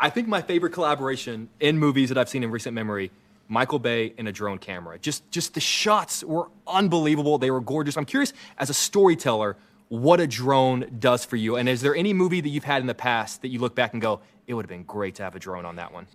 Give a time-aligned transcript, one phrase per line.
[0.00, 3.10] I think my favorite collaboration in movies that I've seen in recent memory
[3.48, 4.98] Michael Bay and a drone camera.
[4.98, 7.38] Just, just the shots were unbelievable.
[7.38, 7.96] They were gorgeous.
[7.96, 9.56] I'm curious, as a storyteller,
[9.88, 11.56] what a drone does for you.
[11.56, 13.94] And is there any movie that you've had in the past that you look back
[13.94, 16.06] and go, it would have been great to have a drone on that one?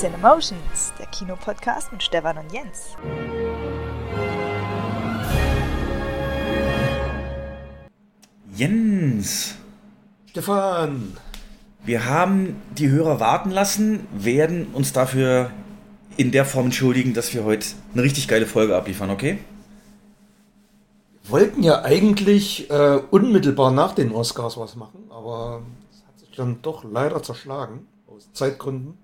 [0.00, 2.96] Cinemotions, der Kinopodcast mit Stefan und Jens.
[8.54, 9.56] Jens.
[10.24, 11.18] Stefan.
[11.84, 15.50] Wir haben die Hörer warten lassen, werden uns dafür
[16.16, 19.36] in der Form entschuldigen, dass wir heute eine richtig geile Folge abliefern, okay?
[21.24, 26.30] Wir wollten ja eigentlich äh, unmittelbar nach den Oscars was machen, aber es hat sich
[26.30, 28.96] dann doch leider zerschlagen, aus Zeitgründen.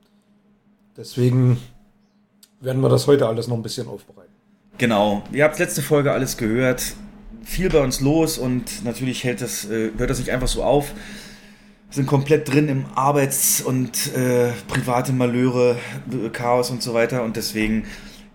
[0.97, 1.59] Deswegen
[2.61, 4.33] werden wir das heute alles noch ein bisschen aufbereiten.
[4.79, 5.23] Genau.
[5.33, 6.83] Ihr habt letzte Folge alles gehört.
[7.45, 10.93] Viel bei uns los und natürlich hält das, äh, hört das nicht einfach so auf.
[11.89, 15.77] Wir sind komplett drin im Arbeits- und äh, private Malheure,
[16.11, 17.23] äh, Chaos und so weiter.
[17.23, 17.85] Und deswegen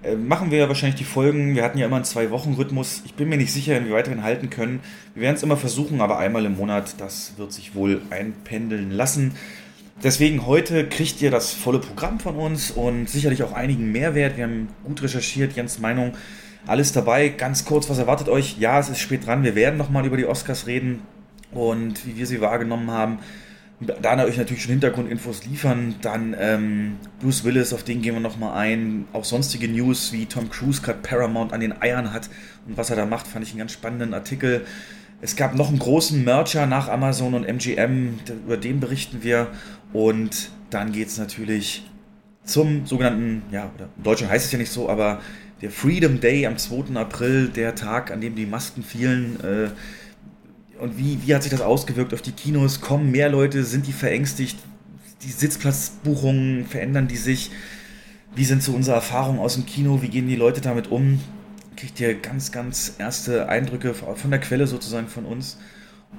[0.04, 1.56] äh, machen wir ja wahrscheinlich die Folgen.
[1.56, 3.02] Wir hatten ja immer einen Zwei-Wochen-Rhythmus.
[3.06, 4.80] Ich bin mir nicht sicher, inwieweit wir ihn halten können.
[5.14, 9.34] Wir werden es immer versuchen, aber einmal im Monat, das wird sich wohl einpendeln lassen.
[10.04, 14.36] Deswegen heute kriegt ihr das volle Programm von uns und sicherlich auch einigen Mehrwert.
[14.36, 16.14] Wir haben gut recherchiert, Jens Meinung,
[16.66, 17.30] alles dabei.
[17.30, 18.58] Ganz kurz, was erwartet euch?
[18.58, 19.44] Ja, es ist spät dran.
[19.44, 21.02] Wir werden nochmal über die Oscars reden
[21.52, 23.20] und wie wir sie wahrgenommen haben.
[23.80, 25.94] Da euch natürlich schon Hintergrundinfos liefern.
[26.02, 29.06] Dann ähm, Bruce Willis, auf den gehen wir nochmal ein.
[29.14, 32.28] Auch sonstige News, wie Tom Cruise gerade Paramount an den Eiern hat
[32.68, 34.66] und was er da macht, fand ich einen ganz spannenden Artikel.
[35.24, 39.50] Es gab noch einen großen Merger nach Amazon und MGM, über den berichten wir.
[39.94, 41.86] Und dann geht es natürlich
[42.44, 45.22] zum sogenannten, ja, in Deutschland heißt es ja nicht so, aber
[45.62, 46.96] der Freedom Day am 2.
[46.96, 49.40] April, der Tag, an dem die Masken fielen.
[49.42, 49.70] Äh,
[50.82, 52.82] und wie, wie hat sich das ausgewirkt auf die Kinos?
[52.82, 53.64] Kommen mehr Leute?
[53.64, 54.58] Sind die verängstigt?
[55.22, 57.52] Die Sitzplatzbuchungen verändern die sich?
[58.34, 60.02] Wie sind so unsere Erfahrungen aus dem Kino?
[60.02, 61.20] Wie gehen die Leute damit um?
[61.82, 65.58] kriegt ihr ganz, ganz erste Eindrücke von der Quelle sozusagen von uns.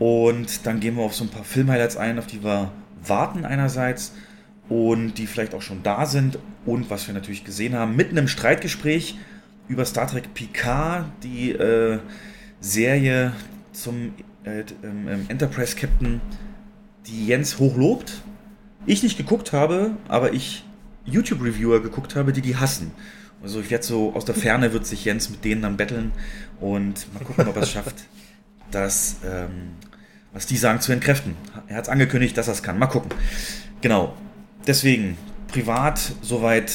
[0.00, 2.72] Und dann gehen wir auf so ein paar Filmhighlights ein, auf die wir
[3.06, 4.12] warten einerseits
[4.68, 8.28] und die vielleicht auch schon da sind und was wir natürlich gesehen haben, mitten im
[8.28, 9.16] Streitgespräch
[9.68, 11.98] über Star Trek Picard, die äh,
[12.60, 13.32] Serie
[13.72, 14.14] zum
[14.44, 16.20] äh, ähm, Enterprise Captain,
[17.06, 18.22] die Jens hochlobt.
[18.86, 20.64] Ich nicht geguckt habe, aber ich
[21.04, 22.92] YouTube-Reviewer geguckt habe, die die hassen.
[23.42, 26.12] Also ich werde so aus der Ferne wird sich Jens mit denen dann betteln
[26.60, 28.04] und mal gucken, ob er es schafft,
[28.70, 29.72] das, ähm,
[30.32, 31.36] was die sagen, zu entkräften.
[31.68, 32.78] Er hat es angekündigt, dass er es kann.
[32.78, 33.10] Mal gucken.
[33.80, 34.14] Genau.
[34.66, 35.16] Deswegen,
[35.48, 36.72] privat, soweit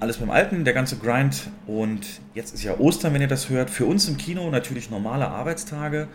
[0.00, 1.50] alles beim Alten, der ganze Grind.
[1.66, 3.70] Und jetzt ist ja Ostern, wenn ihr das hört.
[3.70, 6.08] Für uns im Kino natürlich normale Arbeitstage.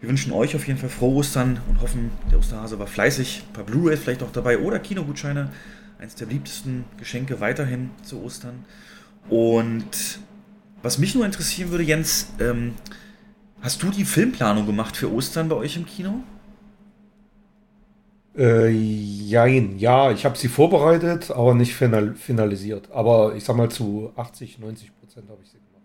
[0.00, 3.44] Wir wünschen euch auf jeden Fall frohe Ostern und hoffen, der Osterhase war fleißig.
[3.48, 5.50] Ein paar Blu-rays vielleicht auch dabei oder Kinogutscheine.
[5.98, 8.64] Eins der beliebtesten Geschenke weiterhin zu Ostern.
[9.28, 10.18] Und
[10.82, 12.74] was mich nur interessieren würde, Jens, ähm,
[13.64, 16.22] hast du die Filmplanung gemacht für Ostern bei euch im Kino?
[18.36, 22.90] Äh, jein, ja, ich habe sie vorbereitet, aber nicht final finalisiert.
[22.92, 25.82] Aber ich sag mal zu 80, 90 Prozent habe ich sie gemacht.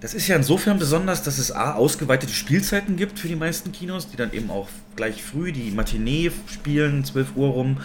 [0.00, 4.08] Das ist ja insofern besonders, dass es A, ausgeweitete Spielzeiten gibt für die meisten Kinos,
[4.08, 7.76] die dann eben auch gleich früh die Matinee spielen, 12 Uhr rum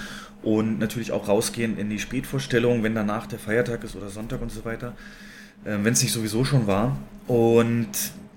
[0.41, 4.51] und natürlich auch rausgehen in die Spätvorstellung, wenn danach der Feiertag ist oder Sonntag und
[4.51, 4.95] so weiter,
[5.65, 6.97] äh, wenn es nicht sowieso schon war.
[7.27, 7.89] Und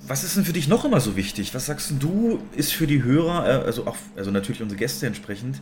[0.06, 1.54] was ist denn für dich noch immer so wichtig?
[1.54, 5.60] Was sagst du, ist für die Hörer, äh, also auch, also natürlich unsere Gäste entsprechend,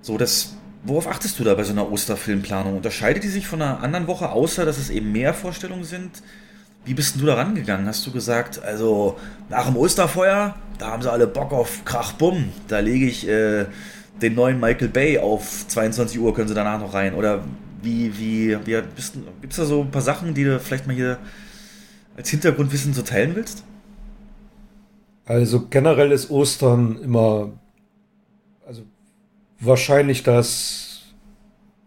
[0.00, 0.54] so dass,
[0.84, 2.76] worauf achtest du da bei so einer Osterfilmplanung?
[2.76, 6.22] Unterscheidet die sich von einer anderen Woche, außer dass es eben mehr Vorstellungen sind?
[6.84, 7.86] Wie bist denn du da rangegangen?
[7.86, 9.18] Hast du gesagt, also
[9.48, 13.66] nach dem Osterfeuer, da haben sie alle Bock auf Krach, Bumm, da lege ich äh,
[14.22, 17.14] den neuen Michael Bay auf 22 Uhr können sie danach noch rein?
[17.14, 17.44] Oder
[17.82, 21.18] wie, wie, wie gibt es da so ein paar Sachen, die du vielleicht mal hier
[22.18, 23.64] als Hintergrundwissen so teilen willst?
[25.24, 27.52] Also generell ist Ostern immer,
[28.66, 28.82] also
[29.60, 31.14] wahrscheinlich das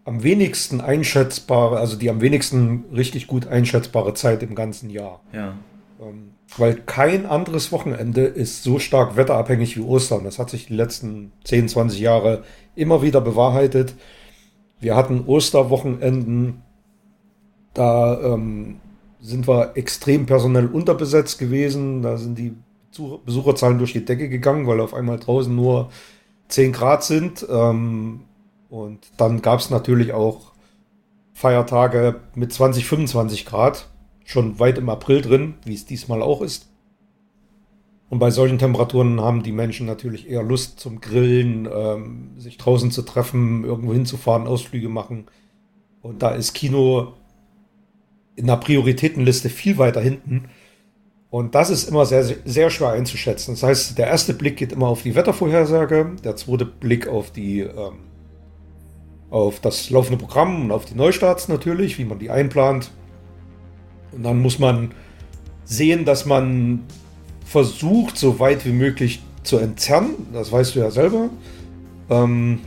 [0.04, 5.20] am wenigsten einschätzbare, also die am wenigsten richtig gut einschätzbare Zeit im ganzen Jahr.
[5.32, 5.54] Ja.
[6.00, 10.24] Ähm, weil kein anderes Wochenende ist so stark wetterabhängig wie Ostern.
[10.24, 12.44] Das hat sich die letzten 10, 20 Jahre
[12.74, 13.94] immer wieder bewahrheitet.
[14.80, 16.62] Wir hatten Osterwochenenden,
[17.74, 18.80] da ähm,
[19.22, 22.02] sind wir extrem personell unterbesetzt gewesen.
[22.02, 22.54] Da sind die
[23.24, 25.90] Besucherzahlen durch die Decke gegangen, weil auf einmal draußen nur
[26.48, 27.46] 10 Grad sind.
[27.48, 28.22] Ähm,
[28.68, 30.52] und dann gab es natürlich auch
[31.32, 33.88] Feiertage mit 20, 25 Grad,
[34.24, 36.68] schon weit im April drin, wie es diesmal auch ist.
[38.10, 42.90] Und bei solchen Temperaturen haben die Menschen natürlich eher Lust zum Grillen, ähm, sich draußen
[42.90, 45.26] zu treffen, irgendwo hinzufahren, Ausflüge machen.
[46.02, 47.14] Und da ist Kino
[48.36, 50.48] in der Prioritätenliste viel weiter hinten.
[51.30, 53.54] Und das ist immer sehr, sehr schwer einzuschätzen.
[53.54, 57.60] Das heißt, der erste Blick geht immer auf die Wettervorhersage, der zweite Blick auf die
[57.60, 58.00] ähm,
[59.30, 62.90] auf das laufende Programm und auf die Neustarts natürlich, wie man die einplant.
[64.12, 64.90] Und dann muss man
[65.64, 66.80] sehen, dass man
[67.46, 70.10] versucht, so weit wie möglich zu entzerren.
[70.34, 71.30] Das weißt du ja selber.
[72.10, 72.60] Ähm,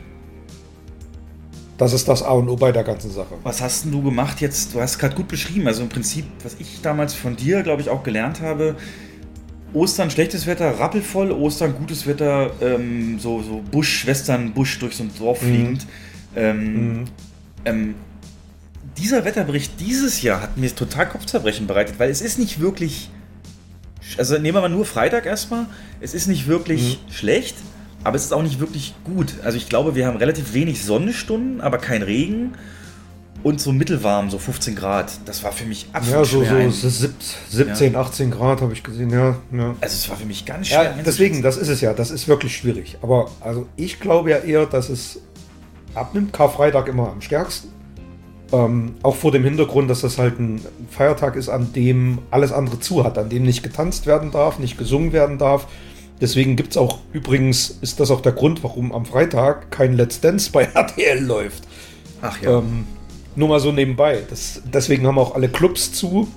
[1.77, 3.35] das ist das A und O bei der ganzen Sache.
[3.43, 4.73] Was hast denn du gemacht jetzt?
[4.73, 5.67] Du hast gerade gut beschrieben.
[5.67, 8.75] Also im Prinzip, was ich damals von dir, glaube ich, auch gelernt habe.
[9.73, 15.03] Ostern schlechtes Wetter, rappelvoll, Ostern gutes Wetter, ähm, so, so Busch, Western, Busch durch so
[15.03, 15.47] ein Dorf mhm.
[15.47, 15.87] fliegend.
[16.35, 17.05] Ähm, mhm.
[17.65, 17.95] ähm,
[18.97, 23.09] dieser Wetterbericht dieses Jahr hat mir total Kopfzerbrechen bereitet, weil es ist nicht wirklich.
[24.17, 25.65] Also nehmen wir mal nur Freitag erstmal.
[25.99, 27.11] Es ist nicht wirklich mhm.
[27.11, 27.55] schlecht,
[28.05, 29.33] aber es ist auch nicht wirklich gut.
[29.43, 32.53] Also ich glaube, wir haben relativ wenig Sonnenstunden, aber kein Regen.
[33.41, 35.11] Und so mittelwarm, so 15 Grad.
[35.25, 37.09] Das war für mich absolut ja, so, so
[37.49, 37.99] 17, ja.
[37.99, 39.75] 18 Grad habe ich gesehen, ja, ja.
[39.81, 40.83] Also es war für mich ganz schwer.
[40.83, 42.97] Ja, deswegen, das ist es ja, das ist wirklich schwierig.
[43.01, 45.19] Aber also ich glaube ja eher, dass es
[45.95, 46.31] abnimmt.
[46.31, 47.69] Karfreitag immer am stärksten.
[48.51, 50.61] Ähm, auch vor dem Hintergrund, dass das halt ein
[50.91, 54.77] Feiertag ist, an dem alles andere zu hat, an dem nicht getanzt werden darf, nicht
[54.77, 55.67] gesungen werden darf.
[56.21, 60.21] Deswegen gibt es auch, übrigens ist das auch der Grund, warum am Freitag kein Let's
[60.21, 61.63] Dance bei RTL läuft.
[62.21, 62.59] Ach ja.
[62.59, 62.85] Ähm,
[63.35, 64.23] nur mal so nebenbei.
[64.29, 66.27] Das, deswegen haben auch alle Clubs zu.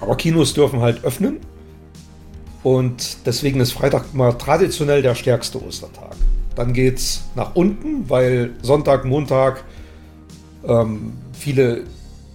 [0.00, 1.38] Aber Kinos dürfen halt öffnen.
[2.64, 6.16] Und deswegen ist Freitag mal traditionell der stärkste Ostertag.
[6.56, 9.64] Dann geht es nach unten, weil Sonntag, Montag
[10.66, 11.84] ähm, viele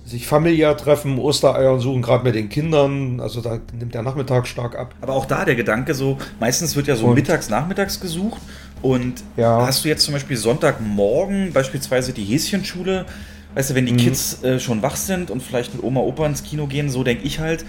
[0.09, 3.19] sich familiär treffen, Ostereier suchen, gerade mit den Kindern.
[3.19, 4.95] Also da nimmt der Nachmittag stark ab.
[5.01, 8.41] Aber auch da der Gedanke so, meistens wird ja so und, mittags, nachmittags gesucht.
[8.81, 9.65] Und ja.
[9.65, 13.05] hast du jetzt zum Beispiel Sonntagmorgen beispielsweise die Häschenschule,
[13.53, 13.97] weißt du, wenn die mhm.
[13.97, 17.25] Kids äh, schon wach sind und vielleicht mit Oma, Opa ins Kino gehen, so denke
[17.25, 17.65] ich halt,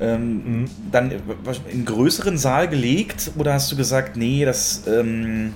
[0.00, 0.64] ähm, mhm.
[0.90, 1.20] dann in
[1.70, 4.82] einen größeren Saal gelegt oder hast du gesagt, nee, das...
[4.88, 5.52] Ähm,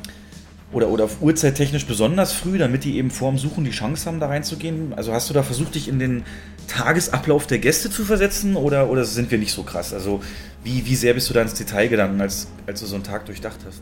[0.73, 4.93] oder, oder uhrzeittechnisch besonders früh, damit die eben vorm Suchen die Chance haben, da reinzugehen?
[4.94, 6.25] Also hast du da versucht, dich in den
[6.67, 9.94] Tagesablauf der Gäste zu versetzen oder, oder sind wir nicht so krass?
[9.94, 10.20] Also
[10.62, 13.25] wie, wie sehr bist du da ins Detail gegangen, als, als du so einen Tag
[13.25, 13.81] durchdacht hast?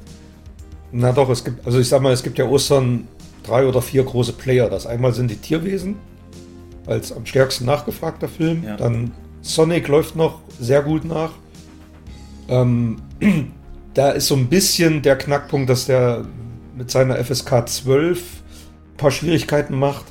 [0.93, 3.09] Na doch, es gibt, also ich sag mal, es gibt ja Ostern
[3.43, 4.71] drei oder vier große Player.
[4.71, 5.97] Das einmal sind die Tierwesen,
[6.87, 8.62] als am stärksten nachgefragter Film.
[8.62, 8.77] Ja.
[8.77, 9.11] Dann
[9.43, 11.32] Sonic läuft noch sehr gut nach.
[12.49, 13.03] Ähm,
[13.94, 16.25] da ist so ein bisschen der Knackpunkt, dass der
[16.76, 20.05] mit seiner FSK 12 ein paar Schwierigkeiten macht.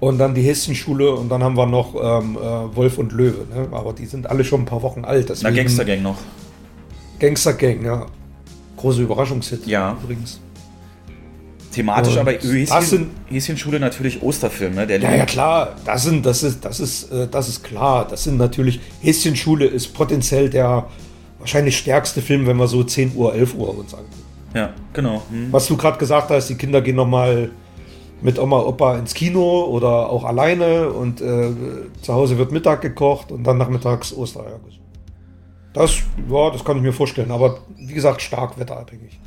[0.00, 2.40] Und dann die Hessenschule und dann haben wir noch ähm, äh,
[2.74, 3.46] Wolf und Löwe.
[3.54, 3.68] Ne?
[3.70, 5.28] Aber die sind alle schon ein paar Wochen alt.
[5.28, 6.16] Deswegen, Na, Gangster Gang noch.
[7.18, 8.06] Gangster Gang, ja.
[8.78, 9.98] Große Überraschungshit ja.
[10.02, 10.40] übrigens.
[11.70, 14.86] Thematisch und aber Häschen, Häschenschule natürlich Osterfilm, ne?
[14.86, 15.76] Der ja, ja, klar.
[15.84, 18.08] Das, sind, das, ist, das, ist, äh, das ist klar.
[18.08, 18.80] Das sind natürlich.
[19.02, 20.88] Häschenschule ist potenziell der
[21.38, 24.29] wahrscheinlich stärkste Film, wenn wir so 10 Uhr, 11 Uhr uns angucken.
[24.54, 25.22] Ja, genau.
[25.30, 25.52] Hm.
[25.52, 27.50] Was du gerade gesagt hast, die Kinder gehen nochmal
[28.22, 31.50] mit Oma, Opa ins Kino oder auch alleine und äh,
[32.02, 34.80] zu Hause wird Mittag gekocht und dann nachmittags Ostereier gesucht.
[35.72, 39.18] Das, ja, das kann ich mir vorstellen, aber wie gesagt, stark wetterabhängig.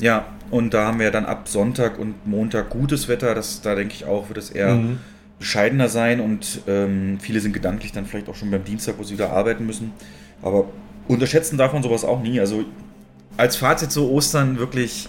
[0.00, 3.34] Ja, und da haben wir dann ab Sonntag und Montag gutes Wetter.
[3.34, 5.00] Das, da denke ich auch, wird es eher mhm.
[5.40, 9.14] bescheidener sein und ähm, viele sind gedanklich dann vielleicht auch schon beim Dienstag, wo sie
[9.14, 9.92] wieder arbeiten müssen.
[10.40, 10.66] Aber
[11.08, 12.38] unterschätzen darf man sowas auch nie.
[12.38, 12.64] Also
[13.38, 15.08] als Fazit so Ostern wirklich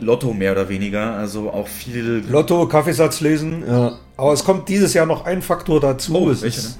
[0.00, 1.14] Lotto mehr oder weniger.
[1.14, 2.24] Also auch viel.
[2.28, 3.64] Lotto, Kaffeesatz lesen.
[3.66, 3.98] Ja.
[4.16, 6.14] Aber es kommt dieses Jahr noch ein Faktor dazu.
[6.14, 6.78] Oh, es ist,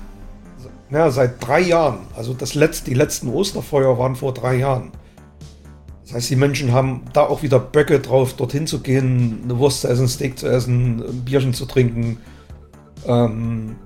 [0.90, 2.00] ja, seit drei Jahren.
[2.16, 4.90] Also das letzte, die letzten Osterfeuer waren vor drei Jahren.
[6.02, 9.82] Das heißt, die Menschen haben da auch wieder Böcke drauf, dorthin zu gehen, eine Wurst
[9.82, 12.18] zu essen, Steak zu essen, ein Bierchen zu trinken.
[13.06, 13.76] Ähm,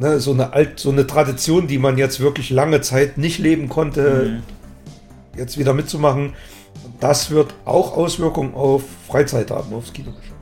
[0.00, 3.68] ne, so, eine Alt, so eine Tradition, die man jetzt wirklich lange Zeit nicht leben
[3.68, 4.40] konnte.
[4.42, 4.57] Mhm
[5.38, 6.34] jetzt wieder mitzumachen.
[7.00, 10.34] Das wird auch Auswirkungen auf Freizeit haben, aufs Kinogeschäft.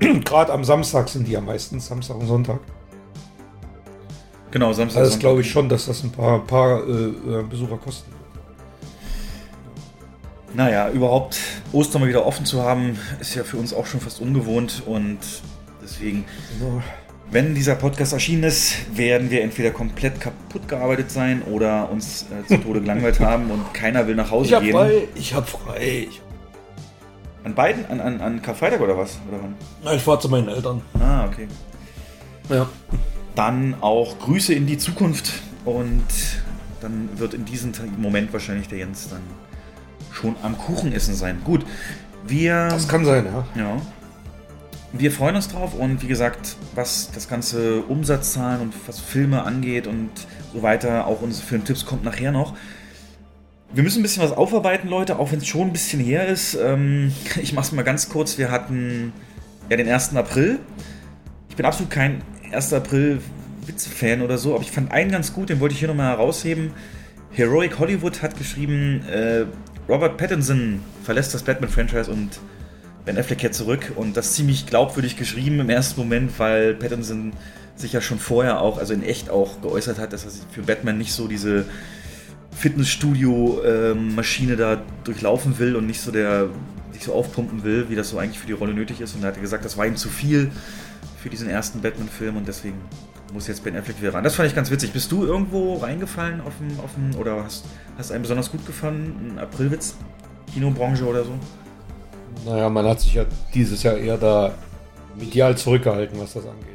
[0.24, 2.60] Gerade am Samstag sind die ja meistens, Samstag und Sonntag.
[4.50, 5.04] Genau, Samstag.
[5.04, 8.22] Das glaube ich schon, dass das ein paar, paar äh, äh, Besucher kosten wird.
[10.54, 11.38] Naja, überhaupt
[11.72, 15.18] Ostern mal wieder offen zu haben, ist ja für uns auch schon fast ungewohnt und
[15.82, 16.26] deswegen.
[16.58, 16.82] Genau.
[17.32, 22.46] Wenn dieser Podcast erschienen ist, werden wir entweder komplett kaputt gearbeitet sein oder uns äh,
[22.46, 24.72] zu Tode gelangweilt haben und keiner will nach Hause Ich hab gehen.
[24.72, 26.08] frei, ich hab frei.
[27.42, 27.86] An beiden?
[27.86, 29.18] An, an, an Karfreitag oder was?
[29.30, 29.54] Oder wann?
[29.82, 30.82] Na, ich fahr zu meinen Eltern.
[31.00, 31.48] Ah, okay.
[32.50, 32.68] Ja.
[33.34, 35.32] Dann auch Grüße in die Zukunft
[35.64, 36.04] und
[36.82, 39.22] dann wird in diesem Moment wahrscheinlich der Jens dann
[40.12, 41.40] schon am Kuchenessen sein.
[41.44, 41.64] Gut,
[42.26, 42.68] wir.
[42.68, 43.46] Das kann sein, ja.
[43.62, 43.80] Ja.
[44.94, 49.86] Wir freuen uns drauf und wie gesagt, was das ganze Umsatzzahlen und was Filme angeht
[49.86, 50.10] und
[50.52, 52.54] so weiter, auch unsere Filmtipps kommt nachher noch.
[53.72, 56.54] Wir müssen ein bisschen was aufarbeiten, Leute, auch wenn es schon ein bisschen her ist.
[56.54, 57.10] Ähm,
[57.42, 58.36] ich mach's mal ganz kurz.
[58.36, 59.14] Wir hatten
[59.70, 60.14] ja den 1.
[60.14, 60.58] April.
[61.48, 62.22] Ich bin absolut kein
[62.52, 62.74] 1.
[62.74, 63.20] April
[63.66, 66.72] Witze-Fan oder so, aber ich fand einen ganz gut, den wollte ich hier nochmal herausheben.
[67.30, 69.46] Heroic Hollywood hat geschrieben, äh,
[69.88, 72.40] Robert Pattinson verlässt das Batman-Franchise und
[73.04, 77.32] Ben Affleck kehrt zurück und das ziemlich glaubwürdig geschrieben im ersten Moment, weil Pattinson
[77.74, 80.98] sich ja schon vorher auch, also in echt auch geäußert hat, dass er für Batman
[80.98, 81.64] nicht so diese
[82.52, 86.50] Fitnessstudio-Maschine da durchlaufen will und nicht so der
[86.92, 89.14] sich so aufpumpen will, wie das so eigentlich für die Rolle nötig ist.
[89.14, 90.50] Und da hat er gesagt, das war ihm zu viel
[91.20, 92.76] für diesen ersten Batman-Film und deswegen
[93.32, 94.22] muss jetzt Ben Affleck wieder ran.
[94.22, 94.92] Das fand ich ganz witzig.
[94.92, 97.64] Bist du irgendwo reingefallen auf dem, oder hast,
[97.96, 99.32] hast einen besonders gut gefallen?
[99.32, 99.96] Ein Aprilwitz?
[100.52, 101.32] Kinobranche oder so?
[102.44, 103.24] Naja, man hat sich ja
[103.54, 104.52] dieses Jahr eher da
[105.18, 106.68] medial zurückgehalten, was das angeht.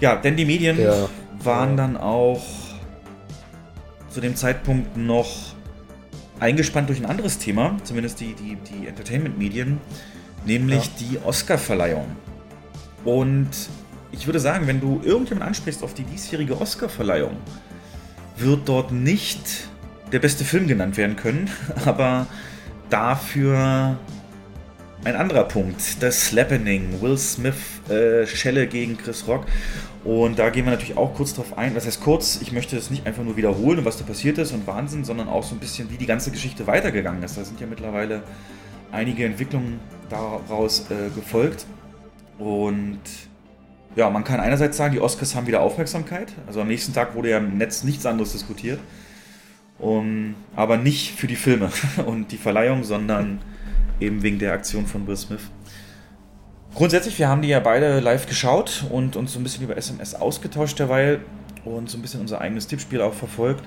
[0.00, 1.08] Ja, denn die Medien Der-
[1.42, 1.76] waren ja.
[1.76, 2.42] dann auch
[4.10, 5.28] zu dem Zeitpunkt noch
[6.38, 9.78] eingespannt durch ein anderes Thema, zumindest die, die, die Entertainment-Medien,
[10.46, 10.90] nämlich Ja.
[11.00, 12.06] die Oscar-Verleihung.
[13.04, 13.48] Und
[14.12, 17.36] ich würde sagen, wenn du irgendjemand ansprichst auf die diesjährige Oscar-Verleihung,
[18.36, 19.40] wird dort nicht
[20.12, 21.50] der beste Film genannt werden können,
[21.84, 22.26] aber
[22.90, 23.96] dafür
[25.04, 27.54] ein anderer Punkt, das Slappening, Will Smith
[27.88, 29.46] äh, Schelle gegen Chris Rock.
[30.04, 31.74] Und da gehen wir natürlich auch kurz drauf ein.
[31.74, 32.40] Was heißt kurz?
[32.42, 35.42] Ich möchte es nicht einfach nur wiederholen was da passiert ist und Wahnsinn, sondern auch
[35.42, 37.36] so ein bisschen, wie die ganze Geschichte weitergegangen ist.
[37.36, 38.22] Da sind ja mittlerweile
[38.92, 41.66] einige Entwicklungen daraus äh, gefolgt.
[42.38, 43.00] Und
[43.96, 46.32] ja, man kann einerseits sagen, die Oscars haben wieder Aufmerksamkeit.
[46.46, 48.78] Also am nächsten Tag wurde ja im Netz nichts anderes diskutiert.
[49.80, 51.70] Um, aber nicht für die Filme
[52.06, 53.38] und die Verleihung, sondern
[53.98, 55.40] eben wegen der Aktion von Will Smith.
[56.74, 60.14] Grundsätzlich, wir haben die ja beide live geschaut und uns so ein bisschen über SMS
[60.14, 61.20] ausgetauscht derweil
[61.64, 63.64] und so ein bisschen unser eigenes Tippspiel auch verfolgt.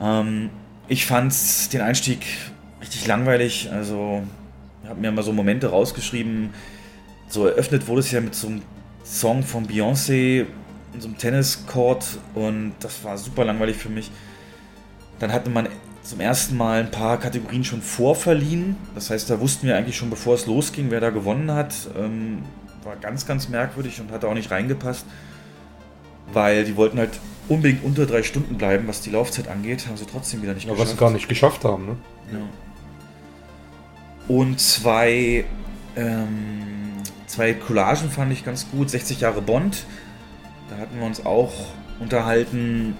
[0.00, 0.50] Ähm,
[0.88, 1.34] ich fand
[1.72, 2.26] den Einstieg
[2.80, 3.70] richtig langweilig.
[3.72, 4.22] Also,
[4.86, 6.50] habe mir mal so Momente rausgeschrieben.
[7.28, 8.62] So eröffnet wurde es ja mit so einem
[9.04, 10.46] Song von Beyoncé
[10.92, 14.10] in so einem Tenniscourt und das war super langweilig für mich.
[15.18, 15.68] Dann hatte man
[16.02, 18.76] zum ersten Mal ein paar Kategorien schon vorverliehen.
[18.94, 21.74] Das heißt, da wussten wir eigentlich schon, bevor es losging, wer da gewonnen hat.
[21.98, 22.42] Ähm,
[22.84, 25.06] war ganz, ganz merkwürdig und hat auch nicht reingepasst,
[26.32, 27.18] weil die wollten halt
[27.48, 29.86] unbedingt unter drei Stunden bleiben, was die Laufzeit angeht.
[29.86, 31.96] Haben sie trotzdem wieder nicht Ja, was sie gar nicht geschafft haben, ne?
[32.32, 32.38] Ja.
[34.28, 35.44] Und zwei,
[35.96, 38.90] ähm, zwei Collagen fand ich ganz gut.
[38.90, 39.84] 60 Jahre Bond.
[40.70, 41.52] Da hatten wir uns auch
[42.00, 42.96] unterhalten.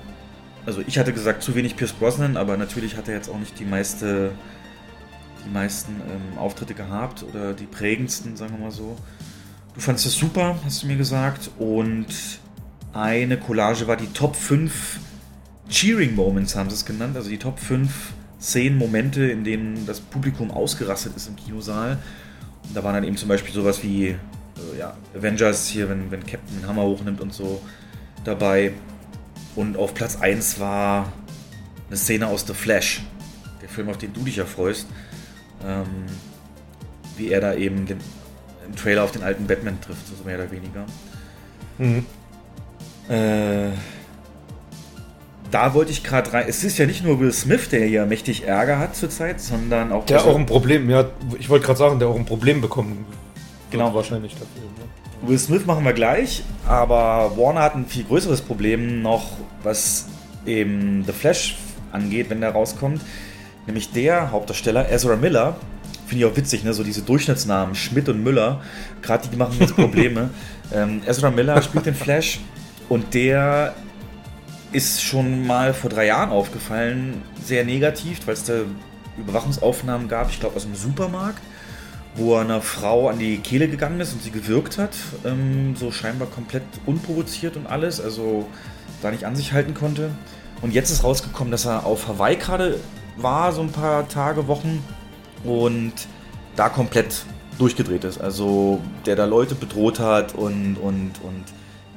[0.67, 3.59] Also ich hatte gesagt, zu wenig Pierce Brosnan, aber natürlich hat er jetzt auch nicht
[3.59, 4.33] die meiste,
[5.45, 8.97] die meisten ähm, Auftritte gehabt oder die prägendsten, sagen wir mal so.
[9.75, 11.51] Du fandest es super, hast du mir gesagt.
[11.59, 12.07] Und
[12.93, 15.01] eine Collage war die Top 5
[15.69, 17.17] Cheering Moments, haben sie es genannt.
[17.17, 17.91] Also die Top 5
[18.41, 21.99] Szenen, Momente, in denen das Publikum ausgerastet ist im Kinosaal.
[22.69, 24.17] Und da waren dann eben zum Beispiel sowas wie äh,
[24.79, 27.61] ja, Avengers hier, wenn, wenn Captain Hammer hochnimmt und so
[28.23, 28.73] dabei.
[29.57, 31.13] Und auf Platz 1 war
[31.89, 33.03] eine Szene aus The Flash,
[33.63, 34.87] der Film, auf den du dich ja freust.
[35.65, 36.07] Ähm,
[37.17, 37.99] wie er da eben den,
[38.67, 40.85] im Trailer auf den alten Batman trifft, so mehr oder weniger.
[41.79, 42.05] Mhm.
[43.09, 43.71] Äh,
[45.51, 46.47] da wollte ich gerade rein.
[46.49, 50.05] Es ist ja nicht nur Will Smith, der hier mächtig Ärger hat zurzeit, sondern auch.
[50.07, 51.07] Der auch ein Problem, ja,
[51.39, 53.07] ich wollte gerade sagen, der auch ein Problem bekommen.
[53.71, 53.95] Genau.
[53.95, 54.74] wahrscheinlich dafür.
[55.27, 60.07] Will Smith machen wir gleich, aber Warner hat ein viel größeres Problem noch, was
[60.45, 61.57] eben The Flash
[61.93, 63.01] angeht, wenn der rauskommt.
[63.67, 65.57] Nämlich der Hauptdarsteller, Ezra Miller.
[66.07, 66.75] Finde ich auch witzig, ne?
[66.75, 68.61] So diese Durchschnittsnamen, Schmidt und Müller.
[69.01, 70.31] Gerade die machen jetzt Probleme.
[70.75, 72.41] ähm, Ezra Miller spielt den Flash
[72.91, 73.75] und der
[74.73, 78.55] ist schon mal vor drei Jahren aufgefallen, sehr negativ, weil es da
[79.17, 81.41] Überwachungsaufnahmen gab, ich glaube aus dem Supermarkt
[82.17, 84.95] wo er einer Frau an die Kehle gegangen ist und sie gewürgt hat.
[85.25, 88.47] Ähm, so scheinbar komplett unprovoziert und alles, also
[89.03, 90.11] da nicht an sich halten konnte.
[90.63, 92.79] Und jetzt ist rausgekommen, dass er auf Hawaii gerade
[93.17, 94.83] war, so ein paar Tage, Wochen
[95.45, 95.93] und
[96.57, 97.25] da komplett
[97.59, 98.21] durchgedreht ist.
[98.21, 101.45] Also der da Leute bedroht hat und, und, und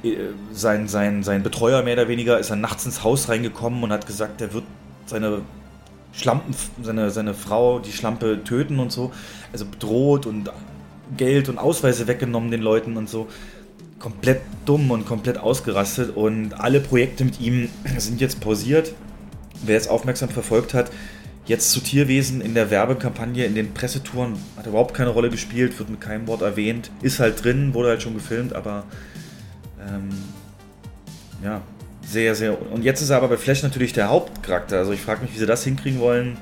[0.04, 0.18] äh,
[0.52, 4.06] sein, sein, sein Betreuer mehr oder weniger ist dann nachts ins Haus reingekommen und hat
[4.06, 4.66] gesagt, der wird
[5.06, 5.42] seine
[6.18, 9.12] Schlampen, seine, seine Frau, die Schlampe töten und so.
[9.52, 10.50] Also bedroht und
[11.16, 13.28] Geld und Ausweise weggenommen den Leuten und so.
[14.00, 18.94] Komplett dumm und komplett ausgerastet und alle Projekte mit ihm sind jetzt pausiert.
[19.64, 20.92] Wer jetzt aufmerksam verfolgt hat,
[21.46, 25.90] jetzt zu Tierwesen in der Werbekampagne, in den Pressetouren, hat überhaupt keine Rolle gespielt, wird
[25.90, 28.84] mit keinem Wort erwähnt, ist halt drin, wurde halt schon gefilmt, aber
[29.80, 30.10] ähm,
[31.44, 31.62] ja,
[32.08, 32.72] sehr, sehr.
[32.72, 34.78] Und jetzt ist er aber bei Flash natürlich der Hauptcharakter.
[34.78, 36.38] Also ich frage mich, wie sie das hinkriegen wollen,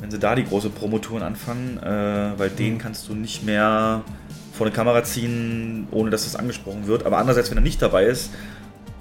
[0.00, 2.56] wenn sie da die große Promotouren anfangen, äh, weil mhm.
[2.56, 4.02] den kannst du nicht mehr
[4.52, 7.06] vor eine Kamera ziehen, ohne dass das angesprochen wird.
[7.06, 8.30] Aber andererseits, wenn er nicht dabei ist,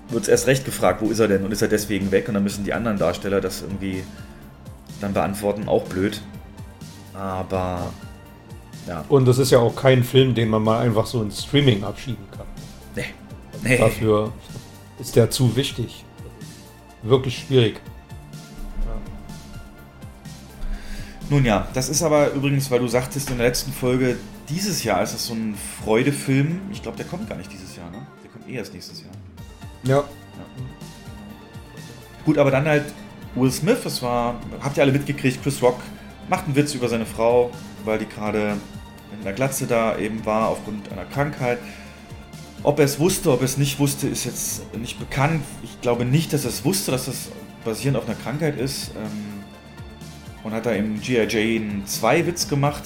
[0.10, 2.36] wird es erst recht gefragt, wo ist er denn und ist er deswegen weg und
[2.36, 4.04] dann müssen die anderen Darsteller das irgendwie
[5.02, 6.22] dann beantworten, auch blöd.
[7.14, 7.92] Aber
[8.88, 9.06] ja.
[9.10, 12.26] Und das ist ja auch kein Film, den man mal einfach so ins Streaming abschieben
[12.36, 12.46] kann.
[12.96, 13.06] Nee.
[13.64, 13.78] nee.
[13.78, 14.32] Dafür
[15.00, 16.06] ist der zu wichtig.
[17.02, 17.82] Wirklich schwierig.
[21.30, 24.18] Nun ja, das ist aber übrigens, weil du sagtest in der letzten Folge,
[24.50, 26.62] dieses Jahr ist das so ein Freudefilm.
[26.72, 28.06] Ich glaube, der kommt gar nicht dieses Jahr, ne?
[28.24, 29.12] Der kommt eh erst nächstes Jahr.
[29.84, 29.98] Ja.
[29.98, 30.06] ja.
[32.26, 32.86] Gut, aber dann halt
[33.36, 35.80] Will Smith, das war, habt ihr alle mitgekriegt, Chris Rock
[36.30, 37.52] macht einen Witz über seine Frau,
[37.84, 38.58] weil die gerade
[39.18, 41.60] in der Glatze da eben war aufgrund einer Krankheit.
[42.64, 45.44] Ob er es wusste, ob er es nicht wusste, ist jetzt nicht bekannt.
[45.64, 47.30] Ich glaube nicht, dass er es wusste, dass das
[47.66, 48.92] basierend auf einer Krankheit ist.
[48.96, 49.44] Ähm,
[50.46, 51.28] und hat da im G.I.
[51.28, 52.84] Jane 2 Witz gemacht.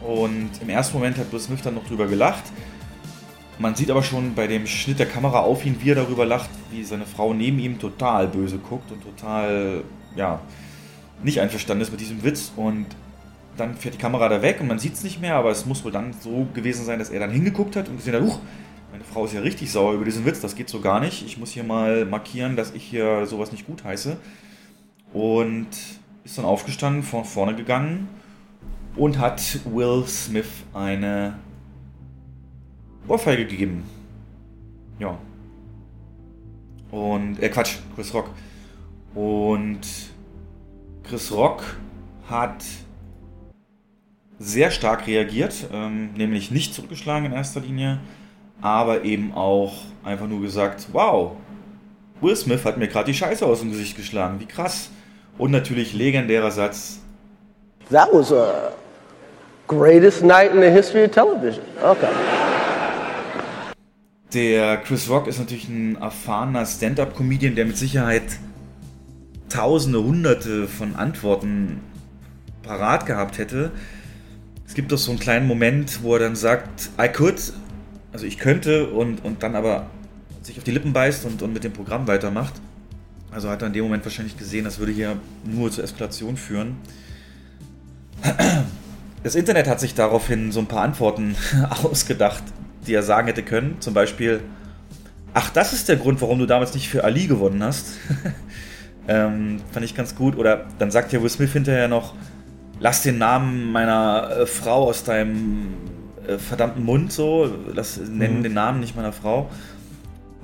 [0.00, 2.44] Und im ersten Moment hat Will Smith dann noch drüber gelacht.
[3.58, 6.50] Man sieht aber schon bei dem Schnitt der Kamera auf ihn, wie er darüber lacht,
[6.70, 9.82] wie seine Frau neben ihm total böse guckt und total,
[10.16, 10.40] ja,
[11.22, 12.52] nicht einverstanden ist mit diesem Witz.
[12.56, 12.86] Und
[13.56, 15.84] dann fährt die Kamera da weg und man sieht es nicht mehr, aber es muss
[15.84, 18.40] wohl dann so gewesen sein, dass er dann hingeguckt hat und gesehen hat, huch,
[18.94, 21.26] meine Frau ist ja richtig sauer über diesen Witz, das geht so gar nicht.
[21.26, 24.16] Ich muss hier mal markieren, dass ich hier sowas nicht gut heiße.
[25.12, 25.66] Und
[26.22, 28.08] ist dann aufgestanden, von vorne gegangen
[28.94, 31.40] und hat Will Smith eine
[33.08, 33.82] Ohrfeige gegeben.
[35.00, 35.18] Ja.
[36.92, 38.30] Und, äh, Quatsch, Chris Rock.
[39.12, 39.80] Und
[41.02, 41.64] Chris Rock
[42.28, 42.64] hat
[44.38, 47.98] sehr stark reagiert, ähm, nämlich nicht zurückgeschlagen in erster Linie,
[48.64, 51.32] aber eben auch einfach nur gesagt, wow,
[52.22, 54.88] Will Smith hat mir gerade die Scheiße aus dem Gesicht geschlagen, wie krass.
[55.36, 57.00] Und natürlich legendärer Satz.
[57.90, 58.72] That was a
[59.68, 61.62] greatest night in the history of television.
[61.82, 62.08] Okay.
[64.32, 68.38] Der Chris Rock ist natürlich ein erfahrener Stand-up-Comedian, der mit Sicherheit
[69.50, 71.82] Tausende, Hunderte von Antworten
[72.62, 73.72] parat gehabt hätte.
[74.66, 77.52] Es gibt doch so einen kleinen Moment, wo er dann sagt, I could,
[78.14, 79.86] also ich könnte und, und dann aber
[80.40, 82.54] sich auf die Lippen beißt und, und mit dem Programm weitermacht.
[83.32, 86.76] Also hat er in dem Moment wahrscheinlich gesehen, das würde hier nur zur Eskalation führen.
[89.24, 91.34] Das Internet hat sich daraufhin so ein paar Antworten
[91.82, 92.44] ausgedacht,
[92.86, 93.80] die er sagen hätte können.
[93.80, 94.42] Zum Beispiel,
[95.32, 97.98] ach, das ist der Grund, warum du damals nicht für Ali gewonnen hast.
[99.08, 100.36] ähm, fand ich ganz gut.
[100.36, 102.14] Oder dann sagt ja Will Smith hinterher noch,
[102.78, 105.93] lass den Namen meiner äh, Frau aus deinem
[106.28, 108.42] äh, verdammten Mund so, lass, nennen mhm.
[108.42, 109.50] den Namen nicht meiner Frau.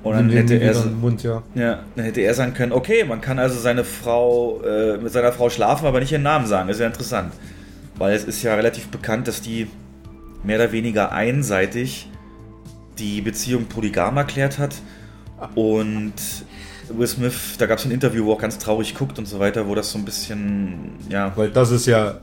[0.03, 1.43] Und dann hätte er so, Mund, ja.
[1.53, 1.83] ja.
[1.95, 5.49] dann hätte er sagen können, okay, man kann also seine Frau äh, mit seiner Frau
[5.49, 6.67] schlafen, aber nicht ihren Namen sagen.
[6.67, 7.33] Das ist ja interessant.
[7.97, 9.67] Weil es ist ja relativ bekannt, dass die
[10.43, 12.09] mehr oder weniger einseitig
[12.97, 14.75] die Beziehung polygam erklärt hat.
[15.53, 16.13] Und
[16.89, 19.39] Will Smith, da gab es ein Interview, wo er auch ganz traurig guckt und so
[19.39, 21.31] weiter, wo das so ein bisschen, ja.
[21.35, 22.21] Weil das ist ja,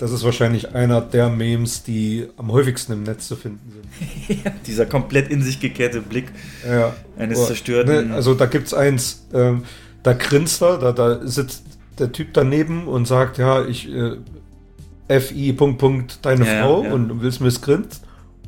[0.00, 4.44] das ist wahrscheinlich einer der Memes, die am häufigsten im Netz zu finden sind.
[4.44, 6.32] ja, dieser komplett in sich gekehrte Blick
[6.66, 6.96] ja.
[7.18, 8.08] eines oh, zerstörten.
[8.08, 9.64] Ne, also da gibt es eins, ähm,
[10.02, 11.64] da grinst er, da, da sitzt
[11.98, 16.94] der Typ daneben und sagt, ja, ich äh, FI Punkt Punkt deine ja, Frau ja.
[16.94, 18.02] und Will Smith grinst.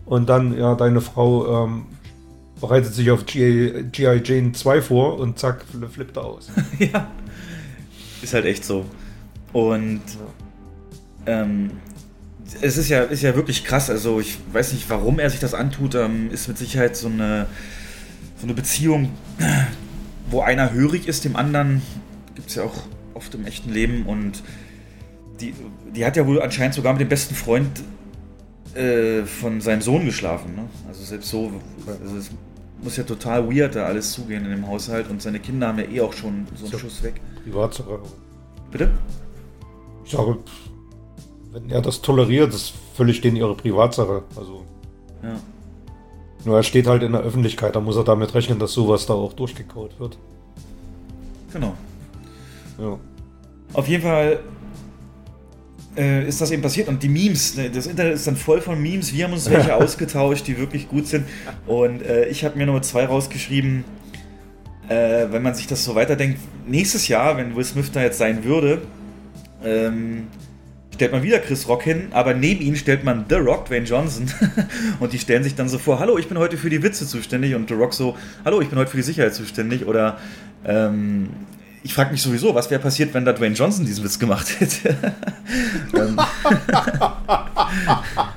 [0.07, 1.85] Und dann, ja, deine Frau ähm,
[2.63, 4.23] bereitet sich auf G.I.
[4.25, 6.51] Jane 2 vor und zack, flippt er aus.
[6.79, 7.11] ja.
[8.23, 8.87] Ist halt echt so.
[9.53, 10.01] Und
[11.27, 11.71] ähm,
[12.61, 13.91] es ist ja, ist ja wirklich krass.
[13.91, 15.95] Also ich weiß nicht, warum er sich das antut.
[15.95, 17.47] Ähm, ist mit Sicherheit so eine,
[18.37, 19.11] so eine Beziehung,
[20.31, 21.83] wo einer hörig ist, dem anderen.
[22.35, 24.07] Gibt es ja auch oft im echten Leben.
[24.07, 24.43] Und
[25.41, 25.55] die,
[25.95, 27.83] die hat ja wohl anscheinend sogar mit dem besten Freund
[28.75, 30.55] äh, von seinem Sohn geschlafen.
[30.55, 30.65] Ne?
[30.89, 31.53] Also selbst so,
[31.87, 32.31] also es
[32.83, 35.85] muss ja total weird da alles zugehen in dem Haushalt und seine Kinder haben ja
[35.85, 37.21] eh auch schon so einen Schuss weg.
[37.45, 38.01] Privatsache.
[38.71, 38.91] Bitte?
[40.05, 40.39] Ich sage,
[41.53, 44.23] wenn er das toleriert, das völlig denen ihre Privatsache.
[44.37, 44.65] Also.
[45.23, 45.39] Ja.
[46.45, 49.15] Nur er steht halt in der Öffentlichkeit, da muss er damit rechnen, dass sowas da
[49.15, 50.19] auch durchgekaut wird.
[51.53, 51.75] Genau.
[52.79, 52.99] Ja.
[53.75, 54.41] Auf jeden Fall
[55.97, 58.81] äh, ist das eben passiert und die Memes, ne, das Internet ist dann voll von
[58.81, 59.13] Memes.
[59.13, 61.27] Wir haben uns welche ausgetauscht, die wirklich gut sind.
[61.67, 63.85] Und äh, ich habe mir Nummer zwei rausgeschrieben,
[64.89, 68.43] äh, wenn man sich das so weiterdenkt, nächstes Jahr, wenn Will Smith da jetzt sein
[68.43, 68.83] würde,
[69.63, 70.27] ähm,
[70.95, 74.31] stellt man wieder Chris Rock hin, aber neben ihn stellt man The Rock, Dwayne Johnson.
[75.01, 77.55] und die stellen sich dann so vor, hallo, ich bin heute für die Witze zuständig.
[77.55, 79.87] Und The Rock so, hallo, ich bin heute für die Sicherheit zuständig.
[79.87, 80.19] Oder
[80.65, 81.31] ähm,
[81.83, 84.97] ich frage mich sowieso, was wäre passiert, wenn da Dwayne Johnson diesen Witz gemacht hätte.
[85.95, 86.19] Ähm,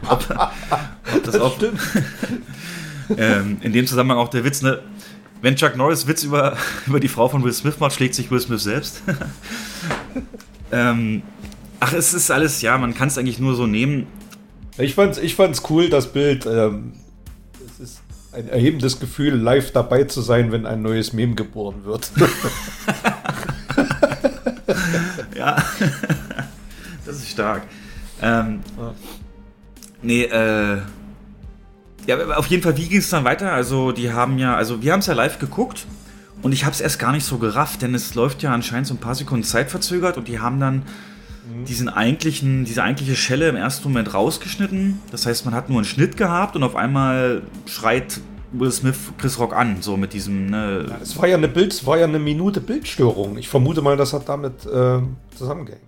[0.09, 1.57] ob, ob das, auch,
[3.15, 4.81] ähm, in dem Zusammenhang auch der Witz, ne?
[5.41, 8.41] Wenn Chuck Norris Witz über, über die Frau von Will Smith macht, schlägt sich Will
[8.41, 9.03] Smith selbst.
[10.71, 11.23] ähm,
[11.85, 14.07] ach, es ist alles, ja, man kann es eigentlich nur so nehmen.
[14.77, 16.47] Ich fand's, ich fand's cool, das Bild.
[16.47, 16.93] Ähm,
[17.63, 18.01] es ist
[18.33, 22.11] ein erhebendes Gefühl, live dabei zu sein, wenn ein neues Meme geboren wird.
[25.37, 25.57] ja,
[27.05, 27.61] das ist stark.
[28.21, 28.61] Ähm,
[30.01, 30.81] nee, äh,
[32.07, 33.51] ja, auf jeden Fall, wie ging es dann weiter?
[33.51, 35.85] Also, die haben ja, also wir haben es ja live geguckt
[36.41, 38.95] und ich habe es erst gar nicht so gerafft, denn es läuft ja anscheinend so
[38.95, 40.83] ein paar Sekunden Zeit verzögert und die haben dann
[41.67, 44.99] diesen eigentlichen, diese eigentliche Schelle im ersten Moment rausgeschnitten.
[45.11, 48.19] Das heißt, man hat nur einen Schnitt gehabt und auf einmal schreit
[48.51, 50.47] Will Smith Chris Rock an, so mit diesem.
[50.47, 53.37] Ne Es war ja eine Bild, es war ja eine Minute Bildstörung.
[53.37, 55.01] Ich vermute mal, das hat damit äh,
[55.35, 55.83] zusammengehängt.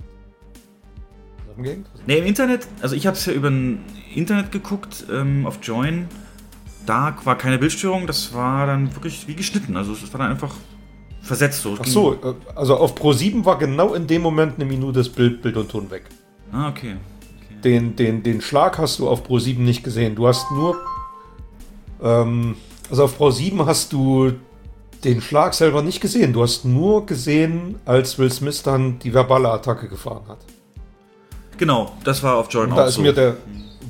[1.46, 1.88] Zusammengehängt?
[2.06, 3.80] Ne, im Internet, also ich habe es ja über ein
[4.14, 6.08] Internet geguckt, ähm, auf Join.
[6.86, 9.76] Da war keine Bildstörung, das war dann wirklich wie geschnitten.
[9.76, 10.56] Also es war dann einfach
[11.22, 11.76] versetzt so.
[11.80, 15.10] Ach so, äh, also auf Pro 7 war genau in dem Moment eine Minute das
[15.10, 16.06] Bild, Bild und Ton weg.
[16.52, 16.96] Ah, okay.
[17.64, 20.16] Den, den, den Schlag hast du auf Pro 7 nicht gesehen.
[20.16, 20.78] Du hast nur.
[22.02, 22.56] Ähm,
[22.90, 24.34] also auf Pro 7 hast du
[25.04, 26.34] den Schlag selber nicht gesehen.
[26.34, 30.40] Du hast nur gesehen, als Will Smith dann die verbale Attacke gefahren hat.
[31.58, 33.02] Genau, das war auf Join Und da auch ist so.
[33.02, 33.38] mir der.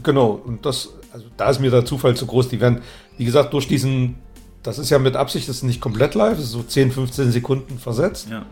[0.03, 2.49] Genau, und das, also da ist mir der Zufall zu groß.
[2.49, 2.81] Die werden,
[3.17, 4.15] wie gesagt, durch diesen.
[4.63, 7.31] Das ist ja mit Absicht, das ist nicht komplett live, das ist so 10, 15
[7.31, 8.27] Sekunden versetzt.
[8.29, 8.45] ja.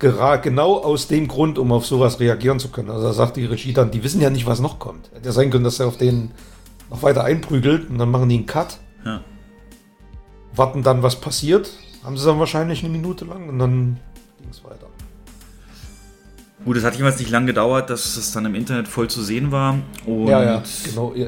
[0.00, 2.88] Gera genau aus dem Grund, um auf sowas reagieren zu können.
[2.88, 5.10] Also da sagt die Regie dann, die wissen ja nicht, was noch kommt.
[5.12, 6.30] Hätte ja sein können, dass er auf den
[6.88, 9.22] noch weiter einprügelt und dann machen die einen Cut, ja.
[10.54, 11.72] warten dann, was passiert.
[12.04, 13.98] Haben sie dann wahrscheinlich eine Minute lang und dann
[14.40, 14.86] ging es weiter.
[16.64, 19.50] Gut, es hat jeweils nicht lang gedauert, dass es dann im Internet voll zu sehen
[19.50, 19.78] war.
[20.06, 21.12] Und ja, ja, genau.
[21.16, 21.26] Ja.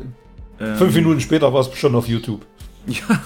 [0.61, 2.47] ähm, Fünf Minuten später war es schon auf YouTube.
[2.87, 3.21] Ja.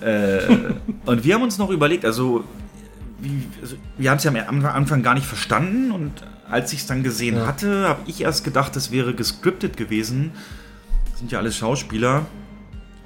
[0.00, 0.74] Äh,
[1.06, 2.44] und wir haben uns noch überlegt, also,
[3.18, 6.12] wie, also wir haben es ja am Anfang gar nicht verstanden und
[6.48, 7.46] als ich es dann gesehen Ja.
[7.46, 10.32] hatte, habe ich erst gedacht, das wäre gescriptet gewesen.
[11.10, 12.26] Das sind ja alles Schauspieler.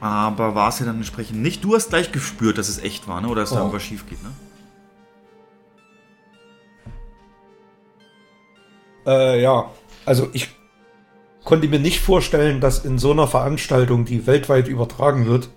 [0.03, 1.63] Aber war es ja dann entsprechend nicht.
[1.63, 3.29] Du hast gleich gespürt, dass es echt war, ne?
[3.29, 3.59] Oder dass da Oh.
[3.61, 4.31] irgendwas schief geht, ne?
[9.07, 9.71] Äh, ja,
[10.05, 10.49] also ich
[11.45, 15.49] konnte mir nicht vorstellen, dass in so einer Veranstaltung, die weltweit übertragen wird,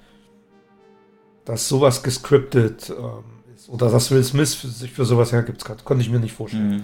[1.46, 3.24] dass sowas gescriptet ähm,
[3.56, 3.70] ist.
[3.70, 5.64] Oder dass Will Smith für, sich für sowas hergibt.
[5.86, 6.84] Konnte ich mir nicht vorstellen.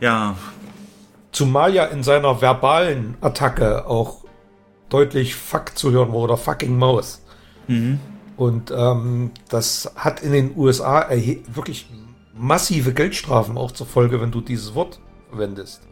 [0.00, 0.36] Ja,
[1.32, 4.24] Zumal ja in seiner verbalen Attacke auch
[4.88, 7.22] deutlich Fuck zu hören war oder fucking Maus.
[8.36, 11.08] Und ähm, das hat in den USA
[11.54, 11.88] wirklich
[12.34, 15.82] massive Geldstrafen auch zur Folge, wenn du dieses Wort verwendest.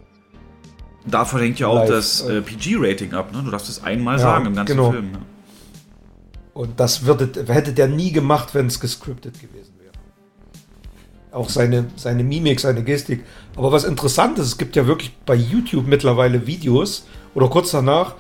[1.07, 3.43] davon hängt ja auch Live, das äh, äh, PG-Rating ab, ne?
[3.45, 4.91] Du darfst es einmal Ja, sagen im ganzen genau.
[4.91, 5.13] Film.
[5.13, 5.19] Ne?
[6.59, 9.93] Und das würde, hätte der nie gemacht, wenn es gescriptet gewesen wäre.
[11.31, 13.25] Auch seine, seine Mimik, seine Gestik.
[13.55, 18.17] Aber was interessant ist, es gibt ja wirklich bei YouTube mittlerweile Videos oder kurz danach,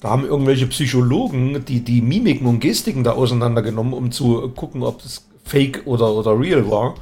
[0.00, 5.00] da haben irgendwelche Psychologen die, die Mimiken und Gestiken da auseinandergenommen, um zu gucken, ob
[5.04, 6.96] das fake oder, oder real war.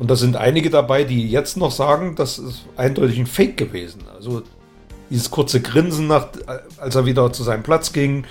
[0.00, 4.00] Und da sind einige dabei, die jetzt noch sagen, das ist eindeutig ein Fake gewesen.
[4.12, 4.42] Also
[5.08, 6.30] dieses kurze Grinsen, nach,
[6.78, 8.24] als er wieder zu seinem Platz ging,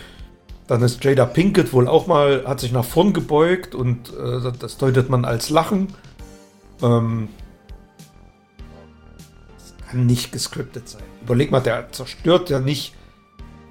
[0.73, 4.77] dann ist Jada Pinkett wohl auch mal, hat sich nach vorn gebeugt und äh, das-
[4.77, 5.89] deutet man als Lachen.
[6.81, 7.27] Ähm,
[9.55, 11.03] das kann nicht gescriptet sein.
[11.21, 12.95] Überleg mal, der zerstört ja nicht.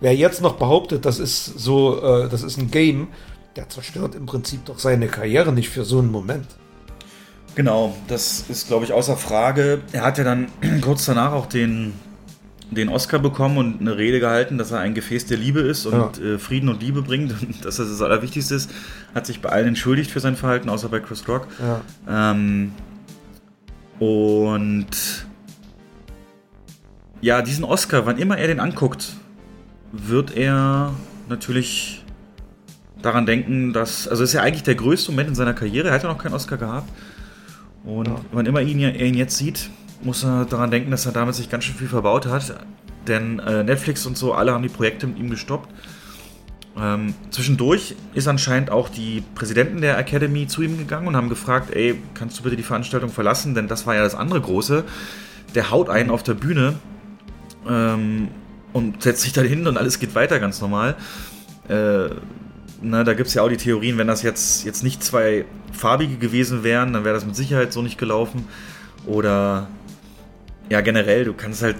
[0.00, 3.08] Wer jetzt noch behauptet, das ist so, äh, das ist ein Game,
[3.56, 6.46] der zerstört im Prinzip doch seine Karriere nicht für so einen Moment.
[7.56, 9.82] Genau, das ist, glaube ich, außer Frage.
[9.90, 10.46] Er hat ja dann
[10.82, 11.94] kurz danach auch den,
[12.74, 16.20] den Oscar bekommen und eine Rede gehalten, dass er ein Gefäß der Liebe ist und
[16.20, 18.70] äh, Frieden und Liebe bringt und dass das das Allerwichtigste ist.
[19.14, 21.46] Hat sich bei allen entschuldigt für sein Verhalten, außer bei Chris Rock.
[21.60, 22.30] Ja.
[22.30, 22.72] Ähm,
[23.98, 24.86] und
[27.20, 29.12] ja, diesen Oscar, wann immer er den anguckt,
[29.92, 30.92] wird er
[31.28, 32.04] natürlich
[33.00, 36.02] daran denken, dass, also ist ja eigentlich der größte Moment in seiner Karriere, er hat
[36.02, 36.90] ja noch keinen Oscar gehabt.
[37.84, 38.16] Und ja.
[38.32, 39.70] wann immer ihn, er ihn jetzt sieht,
[40.02, 42.54] muss er daran denken, dass er damit sich ganz schön viel verbaut hat.
[43.06, 45.68] Denn äh, Netflix und so, alle haben die Projekte mit ihm gestoppt.
[46.80, 51.74] Ähm, zwischendurch ist anscheinend auch die Präsidenten der Academy zu ihm gegangen und haben gefragt,
[51.74, 53.54] ey, kannst du bitte die Veranstaltung verlassen?
[53.54, 54.84] Denn das war ja das andere große.
[55.54, 56.74] Der haut einen auf der Bühne
[57.68, 58.28] ähm,
[58.72, 60.96] und setzt sich dann hin und alles geht weiter ganz normal.
[61.68, 62.08] Äh,
[62.80, 66.16] na, da gibt es ja auch die Theorien, wenn das jetzt, jetzt nicht zwei farbige
[66.16, 68.46] gewesen wären, dann wäre das mit Sicherheit so nicht gelaufen.
[69.06, 69.68] Oder
[70.72, 71.76] ja, generell, du kannst halt,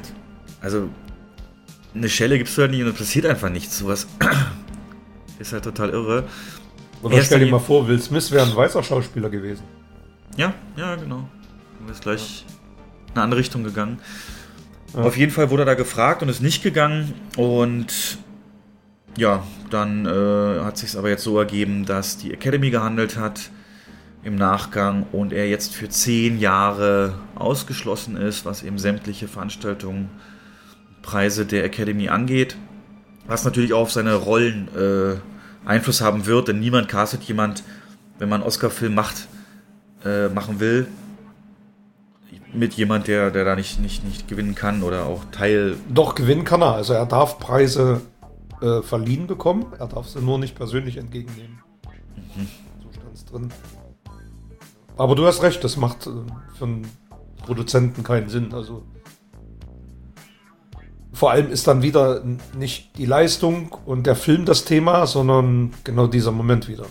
[0.60, 0.90] also
[1.94, 3.78] eine Schelle gibst du halt nicht und es passiert einfach nichts.
[3.78, 4.06] Sowas
[5.38, 6.24] ist halt total irre.
[7.02, 9.62] Oder stell dir mal vor, Will Smith wäre ein weißer Schauspieler gewesen.
[10.36, 11.26] Ja, ja, genau.
[11.86, 12.44] Du ist gleich
[13.08, 13.98] in eine andere Richtung gegangen.
[14.92, 15.00] Ja.
[15.00, 17.14] Auf jeden Fall wurde er da gefragt und ist nicht gegangen.
[17.38, 18.18] Und
[19.16, 23.48] ja, dann äh, hat sich es aber jetzt so ergeben, dass die Academy gehandelt hat
[24.24, 30.10] im Nachgang und er jetzt für zehn Jahre ausgeschlossen ist, was eben sämtliche Veranstaltungen,
[31.02, 32.56] Preise der Academy angeht.
[33.26, 37.62] Was natürlich auch auf seine Rollen äh, Einfluss haben wird, denn niemand castet jemand,
[38.18, 39.28] wenn man einen Oscar-Film macht,
[40.04, 40.86] äh, machen will,
[42.52, 45.76] mit jemand, der, der da nicht, nicht, nicht gewinnen kann oder auch Teil.
[45.88, 46.74] Doch, gewinnen kann er.
[46.74, 48.02] Also er darf Preise
[48.60, 51.60] äh, verliehen bekommen, er darf sie nur nicht persönlich entgegennehmen.
[52.36, 52.48] Mhm.
[52.82, 53.48] So stand es drin.
[55.02, 56.10] Aber du hast recht, das macht äh,
[56.56, 56.86] für einen
[57.44, 58.54] Produzenten keinen Sinn.
[58.54, 58.84] Also
[61.12, 62.22] vor allem ist dann wieder
[62.56, 66.86] nicht die Leistung und der Film das Thema, sondern genau dieser Moment wieder.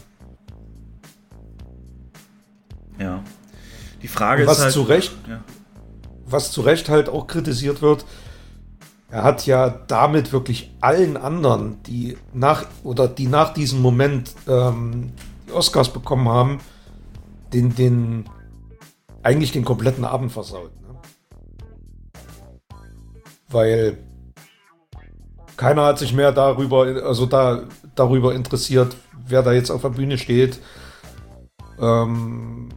[3.00, 3.24] Ja.
[4.02, 5.42] Die Frage was ist halt, zu Recht, ja.
[6.26, 8.04] was zu Recht halt auch kritisiert wird,
[9.10, 15.14] er hat ja damit wirklich allen anderen, die nach oder die nach diesem Moment ähm,
[15.48, 16.60] die Oscars bekommen haben,
[17.54, 18.30] den, den
[19.24, 20.72] eigentlich den kompletten Abend versaut.
[20.82, 20.96] Ne?
[23.50, 23.98] Weil
[25.58, 27.64] keiner hat sich mehr darüber, also da,
[27.96, 28.96] darüber interessiert,
[29.28, 30.60] wer da jetzt auf der Bühne steht
[31.80, 32.70] ähm,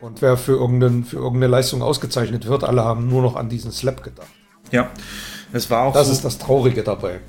[0.00, 2.64] und wer für, irgendein, für irgendeine Leistung ausgezeichnet wird.
[2.64, 4.28] Alle haben nur noch an diesen Slap gedacht.
[4.70, 4.90] Ja,
[5.52, 5.94] es war auch.
[5.94, 7.20] Das so ist das Traurige dabei.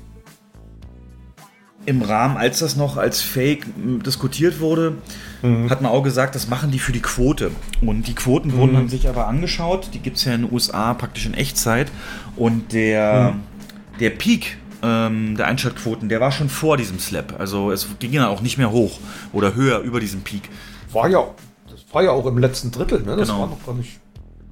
[1.86, 4.96] Im Rahmen, als das noch als Fake diskutiert wurde,
[5.44, 5.70] mhm.
[5.70, 7.50] hat man auch gesagt, das machen die für die Quote.
[7.80, 8.56] Und die Quoten mhm.
[8.56, 9.90] wurden dann sich aber angeschaut.
[9.94, 11.92] Die gibt es ja in den USA praktisch in Echtzeit.
[12.36, 13.98] Und der, mhm.
[14.00, 17.38] der Peak ähm, der Einschaltquoten, der war schon vor diesem Slap.
[17.38, 19.00] Also es ging ja auch nicht mehr hoch
[19.32, 20.50] oder höher über diesem Peak.
[20.92, 21.24] War ja,
[21.70, 23.16] das war ja auch im letzten Drittel, ne?
[23.16, 23.40] Das genau.
[23.40, 23.98] war noch gar nicht.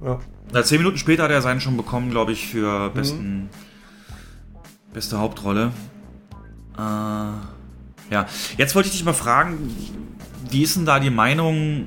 [0.03, 0.19] Ja.
[0.51, 3.49] Na, zehn Minuten später hat er seinen schon bekommen, glaube ich, für besten, mhm.
[4.91, 5.71] beste Hauptrolle.
[6.77, 8.25] Äh, ja,
[8.57, 9.57] jetzt wollte ich dich mal fragen,
[10.53, 11.85] wie ist denn da die Meinung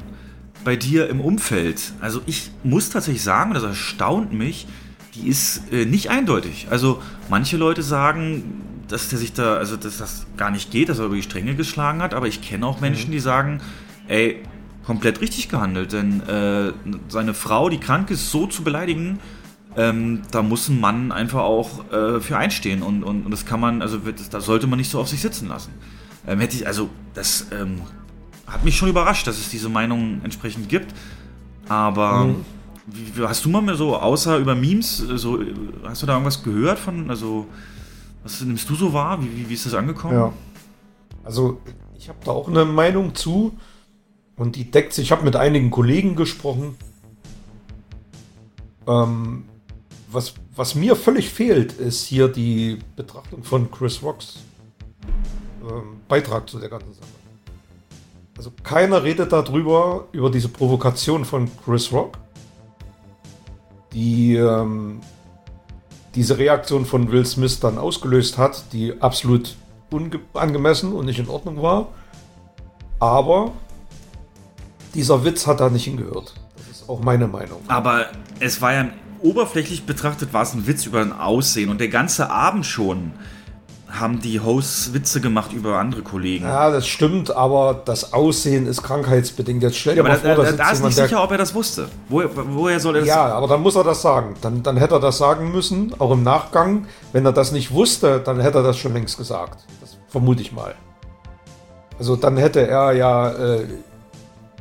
[0.64, 1.92] bei dir im Umfeld?
[2.00, 4.66] Also ich muss tatsächlich sagen, das erstaunt mich,
[5.14, 6.66] die ist äh, nicht eindeutig.
[6.70, 7.00] Also
[7.30, 11.06] manche Leute sagen, dass der sich da, also dass das gar nicht geht, dass er
[11.06, 13.12] über die Stränge geschlagen hat, aber ich kenne auch Menschen, mhm.
[13.12, 13.60] die sagen,
[14.08, 14.42] ey,
[14.84, 16.72] komplett richtig gehandelt, denn äh,
[17.08, 19.18] seine Frau, die krank ist, so zu beleidigen,
[19.76, 23.60] ähm, da muss ein Mann einfach auch äh, für einstehen und, und, und, das kann
[23.60, 25.72] man, also das, das sollte man nicht so auf sich sitzen lassen.
[26.26, 27.82] Ähm, hätte ich, also das ähm,
[28.46, 30.94] hat mich schon überrascht, dass es diese Meinung entsprechend gibt,
[31.68, 32.44] aber mhm.
[32.86, 35.40] Wie, hast du mal so, außer über Memes, so,
[35.82, 37.46] hast du da irgendwas gehört von, also,
[38.22, 39.20] was nimmst du so wahr?
[39.20, 40.14] Wie, wie, wie ist das angekommen?
[40.14, 40.32] Ja.
[41.24, 41.60] Also,
[41.98, 43.58] ich habe da auch eine Meinung zu
[44.36, 46.76] und die deckt sich, ich habe mit einigen Kollegen gesprochen.
[48.86, 49.46] Ähm,
[50.08, 54.44] was, was mir völlig fehlt, ist hier die Betrachtung von Chris Rocks
[55.62, 57.06] ähm, Beitrag zu der ganzen Sache.
[58.36, 62.18] Also keiner redet darüber, über diese Provokation von Chris Rock
[63.96, 65.00] die ähm,
[66.14, 69.56] diese Reaktion von Will Smith dann ausgelöst hat, die absolut
[70.34, 71.88] angemessen und nicht in Ordnung war.
[72.98, 73.52] Aber
[74.94, 76.34] dieser Witz hat da nicht hingehört.
[76.56, 77.60] Das ist auch meine Meinung.
[77.68, 78.06] Aber
[78.40, 78.88] es war ja
[79.22, 83.12] oberflächlich betrachtet, war es ein Witz über ein Aussehen und der ganze Abend schon
[83.88, 86.44] haben die Hosts Witze gemacht über andere Kollegen.
[86.44, 89.62] Ja, das stimmt, aber das Aussehen ist krankheitsbedingt.
[89.62, 91.54] Jetzt stell dir ja, mal vor, da, da, da ist nicht sicher, ob er das
[91.54, 91.88] wusste.
[92.08, 94.34] Woher, woher soll er das Ja, aber dann muss er das sagen.
[94.40, 96.86] Dann, dann hätte er das sagen müssen, auch im Nachgang.
[97.12, 99.64] Wenn er das nicht wusste, dann hätte er das schon längst gesagt.
[99.80, 100.74] Das vermute ich mal.
[101.98, 103.66] Also dann hätte er ja, äh,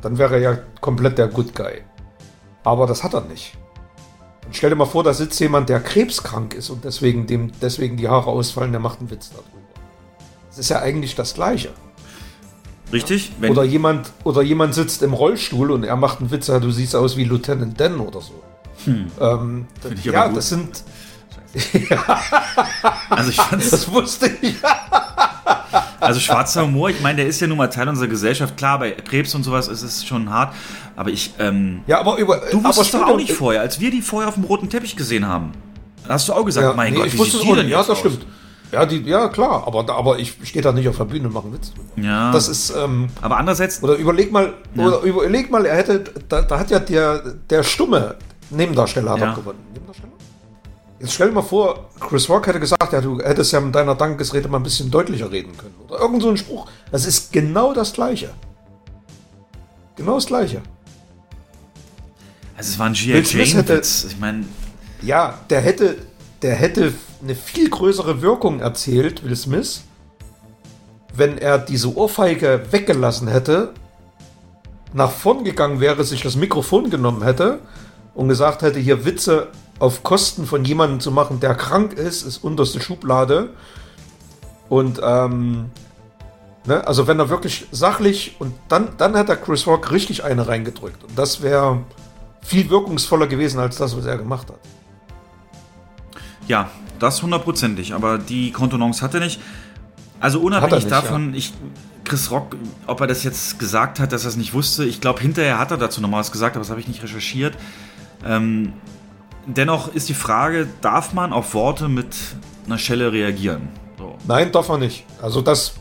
[0.02, 1.82] dann wäre er ja komplett der Good Guy.
[2.62, 3.56] Aber das hat er nicht.
[4.46, 7.96] Und stell dir mal vor, da sitzt jemand, der krebskrank ist und deswegen, dem, deswegen
[7.96, 9.48] die Haare ausfallen, der macht einen Witz darüber.
[10.48, 11.70] Das ist ja eigentlich das Gleiche.
[12.92, 13.32] Richtig?
[13.40, 16.70] Wenn, Oder jemand, oder jemand sitzt im Rollstuhl und er macht einen Witz, ja, du
[16.70, 18.42] siehst aus wie Lieutenant Dan oder so.
[18.86, 20.84] Ähm, Find ich aber ja, das sind.
[23.08, 24.54] also ich fand's, Das wusste ich.
[26.00, 28.56] Also schwarzer Humor, ich meine, der ist ja nun mal Teil unserer Gesellschaft.
[28.56, 30.54] Klar, bei Krebs und sowas ist es schon hart.
[30.96, 32.40] Aber ich, ähm, Ja, aber über.
[32.50, 35.26] du wusstest doch auch nicht vorher, als wir die vorher auf dem roten Teppich gesehen
[35.26, 35.52] haben.
[36.06, 37.68] Da hast du auch gesagt, Ja, mein nee, Gott, ich wusste es auch nicht.
[37.68, 37.98] Ja, das aus?
[37.98, 38.26] stimmt.
[38.72, 41.44] Ja, die, ja klar, aber, aber ich stehe da nicht auf der Bühne und mache
[41.44, 41.72] einen Witz.
[41.96, 46.42] Ja, Das ist, ähm, aber andererseits, oder überleg mal, oder überleg mal, er hätte, da,
[46.42, 48.16] da hat ja der, der stumme
[48.50, 49.34] Nebendarsteller hat Ja.
[49.34, 49.58] gewonnen.
[49.72, 50.12] Nebendarsteller?
[50.98, 53.94] Jetzt stell dir mal vor, Chris Rock hätte gesagt, ja, du hättest ja mit deiner
[53.94, 55.74] Dankesrede mal ein bisschen deutlicher reden können.
[55.86, 56.66] Oder irgend so ein Spruch.
[56.90, 58.30] Das ist genau das Gleiche.
[59.96, 60.62] Genau das Gleiche.
[62.56, 63.14] also es war ein G.I.
[63.14, 64.04] Will Smith Jane hätte- Witz.
[64.08, 64.44] Ich meine,
[65.02, 65.96] Ja, der hätte,
[66.40, 69.82] der hätte eine viel größere Wirkung erzielt, Will Smith,
[71.14, 73.72] wenn er diese Ohrfeige weggelassen hätte,
[74.94, 77.58] nach vorn gegangen wäre, sich das Mikrofon genommen hätte
[78.14, 82.38] und gesagt hätte, hier Witze auf Kosten von jemandem zu machen, der krank ist, ist
[82.38, 83.50] unterste Schublade.
[84.68, 85.70] Und ähm,
[86.66, 90.48] ne, also wenn er wirklich sachlich und dann, dann hat er Chris Rock richtig eine
[90.48, 91.04] reingedrückt.
[91.04, 91.82] Und das wäre
[92.42, 94.58] viel wirkungsvoller gewesen als das, was er gemacht hat.
[96.48, 99.40] Ja, das hundertprozentig, aber die Kontenance hat er nicht.
[100.20, 101.52] Also unabhängig nicht, davon, ich,
[102.04, 105.20] Chris Rock, ob er das jetzt gesagt hat, dass er es nicht wusste, ich glaube,
[105.20, 107.54] hinterher hat er dazu nochmal was gesagt, aber das habe ich nicht recherchiert.
[108.24, 108.72] Ähm,
[109.46, 112.14] dennoch ist die Frage, darf man auf Worte mit
[112.66, 113.68] einer Schelle reagieren?
[113.98, 114.16] So.
[114.26, 115.04] Nein, darf man nicht.
[115.22, 115.74] Also das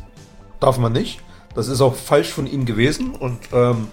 [0.59, 1.19] darf man nicht.
[1.53, 3.87] Das ist auch falsch von ihm gewesen und ähm,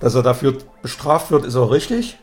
[0.00, 2.18] dass er dafür bestraft wird, ist auch richtig.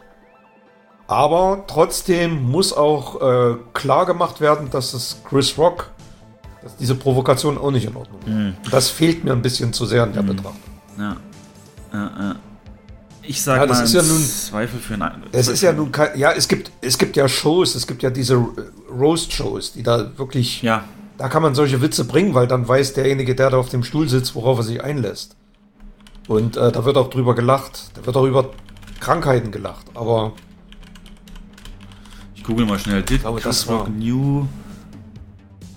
[1.08, 5.90] Aber trotzdem muss auch äh, klar gemacht werden, dass es Chris Rock,
[6.62, 8.22] dass diese Provokation auch nicht in Ordnung
[8.62, 8.72] ist.
[8.74, 10.74] Das fehlt mir ein bisschen zu sehr in der Betrachtung.
[10.98, 11.18] Ja.
[11.92, 12.36] Ja, ja.
[13.26, 15.24] Ich sage Ja, das mal, ist ja nun- Zweifel für einen.
[15.32, 18.10] Es ist ja nun kein, ja, es gibt, es gibt ja Shows, es gibt ja
[18.10, 18.36] diese
[18.92, 20.84] Roast-Shows, die da wirklich Ja,
[21.18, 24.10] Da kann man solche Witze bringen, weil dann weiß derjenige, der da auf dem Stuhl
[24.10, 25.36] sitzt, worauf er sich einlässt.
[26.28, 27.92] Und äh, da wird auch drüber gelacht.
[27.96, 28.50] Da wird auch über
[29.00, 29.86] Krankheiten gelacht.
[29.94, 30.34] Aber
[32.36, 33.04] ich google mal schnell.
[33.04, 34.48] Did glaube, Chris Rock knew...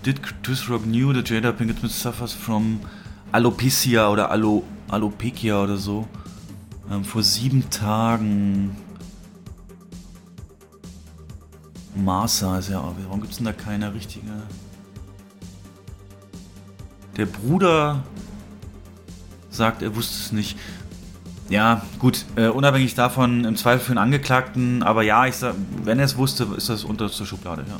[0.04, 2.80] Did Chris Rock knew that Jada Pinkett Smith suffers from
[3.32, 6.06] Alopecia oder Alo, Alopecia oder so?
[6.90, 8.76] Ähm, vor sieben Tagen...
[11.94, 12.94] Martha ist ja auch...
[13.06, 14.26] Warum gibt es denn da keine richtige...
[17.16, 18.02] Der Bruder
[19.50, 20.58] sagt, er wusste es nicht.
[21.48, 25.98] Ja, gut, äh, unabhängig davon, im Zweifel für den Angeklagten, aber ja, ich sag, wenn
[25.98, 27.78] er es wusste, ist das unterste Schublade, ja.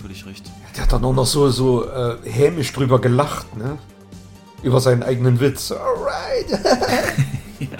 [0.00, 0.48] Völlig recht.
[0.76, 3.78] der hat dann auch noch so, so äh, hämisch drüber gelacht, ne?
[4.62, 5.72] Über seinen eigenen Witz.
[5.72, 6.60] Alright.
[7.60, 7.78] Ja.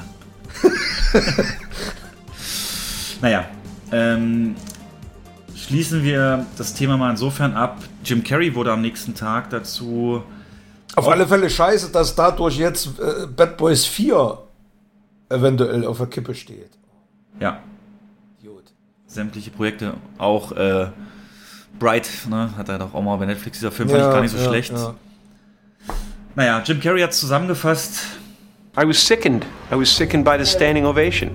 [3.21, 3.47] naja,
[3.93, 4.57] ähm,
[5.55, 7.79] schließen wir das Thema mal insofern ab.
[8.05, 10.23] Jim Carrey wurde am nächsten Tag dazu.
[10.95, 14.39] Auf alle Fälle scheiße, dass dadurch jetzt äh, Bad Boys 4
[15.29, 16.71] eventuell auf der Kippe steht.
[17.41, 17.61] Ja,
[18.39, 18.73] Idiot.
[19.07, 20.89] sämtliche Projekte, auch äh,
[21.79, 24.31] Bright, ne, hat er doch auch mal bei Netflix, dieser Film fand ich gar nicht
[24.31, 24.73] so ja, schlecht.
[24.73, 24.95] ja.
[26.35, 28.01] Naja, Jim Carrey hat zusammengefasst,
[28.77, 29.45] I was sickened.
[29.71, 31.35] I was sickened by the standing ovation.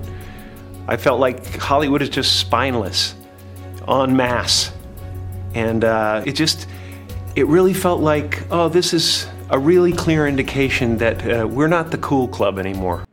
[0.87, 3.15] I felt like Hollywood is just spineless,
[3.87, 4.71] en masse.
[5.55, 6.67] And uh, it just,
[7.35, 11.91] it really felt like, oh, this is a really clear indication that uh, we're not
[11.91, 13.03] the cool club anymore.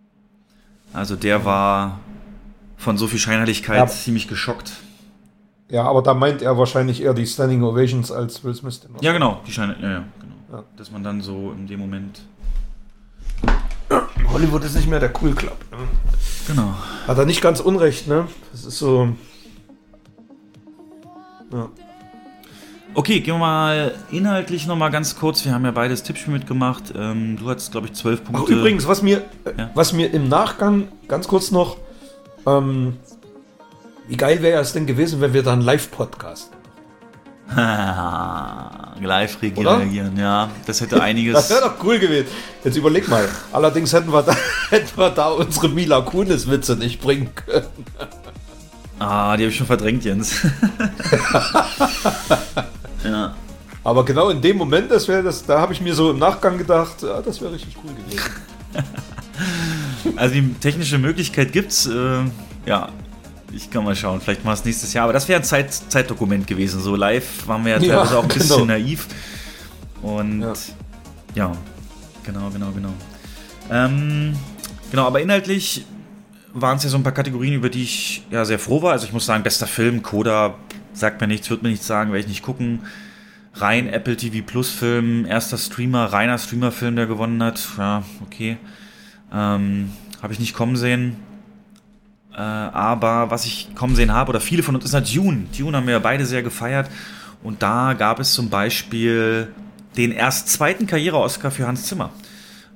[0.95, 1.99] also der war
[2.77, 3.87] von so viel Scheinheiligkeit Ja.
[3.87, 4.73] ziemlich geschockt.
[5.71, 8.81] Ja, aber da meint er wahrscheinlich eher die Standing Ovations als Will Smith.
[9.01, 10.59] Ja, genau, die Scheine, ja, ja, genau.
[10.59, 10.65] Ja.
[10.77, 12.21] Dass man dann so in dem Moment.
[14.33, 15.57] Hollywood ist nicht mehr der Cool Club.
[15.71, 15.79] Ne?
[16.47, 16.75] Genau.
[17.07, 18.27] Hat er nicht ganz unrecht, ne?
[18.53, 19.09] Das ist so.
[21.53, 21.69] Ja.
[22.95, 25.45] Okay, gehen wir mal inhaltlich nochmal ganz kurz.
[25.45, 26.93] Wir haben ja beides Tippspiel mitgemacht.
[26.97, 28.43] Ähm, du hattest, glaube ich, zwölf Punkte.
[28.45, 29.23] Ach, übrigens, was mir,
[29.57, 29.71] Ja.
[29.75, 31.77] was mir im Nachgang ganz kurz noch.
[32.47, 32.97] Ähm,
[34.09, 36.51] wie geil wäre es denn gewesen, wenn wir da einen Live-Podcast
[39.01, 40.21] Live reagieren, Oder?
[40.21, 40.51] ja.
[40.67, 41.49] Das hätte Das einiges.
[41.51, 42.27] wäre doch cool gewesen.
[42.65, 43.29] Jetzt überleg mal.
[43.53, 44.35] Allerdings hätten wir da,
[44.71, 47.67] hätten wir da unsere Mila Kunis-Witze nicht bringen können.
[48.99, 50.35] ah, die habe ich schon verdrängt, Jens.
[53.05, 53.35] ja.
[53.85, 56.59] Aber genau in dem Moment, das wäre das, da habe ich mir so im Nachgang
[56.59, 58.21] gedacht, ja, das wäre richtig cool gewesen.
[60.17, 61.87] Also die technische Möglichkeit gibt's.
[61.87, 62.25] Äh,
[62.67, 62.89] ja.
[63.53, 65.05] Ich kann mal schauen, vielleicht mal es nächstes Jahr.
[65.05, 66.81] Aber das wäre ein Zeit, Zeitdokument gewesen.
[66.81, 68.65] So live waren wir ja Ja, teilweise auch ein bisschen genau.
[68.67, 69.07] naiv.
[70.03, 70.53] Und Ja.
[71.35, 71.53] ja.
[72.25, 72.93] genau, genau, genau.
[73.71, 74.35] Ähm,
[74.91, 75.85] genau, aber inhaltlich
[76.53, 78.93] waren es ja so ein paar Kategorien, über die ich ja sehr froh war.
[78.93, 80.55] Also ich muss sagen, bester Film, Coda
[80.93, 82.81] sagt mir nichts, wird mir nichts sagen, werde ich nicht gucken.
[83.55, 87.61] Rein Apple TV Plus Film, erster Streamer, reiner Streamer-Film, der gewonnen hat.
[87.77, 88.57] Ja, okay.
[89.33, 89.91] Ähm,
[90.23, 91.17] habe ich nicht kommen sehen.
[92.39, 95.47] Äh, aber was ich kommen sehen habe, oder viele von uns, ist halt Dune.
[95.57, 96.89] Dune haben wir ja beide sehr gefeiert.
[97.43, 99.49] Und da gab es zum Beispiel
[99.97, 102.11] den erst zweiten Karriere-Oscar für Hans Zimmer.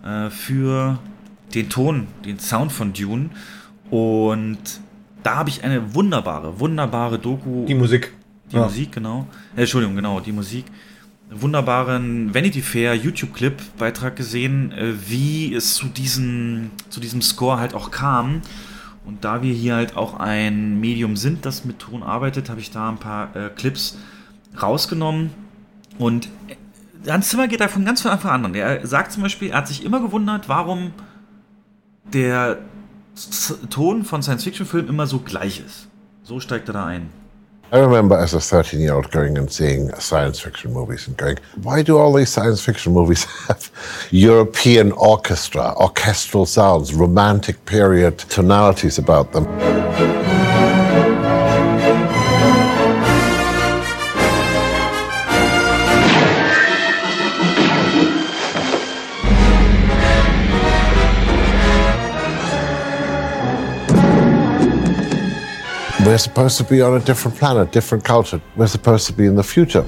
[0.05, 0.99] Äh, für
[1.55, 3.31] den Ton, den Sound von Dune.
[3.89, 4.59] Und
[5.23, 7.65] da habe ich eine wunderbare, wunderbare Doku.
[7.67, 8.13] Die Musik.
[8.51, 9.29] Die Musik, genau.
[9.55, 10.65] Äh, Entschuldigung, genau, die Musik.
[11.31, 17.75] Einen wunderbaren Vanity Fair YouTube-Clip-Beitrag gesehen, äh, wie es zu diesem, zu diesem Score halt
[17.75, 18.43] auch kam.
[19.05, 22.71] Und da wir hier halt auch ein Medium sind, das mit Ton arbeitet, habe ich
[22.71, 23.99] da ein paar äh, Clips
[24.61, 25.31] rausgenommen.
[25.99, 28.55] Und äh, Hans Zimmer geht davon ganz von Anfang an.
[28.55, 30.93] Er sagt zum Beispiel, er hat sich immer gewundert, warum
[32.13, 32.59] der
[33.71, 35.89] Ton von Science-Fiction-Filmen immer so gleich ist.
[36.23, 37.11] So steigt er da ein.
[37.73, 41.39] I remember as a 13 year old going and seeing science fiction movies and going,
[41.63, 43.71] why do all these science fiction movies have
[44.11, 50.32] European orchestra, orchestral sounds, romantic period tonalities about them?
[66.13, 68.39] We're supposed to be on a different planet, different culture.
[68.55, 69.87] We're supposed to be in the future.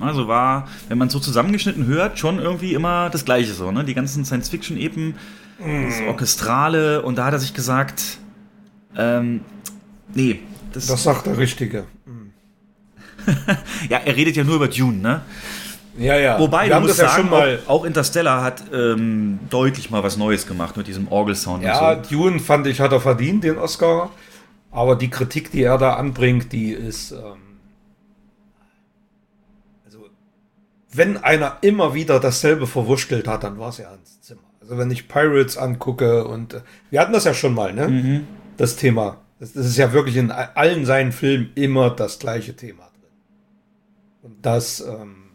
[0.00, 3.84] Also war, wenn man so zusammengeschnitten hört, schon irgendwie immer das Gleiche so, ne?
[3.84, 5.16] Die ganzen Science-Fiction-Epen,
[5.58, 8.16] das Orchestrale und da hat er sich gesagt,
[8.96, 9.42] ähm,
[10.14, 10.40] nee,
[10.72, 11.84] das, Das sagt der Richtige.
[13.90, 15.20] ja, er redet ja nur über Dune, ne?
[15.98, 16.38] Ja, ja.
[16.38, 17.58] Wobei, wir du haben musst das ja sagen, schon mal.
[17.66, 22.06] auch, auch Interstellar hat ähm, deutlich mal was Neues gemacht mit diesem Orgelsound Ja, und
[22.06, 22.16] so.
[22.16, 24.10] Dune fand ich, hat er verdient, den Oscar.
[24.74, 27.12] Aber die Kritik, die er da anbringt, die ist.
[27.12, 27.60] Ähm,
[29.84, 30.06] also,
[30.92, 34.40] wenn einer immer wieder dasselbe verwurschtelt hat, dann war es ja Hans Zimmer.
[34.60, 36.54] Also, wenn ich Pirates angucke und.
[36.54, 37.88] Äh, wir hatten das ja schon mal, ne?
[37.88, 38.26] Mhm.
[38.56, 39.18] Das Thema.
[39.38, 43.12] Das, das ist ja wirklich in allen seinen Filmen immer das gleiche Thema drin.
[44.22, 44.80] Und das.
[44.80, 45.30] Ähm,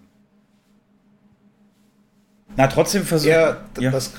[2.57, 3.89] Na, trotzdem versucht er, ja.
[3.89, 4.11] das.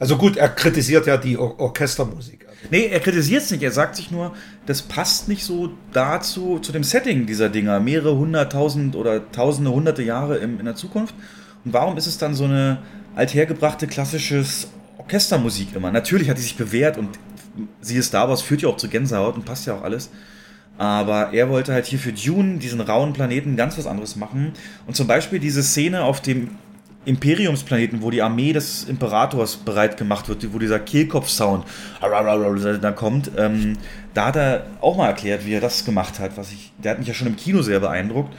[0.00, 2.43] Also gut, er kritisiert ja die Or Orchestermusik.
[2.70, 3.62] Nee, er kritisiert es nicht.
[3.62, 4.34] Er sagt sich nur,
[4.66, 7.80] das passt nicht so dazu, zu dem Setting dieser Dinger.
[7.80, 11.14] Mehrere hunderttausend oder tausende, hunderte Jahre im, in der Zukunft.
[11.64, 12.78] Und warum ist es dann so eine
[13.16, 15.90] althergebrachte klassisches Orchestermusik immer?
[15.90, 17.18] Natürlich hat die sich bewährt und
[17.80, 20.10] siehe Star Wars führt ja auch zu Gänsehaut und passt ja auch alles.
[20.76, 24.52] Aber er wollte halt hier für Dune, diesen rauen Planeten, ganz was anderes machen.
[24.86, 26.50] Und zum Beispiel diese Szene auf dem
[27.04, 31.64] Imperiumsplaneten, wo die Armee des Imperators bereit gemacht wird, wo dieser Kehlkopf-Sound
[32.00, 33.76] da kommt, ähm,
[34.14, 36.36] da hat er auch mal erklärt, wie er das gemacht hat.
[36.36, 38.32] Was ich, der hat mich ja schon im Kino sehr beeindruckt.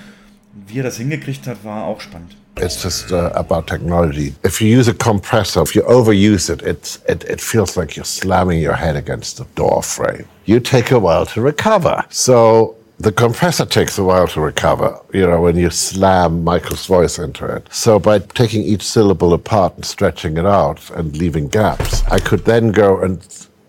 [0.68, 2.38] Wie er das hingekriegt hat, war auch spannend.
[2.58, 4.34] It's just uh, about technology.
[4.46, 8.06] If you use a compressor, if you overuse it, it's, it, it feels like you're
[8.06, 10.26] slamming your head against the door frame.
[10.46, 12.06] You take a while to recover.
[12.10, 17.20] So the compressor takes a while to recover, you know, when you slam Michael's voice
[17.20, 17.68] into it.
[17.72, 22.46] So by taking each syllable apart and stretching it out and leaving gaps, I could
[22.46, 23.20] then go and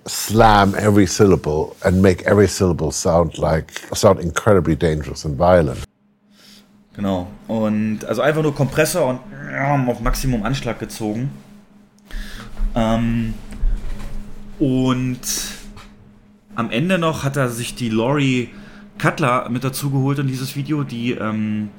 [0.06, 5.84] slam every syllable and make every syllable sound like sound incredibly dangerous and violent.
[6.94, 7.26] Genau.
[7.48, 9.20] Und also einfach nur Kompressor und
[9.88, 11.30] auf Maximum Anschlag gezogen.
[12.74, 13.34] Ähm,
[14.58, 15.20] und
[16.54, 18.50] am Ende noch hat er sich die Laurie
[18.98, 21.70] Cutler mit dazu geholt in dieses Video, die ähm,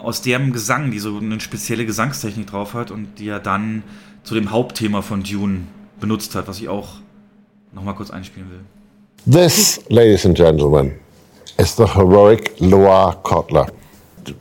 [0.00, 3.82] aus deren Gesang, die so eine spezielle Gesangstechnik drauf hat und die er dann
[4.22, 5.66] zu dem Hauptthema von Dune
[6.00, 6.96] benutzt hat, was ich auch
[7.72, 8.60] nochmal kurz einspielen will.
[9.30, 10.92] This, ladies and gentlemen,
[11.58, 13.70] is the heroic Loire Kotler.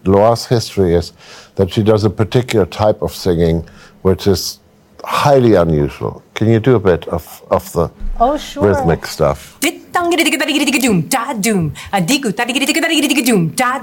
[0.03, 1.13] Loire's history is
[1.55, 3.63] that she does a particular type of singing
[4.03, 4.59] which is
[5.03, 6.21] highly unusual.
[6.37, 8.67] Can you do a bit of, of the Oh, sure.
[8.69, 9.57] rhythmic stuff?
[9.59, 13.79] Da doom, a digu, da doom, da doom, doom, da digu, doom, da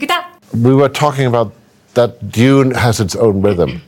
[0.00, 0.22] da
[0.54, 1.52] We were talking about
[1.92, 3.82] that Dune has its own rhythm.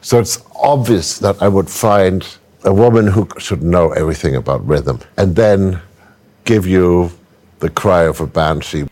[0.00, 2.26] So it's obvious that I would find
[2.64, 5.80] a woman who should know everything about rhythm and then
[6.44, 7.12] give you
[7.60, 8.88] the cry of a banshee.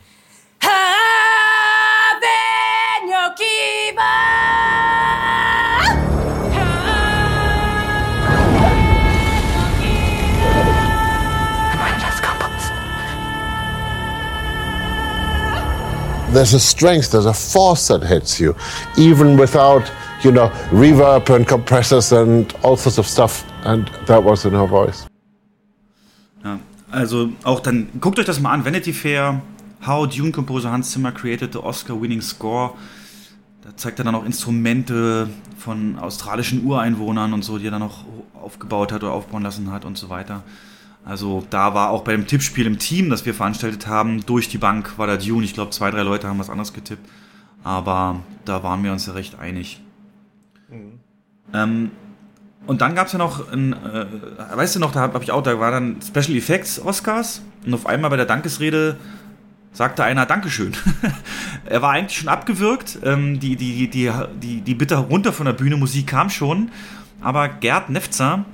[16.33, 18.55] There's a strength, there's a force that hits you,
[18.97, 19.91] even without,
[20.22, 23.45] you know, reverb and compressors and all sorts of stuff.
[23.64, 25.07] And that was in her voice.
[26.45, 26.59] Ja,
[26.91, 29.43] also auch dann, guckt euch das mal an, Vanity Fair,
[29.87, 32.72] How Dune Composer Hans Zimmer created the Oscar-winning score.
[33.62, 35.28] Da zeigt er dann auch Instrumente
[35.59, 38.05] von australischen Ureinwohnern und so, die er dann noch
[38.35, 40.43] aufgebaut hat oder aufbauen lassen hat und so weiter.
[41.05, 44.59] Also da war auch bei dem Tippspiel im Team, das wir veranstaltet haben, durch die
[44.59, 45.44] Bank war der Dune.
[45.44, 47.09] Ich glaube, zwei, drei Leute haben was anderes getippt.
[47.64, 49.80] Aber da waren wir uns ja recht einig.
[51.53, 51.90] Ähm,
[52.66, 54.07] und dann gab es ja noch, ein, äh,
[54.55, 57.86] weißt du noch, da habe ich auch, da war dann Special Effects Oscars und auf
[57.86, 58.96] einmal bei der Dankesrede
[59.72, 60.74] sagte einer Dankeschön.
[61.64, 65.53] er war eigentlich schon abgewürgt, ähm, die, die, die, die, die Bitte runter von der
[65.53, 66.70] Bühne, Musik kam schon,
[67.20, 68.44] aber Gerd Nefzer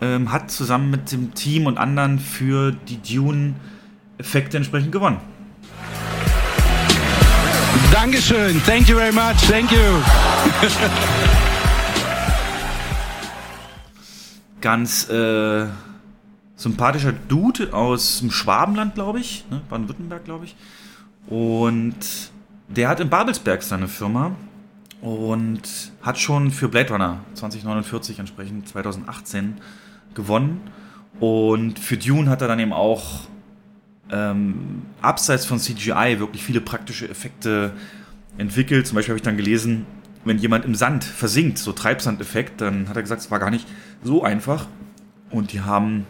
[0.00, 5.18] ähm, hat zusammen mit dem Team und anderen für die Dune-Effekte entsprechend gewonnen.
[7.92, 8.62] Dankeschön.
[8.64, 9.36] Thank you very much.
[9.48, 9.78] Thank you.
[14.60, 15.66] Ganz äh,
[16.56, 19.62] sympathischer Dude aus dem Schwabenland, glaube ich, ne?
[19.68, 20.54] Baden-Württemberg, glaube ich.
[21.26, 21.96] Und
[22.68, 24.32] der hat in Babelsberg seine Firma
[25.00, 25.62] und
[26.02, 29.58] hat schon für Blade Runner 2049 entsprechend 2018
[30.14, 30.60] gewonnen.
[31.18, 33.28] Und für Dune hat er dann eben auch
[34.10, 37.72] ähm, abseits von CGI wirklich viele praktische Effekte
[38.38, 38.86] entwickelt.
[38.86, 39.86] Zum Beispiel habe ich dann gelesen,
[40.24, 43.66] wenn jemand im Sand versinkt, so Treibsandeffekt, dann hat er gesagt, es war gar nicht
[44.02, 44.66] so einfach.
[45.30, 46.06] Und die haben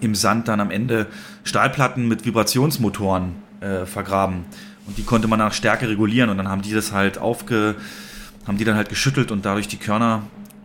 [0.00, 1.06] im Sand dann am Ende
[1.44, 4.44] Stahlplatten mit Vibrationsmotoren äh, vergraben.
[4.86, 7.76] Und die konnte man nach Stärke regulieren und dann haben die das halt aufge,
[8.46, 10.22] haben die dann halt geschüttelt und dadurch die Körner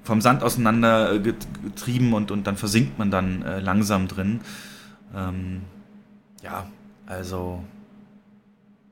[0.10, 1.34] vom Sand auseinander äh,
[2.14, 4.42] und, und dann versinkt man dann äh, langsam drin.
[5.16, 5.62] Ähm,
[6.44, 6.66] ja,
[7.06, 7.64] also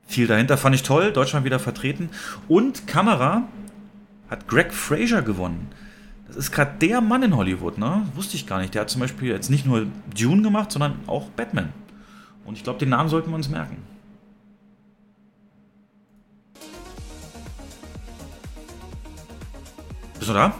[0.06, 1.12] viel dahinter fand ich toll.
[1.12, 2.10] Deutschland wieder vertreten.
[2.46, 3.42] Und Kamera
[4.30, 5.68] hat Greg Fraser gewonnen.
[6.28, 8.06] Das ist gerade der Mann in Hollywood, ne?
[8.14, 8.74] Wusste ich gar nicht.
[8.74, 11.72] Der hat zum Beispiel jetzt nicht nur Dune gemacht, sondern auch Batman.
[12.44, 13.78] Und ich glaube, den Namen sollten wir uns merken.
[20.18, 20.54] Bist du da?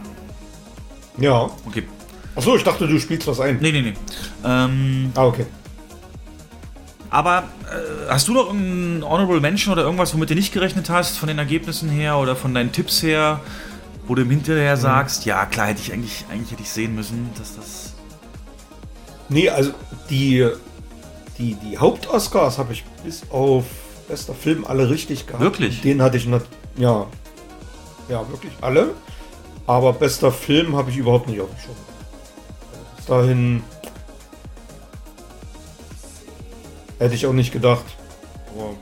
[1.19, 1.49] Ja.
[1.65, 1.83] Okay.
[2.35, 3.57] Achso, ich dachte, du spielst was ein.
[3.61, 3.93] Nee, nee, nee.
[4.45, 5.45] Ähm, Ah, okay.
[7.09, 11.17] aber äh, hast du noch einen Honorable Mention oder irgendwas, womit du nicht gerechnet hast,
[11.17, 13.41] von den Ergebnissen her oder von deinen Tipps her,
[14.07, 17.29] wo du im Hinterher sagst, ja klar, hätte ich eigentlich, eigentlich hätte ich sehen müssen,
[17.37, 17.93] dass das.
[19.27, 19.71] Nee, also
[20.09, 20.47] die,
[21.37, 23.65] die, die Haupt-Oscars habe ich bis auf
[24.07, 25.43] bester Film alle richtig gehabt.
[25.43, 25.81] Wirklich?
[25.81, 26.45] Den hatte ich nicht.
[26.77, 27.05] Ja.
[28.07, 28.91] Ja, wirklich alle.
[29.69, 31.75] Aber bester Film habe ich überhaupt nicht auf dem Schirm.
[32.95, 33.61] Bis dahin
[36.97, 37.85] hätte ich auch nicht gedacht.
[38.51, 38.73] Aber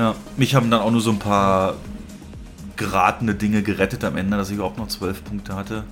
[0.00, 1.74] Ja, mich haben dann auch nur so ein paar
[2.76, 5.82] geratene Dinge gerettet am Ende, dass ich überhaupt noch zwölf Punkte hatte.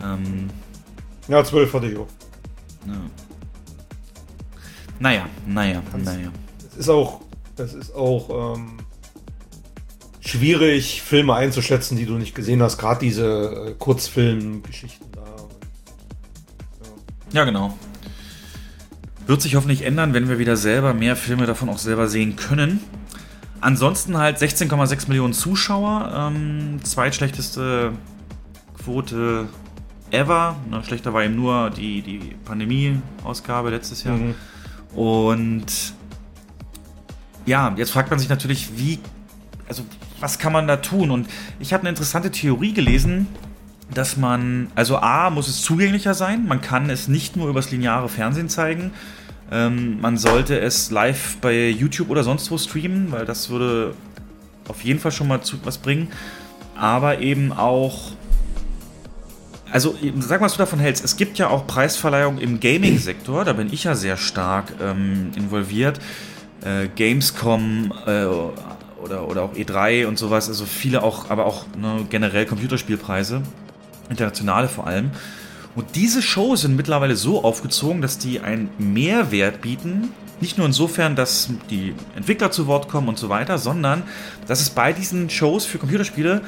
[0.00, 0.48] Ähm,
[1.26, 2.06] ja, 12 hatte ich auch.
[2.86, 2.92] ja.
[5.00, 6.30] Naja, naja, naja.
[6.68, 7.22] Es ist auch,
[7.56, 8.78] es ist auch ähm,
[10.30, 12.78] schwierig, Filme einzuschätzen, die du nicht gesehen hast.
[12.78, 15.24] Gerade diese äh, Kurzfilmgeschichten da.
[17.32, 17.76] Ja, genau.
[19.26, 22.80] Wird sich hoffentlich ändern, wenn wir wieder selber mehr Filme davon auch selber sehen können.
[23.60, 27.92] Ansonsten halt 16,6 Millionen Zuschauer, ähm, zweitschlechteste
[28.82, 29.48] Quote
[30.10, 30.56] ever.
[30.70, 34.16] Ne, schlechter war eben nur die, die Pandemie-Ausgabe letztes Jahr.
[34.16, 34.34] Mhm.
[34.94, 35.66] Und
[37.46, 38.98] ja, jetzt fragt man sich natürlich, wie,
[39.68, 39.84] also
[40.20, 41.10] was kann man da tun?
[41.10, 43.26] Und ich habe eine interessante Theorie gelesen,
[43.92, 46.46] dass man, also A, muss es zugänglicher sein.
[46.46, 48.92] Man kann es nicht nur übers lineare Fernsehen zeigen.
[49.50, 53.94] Ähm, man sollte es live bei YouTube oder sonst wo streamen, weil das würde
[54.68, 56.08] auf jeden Fall schon mal zu, was bringen.
[56.76, 58.12] Aber eben auch,
[59.72, 61.04] also sag mal, was du davon hältst.
[61.04, 65.98] Es gibt ja auch Preisverleihungen im Gaming-Sektor, da bin ich ja sehr stark ähm, involviert.
[66.62, 68.26] Äh, Gamescom äh,
[69.02, 73.42] oder, oder auch E3 und sowas, also viele auch, aber auch ne, generell Computerspielpreise,
[74.08, 75.10] internationale vor allem.
[75.74, 80.10] Und diese Shows sind mittlerweile so aufgezogen, dass die einen Mehrwert bieten.
[80.40, 84.02] Nicht nur insofern, dass die Entwickler zu Wort kommen und so weiter, sondern
[84.46, 86.42] dass es bei diesen Shows für Computerspiele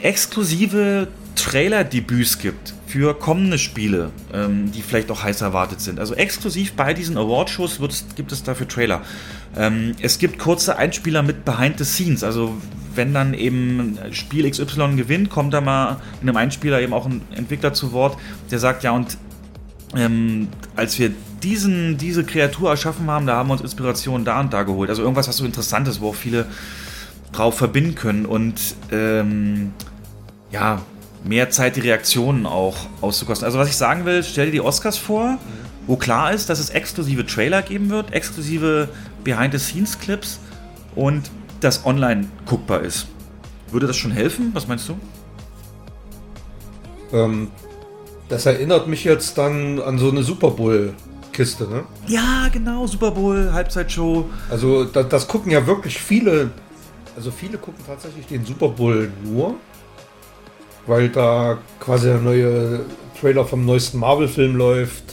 [0.00, 6.00] exklusive Trailer-Debüts gibt für kommende Spiele, ähm, die vielleicht auch heiß erwartet sind.
[6.00, 7.78] Also exklusiv bei diesen Award-Shows
[8.16, 9.02] gibt es dafür Trailer.
[9.54, 12.24] Ähm, es gibt kurze Einspieler mit Behind the Scenes.
[12.24, 12.56] Also
[12.94, 17.20] wenn dann eben Spiel XY gewinnt, kommt da mal in einem Einspieler eben auch ein
[17.34, 18.16] Entwickler zu Wort,
[18.50, 19.18] der sagt, ja und
[19.94, 21.12] ähm, als wir
[21.42, 24.88] diesen, diese Kreatur erschaffen haben, da haben wir uns Inspiration da und da geholt.
[24.88, 26.46] Also irgendwas, was so interessant ist, wo auch viele
[27.32, 28.58] drauf verbinden können und
[28.90, 29.72] ähm,
[30.50, 30.80] ja,
[31.24, 33.44] mehr Zeit, die Reaktionen auch auszukosten.
[33.44, 35.38] Also was ich sagen will, stell dir die Oscars vor,
[35.86, 38.88] wo klar ist, dass es exklusive Trailer geben wird, exklusive
[39.24, 40.38] Behind-the-Scenes-Clips
[40.94, 43.06] und das online guckbar ist.
[43.70, 44.50] Würde das schon helfen?
[44.54, 44.98] Was meinst du?
[47.12, 47.50] Ähm,
[48.28, 51.84] das erinnert mich jetzt dann an so eine Super Bowl-Kiste, ne?
[52.06, 54.28] Ja, genau, Super Bowl, Halbzeitshow.
[54.50, 56.50] Also da, das gucken ja wirklich viele,
[57.16, 59.54] also viele gucken tatsächlich den Super Bowl nur,
[60.88, 62.80] weil da quasi der neue
[63.20, 65.04] Trailer vom neuesten Marvel-Film läuft,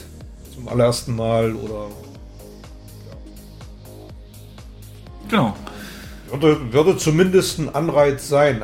[0.54, 1.86] zum allerersten Mal oder
[5.28, 5.56] Genau.
[6.30, 8.62] würde, würde zumindest ein Anreiz sein.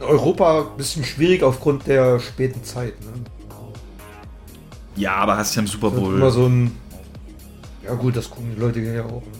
[0.00, 2.98] In Europa ein bisschen schwierig aufgrund der späten Zeit.
[3.00, 3.12] Ne?
[4.96, 6.14] Ja, aber hast ja im Super Bowl.
[6.16, 6.76] immer so ein.
[7.84, 9.22] Ja, gut, das gucken die Leute ja auch.
[9.22, 9.38] Ne?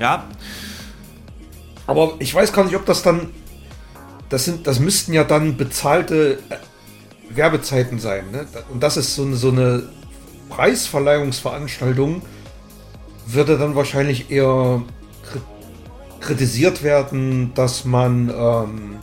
[0.00, 0.24] Ja,
[1.86, 3.30] Aber ich weiß gar nicht, ob das dann.
[4.28, 6.56] Das sind, das müssten ja dann bezahlte äh,
[7.30, 8.30] Werbezeiten sein.
[8.30, 8.46] Ne?
[8.70, 9.88] Und das ist so eine, so eine
[10.50, 12.22] Preisverleihungsveranstaltung,
[13.26, 14.44] würde dann wahrscheinlich eher
[15.24, 18.96] kri- kritisiert werden, dass man, ähm,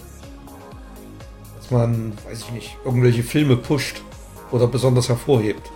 [1.60, 4.02] dass man, weiß ich nicht, irgendwelche Filme pusht
[4.52, 5.72] oder besonders hervorhebt.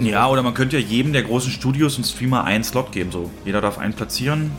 [0.00, 3.12] Ja, oder man könnte ja jedem der großen Studios und Streamer einen Slot geben.
[3.12, 4.50] So, jeder darf einen platzieren.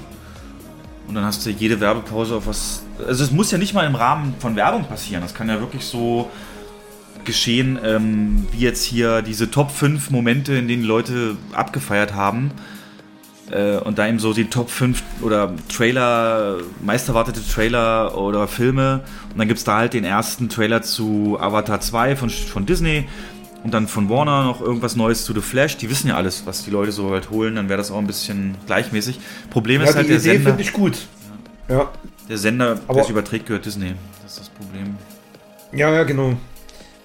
[1.07, 2.83] Und dann hast du jede Werbepause auf was.
[3.05, 5.21] Also es muss ja nicht mal im Rahmen von Werbung passieren.
[5.21, 6.29] Das kann ja wirklich so
[7.23, 12.51] geschehen, ähm, wie jetzt hier diese Top 5 Momente, in denen Leute abgefeiert haben.
[13.51, 19.01] Äh, und da eben so die Top 5 oder Trailer, meisterwartete Trailer oder Filme.
[19.31, 23.07] Und dann gibt es da halt den ersten Trailer zu Avatar 2 von, von Disney.
[23.63, 25.77] Und dann von Warner noch irgendwas Neues zu The Flash.
[25.77, 27.55] Die wissen ja alles, was die Leute so halt holen.
[27.55, 29.19] Dann wäre das auch ein bisschen gleichmäßig.
[29.49, 30.49] Problem Ja, ist halt die der Idee Sender.
[30.51, 31.07] finde ich gut.
[31.67, 31.91] Ja,
[32.29, 33.93] Der Sender, der es überträgt, gehört Disney.
[34.23, 34.95] Das ist das Problem.
[35.73, 36.37] ja, ja, genau.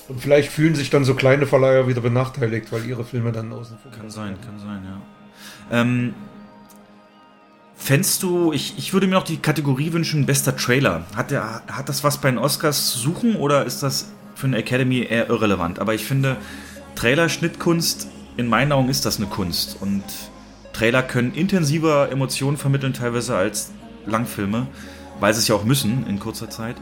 [0.09, 3.79] Und vielleicht fühlen sich dann so kleine Verleiher wieder benachteiligt, weil ihre Filme dann außen
[3.83, 5.81] vor Kann sein, kann sein, ja.
[5.81, 6.15] Ähm,
[7.77, 11.05] fändst du, ich, ich würde mir noch die Kategorie wünschen, bester Trailer.
[11.17, 14.09] Hat, der, hat das was bei den Oscars zu suchen oder ist das
[14.43, 15.78] für eine Academy eher irrelevant?
[15.78, 16.36] Aber ich finde,
[16.97, 19.76] Trailer-Schnittkunst, in meinen Augen ist das eine Kunst.
[19.80, 20.03] Und
[20.72, 23.70] Trailer können intensiver Emotionen vermitteln, teilweise als
[24.05, 24.66] Langfilme,
[25.20, 26.74] weil sie es ja auch müssen in kurzer Zeit.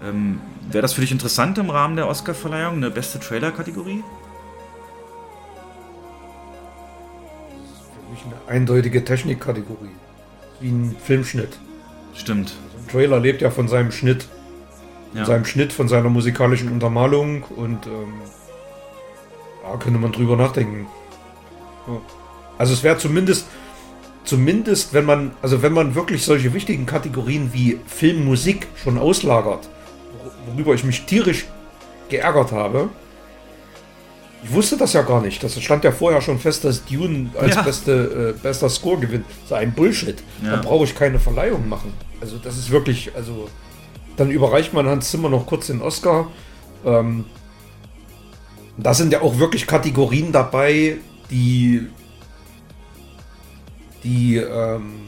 [0.00, 0.40] Ähm,
[0.70, 4.04] Wäre das für dich interessant im Rahmen der Oscar-Verleihung, eine beste Trailer-Kategorie?
[7.94, 9.90] Für mich eine eindeutige Technikkategorie.
[10.60, 11.58] Wie ein Filmschnitt.
[12.14, 12.52] Stimmt.
[12.78, 14.28] Ein Trailer lebt ja von seinem Schnitt.
[15.12, 15.24] Ja.
[15.24, 18.12] seinem Schnitt, von seiner musikalischen Untermalung und ähm,
[19.64, 20.86] da könnte man drüber nachdenken.
[21.86, 22.00] Ja.
[22.58, 23.46] Also es wäre zumindest,
[24.24, 29.68] zumindest, wenn man, also wenn man wirklich solche wichtigen Kategorien wie Film, Musik schon auslagert,
[30.22, 31.46] wor- worüber ich mich tierisch
[32.08, 32.88] geärgert habe.
[34.42, 35.42] Ich wusste das ja gar nicht.
[35.42, 37.62] Das stand ja vorher schon fest, dass Dune als Ja.
[37.62, 39.26] beste, äh, bester Score gewinnt.
[39.48, 40.22] So ein Bullshit.
[40.42, 40.56] Ja.
[40.56, 41.92] Da brauche ich keine Verleihung machen.
[42.20, 43.48] Also das ist wirklich, also
[44.20, 46.30] dann überreicht man Hans Zimmer noch kurz den Oscar.
[46.84, 47.24] Ähm,
[48.76, 50.98] da sind ja auch wirklich Kategorien dabei,
[51.30, 51.86] die
[54.04, 55.00] die ähm,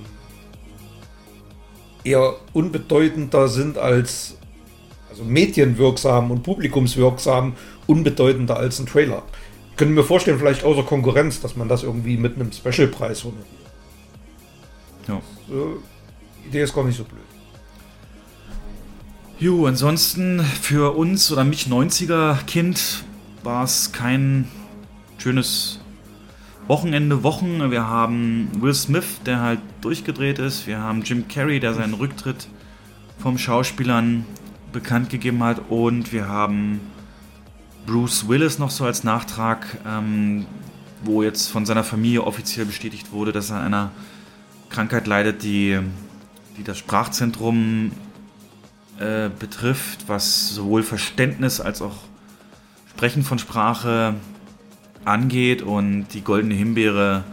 [2.05, 4.39] eher unbedeutender sind als
[5.11, 7.55] also medienwirksam und publikumswirksam
[7.87, 9.23] unbedeutender als ein Trailer.
[9.71, 13.47] Ich könnte mir vorstellen, vielleicht außer Konkurrenz, dass man das irgendwie mit einem Specialpreis honoriert.
[15.07, 15.21] Ja.
[15.49, 17.32] Die Idee ist gar nicht so blöd.
[19.43, 23.03] Jo, ansonsten für uns oder mich 90er-Kind
[23.43, 24.47] war es kein
[25.19, 25.81] schönes
[26.69, 27.73] Wochenende, Wochen.
[27.73, 30.69] Wir haben Will Smith, der halt durchgedreht ist.
[30.69, 32.47] Wir haben Jim Carrey, der seinen Rücktritt
[33.19, 34.25] vom Schauspielern
[34.71, 35.61] bekannt gegeben hat.
[35.71, 36.81] Und wir haben
[37.85, 40.47] Bruce Willis noch so als Nachtrag, ähm,
[41.03, 43.91] wo jetzt von seiner Familie offiziell bestätigt wurde, dass er an einer
[44.69, 45.81] Krankheit leidet, die,
[46.57, 47.91] die das Sprachzentrum
[49.03, 51.97] äh, betrifft, was sowohl Verständnis als auch
[52.91, 54.15] Sprechen von Sprache
[55.05, 55.63] angeht.
[55.63, 57.25] Und die goldene Himbeere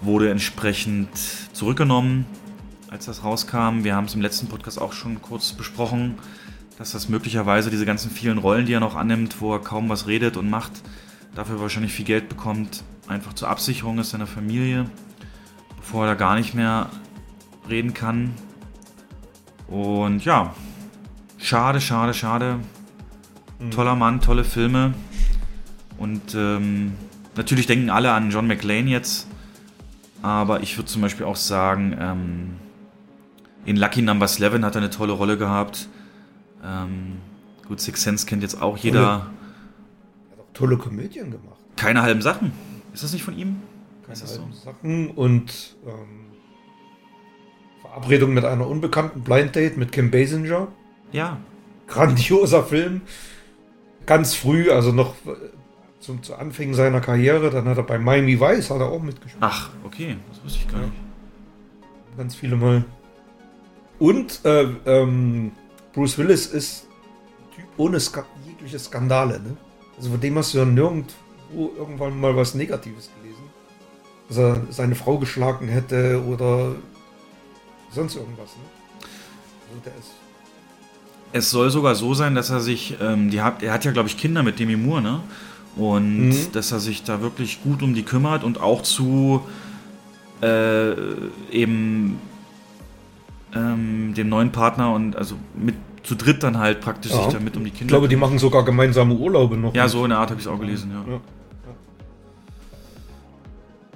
[0.00, 1.08] wurde entsprechend
[1.52, 2.26] zurückgenommen,
[2.90, 3.84] als das rauskam.
[3.84, 6.16] Wir haben es im letzten Podcast auch schon kurz besprochen,
[6.78, 10.08] dass das möglicherweise diese ganzen vielen Rollen, die er noch annimmt, wo er kaum was
[10.08, 10.72] redet und macht,
[11.34, 14.86] dafür wahrscheinlich viel Geld bekommt, einfach zur Absicherung ist seiner Familie,
[15.76, 16.90] bevor er da gar nicht mehr
[17.68, 18.34] reden kann.
[19.68, 20.54] Und ja,
[21.42, 22.58] schade, schade, schade.
[23.70, 24.94] Toller Mann, tolle Filme.
[25.98, 26.94] Und ähm,
[27.36, 29.28] natürlich denken alle an John McClane jetzt.
[30.22, 32.56] Aber ich würde zum Beispiel auch sagen, ähm,
[33.64, 35.88] in Lucky Number 11 hat er eine tolle Rolle gehabt.
[36.64, 37.18] Ähm,
[37.66, 39.30] gut, Six Sense kennt jetzt auch jeder.
[40.54, 41.58] Tolle Komödien gemacht.
[41.76, 42.52] Keine halben Sachen.
[42.92, 43.62] Ist das nicht von ihm?
[44.06, 44.42] Keine das so?
[44.42, 46.26] halben Sachen und ähm,
[47.80, 50.68] Verabredung mit einer Unbekannten, Blind Date mit Kim Basinger.
[51.12, 51.38] Ja.
[51.86, 53.02] Grandioser Film.
[54.06, 55.34] Ganz früh, also noch äh,
[56.00, 57.50] zum, zu Anfängen seiner Karriere.
[57.50, 59.42] Dann hat er bei Miami Vice hat er auch mitgespielt.
[59.42, 60.16] Ach, okay.
[60.30, 60.86] Das wusste ich gar Ja.
[60.86, 60.98] nicht.
[62.16, 62.84] Ganz viele Mal.
[63.98, 65.52] Und äh, ähm,
[65.92, 66.88] Bruce Willis ist
[67.54, 69.38] Typ ohne Ska jegliche Skandale.
[69.40, 69.56] Ne?
[69.96, 73.42] Also von dem hast du ja nirgendwo irgendwann mal was Negatives gelesen.
[74.28, 76.74] Dass er seine Frau geschlagen hätte oder
[77.90, 78.48] sonst irgendwas.
[78.56, 78.62] Ne?
[81.32, 84.08] Es soll sogar so sein, dass er sich, ähm, die hat, er hat ja, glaube
[84.08, 85.20] ich, Kinder mit Demi Moore, ne?
[85.76, 86.52] Und Mhm.
[86.52, 89.42] dass er sich da wirklich gut um die kümmert und auch zu
[90.42, 90.92] äh,
[91.50, 92.18] eben
[93.54, 97.22] ähm, dem neuen Partner und also mit zu dritt dann halt praktisch Ja.
[97.22, 97.92] sich damit um die Ich Kinder.
[97.92, 99.72] glaube, die machen sogar gemeinsame Urlaube noch.
[99.74, 101.12] ja, so in der Art habe ich es auch gelesen, ja.
[101.12, 101.20] Ja.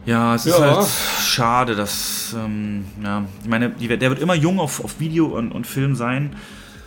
[0.05, 0.77] Ja, es ist Ja.
[0.77, 0.87] halt
[1.21, 5.67] schade, dass, ähm, ja, ich meine, der wird immer jung auf, auf Video und, und
[5.67, 6.37] Film sein,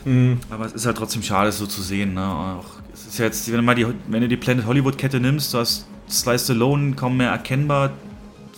[0.06, 0.40] Mhm.
[0.50, 2.14] aber es ist halt trotzdem schade, es so zu sehen.
[2.14, 2.26] Ne?
[2.26, 5.54] Auch, es ist jetzt, wenn du mal die, wenn du die Planet Hollywood Kette nimmst,
[5.54, 7.92] du hast Sly Stallone kaum mehr erkennbar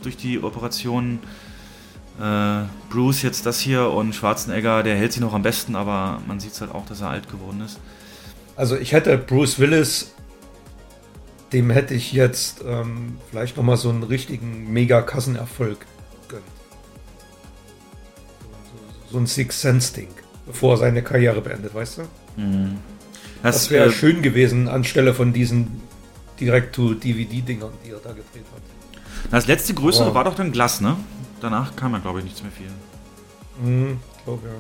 [0.04, 1.20] durch die Operation.
[2.20, 6.40] Äh, Bruce jetzt das hier und Schwarzenegger, der hält sich noch am besten, aber man
[6.40, 7.80] sieht halt auch, dass er alt geworden ist.
[8.56, 10.14] Also ich hätte Bruce Willis,
[11.54, 15.86] dem hätte ich jetzt ähm, vielleicht nochmal so einen richtigen Mega-Kassenerfolg
[16.28, 16.44] gönnt.
[19.10, 20.10] So, so ein Six Sense-Ding,
[20.46, 22.02] bevor er seine Karriere beendet, weißt du?
[23.44, 25.82] Das, wäre äh, schön gewesen anstelle von diesen
[26.40, 28.62] Direct-to-DVD-Dingern, die er da gedreht hat.
[29.32, 30.14] Das letzte größere Wow.
[30.16, 30.98] war doch dann Glas, ne?
[31.42, 32.68] Danach kam ja, glaube ich, nichts mehr viel.
[33.64, 34.54] Mhm, glaube ja.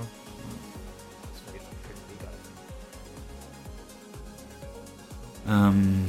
[5.48, 6.06] Ähm,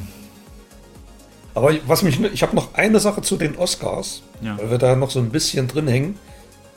[1.54, 4.56] Aber was mich, ich habe noch eine Sache zu den Oscars, Ja.
[4.58, 6.18] weil wir da noch so ein bisschen drin hängen,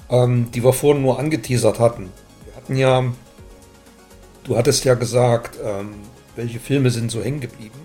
[0.09, 2.09] ähm, die wir vorhin nur angeteasert hatten.
[2.65, 3.03] Hatten ja,
[4.43, 5.93] du hattest ja gesagt, ähm,
[6.35, 7.77] welche Filme sind so hängen geblieben.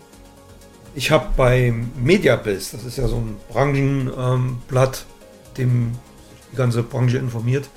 [0.94, 5.98] Ich habe beim Mediabiz, das ist ja so ein Branchenblatt, ähm, dem
[6.50, 7.68] die ganze Branche informiert,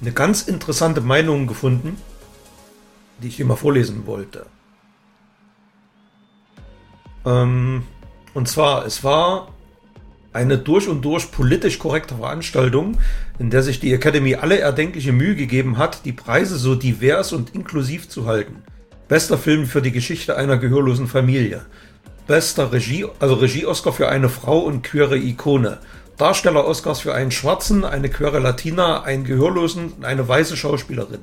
[0.00, 2.00] eine ganz interessante Meinung gefunden,
[3.22, 4.46] die ich dir mal vorlesen wollte.
[7.26, 7.82] Ähm,
[8.32, 9.48] und zwar, es war
[10.38, 12.96] eine durch und durch politisch korrekte Veranstaltung,
[13.40, 17.56] in der sich die Academy alle erdenkliche Mühe gegeben hat, die Preise so divers und
[17.56, 18.62] inklusiv zu halten.
[19.08, 21.66] Bester Film für die Geschichte einer gehörlosen Familie.
[22.28, 25.78] Bester Regie, also Regie-Oscar für eine Frau und queere Ikone.
[26.18, 31.20] Darsteller-Oscars für einen Schwarzen, eine queere Latina, einen Gehörlosen und eine weiße Schauspielerin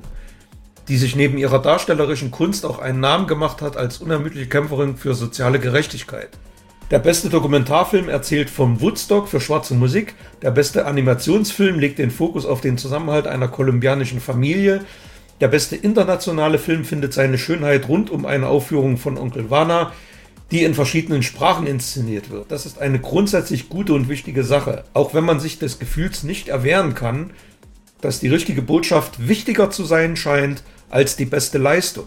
[0.88, 5.14] die sich neben ihrer darstellerischen Kunst auch einen Namen gemacht hat als unermüdliche Kämpferin für
[5.14, 6.28] soziale Gerechtigkeit.
[6.92, 10.14] Der beste Dokumentarfilm erzählt vom Woodstock für schwarze Musik.
[10.42, 14.84] Der beste Animationsfilm legt den Fokus auf den Zusammenhalt einer kolumbianischen Familie.
[15.40, 19.92] Der beste internationale Film findet seine Schönheit rund um eine Aufführung von Onkel Vana,
[20.52, 22.52] die in verschiedenen Sprachen inszeniert wird.
[22.52, 26.46] Das ist eine grundsätzlich gute und wichtige Sache, auch wenn man sich des Gefühls nicht
[26.46, 27.32] erwehren kann,
[28.00, 32.06] dass die richtige Botschaft wichtiger zu sein scheint als die beste Leistung.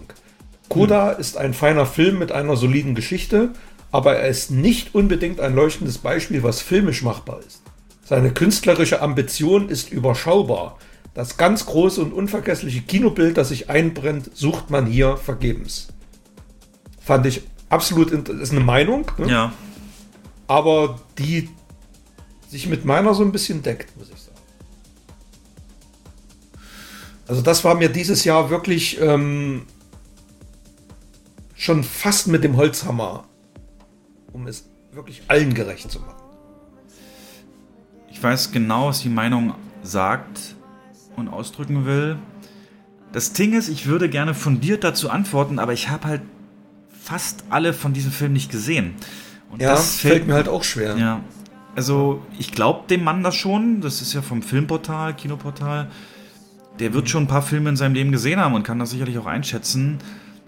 [0.69, 3.49] Coda ist ein feiner Film mit einer soliden Geschichte,
[3.91, 7.61] aber er ist nicht unbedingt ein leuchtendes Beispiel, was filmisch machbar ist.
[8.03, 10.77] Seine künstlerische Ambition ist überschaubar.
[11.13, 15.89] Das ganz große und unvergessliche Kinobild, das sich einbrennt, sucht man hier vergebens.
[16.99, 19.29] Fand ich absolut, ist eine Meinung, ne?
[19.29, 19.53] ja.
[20.47, 21.49] aber die
[22.49, 24.37] sich mit meiner so ein bisschen deckt, muss ich sagen.
[27.27, 29.67] Also das war mir dieses Jahr wirklich ähm,
[31.55, 33.25] schon fast mit dem Holzhammer,
[34.31, 36.15] um es wirklich allen gerecht zu machen.
[38.11, 39.53] Ich weiß genau, was die Meinung
[39.83, 40.55] sagt
[41.15, 42.17] und ausdrücken will.
[43.11, 46.21] Das Ding ist, ich würde gerne fundiert dazu antworten, aber ich habe halt
[46.89, 48.93] fast alle von diesem Film nicht gesehen.
[49.51, 50.97] Und Ja, fällt mir halt auch schwer.
[50.97, 51.21] Ja.
[51.75, 53.81] Also, ich glaube dem Mann das schon.
[53.81, 55.89] Das ist ja vom Filmportal, Kinoportal.
[56.79, 59.17] Der wird schon ein paar Filme in seinem Leben gesehen haben und kann das sicherlich
[59.17, 59.99] auch einschätzen.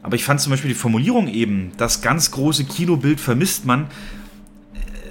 [0.03, 3.87] Aber ich fand zum Beispiel die Formulierung eben, das ganz große Kinobild vermisst man,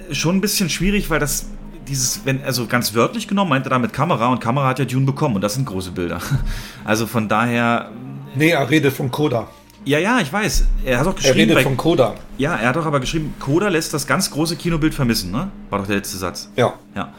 [0.09, 1.45] äh, schon ein bisschen schwierig, weil das
[1.87, 5.05] dieses, wenn, also ganz wörtlich genommen, meint er damit Kamera und Kamera hat ja Dune
[5.05, 6.19] bekommen und das sind große Bilder.
[6.85, 7.91] Also von daher,
[8.35, 9.47] Nee, er redet von Coda.
[9.83, 10.65] Ja, ja, ich weiß.
[10.85, 11.39] Er hat auch Er geschrieben.
[11.39, 12.15] redet bei- von Coda.
[12.37, 15.49] ja, er hat doch aber geschrieben, Coda lässt das ganz große Kinobild vermissen, ne?
[15.69, 16.49] War doch der letzte Satz.
[16.55, 16.73] Ja.
[16.95, 17.13] Ja.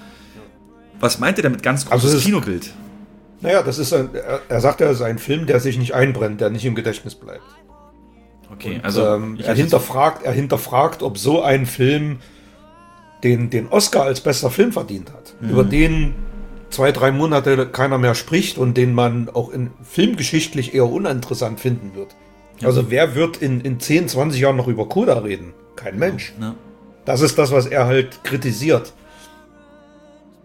[1.00, 2.72] Was meint er damit ganz großes Also es ist- Kinobild?
[3.42, 4.10] Naja, das ist ein,
[4.48, 7.42] er, sagt, er ist ein Film, der sich nicht einbrennt, der nicht im Gedächtnis bleibt.
[8.52, 12.18] Okay, Und, also ähm, er, hinterfragt, er hinterfragt, ob so ein Film
[13.24, 15.50] den, den Oscar als bester Film verdient hat, Mhm.
[15.50, 16.14] über den
[16.70, 21.94] zwei, drei Monate keiner mehr spricht und den man auch in filmgeschichtlich eher uninteressant finden
[21.94, 22.14] wird.
[22.62, 25.52] Also wer wird in, in 10, 20 Jahren noch über Coda reden?
[25.74, 26.32] Kein Mensch.
[26.38, 26.54] ne?
[27.04, 28.92] Das ist das, was er halt kritisiert.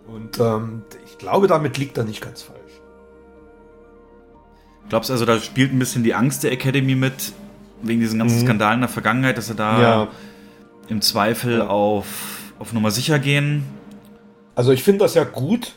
[0.07, 2.56] Und ähm, ich glaube, damit liegt er nicht ganz falsch.
[4.89, 7.33] Glaubst du also, da spielt ein bisschen die Angst der Academy mit,
[7.81, 8.45] wegen diesen ganzen Mhm.
[8.45, 10.07] Skandalen der Vergangenheit, dass sie da Ja.
[10.87, 12.05] im Zweifel auf,
[12.59, 13.63] auf Nummer sicher gehen?
[14.55, 15.75] Also ich finde das ja gut.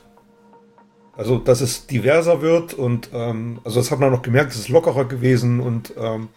[1.17, 4.69] Also, dass es diverser wird und ähm, also das hat man noch gemerkt, es ist
[4.71, 6.29] lockerer gewesen und ähm,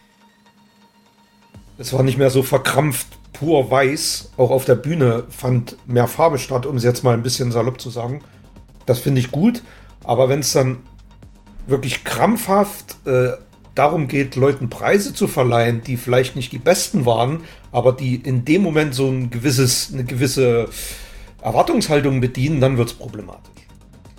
[1.77, 4.31] es war nicht mehr so verkrampft pur weiß.
[4.37, 7.79] Auch auf der Bühne fand mehr Farbe statt, um es jetzt mal ein bisschen salopp
[7.79, 8.21] zu sagen.
[8.85, 9.63] Das finde ich gut.
[10.03, 10.79] Aber wenn es dann
[11.67, 13.31] wirklich krampfhaft äh,
[13.75, 17.41] darum geht, Leuten Preise zu verleihen, die vielleicht nicht die besten waren,
[17.71, 20.69] aber die in dem Moment so ein gewisses, eine gewisse
[21.41, 23.49] Erwartungshaltung bedienen, dann wird es problematisch.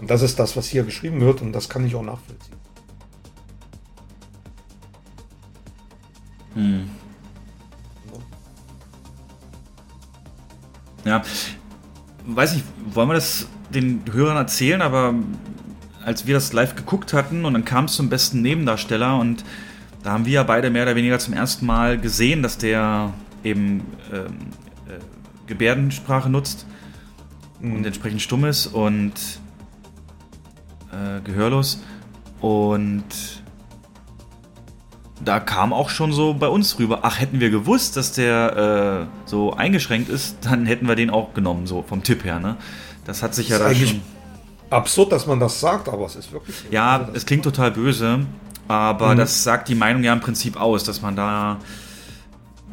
[0.00, 2.54] Und das ist das, was hier geschrieben wird und das kann ich auch nachvollziehen.
[11.04, 11.22] Ja,
[12.26, 15.14] weiß nicht, wollen wir das den Hörern erzählen, aber
[16.04, 19.44] als wir das live geguckt hatten und dann kam es zum besten Nebendarsteller und
[20.02, 23.80] da haben wir ja beide mehr oder weniger zum ersten Mal gesehen, dass der eben
[24.12, 24.26] ähm,
[24.86, 25.00] äh,
[25.46, 26.66] Gebärdensprache nutzt
[27.62, 29.14] und entsprechend stumm ist und
[30.92, 31.82] äh, gehörlos
[32.40, 33.04] und
[35.24, 39.28] da kam auch schon so bei uns rüber, ach, hätten wir gewusst, dass der äh,
[39.28, 42.56] so eingeschränkt ist, dann hätten wir den auch genommen, so vom Tipp her, ne?
[43.06, 44.13] Das hat sich ja ist da eigentlich schon...
[44.74, 46.56] absurd, dass man das sagt, aber es ist wirklich.
[46.70, 48.20] Ja, es klingt total böse,
[48.68, 49.18] aber Mhm.
[49.18, 51.58] das sagt die Meinung ja im Prinzip aus, dass man da...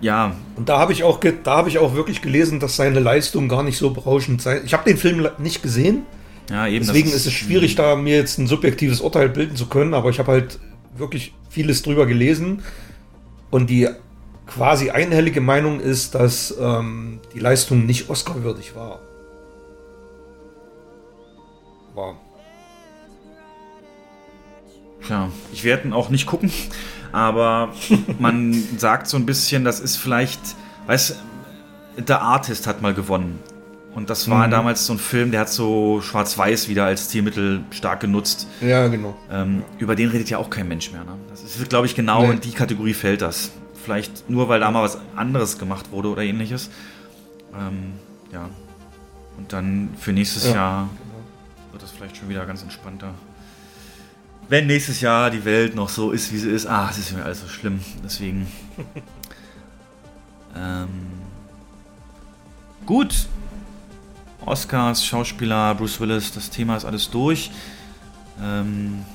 [0.01, 2.99] Ja, Und da habe ich auch, ge- da habe ich auch wirklich gelesen, dass seine
[2.99, 4.61] Leistung gar nicht so berauschend sei.
[4.65, 6.03] Ich habe den Film nicht gesehen,
[6.49, 6.83] ja eben.
[6.85, 9.93] deswegen das ist es schwierig, da mir jetzt ein subjektives Urteil bilden zu können.
[9.93, 10.57] Aber ich habe halt
[10.97, 12.63] wirklich vieles drüber gelesen
[13.51, 13.89] und die
[14.47, 18.99] quasi einhellige Meinung ist, dass ähm, die Leistung nicht Oscar-würdig war.
[21.95, 22.15] War.
[25.05, 26.51] Tja, ich werde ihn auch nicht gucken,
[27.11, 27.69] aber
[28.19, 30.39] man sagt so ein bisschen, das ist vielleicht,
[30.87, 31.15] weißt
[32.07, 33.39] The Artist hat mal gewonnen.
[33.93, 34.51] Und das war Mhm.
[34.51, 38.47] damals so ein Film, der hat so Schwarz-Weiß wieder als Stilmittel stark genutzt.
[38.61, 39.13] Ja, genau.
[39.29, 41.03] Ähm, über den redet ja auch kein Mensch mehr.
[41.03, 41.11] Ne?
[41.29, 42.31] Das ist, glaube ich, genau Nee.
[42.35, 43.51] in die Kategorie fällt das.
[43.83, 46.69] Vielleicht nur, weil da mal was anderes gemacht wurde oder ähnliches.
[47.53, 47.91] Ähm,
[48.31, 48.49] ja.
[49.37, 50.89] Und dann für nächstes Ja, Jahr
[51.81, 53.13] wird das vielleicht schon wieder ganz entspannter.
[54.47, 57.23] Wenn nächstes Jahr die Welt noch so ist, wie sie ist, ah, es ist mir
[57.23, 57.79] alles so schlimm.
[58.03, 58.47] Deswegen.
[60.55, 60.89] ähm,
[62.85, 63.27] gut.
[64.45, 67.51] Oscars, Schauspieler, Bruce Willis, das Thema ist alles durch.
[68.41, 69.05] Ähm,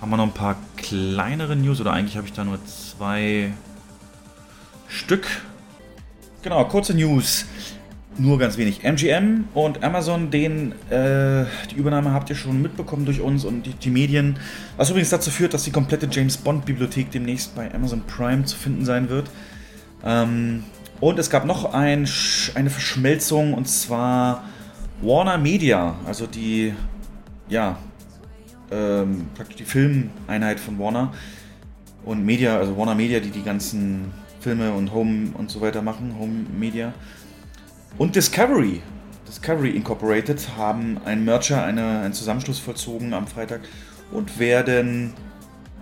[0.00, 3.52] haben wir noch ein paar kleinere News oder eigentlich habe ich da nur zwei
[4.88, 5.26] Stück.
[6.42, 7.46] Genau, kurze News.
[8.18, 8.82] Nur ganz wenig.
[8.82, 13.72] MGM und Amazon, den, äh, die Übernahme habt ihr schon mitbekommen durch uns und die,
[13.72, 14.38] die Medien.
[14.76, 18.84] Was übrigens dazu führt, dass die komplette James Bond-Bibliothek demnächst bei Amazon Prime zu finden
[18.84, 19.30] sein wird.
[20.04, 20.64] Ähm,
[21.00, 22.06] und es gab noch ein,
[22.54, 24.44] eine Verschmelzung und zwar
[25.00, 26.74] Warner Media, also die,
[27.48, 27.78] ja,
[28.70, 31.12] ähm, praktisch die Filmeinheit von Warner
[32.04, 36.16] und Media, also Warner Media, die die ganzen Filme und Home und so weiter machen,
[36.18, 36.92] Home Media.
[37.98, 38.82] Und Discovery,
[39.26, 43.60] Discovery Incorporated haben einen Merger, eine, einen Zusammenschluss vollzogen am Freitag
[44.12, 45.12] und werden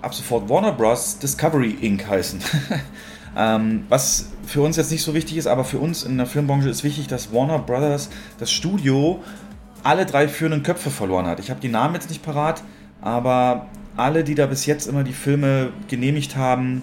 [0.02, 1.18] ab sofort Warner Bros.
[1.18, 2.06] Discovery Inc.
[2.09, 2.40] heißen.
[3.36, 6.68] ähm, was für uns jetzt nicht so wichtig ist, aber für uns in der Filmbranche
[6.68, 9.22] ist wichtig, dass Warner Brothers, das Studio,
[9.82, 11.40] alle drei führenden Köpfe verloren hat.
[11.40, 12.62] Ich habe die Namen jetzt nicht parat,
[13.00, 16.82] aber alle, die da bis jetzt immer die Filme genehmigt haben,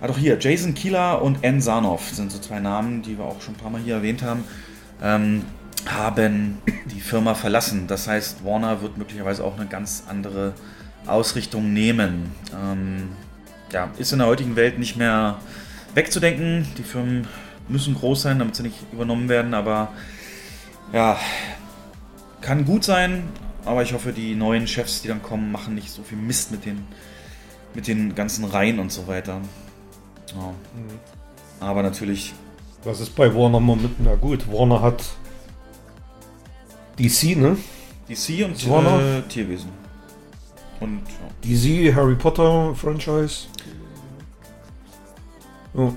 [0.00, 3.40] ah doch hier, Jason Kieler und Ann Sarnoff sind so zwei Namen, die wir auch
[3.40, 4.44] schon ein paar Mal hier erwähnt haben,
[5.02, 5.44] ähm,
[5.86, 7.86] haben die Firma verlassen.
[7.86, 10.54] Das heißt, Warner wird möglicherweise auch eine ganz andere
[11.06, 12.32] Ausrichtung nehmen.
[12.54, 13.10] Ähm,
[13.72, 15.38] ja, ist in der heutigen Welt nicht mehr
[15.94, 16.66] wegzudenken.
[16.76, 17.26] Die Firmen
[17.68, 19.92] müssen groß sein, damit sie nicht übernommen werden, aber
[20.92, 21.18] ja,
[22.40, 23.24] kann gut sein,
[23.64, 26.64] aber ich hoffe, die neuen Chefs, die dann kommen, machen nicht so viel Mist mit
[26.64, 26.84] den,
[27.74, 29.40] mit den ganzen Reihen und so weiter.
[30.34, 30.54] Ja.
[31.60, 32.34] Aber natürlich.
[32.84, 33.96] Was ist bei Warner Moment?
[33.98, 35.04] Na gut, Warner hat
[36.98, 37.56] DC, ne?
[38.08, 39.18] DC und Warner?
[39.18, 39.70] äh, Tierwesen.
[40.80, 41.28] Und ja.
[41.44, 43.48] DC, Harry Potter Franchise.
[45.74, 45.92] Ja.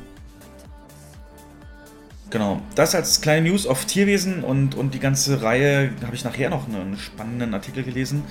[2.30, 2.62] Genau.
[2.76, 6.68] Das als kleine News auf Tierwesen und, und die ganze Reihe habe ich nachher noch
[6.68, 8.24] einen spannenden Artikel gelesen.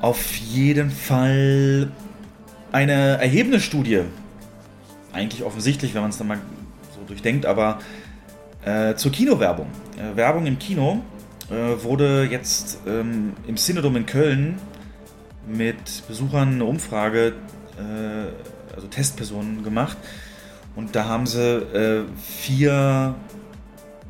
[0.00, 1.90] Auf jeden Fall
[2.70, 4.02] eine erhebende Studie.
[5.18, 6.38] Eigentlich offensichtlich, wenn man es dann mal
[6.94, 7.80] so durchdenkt, aber
[8.64, 9.66] äh, zur Kinowerbung.
[9.96, 11.02] Äh, Werbung im Kino
[11.50, 14.60] äh, wurde jetzt ähm, im Synodom in Köln
[15.44, 17.34] mit Besuchern eine Umfrage,
[17.78, 19.96] äh, also Testpersonen gemacht.
[20.76, 23.16] Und da haben sie äh, vier,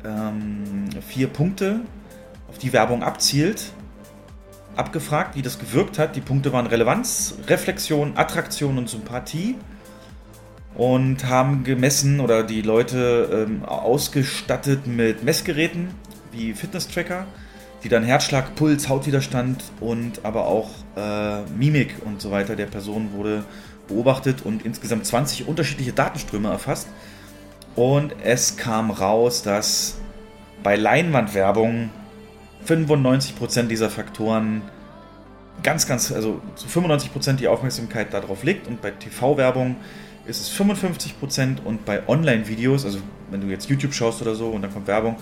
[0.05, 1.79] ähm, vier Punkte,
[2.49, 3.73] auf die Werbung abzielt,
[4.75, 6.15] abgefragt, wie das gewirkt hat.
[6.15, 9.55] Die Punkte waren Relevanz, Reflexion, Attraktion und Sympathie.
[10.75, 15.89] Und haben gemessen oder die Leute ähm, ausgestattet mit Messgeräten
[16.31, 17.25] wie Fitness-Tracker,
[17.83, 23.13] die dann Herzschlag, Puls, Hautwiderstand und aber auch äh, Mimik und so weiter der Person
[23.13, 23.43] wurde
[23.87, 26.87] beobachtet und insgesamt 20 unterschiedliche Datenströme erfasst.
[27.75, 29.97] Und es kam raus, dass
[30.63, 31.89] bei Leinwandwerbung
[32.67, 34.61] 95% dieser Faktoren
[35.63, 39.77] ganz, ganz, also zu 95% die Aufmerksamkeit darauf liegt und bei TV-Werbung
[40.29, 42.99] ist es 55% und bei Online-Videos, also
[43.31, 45.17] wenn du jetzt YouTube schaust oder so und dann kommt Werbung,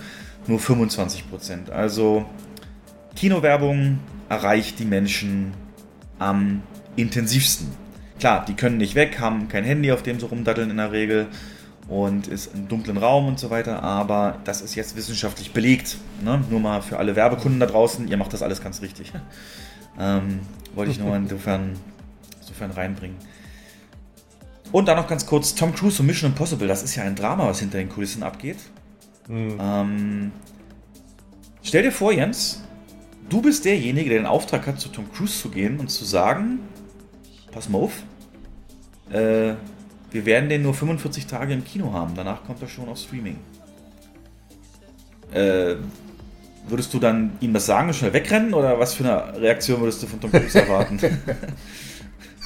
[0.47, 1.71] nur 25%.
[1.71, 2.25] Also
[3.15, 3.99] Kinowerbung
[4.29, 5.53] erreicht die Menschen
[6.19, 6.61] am
[6.95, 7.69] intensivsten.
[8.19, 11.27] Klar, die können nicht weg, haben kein Handy, auf dem sie rumdatteln in der Regel
[11.87, 15.97] und ist im dunklen Raum und so weiter, aber das ist jetzt wissenschaftlich belegt.
[16.23, 16.43] Ne?
[16.49, 19.13] Nur mal für alle Werbekunden da draußen, ihr macht das alles ganz richtig.
[19.99, 20.39] ähm,
[20.75, 21.73] wollte ich nur insofern,
[22.41, 23.15] insofern reinbringen.
[24.71, 27.47] Und dann noch ganz kurz, Tom Cruise und Mission Impossible, das ist ja ein Drama,
[27.47, 28.57] was hinter den Kulissen abgeht.
[29.27, 29.57] Mhm.
[29.59, 30.31] Ähm,
[31.61, 32.63] stell dir vor, Jens,
[33.29, 36.59] du bist derjenige, der den Auftrag hat, zu Tom Cruise zu gehen und zu sagen,
[37.51, 38.03] pass mal auf,
[39.11, 39.53] äh,
[40.11, 43.37] wir werden den nur 45 Tage im Kino haben, danach kommt er schon auf Streaming.
[45.31, 45.75] Äh,
[46.67, 50.03] würdest du dann ihm das sagen und schnell wegrennen oder was für eine Reaktion würdest
[50.03, 50.99] du von Tom Cruise erwarten?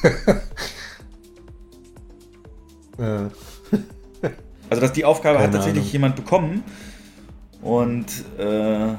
[4.70, 5.92] Also, dass die Aufgabe hat Keine tatsächlich Ahnung.
[5.92, 6.64] jemand bekommen
[7.62, 8.06] und
[8.38, 8.94] äh,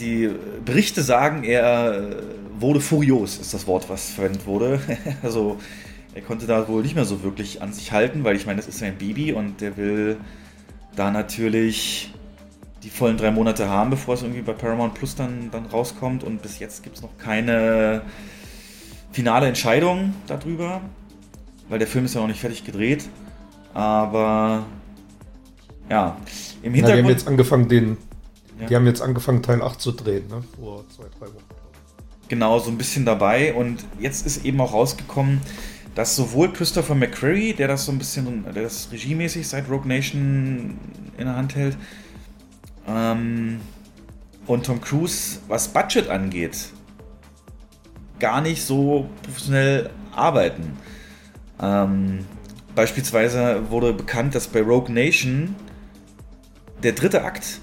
[0.00, 0.30] die
[0.64, 2.16] Berichte sagen, er äh,
[2.58, 4.80] wurde furios, ist das Wort, was verwendet wurde.
[5.22, 5.58] also,
[6.14, 8.66] er konnte da wohl nicht mehr so wirklich an sich halten, weil ich meine, das
[8.66, 10.16] ist sein Baby und der will
[10.96, 12.14] da natürlich
[12.82, 16.40] die vollen drei Monate haben, bevor es irgendwie bei Paramount Plus dann, dann rauskommt und
[16.40, 18.02] bis jetzt gibt es noch keine
[19.12, 20.80] finale Entscheidung darüber,
[21.68, 23.08] weil der Film ist ja noch nicht fertig gedreht.
[23.74, 24.64] Aber
[25.90, 26.16] ja,
[26.62, 27.04] im na, die Hintergrund.
[27.04, 27.96] haben jetzt angefangen, den.
[28.60, 28.66] Ja.
[28.66, 30.42] Die haben jetzt angefangen, Teil 8 zu drehen, ne?
[30.58, 31.44] Vor zwei, drei Wochen.
[32.28, 35.40] genau so ein bisschen dabei und jetzt ist eben auch rausgekommen,
[35.96, 40.78] dass sowohl Christopher McQuarrie, der das so ein bisschen, der das regiemäßig seit Rogue Nation
[41.18, 41.76] in der Hand hält,
[42.86, 43.60] ähm,
[44.46, 46.70] und Tom Cruise, was Budget angeht,
[48.18, 50.76] gar nicht so professionell arbeiten.
[51.60, 52.24] Ähm,
[52.74, 55.54] beispielsweise wurde bekannt, dass bei Rogue Nation
[56.82, 57.60] der dritte Akt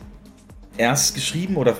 [0.77, 1.75] erst geschrieben oder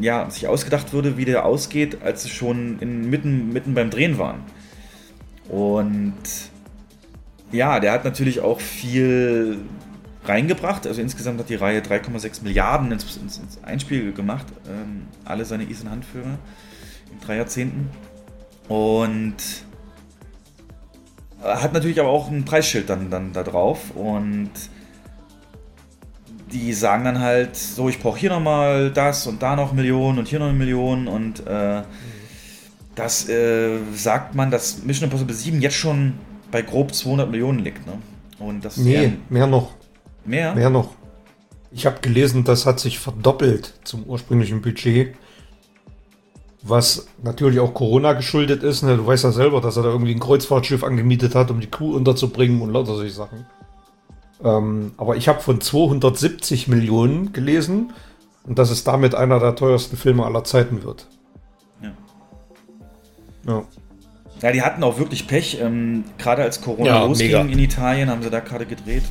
[0.00, 4.18] ja, sich ausgedacht wurde, wie der ausgeht, als sie schon in, mitten, mitten beim Drehen
[4.18, 4.42] waren.
[5.48, 6.14] Und
[7.52, 9.58] ja, der hat natürlich auch viel
[10.24, 10.86] reingebracht.
[10.86, 14.46] Also insgesamt hat die Reihe 3,6 Milliarden ins, ins, ins Einspiel gemacht.
[14.68, 16.38] Ähm, alle seine Ethan Hunt-Filme
[17.12, 17.88] in drei Jahrzehnten.
[18.68, 19.36] Und
[21.46, 23.90] hat natürlich aber auch ein Preisschild dann, dann da drauf.
[23.94, 24.50] Und
[26.52, 30.28] die sagen dann halt, so, ich brauche hier nochmal das und da noch Millionen und
[30.28, 31.08] hier noch eine Million.
[31.08, 31.82] Und äh,
[32.94, 36.14] das äh, sagt man, dass Mission Impossible 7 jetzt schon
[36.50, 37.86] bei grob 200 Millionen liegt.
[37.86, 37.94] Ne?
[38.38, 39.74] Und das Nee, mehr noch.
[40.24, 40.54] mehr?
[40.54, 40.94] Mehr noch.
[41.72, 45.14] Ich habe gelesen, das hat sich verdoppelt zum ursprünglichen Budget.
[46.68, 48.82] Was natürlich auch Corona geschuldet ist.
[48.82, 48.96] Ne?
[48.96, 51.94] Du weißt ja selber, dass er da irgendwie ein Kreuzfahrtschiff angemietet hat, um die Crew
[51.94, 53.46] unterzubringen und lauter solche Sachen.
[54.42, 57.92] Ähm, aber ich habe von 270 Millionen gelesen
[58.44, 61.06] und dass es damit einer der teuersten Filme aller Zeiten wird.
[61.82, 61.92] Ja.
[63.46, 63.62] Ja.
[64.42, 65.58] Ja, die hatten auch wirklich Pech.
[65.60, 67.40] Ähm, gerade als Corona Ja, losging mega.
[67.40, 69.04] in Italien, haben sie da gerade gedreht.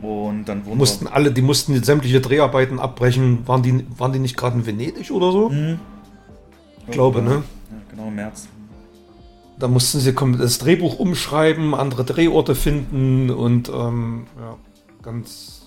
[0.00, 3.46] Und dann wurden mussten alle, die mussten sämtliche Dreharbeiten abbrechen.
[3.48, 5.48] Waren die, waren die nicht gerade in Venedig oder so?
[5.48, 5.80] Mhm.
[6.88, 7.42] Ich glaube, ne?
[7.70, 8.48] Ja, genau, im März.
[9.58, 14.56] da mussten sie das Drehbuch umschreiben, andere Drehorte finden und ähm, ja,
[15.02, 15.66] ganz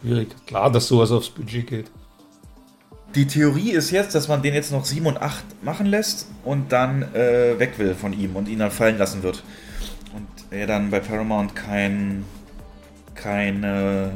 [0.00, 0.28] schwierig.
[0.46, 1.90] Klar, dass sowas aufs Budget geht.
[3.14, 6.72] Die Theorie ist jetzt, dass man den jetzt noch 7 und 8 machen lässt und
[6.72, 9.42] dann äh, weg will von ihm und ihn dann fallen lassen wird.
[10.14, 12.24] Und er dann bei Paramount kein,
[13.14, 14.12] keine,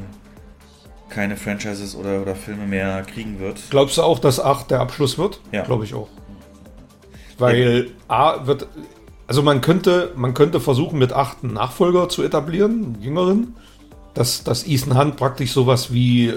[1.11, 3.61] keine Franchises oder, oder Filme mehr kriegen wird.
[3.71, 5.41] Glaubst du auch, dass 8 der Abschluss wird?
[5.53, 5.65] Ja.
[5.65, 6.09] Glaube ich auch.
[7.39, 8.69] Weil A wird.
[9.27, 13.57] Also man könnte, man könnte versuchen, mit 8 einen Nachfolger zu etablieren, einen jüngeren.
[14.15, 16.35] Dass, dass Ethan Hunt praktisch sowas wie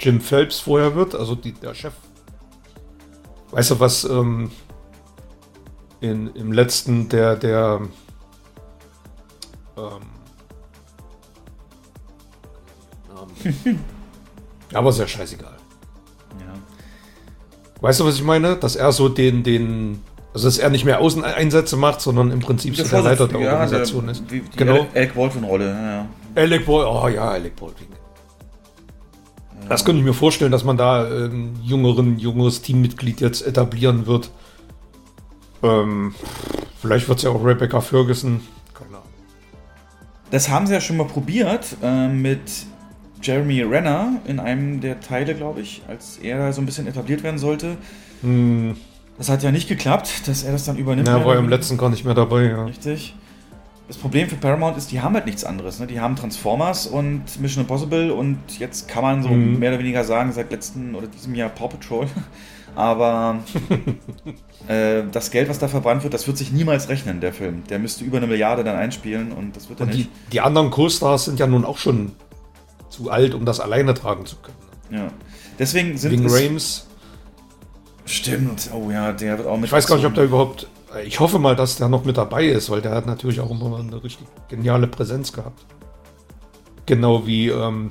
[0.00, 1.94] Jim Phelps vorher wird, also die, der Chef.
[3.52, 4.50] Weißt du, was ähm,
[6.00, 7.82] in, im letzten der, der
[9.76, 10.00] ähm.
[14.74, 15.56] Aber ist ja scheißegal.
[16.40, 16.54] Ja.
[17.80, 18.56] Weißt du, was ich meine?
[18.56, 20.00] Dass er so den, den,
[20.32, 23.52] also dass er nicht mehr Außeneinsätze macht, sondern im Prinzip so der Leiter der ja,
[23.52, 24.30] Organisation der, ist.
[24.30, 24.86] Wie, die Genau.
[24.94, 26.06] Alec Baldwin-Rolle, ja.
[26.34, 27.88] Alec Baldwin, oh ja, Alec Baldwin.
[29.68, 34.30] Das könnte ich mir vorstellen, dass man da ein jüngeren, junges Teammitglied jetzt etablieren wird.
[35.62, 36.14] Ähm,
[36.80, 38.42] vielleicht wird es ja auch Rebecca Ferguson.
[38.74, 39.08] Keine Ahnung.
[40.30, 42.40] Das haben sie ja schon mal probiert äh, mit
[43.24, 47.22] Jeremy Renner in einem der Teile, glaube ich, als er da so ein bisschen etabliert
[47.22, 47.76] werden sollte.
[48.22, 48.76] Hm,
[49.18, 51.08] Das hat ja nicht geklappt, dass er das dann übernimmt.
[51.08, 52.64] mehr war im letzten gar nicht mehr dabei, ja.
[52.66, 53.14] Richtig.
[53.86, 55.78] Das Problem für Paramount ist, die haben halt nichts anderes.
[55.78, 55.86] Ne?
[55.86, 59.58] Die haben Transformers und Mission Impossible und jetzt kann man so Mhm.
[59.58, 62.06] mehr oder weniger sagen, seit letzten oder diesem Jahr Paw Patrol.
[62.76, 63.36] Aber
[64.68, 67.62] äh, das Geld, was da verbrannt wird, das wird sich niemals rechnen, der Film.
[67.68, 70.10] Der müsste über eine Milliarde dann einspielen und das wird er Und die, nicht.
[70.32, 72.12] die anderen Co-Stars sind ja nun auch schon
[72.94, 74.56] zu alt, um das alleine tragen zu können.
[74.90, 75.08] Ja.
[75.58, 76.86] Deswegen sind Wegen es, Rames.
[78.06, 78.70] Stimmt.
[78.72, 79.66] Oh ja, der wird auch mit.
[79.66, 80.68] Ich weiß gar nicht, ob der überhaupt.
[81.04, 83.78] Ich hoffe mal, dass der noch mit dabei ist, weil der hat natürlich auch immer
[83.78, 85.64] eine richtig geniale Präsenz gehabt.
[86.86, 87.90] Genau wie, ähm,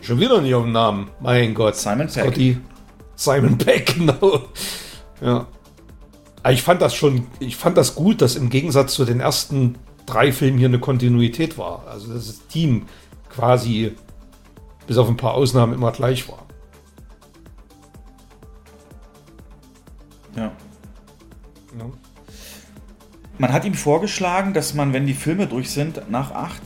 [0.00, 1.10] schon wieder nicht auf den Namen.
[1.20, 1.76] Mein Gott.
[1.76, 2.24] Simon Peck.
[2.24, 2.58] Scotty.
[3.14, 4.40] Simon Peck, genau.
[5.20, 5.46] Ja.
[6.42, 9.76] Aber ich fand das schon, ich fand das gut, dass im Gegensatz zu den ersten
[10.06, 11.84] drei Filmen hier eine Kontinuität war.
[11.88, 12.86] Also dass das Team
[13.30, 13.92] quasi
[14.86, 16.46] bis auf ein paar Ausnahmen immer gleich war.
[20.36, 20.52] Ja.
[21.78, 21.90] Ja.
[23.38, 26.62] Man hat ihm vorgeschlagen, dass man, wenn die Filme durch sind, nach acht,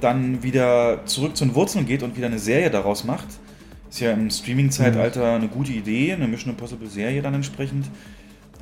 [0.00, 3.28] dann wieder zurück zu den Wurzeln geht und wieder eine Serie daraus macht.
[3.90, 7.86] Ist ja im Streaming-Zeitalter eine gute Idee, eine Mission Impossible-Serie dann entsprechend.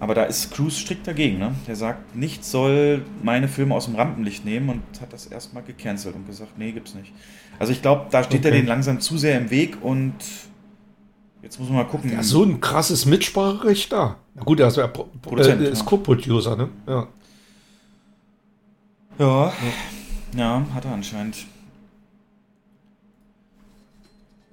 [0.01, 1.39] Aber da ist Cruise strikt dagegen.
[1.39, 1.55] Ne?
[1.67, 6.15] Der sagt, nichts soll meine Filme aus dem Rampenlicht nehmen und hat das erstmal gecancelt
[6.15, 7.13] und gesagt, nee, gibt's nicht.
[7.59, 8.61] Also ich glaube, da steht er Okay.
[8.61, 10.15] den langsam zu sehr im Weg und
[11.43, 12.13] jetzt muss man mal gucken.
[12.13, 14.17] Ja, so ein krasses Mitspracherecht da.
[14.35, 15.85] Na gut, er ist, Pro Produzent, äh, ist ja.
[15.85, 16.69] Co-Producer, ne?
[16.87, 17.07] Ja.
[19.19, 19.53] Ja,
[20.37, 21.45] ja, hat er anscheinend.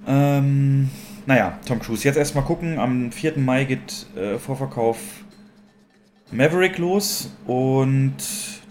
[0.07, 0.89] Ähm,
[1.27, 2.03] naja, Tom Cruise.
[2.03, 2.79] Jetzt erstmal gucken.
[2.79, 3.37] Am 4.
[3.37, 4.97] Mai geht äh, Vorverkauf
[6.31, 8.15] Maverick los und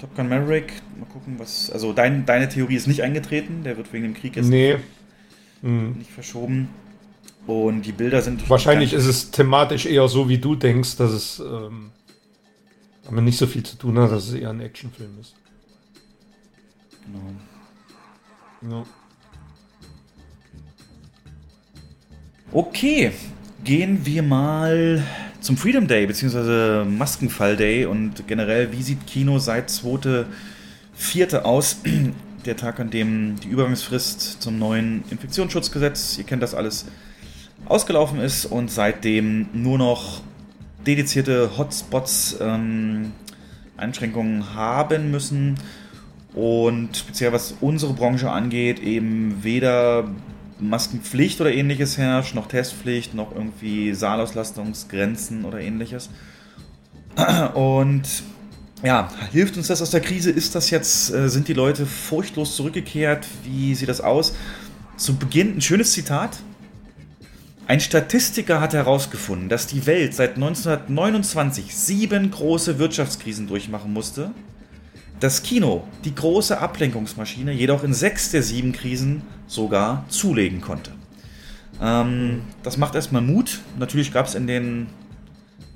[0.00, 0.72] Top Gun Maverick.
[0.98, 1.70] Mal gucken, was.
[1.70, 3.62] Also dein, deine Theorie ist nicht eingetreten.
[3.64, 4.76] Der wird wegen dem Krieg jetzt Nee.
[5.62, 5.98] Hm.
[5.98, 6.68] nicht verschoben.
[7.46, 8.48] Und die Bilder sind.
[8.48, 11.90] Wahrscheinlich ist es thematisch eher so, wie du denkst, dass es ähm,
[13.04, 15.34] damit nicht so viel zu tun hat, dass es eher ein Actionfilm ist.
[17.06, 18.76] Genau.
[18.76, 18.86] Ja.
[22.52, 23.12] Okay,
[23.62, 25.02] gehen wir mal
[25.44, 26.84] zum Freedom Day bzw.
[26.86, 31.42] Maskenfall Day und generell, wie sieht Kino seit 2.4.
[31.42, 31.76] aus?
[32.46, 36.86] Der Tag, an dem die Übergangsfrist zum neuen Infektionsschutzgesetz, ihr kennt das alles,
[37.66, 40.22] ausgelaufen ist und seitdem nur noch
[40.86, 43.12] dedizierte Hotspots ähm,
[43.76, 45.56] Einschränkungen haben müssen.
[46.34, 50.08] Und speziell was unsere Branche angeht, eben weder
[50.58, 56.10] Maskenpflicht oder ähnliches herrscht, noch Testpflicht, noch irgendwie Saalauslastungsgrenzen oder ähnliches.
[57.54, 58.02] Und
[58.82, 60.30] ja, hilft uns das aus der Krise?
[60.30, 63.26] Ist das jetzt, äh, sind die Leute furchtlos zurückgekehrt?
[63.44, 64.34] Wie sieht das aus?
[64.96, 66.38] Zu Beginn ein schönes Zitat.
[67.66, 74.32] Ein Statistiker hat herausgefunden, dass die Welt seit 1929 sieben große Wirtschaftskrisen durchmachen musste.
[75.20, 80.90] Das Kino, die große Ablenkungsmaschine, jedoch in sechs der sieben Krisen sogar zulegen konnte.
[81.80, 83.60] Ähm, das macht erstmal Mut.
[83.78, 84.86] Natürlich gab es in den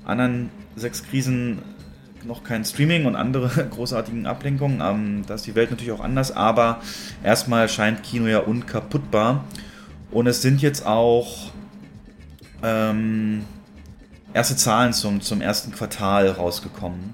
[0.05, 1.59] anderen sechs Krisen
[2.25, 4.81] noch kein Streaming und andere großartigen Ablenkungen.
[4.81, 6.81] Ähm, da ist die Welt natürlich auch anders, aber
[7.23, 9.45] erstmal scheint Kino ja unkaputtbar.
[10.11, 11.51] Und es sind jetzt auch
[12.63, 13.45] ähm,
[14.33, 17.13] erste Zahlen zum, zum ersten Quartal rausgekommen.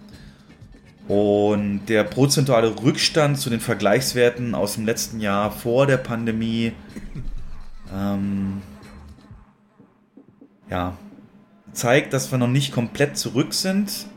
[1.08, 6.74] Und der prozentuale Rückstand zu den Vergleichswerten aus dem letzten Jahr vor der Pandemie,
[7.94, 8.62] ähm,
[10.70, 10.98] ja,
[11.74, 14.08] zeigt, dass wir noch nicht komplett zurück sind.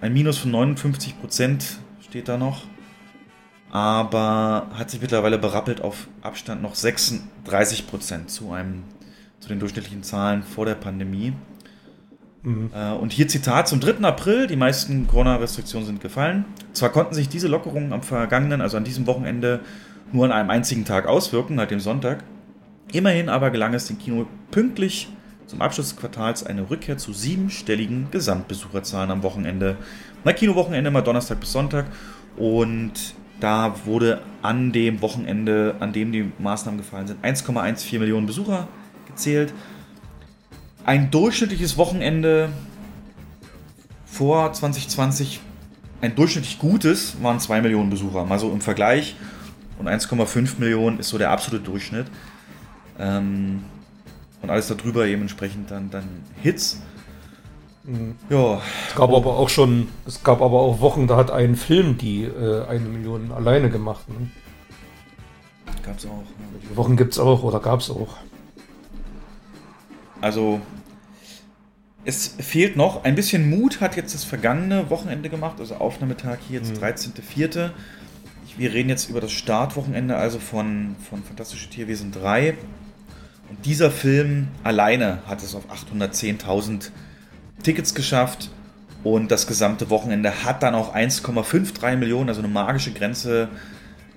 [0.00, 2.62] Ein Minus von 59 Prozent steht da noch.
[3.70, 8.84] Aber hat sich mittlerweile berappelt auf Abstand noch 36 Prozent zu, einem,
[9.40, 11.32] zu den durchschnittlichen Zahlen vor der Pandemie.
[12.44, 14.04] Äh, Und hier Zitat zum 3.
[14.06, 14.46] April.
[14.46, 16.44] Die meisten Corona-Restriktionen sind gefallen.
[16.72, 19.60] Zwar konnten sich diese Lockerungen am vergangenen, also an diesem Wochenende,
[20.12, 22.22] nur an einem einzigen Tag auswirken, halt dem Sonntag.
[22.92, 25.08] Immerhin aber gelang es dem Kino pünktlich
[25.46, 29.76] zum Abschluss des Quartals eine Rückkehr zu siebenstelligen Gesamtbesucherzahlen am Wochenende.
[30.24, 31.86] Na, Kinowochenende mal Donnerstag bis Sonntag.
[32.36, 38.68] Und da wurde an dem Wochenende, an dem die Maßnahmen gefallen sind, 1,14 Millionen Besucher
[39.06, 39.52] gezählt.
[40.84, 42.50] Ein durchschnittliches Wochenende
[44.04, 45.40] vor 2020,
[46.02, 48.24] ein durchschnittlich gutes, waren 2 Millionen Besucher.
[48.26, 49.16] Mal so im Vergleich.
[49.78, 52.06] Und 1,5 Millionen ist so der absolute Durchschnitt.
[52.98, 53.64] Ähm,
[54.42, 56.04] und alles darüber eben entsprechend dann, dann
[56.42, 56.82] Hits.
[58.28, 58.60] Ja.
[58.88, 62.24] Es gab aber auch schon, es gab aber auch Wochen, da hat ein Film die
[62.24, 64.06] äh, eine Million alleine gemacht.
[64.08, 64.30] Ne?
[65.82, 66.24] Gab's auch.
[66.70, 66.76] Ja.
[66.76, 68.18] Wochen gibt's auch oder gab's auch.
[70.20, 70.60] Also,
[72.04, 73.04] es fehlt noch.
[73.04, 77.70] Ein bisschen Mut hat jetzt das vergangene Wochenende gemacht, also Aufnahmetag hier jetzt 13.04.
[78.46, 82.54] Ich- Wir reden jetzt über das Startwochenende, also von, von Fantastische Tierwesen 3.
[83.50, 86.90] Und dieser Film alleine hat es auf 810.000
[87.62, 88.50] Tickets geschafft.
[89.02, 93.48] Und das gesamte Wochenende hat dann auch 1,53 Millionen, also eine magische Grenze,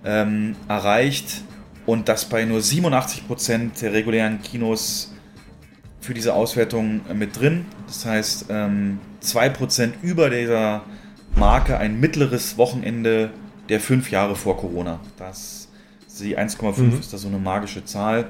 [0.06, 1.42] ähm, erreicht.
[1.86, 5.12] Und das bei nur 87% der regulären Kinos
[6.08, 7.66] für diese Auswertung mit drin.
[7.86, 10.84] Das heißt, ähm, 2% über dieser
[11.36, 13.32] Marke ein mittleres Wochenende
[13.68, 15.02] der fünf Jahre vor Corona.
[15.18, 15.68] Das,
[16.22, 17.00] die 1,5 Mhm.
[17.02, 18.28] ist da so eine magische Zahl.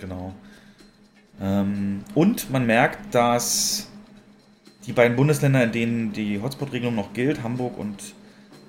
[0.00, 0.34] Genau.
[1.40, 3.88] Ähm, und man merkt, dass
[4.86, 8.12] die beiden Bundesländer, in denen die Hotspot-Regelung noch gilt, Hamburg und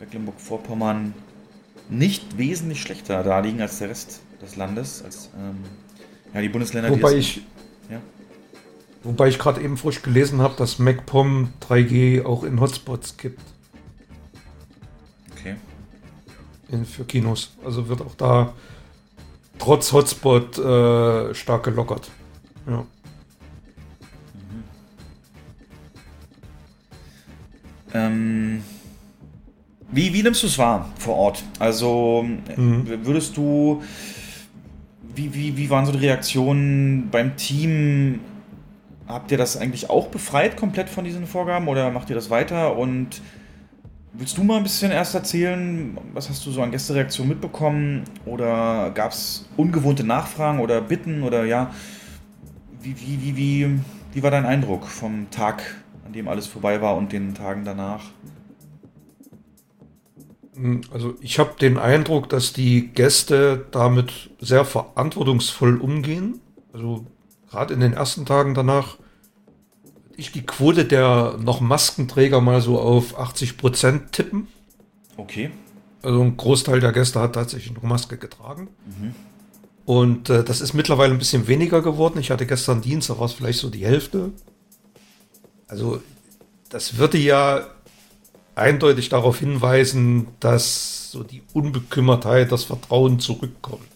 [0.01, 1.15] Mecklenburg-Vorpommern,
[1.89, 5.03] nicht wesentlich schlechter da liegen als der Rest des Landes.
[5.03, 5.57] Als, ähm,
[6.31, 7.41] ja, die Bundesländer, Wobei die ich.
[9.03, 13.41] Wobei ich gerade eben frisch gelesen habe, dass MacPom 3G auch in Hotspots kippt
[15.31, 15.55] Okay.
[16.69, 17.51] in, für Kinos.
[17.63, 18.53] Also wird auch da
[19.57, 22.09] trotz Hotspot äh, stark gelockert.
[22.67, 22.85] Ja.
[27.93, 28.63] Ähm,
[29.91, 31.43] wie, wie nimmst du es wahr vor Ort?
[31.57, 33.81] Also äh, würdest du,
[35.15, 38.19] wie, wie, wie waren so die Reaktionen beim Team?
[39.09, 42.77] Habt ihr das eigentlich auch befreit komplett von diesen Vorgaben oder macht ihr das weiter?
[42.77, 43.21] Und
[44.13, 48.03] willst du mal ein bisschen erst erzählen, was hast du so an Gästereaktionen mitbekommen?
[48.25, 51.73] Oder gab es ungewohnte Nachfragen oder Bitten oder ja,
[52.81, 53.79] wie, wie, wie, wie,
[54.13, 55.63] wie war dein Eindruck vom Tag,
[56.05, 58.11] an dem alles vorbei war und den Tagen danach?
[60.55, 66.41] Mm, Also ich habe den Eindruck, dass die Gäste damit sehr verantwortungsvoll umgehen.
[66.73, 67.07] Also
[67.49, 68.98] gerade in den ersten Tagen danach
[70.19, 74.47] ich die Quote der noch Maskenträger mal so auf 80 Prozent tippen.
[75.17, 75.51] Okay.
[76.01, 78.69] Also ein Großteil der Gäste hat tatsächlich noch Maske getragen.
[79.85, 82.19] Und äh, das ist mittlerweile ein bisschen weniger geworden.
[82.19, 84.31] Ich hatte gestern Dienst, da war es vielleicht so die Hälfte.
[85.67, 86.01] Also
[86.69, 87.67] das würde ja
[88.55, 93.87] eindeutig darauf hinweisen, dass so die Unbekümmertheit, das Vertrauen zurückkommt.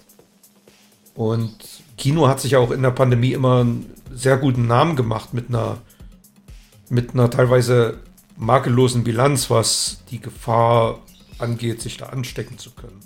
[1.15, 1.55] Und
[1.97, 5.49] Kino hat sich ja auch in der Pandemie immer einen sehr guten Namen gemacht mit
[5.49, 5.77] einer,
[6.93, 7.97] mit einer teilweise
[8.37, 10.99] makellosen Bilanz, was die Gefahr
[11.39, 12.99] angeht, sich da anstecken zu können.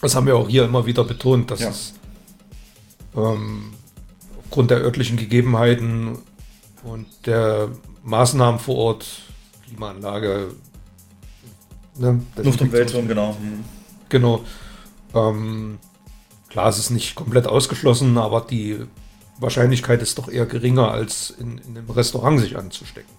[0.00, 1.68] Das haben wir auch hier immer wieder betont, dass Ja.
[1.68, 1.94] es
[3.14, 3.74] ähm,
[4.42, 6.18] aufgrund der örtlichen Gegebenheiten
[6.82, 7.68] und der
[8.02, 9.06] Maßnahmen vor Ort,
[9.66, 10.54] Klimaanlage,
[11.98, 13.36] ne, Luft- und Weltraum, genau.
[14.08, 14.42] Genau.
[15.14, 15.78] Ähm,
[16.48, 18.86] klar, es ist nicht komplett ausgeschlossen, aber die
[19.42, 23.14] Wahrscheinlichkeit ist doch eher geringer, als in, in einem Restaurant sich anzustecken.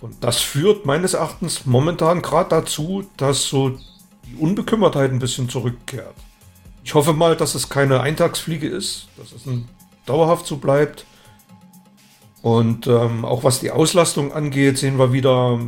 [0.00, 3.78] Und das führt meines Erachtens momentan gerade dazu, dass so
[4.26, 6.14] die Unbekümmertheit ein bisschen zurückkehrt.
[6.84, 9.66] Ich hoffe mal, dass es keine Eintagsfliege ist, dass es ein,
[10.04, 11.06] dauerhaft so bleibt.
[12.42, 15.58] Und ähm, auch was die Auslastung angeht, sehen wir wieder,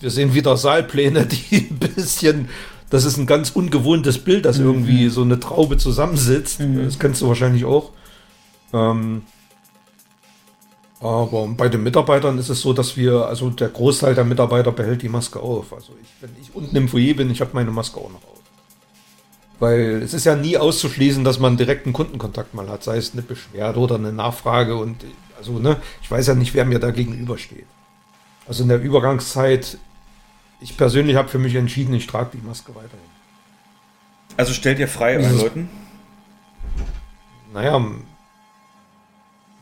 [0.00, 2.48] wir sehen wieder Saalpläne, die ein bisschen,
[2.90, 6.60] das ist ein ganz ungewohntes Bild, dass irgendwie so eine Traube zusammensitzt.
[6.60, 7.92] Das kennst du wahrscheinlich auch.
[8.72, 9.22] Ähm,
[11.00, 15.02] Aber bei den Mitarbeitern ist es so, dass wir, also der Großteil der Mitarbeiter behält
[15.02, 15.72] die Maske auf.
[15.72, 18.42] Also ich, wenn ich unten im Foyer bin, ich habe meine Maske auch noch auf.
[19.60, 23.22] Weil es ist ja nie auszuschließen, dass man direkten Kundenkontakt mal hat, sei es eine
[23.22, 25.04] Beschwerde oder eine Nachfrage und
[25.36, 27.66] also ne, ich weiß ja nicht, wer mir da gegenübersteht.
[28.46, 29.78] Also in der Übergangszeit,
[30.60, 32.98] ich persönlich habe für mich entschieden, ich trage die Maske weiterhin.
[34.36, 35.68] Also stellt ihr frei euren Leuten?
[37.52, 37.80] Naja,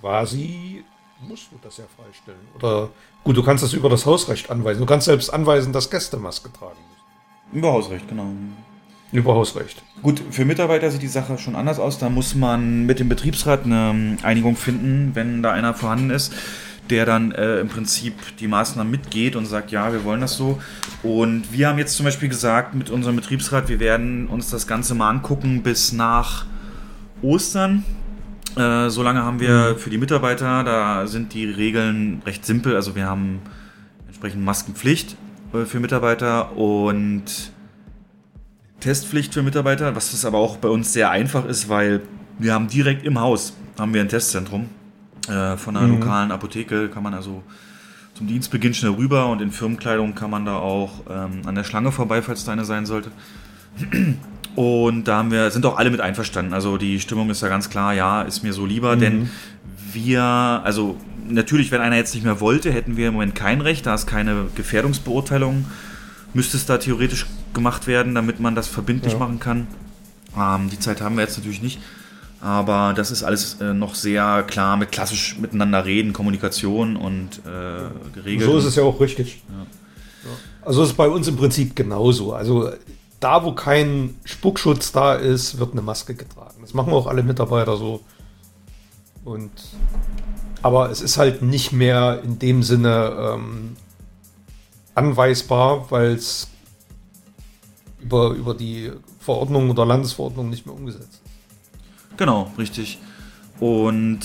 [0.01, 0.85] quasi
[1.27, 2.47] musst du das ja freistellen.
[2.55, 2.91] Oder
[3.25, 4.81] gut, du kannst das über das Hausrecht anweisen.
[4.81, 7.59] Du kannst selbst anweisen, dass Gäste Maske tragen müssen.
[7.59, 8.27] Über Hausrecht, genau.
[9.13, 9.83] Über Hausrecht.
[10.03, 11.99] Gut, für Mitarbeiter sieht die Sache schon anders aus.
[11.99, 16.35] Da muss man mit dem Betriebsrat eine ähm, Einigung finden, wenn da einer vorhanden ist,
[16.91, 20.61] der dann äh, im Prinzip die Maßnahmen mitgeht und sagt, ja, wir wollen das so.
[21.03, 24.95] Und wir haben jetzt zum Beispiel gesagt mit unserem Betriebsrat, wir werden uns das Ganze
[24.95, 26.47] mal angucken bis nach
[27.23, 27.85] Ostern.
[28.57, 32.75] Äh, solange haben wir für die Mitarbeiter, da sind die Regeln recht simpel.
[32.75, 33.41] Also wir haben
[34.07, 35.17] entsprechend Maskenpflicht
[35.53, 37.53] äh, für Mitarbeiter und
[38.81, 42.03] Testpflicht für Mitarbeiter, was das aber auch bei uns sehr einfach ist, weil
[42.39, 44.69] wir haben direkt im Haus haben wir ein Testzentrum
[45.29, 46.01] äh, von einer Mhm.
[46.01, 47.43] lokalen Apotheke, kann man also
[48.15, 51.93] zum Dienstbeginn schnell rüber und in Firmenkleidung kann man da auch ähm, an der Schlange
[51.93, 53.11] vorbei, falls da eine sein sollte.
[54.55, 56.55] Und da haben wir, sind auch alle mit einverstanden.
[56.55, 59.01] Also die Stimmung ist ja ganz klar, ja, ist mir so lieber, Mhm.
[59.01, 59.31] denn
[59.93, 60.97] wir, also
[61.29, 64.07] natürlich, wenn einer jetzt nicht mehr wollte, hätten wir im Moment kein Recht, da ist
[64.07, 65.67] keine Gefährdungsbeurteilung,
[66.33, 69.19] müsste es da theoretisch gemacht werden, damit man das verbindlich Ja.
[69.19, 69.67] machen kann.
[70.39, 71.81] Ähm, die Zeit haben wir jetzt natürlich nicht.
[72.47, 78.15] Aber das ist alles äh, noch sehr klar mit klassisch miteinander reden, Kommunikation und äh,
[78.15, 78.49] geregelt.
[78.49, 79.43] So ist es ja auch richtig.
[79.49, 79.67] Ja.
[80.63, 82.35] Also es ist bei uns im Prinzip genauso.
[82.35, 82.71] Also
[83.19, 86.59] da, wo kein Spuckschutz da ist, wird eine Maske getragen.
[86.61, 88.03] Das machen auch alle Mitarbeiter so.
[89.25, 89.51] Und
[90.63, 93.77] aber es ist halt nicht mehr in dem Sinne ähm,
[94.95, 96.47] anweisbar, weil es
[98.01, 101.27] über, über die Verordnung oder Landesverordnung nicht mehr umgesetzt ist.
[102.17, 102.99] Genau, richtig.
[103.61, 104.21] Und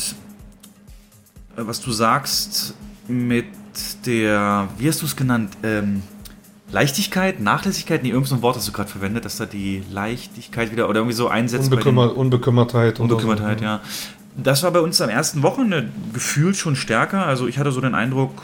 [1.55, 2.75] äh, was du sagst
[3.07, 3.45] mit
[4.05, 5.57] der, wie hast du es genannt?
[5.63, 6.03] Ähm,
[6.71, 8.03] Leichtigkeit, Nachlässigkeit?
[8.03, 10.99] Nee, irgend so ein Wort hast du gerade verwendet, dass da die Leichtigkeit wieder oder
[10.99, 11.65] irgendwie so einsetzt.
[11.65, 12.99] Unbekümmer, Unbekümmertheit.
[12.99, 13.81] Unbekümmertheit, so, ja.
[14.37, 17.25] Das war bei uns am ersten Wochenende gefühlt schon stärker.
[17.25, 18.41] Also ich hatte so den Eindruck,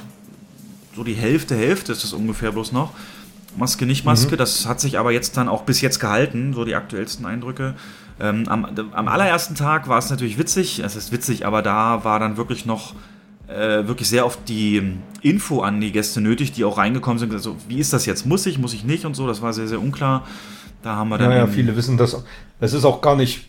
[0.95, 2.91] so die Hälfte, Hälfte ist das ungefähr bloß noch.
[3.55, 4.33] Maske, nicht Maske.
[4.33, 4.37] Mhm.
[4.37, 7.75] Das hat sich aber jetzt dann auch bis jetzt gehalten, so die aktuellsten Eindrücke.
[8.19, 10.79] Ähm, am, am allerersten Tag war es natürlich witzig.
[10.79, 12.95] Es ist witzig, aber da war dann wirklich noch
[13.47, 17.31] äh, wirklich sehr oft die ähm, Info an die Gäste nötig, die auch reingekommen sind.
[17.33, 18.25] Also, wie ist das jetzt?
[18.25, 19.27] Muss ich, muss ich nicht und so.
[19.27, 20.25] Das war sehr, sehr unklar.
[20.83, 21.31] Da haben wir dann.
[21.31, 22.23] Ja, ja, eben- viele wissen das.
[22.59, 23.47] Es ist auch gar nicht,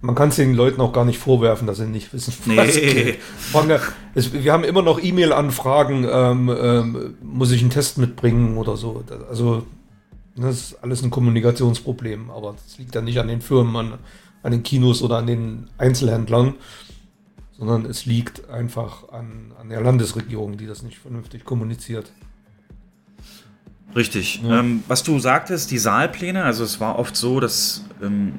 [0.00, 2.56] man kann es den Leuten auch gar nicht vorwerfen, dass sie nicht wissen, Nee.
[2.56, 3.18] geht.
[4.14, 9.04] Es, wir haben immer noch E-Mail-Anfragen, ähm, ähm, muss ich einen Test mitbringen oder so.
[9.06, 9.66] Das- Also,
[10.44, 13.98] das ist alles ein Kommunikationsproblem, aber das liegt ja nicht an den Firmen, an,
[14.42, 16.54] an den Kinos oder an den Einzelhändlern,
[17.58, 22.12] sondern es liegt einfach an, an der Landesregierung, die das nicht vernünftig kommuniziert.
[23.96, 24.42] Richtig.
[24.44, 28.32] Ähm, was du sagtest, die Saalpläne, also es war oft so, dass ähm,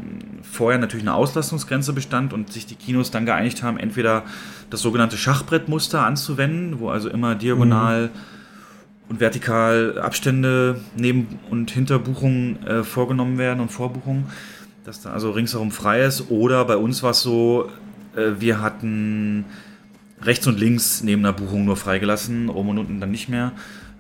[0.44, 4.24] vorher natürlich eine Auslastungsgrenze bestand und sich die Kinos dann geeinigt haben, entweder
[4.70, 8.12] das sogenannte Schachbrettmuster anzuwenden, wo also immer diagonal
[9.10, 14.26] und vertikal Abstände neben und hinter Buchungen äh, vorgenommen werden und Vorbuchungen,
[14.86, 16.30] dass da also ringsherum frei ist.
[16.30, 17.70] Oder bei uns war es so,
[18.16, 19.46] äh, wir hatten
[20.22, 23.52] rechts und links neben der Buchung nur freigelassen, oben und unten dann nicht mehr.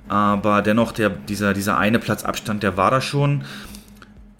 [0.07, 3.43] Aber dennoch, der, dieser, dieser eine Platzabstand, der war da schon.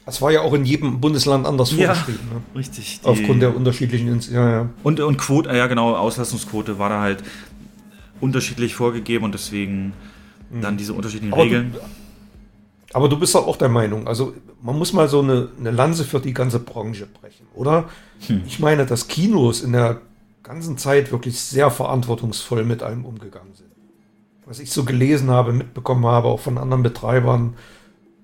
[0.06, 2.30] Das war ja auch in jedem Bundesland anders Ja, vorgeschrieben.
[2.34, 2.60] Ne?
[2.60, 3.00] richtig.
[3.04, 4.70] Aufgrund der unterschiedlichen, Ins ja, ja.
[4.82, 7.24] Und, und Quote, ja genau, Auslastungsquote war da halt
[8.20, 9.94] unterschiedlich vorgegeben und deswegen
[10.52, 11.74] dann diese unterschiedlichen Aber Regeln.
[11.74, 11.80] Du,
[12.94, 16.04] aber du bist doch auch der Meinung, also man muss mal so eine, eine Lanze
[16.04, 17.88] für die ganze Branche brechen, oder?
[18.28, 18.42] Hm.
[18.48, 20.02] Ich meine, dass Kinos in der
[20.44, 23.70] ganzen Zeit wirklich sehr verantwortungsvoll mit allem umgegangen sind.
[24.46, 27.56] Was ich so gelesen habe, mitbekommen habe, auch von anderen Betreibern.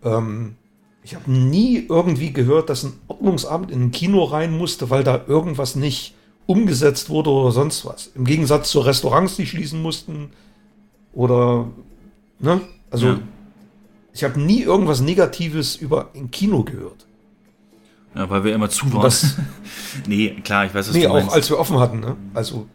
[0.03, 0.55] Ähm,
[1.03, 5.21] ich habe nie irgendwie gehört, dass ein Ordnungsamt in ein Kino rein musste, weil da
[5.27, 6.15] irgendwas nicht
[6.47, 8.07] umgesetzt wurde oder sonst was.
[8.15, 10.31] Im Gegensatz zu Restaurants, die schließen mussten.
[11.13, 11.67] Oder,
[12.39, 12.61] ne?
[12.91, 13.19] Also, Ja.
[14.13, 17.05] ich habe nie irgendwas Negatives über ein Kino gehört.
[18.15, 19.01] Ja, weil wir immer zu waren.
[19.03, 19.35] das-
[20.07, 21.33] nee, klar, ich weiß, was nee, du auch meinst.
[21.33, 22.15] als wir offen hatten, ne?
[22.33, 22.67] Also,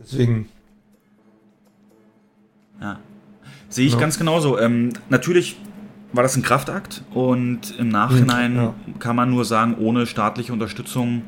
[0.00, 0.48] deswegen.
[2.80, 2.98] Ja.
[3.68, 3.98] Sehe ich Ja.
[3.98, 4.58] ganz genauso.
[4.58, 5.56] Ähm, natürlich
[6.12, 8.74] war das ein Kraftakt und im Nachhinein Ja.
[8.98, 11.22] kann man nur sagen, ohne staatliche Unterstützung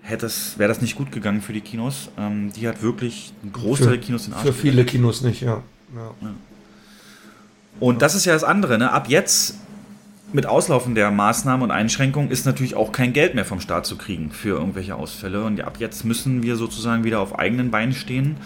[0.00, 2.10] hätte es, wäre das nicht gut gegangen für die Kinos.
[2.18, 5.40] Ähm, die hat wirklich einen Großteil Für, der Kinos in Arsch für viele Kinos nicht,
[5.42, 5.62] ja.
[5.94, 6.10] ja.
[7.80, 8.78] Und das ist ja das andere.
[8.78, 8.92] Ne?
[8.92, 9.56] Ab jetzt,
[10.32, 13.96] mit Auslaufen der Maßnahmen und Einschränkungen, ist natürlich auch kein Geld mehr vom Staat zu
[13.96, 15.44] kriegen für irgendwelche Ausfälle.
[15.44, 18.36] Und ab jetzt müssen wir sozusagen wieder auf eigenen Beinen stehen.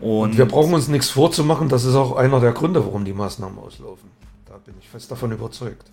[0.00, 3.12] Und, Und wir brauchen uns nichts vorzumachen, das ist auch einer der Gründe, warum die
[3.12, 4.08] Maßnahmen auslaufen.
[4.46, 5.90] Da bin ich fest davon überzeugt.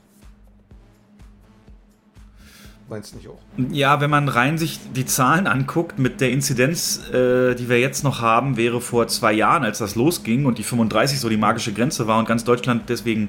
[2.89, 3.39] Meinst du nicht auch?
[3.71, 8.03] Ja, wenn man rein sich die Zahlen anguckt, mit der Inzidenz, äh, die wir jetzt
[8.03, 11.73] noch haben, wäre vor zwei Jahren, als das losging und die 35 so die magische
[11.73, 13.27] Grenze war und ganz Deutschland deswegen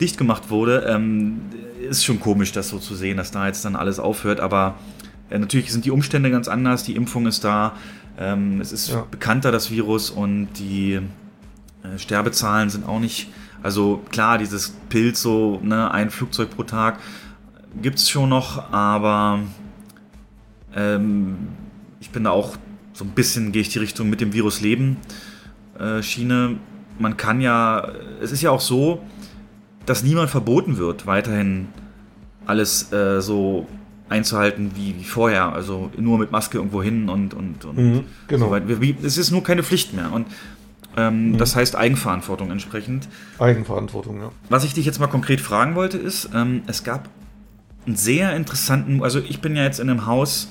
[0.00, 1.40] dicht gemacht wurde, ähm,
[1.88, 4.40] ist schon komisch, das so zu sehen, dass da jetzt dann alles aufhört.
[4.40, 4.74] Aber
[5.30, 7.72] äh, natürlich sind die Umstände ganz anders, die Impfung ist da,
[8.18, 9.06] ähm, es ist Ja.
[9.10, 11.00] bekannter, das Virus, und die
[11.82, 13.28] äh, Sterbezahlen sind auch nicht.
[13.62, 16.98] Also klar, dieses Pilz, so ne, ein Flugzeug pro Tag,
[17.80, 19.40] gibt es schon noch, aber
[20.74, 21.36] ähm,
[22.00, 22.56] ich bin da auch
[22.92, 24.96] so ein bisschen, gehe ich die Richtung mit dem Virus leben
[25.78, 26.56] äh, Schiene.
[26.98, 27.88] Man kann ja,
[28.20, 29.02] es ist ja auch so,
[29.86, 31.68] dass niemand verboten wird, weiterhin
[32.46, 33.66] alles äh, so
[34.08, 35.52] einzuhalten wie, wie vorher.
[35.52, 38.46] Also nur mit Maske irgendwo hin und, und, und Mhm, genau.
[38.46, 38.68] so weit.
[38.68, 40.12] Wir- wie- Es ist nur keine Pflicht mehr.
[40.12, 40.26] Und
[40.96, 43.08] ähm, das heißt Eigenverantwortung entsprechend.
[43.38, 44.30] Eigenverantwortung, ja.
[44.50, 47.08] Was ich dich jetzt mal konkret fragen wollte, ist, ähm, es gab
[47.86, 50.48] einen sehr interessanten, also ich bin ja jetzt in einem Haus,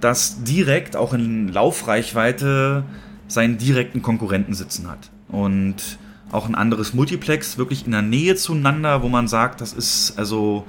[0.00, 2.84] das direkt auch in Laufreichweite
[3.26, 5.10] seinen direkten Konkurrenten sitzen hat.
[5.28, 5.76] Und
[6.30, 10.66] auch ein anderes Multiplex, wirklich in der Nähe zueinander, wo man sagt, das ist, also,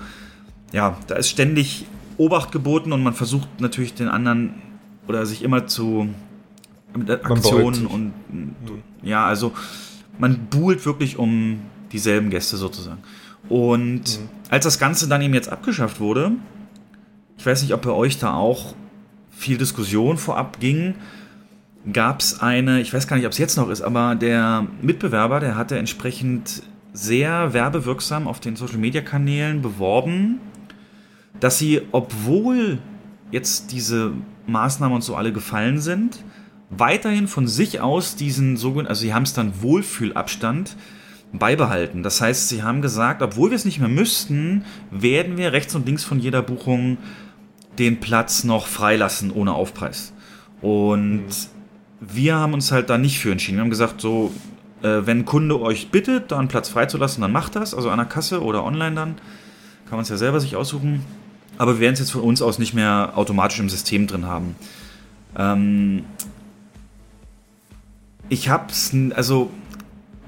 [0.72, 1.86] ja, da ist ständig
[2.18, 4.54] Obacht geboten und man versucht natürlich den anderen
[5.08, 6.10] oder sich immer zu
[6.96, 8.14] mit Aktionen und
[9.04, 9.54] ja, also
[10.18, 11.62] man buhlt wirklich um
[11.92, 13.00] dieselben Gäste sozusagen.
[13.50, 14.20] Und
[14.50, 16.32] als das Ganze dann eben jetzt abgeschafft wurde,
[17.38, 18.76] ich weiß nicht, ob bei euch da auch
[19.32, 20.96] viel Diskussion vorab ging,
[21.92, 25.40] gab es eine, ich weiß gar nicht, ob es jetzt noch ist, aber der Mitbewerber,
[25.40, 26.62] der hatte entsprechend
[26.94, 30.40] sehr werbewirksam auf den Social-Media-Kanälen beworben,
[31.40, 32.80] dass sie, obwohl
[33.32, 34.12] jetzt diese
[34.48, 36.24] Maßnahmen und so alle gefallen sind,
[36.70, 40.76] weiterhin von sich aus diesen sogenannten, also sie haben es dann Wohlfühlabstand
[41.32, 42.04] beibehalten.
[42.04, 45.86] Das heißt, sie haben gesagt, obwohl wir es nicht mehr müssten, werden wir rechts und
[45.86, 46.98] links von jeder Buchung
[47.78, 50.14] den Platz noch freilassen ohne Aufpreis.
[50.62, 51.28] Und
[52.00, 53.58] wir haben uns halt da nicht für entschieden.
[53.58, 54.34] Wir haben gesagt, so,
[54.82, 57.98] äh, wenn ein Kunde euch bittet, da einen Platz freizulassen, dann macht das, also an
[57.98, 59.16] der Kasse oder online dann.
[59.88, 61.04] Kann man es ja selber sich aussuchen.
[61.58, 64.56] Aber wir werden es jetzt von uns aus nicht mehr automatisch im System drin haben.
[65.38, 66.06] Ähm,
[68.30, 69.52] ich hab's, also,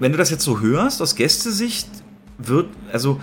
[0.01, 1.87] wenn du das jetzt so hörst, aus Gästesicht,
[2.39, 3.21] wird, also,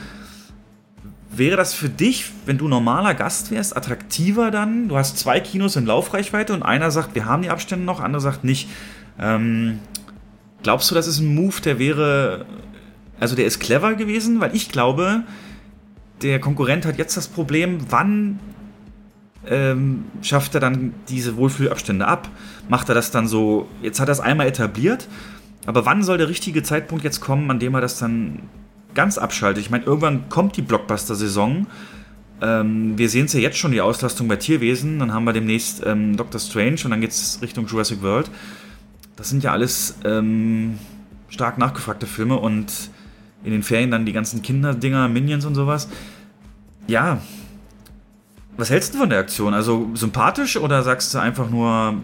[1.29, 4.87] wäre das für dich, wenn du normaler Gast wärst, attraktiver dann?
[4.87, 8.23] Du hast zwei Kinos in Laufreichweite und einer sagt, wir haben die Abstände noch, andere
[8.23, 8.69] sagt nicht.
[9.19, 9.81] Ähm,
[10.63, 12.47] glaubst du, das ist ein Move, der wäre,
[13.19, 14.39] also der ist clever gewesen?
[14.39, 15.25] Weil ich glaube,
[16.23, 18.39] der Konkurrent hat jetzt das Problem, wann
[19.49, 22.29] ähm, schafft er dann diese Wohlfühlabstände ab?
[22.69, 25.09] Macht er das dann so, jetzt hat er es einmal etabliert,
[25.69, 28.41] aber wann soll der richtige Zeitpunkt jetzt kommen, an dem er das dann
[28.95, 29.63] ganz abschaltet?
[29.63, 31.67] Ich meine, irgendwann kommt die Blockbuster-Saison.
[32.41, 34.99] Ähm, wir sehen es ja jetzt schon, die Auslastung bei Tierwesen.
[34.99, 38.31] Dann haben wir demnächst ähm, Doctor Strange und dann geht es Richtung Jurassic World.
[39.17, 40.79] Das sind ja alles ähm,
[41.29, 42.73] stark nachgefragte Filme und
[43.45, 45.91] in den Ferien dann die ganzen Kinderdinger, Minions und sowas.
[46.87, 47.21] Ja,
[48.57, 49.53] was hältst du von der Aktion?
[49.53, 51.97] Also sympathisch oder sagst du einfach nur,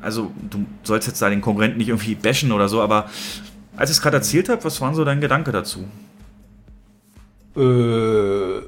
[0.00, 3.08] also du sollst jetzt da den Konkurrenten nicht irgendwie bashen oder so, aber
[3.76, 5.84] als ich es gerade erzählt habe, was war so dein Gedanke dazu?
[7.56, 8.62] Äh,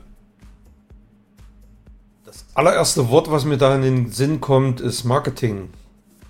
[2.25, 5.71] das allererste Wort, was mir da in den Sinn kommt, ist Marketing.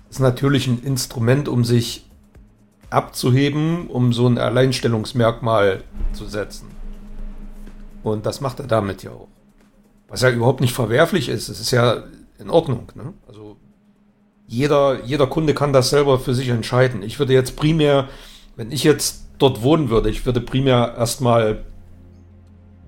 [0.09, 2.05] Ist natürlich ein Instrument, um sich
[2.89, 6.67] abzuheben, um so ein Alleinstellungsmerkmal zu setzen.
[8.03, 9.27] Und das macht er damit ja auch.
[10.07, 11.49] Was ja überhaupt nicht verwerflich ist.
[11.49, 12.03] Es ist ja
[12.39, 12.91] in Ordnung.
[12.95, 13.13] Ne?
[13.27, 13.48] Also
[14.49, 17.03] jeder, jeder Kunde kann das selber für sich entscheiden.
[17.03, 18.09] Ich würde jetzt primär,
[18.55, 21.63] wenn ich jetzt dort wohnen würde, ich würde primär erstmal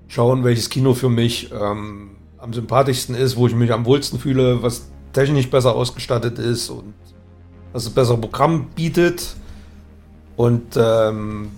[0.08, 4.62] schauen, welches Kino für mich ähm, am sympathischsten ist, wo ich mich am wohlsten fühle,
[4.62, 6.94] was technisch besser ausgestattet ist und
[7.72, 9.36] was ein besseres Programm bietet.
[10.36, 11.52] Und ähm,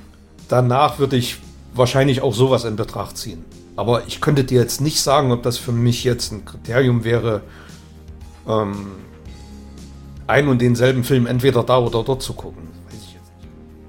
[0.48, 1.39] danach würde ich
[1.72, 3.44] wahrscheinlich auch sowas in Betracht ziehen.
[3.74, 7.40] Aber ich könnte dir jetzt nicht sagen, ob das für mich jetzt ein Kriterium wäre,
[8.47, 8.86] ähm,
[10.26, 12.62] ein und denselben Film entweder da oder dort zu gucken.
[12.86, 13.32] Weiß ich jetzt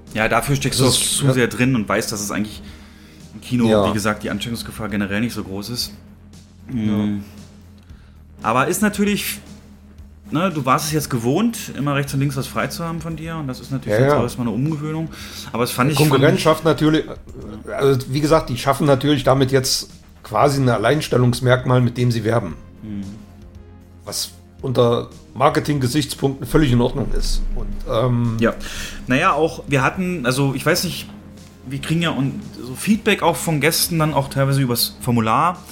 [0.06, 0.14] nicht.
[0.16, 1.32] Ja, dafür steckst Das du ist- zu ja.
[1.32, 2.62] sehr drin und weißt, dass es eigentlich
[3.34, 3.88] im Kino, Ja.
[3.88, 5.92] wie gesagt, die Ansteckungsgefahr generell nicht so groß ist.
[6.70, 7.24] Mhm.
[8.42, 9.38] Aber ist natürlich
[10.30, 13.14] ne, du warst es jetzt gewohnt, immer rechts und links was frei zu haben von
[13.14, 13.36] dir.
[13.36, 14.18] Und das ist natürlich Ja, jetzt ja.
[14.18, 15.08] auch erstmal eine Umgewöhnung.
[15.52, 15.96] Aber es fand ich.
[15.98, 17.04] Konkurrenz schafft natürlich,
[17.72, 19.88] also wie gesagt, die schaffen natürlich damit jetzt
[20.24, 22.56] quasi ein Alleinstellungsmerkmal, mit dem sie werben.
[24.04, 24.30] Was
[24.62, 27.42] unter Marketing-Gesichtspunkten völlig in Ordnung ist.
[27.54, 28.54] Und ähm, Ja.
[29.06, 31.08] Naja, auch, wir hatten, also ich weiß nicht,
[31.68, 35.62] wir kriegen ja und so Feedback auch von Gästen dann auch teilweise übers Formular.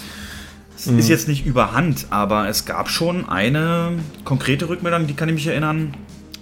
[0.76, 0.98] Es Mhm.
[0.98, 3.92] ist jetzt nicht überhand, aber es gab schon eine
[4.24, 5.94] konkrete Rückmeldung, die kann ich mich erinnern,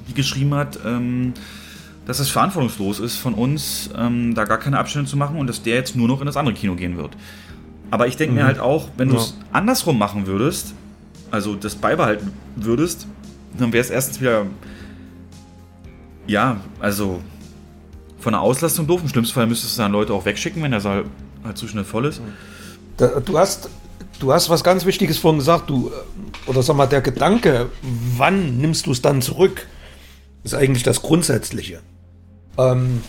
[0.08, 1.34] die geschrieben hat, ähm,
[2.06, 5.62] dass es verantwortungslos ist von uns, ähm, da gar keine Abstände zu machen und dass
[5.62, 7.10] der jetzt nur noch in das andere Kino gehen wird.
[7.90, 8.46] Aber ich denke mir Mhm.
[8.46, 9.20] halt auch, wenn du Ja.
[9.20, 10.74] es andersrum machen würdest,
[11.32, 13.06] also das beibehalten würdest,
[13.58, 14.46] dann wäre es erstens wieder,
[16.26, 17.20] ja, also
[18.20, 19.00] von der Auslastung doof.
[19.02, 21.06] Im schlimmsten Fall müsstest du dann Leute auch wegschicken, wenn der Saal
[21.42, 22.20] halt zu schnell voll ist.
[22.98, 23.70] da, du hast,
[24.20, 27.70] du hast was ganz Wichtiges vorhin gesagt, du, äh, oder sag mal, der Gedanke,
[28.16, 29.66] wann nimmst du es dann zurück,
[30.44, 31.80] ist eigentlich das Grundsätzliche.
[32.58, 33.00] Ähm,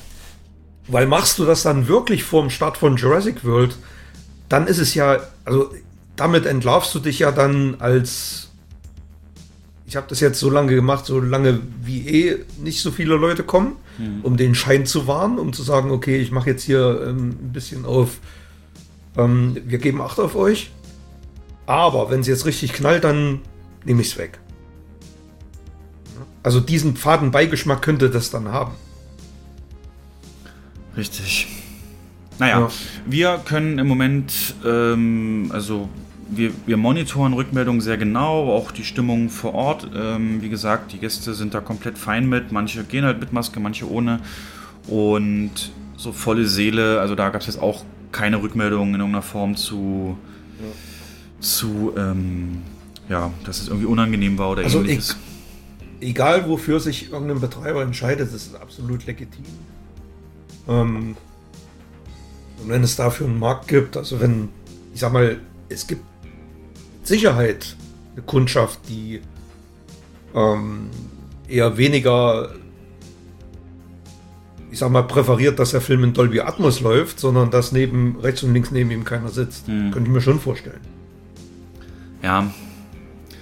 [0.87, 3.77] weil machst du das dann wirklich vorm Start von Jurassic World,
[4.47, 5.69] dann ist es ja, also
[6.15, 8.51] damit entlarvst du dich ja dann als,
[9.85, 13.43] ich habe das jetzt so lange gemacht, so lange wie eh nicht so viele Leute
[13.43, 13.77] kommen,
[14.23, 17.53] um den Schein zu wahren, um zu sagen, okay, ich mache jetzt hier ähm, ein
[17.53, 18.19] bisschen auf,
[19.17, 20.71] ähm, wir geben Acht auf euch,
[21.65, 23.41] aber wenn es jetzt richtig knallt, dann
[23.85, 24.39] nehme ich es weg.
[26.41, 28.73] Also diesen faden Beigeschmack könnte das dann haben.
[30.97, 31.62] Richtig.
[32.39, 32.69] Naja, Ja.
[33.05, 35.89] wir können im Moment, ähm, also
[36.29, 39.87] wir, wir monitoren Rückmeldungen sehr genau, auch die Stimmung vor Ort.
[39.95, 42.51] Ähm, wie gesagt, die Gäste sind da komplett fein mit.
[42.51, 44.19] Manche gehen halt mit Maske, manche ohne.
[44.87, 45.51] Und
[45.95, 50.17] so volle Seele, also da gab es jetzt auch keine Rückmeldungen in irgendeiner Form zu,
[51.39, 52.61] zu ähm,
[53.09, 55.17] ja, dass es irgendwie unangenehm war oder Also ähnliches.
[56.01, 59.45] Egal wofür sich irgendein Betreiber entscheidet, das ist absolut legitim.
[60.67, 61.15] Ähm,
[62.63, 64.49] und wenn es dafür einen Markt gibt, also wenn,
[64.93, 65.37] ich sag mal,
[65.69, 67.75] es gibt mit Sicherheit
[68.13, 69.21] eine Kundschaft, die
[70.33, 70.89] ähm,
[71.47, 72.53] eher weniger,
[74.71, 78.43] ich sag mal, präferiert, dass der Film in Dolby Atmos läuft, sondern dass neben rechts
[78.43, 79.67] und links neben ihm keiner sitzt.
[79.91, 80.81] Könnte ich mir schon vorstellen.
[82.21, 82.49] Ja,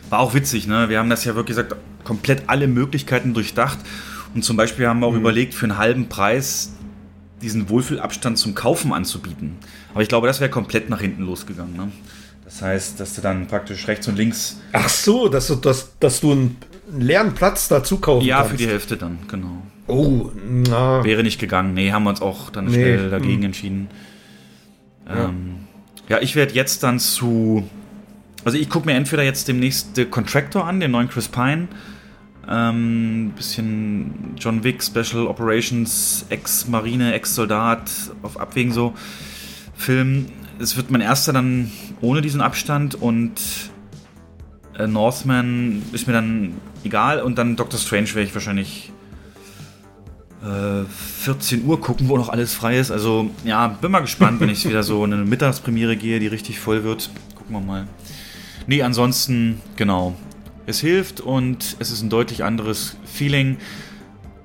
[0.10, 0.90] war auch witzig, ne?
[0.90, 3.78] Wir haben das ja wirklich gesagt, komplett alle Möglichkeiten durchdacht.
[4.34, 6.74] Und zum Beispiel haben wir auch überlegt, für einen halben Preis
[7.42, 9.58] diesen Wohlfühlabstand zum Kaufen anzubieten.
[9.94, 11.76] Aber ich glaube, das wäre komplett nach hinten losgegangen.
[11.76, 11.92] Ne?
[12.46, 14.60] Das heißt, dass du dann praktisch rechts und links.
[14.74, 16.58] Ach so, dass du, dass, dass du einen
[16.98, 18.52] leeren Platz dazu kaufen Ja, kannst.
[18.52, 19.62] für die Hälfte dann, genau.
[19.88, 21.04] Oh, na.
[21.04, 21.74] Wäre nicht gegangen.
[21.74, 23.44] Nee, haben wir uns auch dann Nee, schnell dagegen hm.
[23.44, 23.88] entschieden.
[25.08, 25.26] Ja.
[25.26, 25.56] Ähm,
[26.10, 27.68] ja, ich werde jetzt dann zu.
[28.44, 31.68] Also ich gucke mir entweder jetzt demnächst The Contractor an, den neuen Chris Pine.
[32.50, 37.92] Ähm, bisschen John Wick, Special Operations, Ex-Marine, Ex-Soldat
[38.24, 38.94] auf Abwägen so.
[39.76, 40.28] Film.
[40.60, 43.42] Es wird mein erster dann ohne diesen Abstand und
[44.78, 46.54] äh, Northman ist mir dann
[46.84, 48.92] egal und dann Doctor Strange werde ich wahrscheinlich
[50.44, 50.86] äh,
[51.24, 52.92] 14 Uhr gucken, wo noch alles frei ist.
[52.92, 56.60] Also ja, bin mal gespannt, wenn ich wieder so in eine Mittagspremiere gehe, die richtig
[56.60, 57.10] voll wird.
[57.36, 57.88] Gucken wir mal.
[58.68, 60.16] Nee, ansonsten, genau.
[60.66, 63.58] Es hilft und es ist ein deutlich anderes Feeling.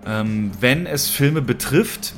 [0.07, 2.15] Ähm, wenn es Filme betrifft,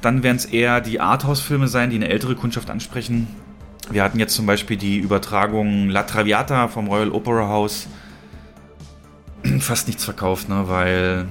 [0.00, 3.26] dann werden es eher die Arthouse-Filme sein, die eine ältere Kundschaft ansprechen.
[3.90, 7.88] Wir hatten jetzt zum Beispiel die Übertragung La Traviata vom Royal Opera House.
[9.60, 11.26] Fast nichts verkauft, ne, weil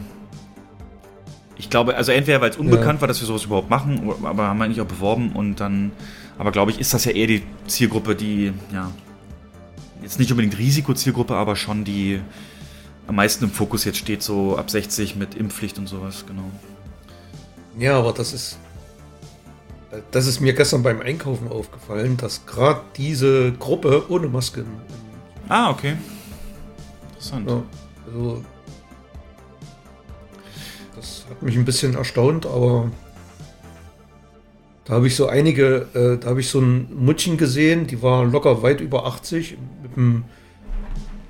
[1.58, 4.58] ich glaube, also entweder weil es unbekannt war, dass wir sowas überhaupt machen, aber haben
[4.58, 5.92] wir eigentlich auch beworben und dann,
[6.38, 8.92] aber glaube ich, ist das ja eher die Zielgruppe, die, ja,
[10.06, 12.22] jetzt nicht unbedingt Risikozielgruppe, aber schon die
[13.08, 16.50] am meisten im Fokus jetzt steht, so ab 60 mit Impfpflicht und sowas, genau.
[17.78, 18.58] Ja, aber das ist.
[20.12, 24.66] Das ist mir gestern beim Einkaufen aufgefallen, dass gerade diese Gruppe ohne Maske.
[25.48, 25.96] Ah, okay.
[27.10, 27.50] Interessant.
[27.50, 27.64] Ja,
[28.08, 28.44] also.
[30.96, 32.92] Das hat mich ein bisschen erstaunt, aber.
[34.86, 38.24] Da habe ich so einige, äh, da habe ich so ein Muttchen gesehen, die war
[38.24, 40.24] locker weit über 80 mit, einem,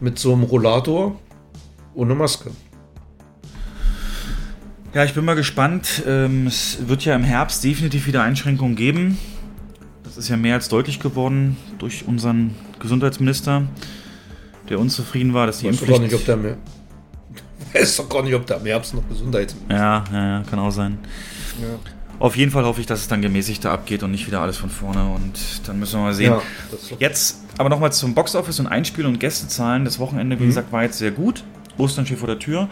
[0.02, 1.18] mit so einem Rollator
[1.94, 2.52] ohne Maske.
[4.94, 6.04] Ja, ich bin mal gespannt.
[6.06, 9.18] Ähm, es wird ja im Herbst definitiv wieder Einschränkungen geben.
[10.04, 13.64] Das ist ja mehr als deutlich geworden durch unseren Gesundheitsminister,
[14.70, 16.12] der unzufrieden war, dass die Ich weiß doch gar Impfpflicht...
[16.12, 16.58] nicht, ob der mehr.
[17.74, 20.72] Weiß doch gar nicht, ob der im Herbst noch Gesundheitsminister Ja, ja, ja, kann auch
[20.72, 20.98] sein.
[21.62, 21.95] Ja.
[22.20, 24.70] Auf jeden Fall hoffe ich, dass es dann gemäßigter abgeht und nicht wieder alles von
[24.70, 25.06] vorne.
[25.06, 26.32] Und dann müssen wir mal sehen.
[26.32, 26.42] Ja,
[27.00, 29.84] Jetzt aber nochmal zum Boxoffice und Einspiel- und Gästezahlen.
[29.86, 30.48] Das Wochenende, wie Mhm.
[30.48, 31.44] gesagt, war jetzt sehr gut.
[31.78, 32.70] Ostern steht vor der Tür.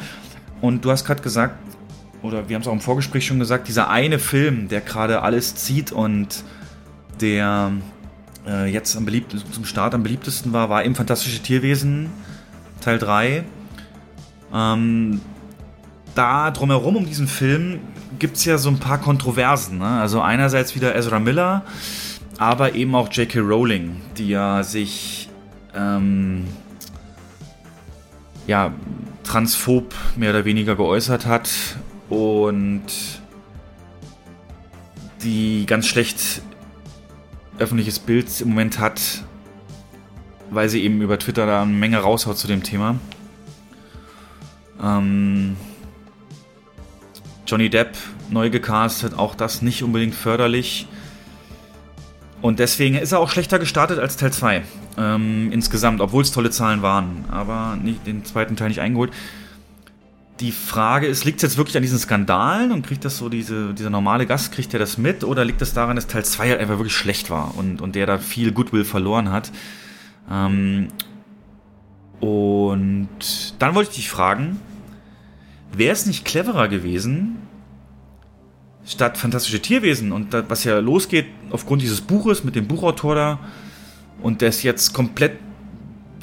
[0.61, 1.56] Und du hast gerade gesagt,
[2.22, 5.56] oder wir haben es auch im Vorgespräch schon gesagt, dieser eine Film, der gerade alles
[5.56, 6.44] zieht und
[7.20, 7.72] der
[8.48, 12.10] äh, jetzt am beliebt, zum Start am beliebtesten war, war eben Fantastische Tierwesen
[12.80, 13.44] Teil 3.
[14.53, 15.22] Ähm,
[16.15, 17.80] da drumherum um diesen Film
[18.19, 19.80] gibt es ja so ein paar Kontroversen.
[19.80, 19.88] Ne?
[19.88, 21.64] Also einerseits wieder Ezra Miller,
[22.38, 23.40] aber eben auch J.K.
[23.40, 25.30] Rowling, die ja sich
[25.76, 26.45] ähm,
[28.48, 28.73] ja,
[29.23, 31.49] transphob mehr oder weniger geäußert hat
[32.10, 32.84] und
[35.23, 36.41] die ganz schlecht
[37.57, 39.23] öffentliches Bild im Moment hat,
[40.49, 42.95] weil sie eben über Twitter da eine Menge raushaut zu dem Thema.
[44.81, 45.56] Ähm,
[47.54, 47.96] Johnny Depp
[48.32, 50.88] neu gecastet, auch das nicht unbedingt förderlich.
[52.42, 54.64] Und deswegen ist er auch schlechter gestartet als Teil 2.
[54.98, 57.26] Ähm, insgesamt, obwohl es tolle Zahlen waren.
[57.30, 59.14] Aber nicht, den zweiten Teil nicht eingeholt.
[60.40, 63.76] Die Frage ist, liegt es jetzt wirklich an diesen Skandalen und kriegt das so diese,
[63.76, 65.24] dieser normale Gast, kriegt er das mit?
[65.24, 68.08] Oder liegt es daran, dass Teil 2 halt einfach wirklich schlecht war und, und der
[68.08, 69.52] da viel Goodwill verloren hat?
[70.28, 70.88] Ähm,
[72.20, 73.10] und
[73.60, 74.60] dann wollte ich dich fragen,
[75.72, 77.43] wäre es nicht cleverer gewesen,
[78.85, 83.39] statt Fantastische Tierwesen und da, was ja losgeht aufgrund dieses Buches mit dem Buchautor da
[84.22, 85.34] und das jetzt komplett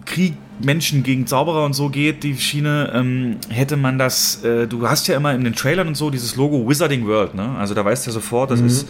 [0.04, 4.86] Krieg Menschen gegen Zauberer und so geht, die Schiene, ähm, hätte man das, äh, du
[4.88, 7.56] hast ja immer in den Trailern und so dieses Logo Wizarding World, ne?
[7.58, 8.66] Also da weißt du ja sofort, das Mhm.
[8.66, 8.88] ist,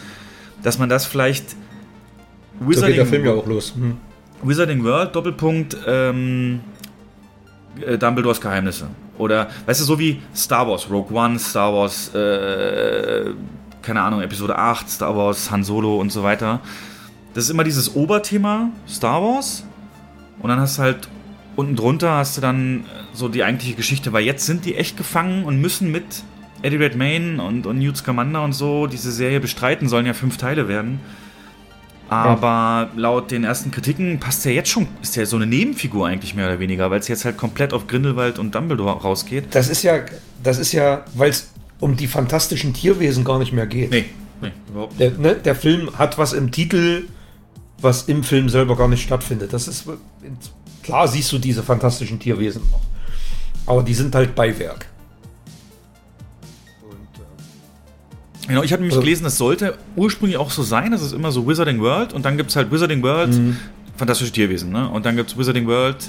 [0.63, 1.55] dass man das vielleicht
[2.69, 3.75] So geht der Film ja auch los.
[3.77, 3.99] Mhm.
[4.43, 6.61] Wizarding World, Doppelpunkt, ähm,
[7.87, 8.89] äh, Dumbledores Geheimnisse.
[9.17, 13.31] Oder, weißt du, so wie Star Wars, Rogue One, Star Wars, äh,
[13.83, 16.61] keine Ahnung, Episode 8, Star Wars, Han Solo und so weiter.
[17.35, 19.65] Das ist immer dieses Oberthema Star Wars.
[20.41, 21.09] Und dann hast du halt
[21.57, 25.45] unten drunter hast du dann so die eigentliche Geschichte, weil jetzt sind die echt gefangen
[25.45, 26.05] und müssen mit
[26.63, 30.69] Eddie Redmayne und, und Newt Scamander und so diese Serie bestreiten, sollen ja fünf Teile
[30.69, 31.01] werden.
[32.09, 36.35] Aber laut den ersten Kritiken passt der jetzt schon, ist der so eine Nebenfigur eigentlich
[36.35, 39.55] mehr oder weniger, weil es jetzt halt komplett auf Grindelwald und Dumbledore rausgeht.
[39.55, 40.01] Das ist ja,
[40.43, 43.91] das ist ja, weil es um die fantastischen Tierwesen gar nicht mehr geht.
[43.91, 44.05] Nee,
[44.43, 45.13] nee, überhaupt nicht.
[45.13, 47.05] Der, ne, der Film hat was im Titel,
[47.81, 49.53] was im Film selber gar nicht stattfindet.
[49.53, 49.85] Das ist
[50.83, 52.81] klar, siehst du diese fantastischen Tierwesen noch,
[53.67, 54.87] aber die sind halt Beiwerk.
[58.49, 61.31] Genau, ich habe nämlich Also- gelesen, es sollte ursprünglich auch so sein, das ist immer
[61.31, 63.57] so Wizarding World und dann gibt es halt Wizarding World, Mhm.
[63.97, 64.89] fantastische Tierwesen, ne?
[64.89, 66.09] Und dann gibt es Wizarding World,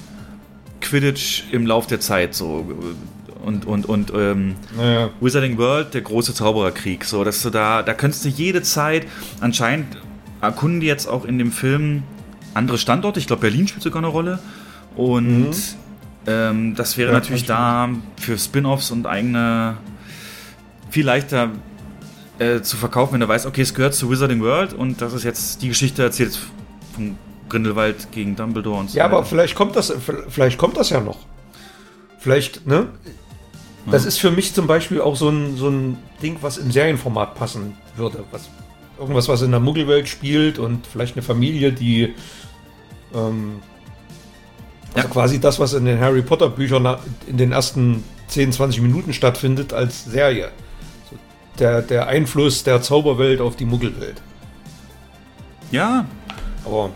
[0.80, 2.65] Quidditch im Lauf der Zeit, so.
[3.43, 5.09] Und, und, und ähm, Naja.
[5.19, 9.07] Wizarding World, der große Zaubererkrieg, so, dass du da, da könntest du jede Zeit,
[9.39, 9.97] anscheinend
[10.41, 12.03] erkunden die jetzt auch in dem Film
[12.53, 14.39] andere Standorte, ich glaube Berlin spielt sogar eine Rolle
[14.95, 15.53] und Mhm.
[16.27, 19.77] ähm, das wäre Ja, natürlich da für Spin-Offs und eigene
[20.89, 21.49] viel leichter
[22.39, 25.23] äh, zu verkaufen, wenn du weißt, okay, es gehört zu Wizarding World und das ist
[25.23, 26.38] jetzt die Geschichte erzählt
[26.93, 27.15] von
[27.49, 28.97] Grindelwald gegen Dumbledore und so.
[28.97, 29.91] Ja, aber vielleicht kommt das,
[30.30, 31.18] vielleicht kommt das ja noch.
[32.19, 32.88] Vielleicht, ne?
[33.90, 34.10] Das Ja.
[34.10, 37.76] ist für mich zum Beispiel auch so ein, so ein Ding, was im Serienformat passen
[37.95, 38.24] würde.
[38.32, 38.49] Was,
[38.99, 42.14] irgendwas, was in der Muggelwelt spielt und vielleicht eine Familie, die
[43.16, 43.60] ähm,
[44.94, 49.14] also quasi das, was in den Harry Potter Büchern in den ersten 10, 20 Minuten
[49.14, 50.52] stattfindet, als Serie.
[51.10, 51.18] So
[51.60, 54.22] der, der Einfluss der Zauberwelt auf die Muggelwelt.
[55.72, 56.06] Ja.
[56.66, 56.91] Aber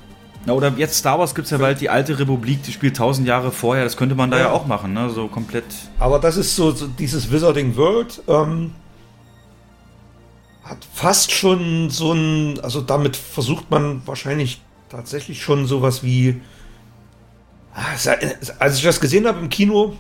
[0.46, 3.28] Na, oder jetzt Star Wars gibt es ja bald die alte Republik, die spielt tausend
[3.28, 4.52] Jahre vorher, das könnte man da ja, Ja.
[4.52, 5.10] auch machen, ne?
[5.10, 5.66] So komplett.
[6.00, 8.72] Aber das ist so, so dieses Wizarding World, ähm,
[10.64, 16.42] hat fast schon so ein, also damit versucht man wahrscheinlich tatsächlich schon sowas wie,
[17.78, 17.92] Ah,
[18.60, 19.96] als ich das gesehen habe im Kino,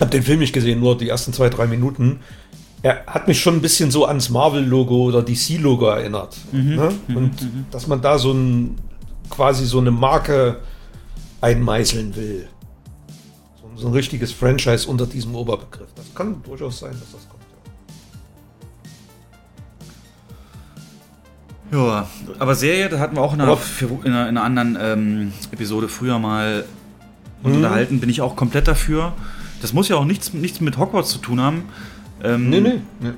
[0.00, 2.18] habe den Film nicht gesehen, nur die ersten zwei, drei Minuten,
[2.82, 6.36] er hat mich schon ein bisschen so ans Marvel-Logo oder DC-Logo erinnert.
[6.50, 6.92] Mhm, Ne?
[7.06, 7.66] mhm, Und mhm.
[7.70, 8.78] dass man da so ein,
[9.30, 10.60] quasi so eine Marke
[11.40, 12.48] einmeißeln will.
[13.76, 15.88] So, ein richtiges Franchise unter diesem Oberbegriff.
[15.94, 17.36] Das kann durchaus sein, dass das kommt.
[21.72, 22.06] Ja,
[22.38, 25.88] aber Serie, da hatten wir auch in einer, in einer, in einer anderen ähm, Episode
[25.88, 26.64] früher mal
[27.42, 27.56] uns Mhm.
[27.56, 29.12] unterhalten, bin ich auch komplett dafür.
[29.60, 31.64] Das muss ja auch nichts, nichts mit Hogwarts zu tun haben.
[32.22, 33.10] Ähm, Nee, nee, nee.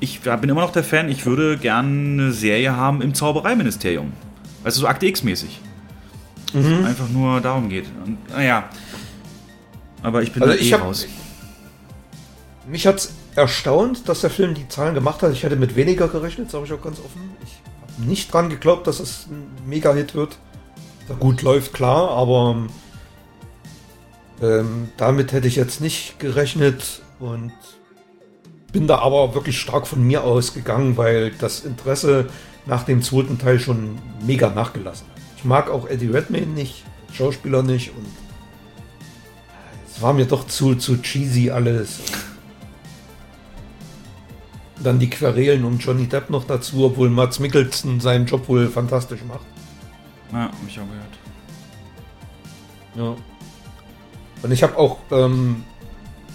[0.00, 1.88] Ich bin immer noch der Fan, ich würde gerne
[2.22, 4.12] eine Serie haben im Zaubereiministerium.
[4.66, 5.60] Weißt du, so Akte X-mäßig.
[6.52, 6.84] Mhm.
[6.84, 7.84] Einfach nur darum geht.
[8.04, 8.68] Und, naja.
[10.02, 11.06] Aber ich bin Also da ich eh hab- raus.
[12.66, 15.30] Mich hat es erstaunt, dass der Film die Zahlen gemacht hat.
[15.32, 17.30] Ich hätte mit weniger gerechnet, sage ich auch ganz offen.
[17.44, 17.52] Ich
[17.96, 20.36] habe nicht dran geglaubt, dass es ein Mega-Hit wird.
[21.08, 22.66] Der gut läuft, klar, aber
[24.42, 27.52] Ähm, damit hätte ich jetzt nicht gerechnet und
[28.72, 32.26] bin da aber wirklich stark von mir ausgegangen, weil das Interesse
[32.66, 35.22] nach dem zweiten Teil schon mega nachgelassen hat.
[35.36, 38.06] Ich mag auch Eddie Redmayne nicht, Schauspieler nicht und
[39.88, 42.00] es war mir doch zu, zu cheesy alles.
[44.82, 49.20] Dann die Querelen um Johnny Depp noch dazu, obwohl Mats Mikkelsen seinen Job wohl fantastisch
[49.26, 49.46] macht.
[50.32, 51.16] Ja, hab ich auch gehört.
[52.94, 53.22] Ja.
[54.42, 55.64] Und ich habe auch, ähm,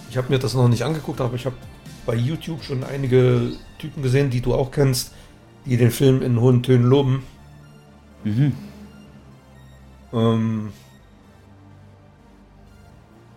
[0.10, 1.56] ich habe mir das noch nicht angeguckt, aber ich habe
[2.08, 5.14] bei YouTube schon einige Typen gesehen, die du auch kennst,
[5.66, 7.24] die den Film in hohen Tönen loben.
[8.24, 8.54] Mhm.
[10.14, 10.74] Ähm,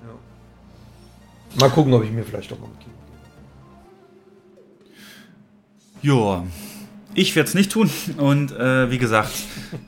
[0.03, 1.61] ja.
[1.61, 2.95] Mal gucken, ob ich mir vielleicht doch mal Kino
[6.03, 6.45] Ja,
[7.15, 7.89] ich werde es nicht tun.
[8.17, 9.33] Und äh, wie gesagt,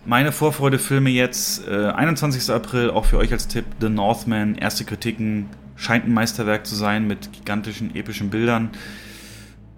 [0.05, 2.51] meine Vorfreude-Filme jetzt, äh, 21.
[2.55, 7.07] April, auch für euch als Tipp, The Northman, erste Kritiken, scheint ein Meisterwerk zu sein
[7.07, 8.71] mit gigantischen, epischen Bildern.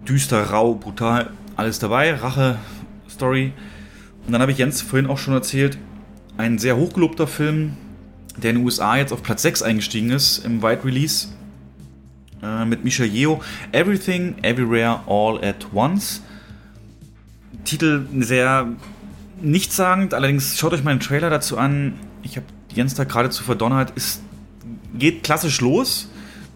[0.07, 2.15] Düster, rau, brutal, alles dabei.
[2.15, 3.53] Rache-Story.
[4.25, 5.77] Und dann habe ich Jens vorhin auch schon erzählt,
[6.37, 7.77] ein sehr hochgelobter Film,
[8.37, 11.27] der in den USA jetzt auf Platz 6 eingestiegen ist im Wide Release
[12.41, 13.41] äh, mit Michel Yeo.
[13.71, 16.21] Everything, Everywhere, All at Once.
[17.65, 18.67] Titel sehr
[19.41, 21.93] nichtssagend, allerdings schaut euch mal den Trailer dazu an.
[22.23, 23.93] Ich habe Jens da geradezu verdonnert.
[23.95, 24.21] Es
[24.93, 26.08] geht klassisch los.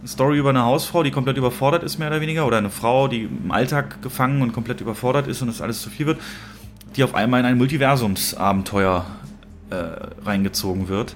[0.04, 3.08] Eine Story über eine Hausfrau, die komplett überfordert ist, mehr oder weniger, oder eine Frau,
[3.08, 6.20] die im Alltag gefangen und komplett überfordert ist und es alles zu viel wird,
[6.98, 9.06] die auf einmal in ein Multiversumsabenteuer
[9.70, 9.76] äh,
[10.26, 11.16] reingezogen wird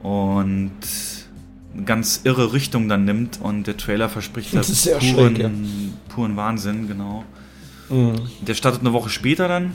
[0.00, 0.70] und
[1.74, 5.38] eine ganz irre Richtung dann nimmt und der Trailer verspricht Das ist sehr puren, schräg,
[5.38, 5.50] ja.
[6.08, 7.24] puren Wahnsinn, genau.
[7.88, 8.12] Mhm.
[8.42, 9.72] Der startet eine Woche später dann.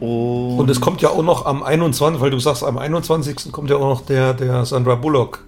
[0.00, 3.52] Und, Und es kommt ja auch noch am 21., weil du sagst, am 21.
[3.52, 5.45] kommt ja auch noch der, der Sandra Bullock.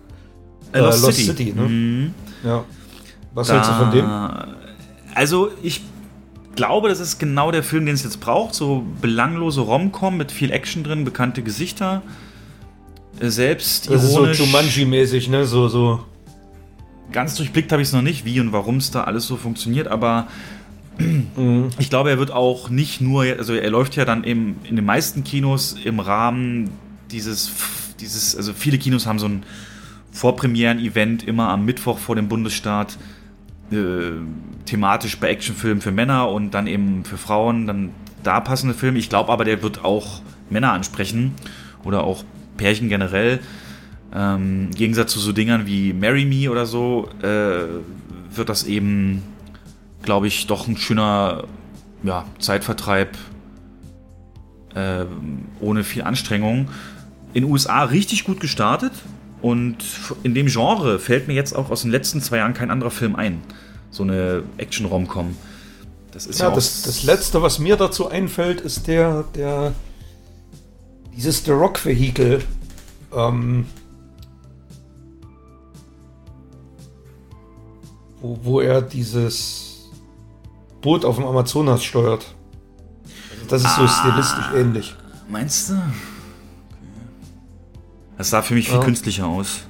[0.73, 1.53] Äh, Lost City.
[1.55, 1.63] ne?
[1.63, 2.15] Mhm.
[2.45, 2.65] Ja.
[3.35, 4.07] Was hältst du von dem?
[5.15, 5.83] Also, ich
[6.57, 8.55] glaube, das ist genau der Film, den es jetzt braucht.
[8.55, 12.03] So belanglose Rom-Com mit viel Action drin, bekannte Gesichter.
[13.21, 14.25] Äh, Selbst Das ist so.
[14.27, 15.47] Jumanji-mäßig, ne?
[15.47, 16.01] So, so.
[17.13, 19.89] Ganz durchblickt habe ich es noch nicht, wie und warum es da alles so funktioniert,
[19.89, 20.27] aber
[21.79, 24.85] ich glaube, er wird auch nicht nur, also er läuft ja dann eben in den
[24.85, 26.71] meisten Kinos im Rahmen
[27.11, 27.51] dieses,
[28.01, 29.45] dieses, also viele Kinos haben so ein
[30.19, 32.99] Vorpremieren-Event immer am Mittwoch vor dem Bundesstaat,
[33.71, 34.11] äh,
[34.65, 37.91] thematisch bei Actionfilmen für Männer und dann eben für Frauen, dann
[38.25, 38.99] da passende Filme.
[38.99, 40.21] Ich glaube aber, der wird auch
[40.51, 41.35] Männer ansprechen
[41.85, 42.25] oder auch
[42.57, 43.39] Pärchen generell.
[44.13, 47.67] Ähm, Im Gegensatz zu so Dingern wie Marry Me oder so, äh,
[48.35, 49.23] wird das eben,
[50.03, 51.45] glaube ich, doch ein schöner
[52.03, 53.17] ja, Zeitvertreib
[54.75, 55.05] äh,
[55.61, 56.71] ohne viel Anstrengung.
[57.35, 58.93] In den USA richtig gut gestartet
[59.43, 59.77] und
[60.23, 63.17] in dem Genre fällt mir jetzt auch aus den letzten zwei Jahren kein anderer Film
[63.17, 63.41] ein.
[63.91, 65.37] So eine Action-Rom-Com.
[66.13, 69.73] Das ist ja, Ja, auch das, das letzte, was mir dazu einfällt, ist der, der
[71.17, 72.43] dieses The Rock Vehikel.
[73.15, 73.67] Ähm,
[78.21, 79.89] wo, wo er dieses
[80.83, 82.27] Boot auf dem Amazonas steuert.
[83.49, 83.89] Das ist so Ah.
[83.89, 84.95] stilistisch ähnlich.
[85.29, 85.75] Meinst du?
[88.19, 88.85] Das sah für mich viel Ja.
[88.85, 89.61] künstlicher aus.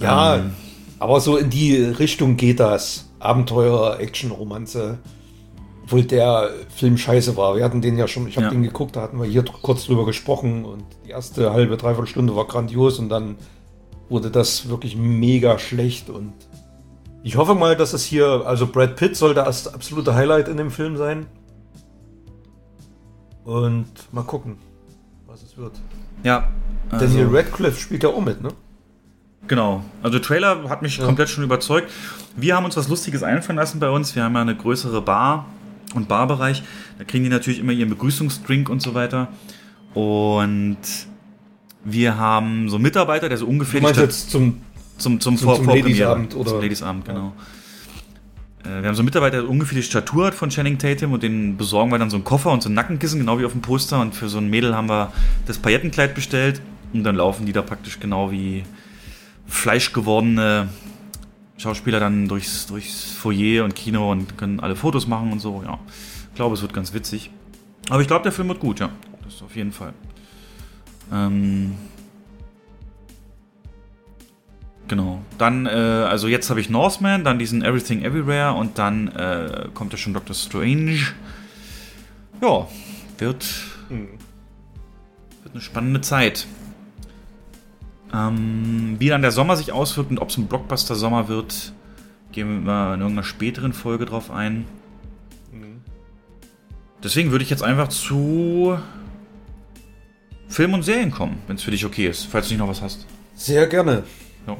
[0.00, 0.52] Ja, Ähm,
[0.98, 3.10] aber so in die Richtung geht das.
[3.18, 4.98] Abenteuer, Action, Romanze.
[5.84, 7.56] Obwohl der Film scheiße war.
[7.56, 8.50] Wir hatten den ja schon, ich habe Ja.
[8.50, 12.34] den geguckt, da hatten wir hier kurz drüber gesprochen und die erste halbe, dreiviertel Stunde
[12.34, 13.36] war grandios und dann
[14.08, 16.32] wurde das wirklich mega schlecht und
[17.22, 20.70] ich hoffe mal, dass es hier, also Brad Pitt soll das absolute Highlight in dem
[20.70, 21.26] Film sein.
[23.44, 24.58] Und mal gucken,
[25.26, 25.72] was es wird.
[26.24, 26.48] Ja.
[26.90, 28.48] Daniel also- Radcliffe spielt ja auch mit, ne?
[29.48, 29.84] Genau.
[30.02, 31.90] Also der Trailer hat mich komplett schon überzeugt.
[32.36, 34.16] Wir haben uns was Lustiges einfallen lassen bei uns.
[34.16, 35.46] Wir haben ja eine größere Bar
[35.94, 36.62] und Barbereich.
[36.98, 39.28] Da kriegen die natürlich immer ihren Begrüßungsdrink und so weiter.
[39.94, 40.78] Und
[41.84, 44.60] wir haben so einen Mitarbeiter, der so ungefähr Du jetzt zum,
[44.98, 45.68] zum, zum, zum- Vor zum.
[45.68, 46.50] Ladiesabend, oder?
[46.50, 47.32] Zum Ladiesabend, genau.
[48.64, 51.22] Äh, Wir haben so einen Mitarbeiter, der ungefähr die Statur hat von Channing Tatum und
[51.22, 53.62] den besorgen wir dann so einen Koffer und so ein Nackenkissen, genau wie auf dem
[53.62, 54.00] Poster.
[54.00, 55.12] Und für so ein Mädel haben wir
[55.46, 56.60] das Paillettenkleid bestellt
[56.92, 58.64] und dann laufen die da praktisch genau wie
[59.46, 60.68] fleischgewordene
[61.56, 65.62] Schauspieler dann durchs, durchs Foyer und Kino und können alle Fotos machen und so.
[65.64, 65.78] Ja,
[66.30, 67.30] ich glaube, es wird ganz witzig.
[67.88, 68.90] Aber ich glaube, der Film wird gut, ja.
[69.24, 69.92] Das auf jeden Fall.
[71.12, 71.74] Ähm,
[74.88, 75.20] Genau.
[75.36, 79.92] Dann, äh, also jetzt habe ich Northman, dann diesen Everything Everywhere und dann äh, kommt
[79.92, 80.98] ja schon Doctor Strange.
[82.40, 82.68] Ja,
[83.18, 83.46] wird,
[83.88, 86.46] wird eine spannende Zeit.
[88.12, 91.72] Ähm, wie dann der Sommer sich auswirkt und ob es ein Blockbuster-Sommer wird,
[92.32, 94.64] gehen wir in irgendeiner späteren Folge drauf ein.
[97.02, 98.78] Deswegen würde ich jetzt einfach zu
[100.48, 102.82] Film und Serien kommen, wenn es für dich okay ist, falls du nicht noch was
[102.82, 103.06] hast.
[103.34, 104.04] Sehr gerne.
[104.46, 104.56] Ja.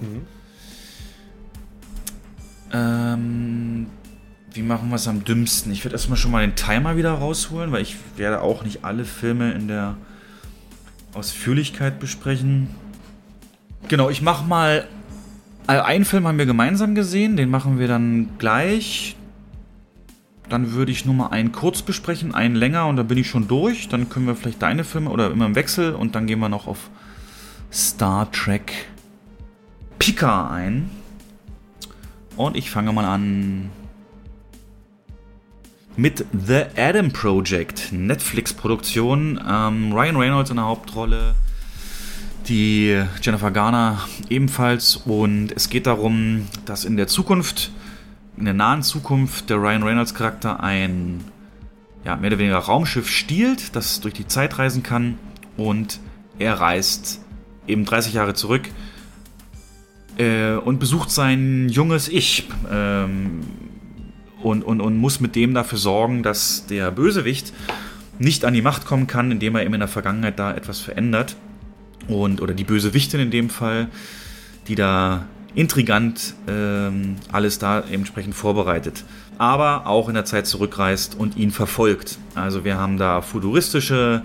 [2.73, 3.87] Ähm,
[4.53, 5.73] wie machen wir es am dümmsten?
[5.73, 9.05] Ich werde erstmal schon mal den Timer wieder rausholen, weil ich werde auch nicht alle
[9.05, 9.97] Filme in der
[11.15, 12.69] Ausführlichkeit besprechen.
[13.89, 14.89] Genau, ich mache mal.
[15.67, 19.17] Also einen Film haben wir gemeinsam gesehen, den machen wir dann gleich.
[20.49, 23.49] Dann würde ich nur mal einen kurz besprechen, einen länger und dann bin ich schon
[23.49, 23.89] durch.
[23.89, 26.69] Dann können wir vielleicht deine Filme oder immer im Wechsel und dann gehen wir noch
[26.69, 26.89] auf
[27.73, 28.87] Star Trek
[29.99, 30.91] Picard ein.
[32.37, 33.71] Und ich fange mal an
[35.97, 39.41] mit The Adam Project, Netflix-Produktion.
[39.49, 41.35] Ähm, Ryan Reynolds in der Hauptrolle,
[42.49, 44.97] die Jennifer Garner ebenfalls.
[44.97, 47.71] Und es geht darum, dass in der Zukunft,
[48.37, 51.25] in der nahen Zukunft, der Ryan Reynolds-Charakter ein
[52.05, 55.19] ja, mehr oder weniger Raumschiff stiehlt, das durch die Zeit reisen kann.
[55.57, 55.99] Und
[56.39, 57.21] er reist
[57.67, 58.69] eben 30 Jahre zurück
[60.19, 62.49] äh, und besucht sein junges Ich.
[62.71, 63.41] Ähm,
[64.43, 67.53] und, und, und muss mit dem dafür sorgen, dass der Bösewicht
[68.19, 71.37] nicht an die Macht kommen kann, indem er eben in der Vergangenheit da etwas verändert.
[72.09, 73.89] Und, oder die Bösewichtin in dem Fall,
[74.69, 79.05] die da intrigant ähm, alles da entsprechend vorbereitet.
[79.39, 82.19] Aber auch in der Zeit zurückreist und ihn verfolgt.
[82.35, 84.23] Also wir haben da futuristische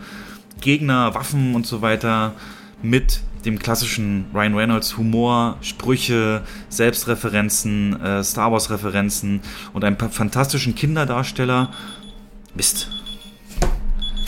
[0.59, 2.33] Gegner, Waffen und so weiter
[2.81, 9.41] mit dem klassischen Ryan Reynolds Humor, Sprüche, Selbstreferenzen, äh, Star Wars Referenzen
[9.73, 11.71] und einem fantastischen Kinderdarsteller.
[12.53, 12.89] Mist.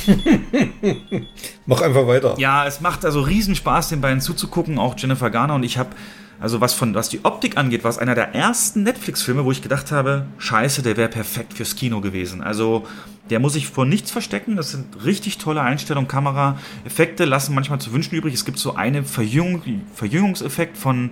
[1.66, 2.36] Mach einfach weiter.
[2.38, 5.90] Ja, es macht also riesen Spaß, den beiden zuzugucken, auch Jennifer Garner und ich habe
[6.40, 9.62] also was von was die Optik angeht, war es einer der ersten Netflix-Filme, wo ich
[9.62, 12.42] gedacht habe, scheiße, der wäre perfekt fürs Kino gewesen.
[12.42, 12.86] Also
[13.30, 14.58] der muss sich vor nichts verstecken.
[14.58, 18.34] Das sind richtig tolle Einstellungen, Kamera, Effekte lassen manchmal zu wünschen übrig.
[18.34, 21.12] Es gibt so einen Verjüngung, Verjüngungseffekt von,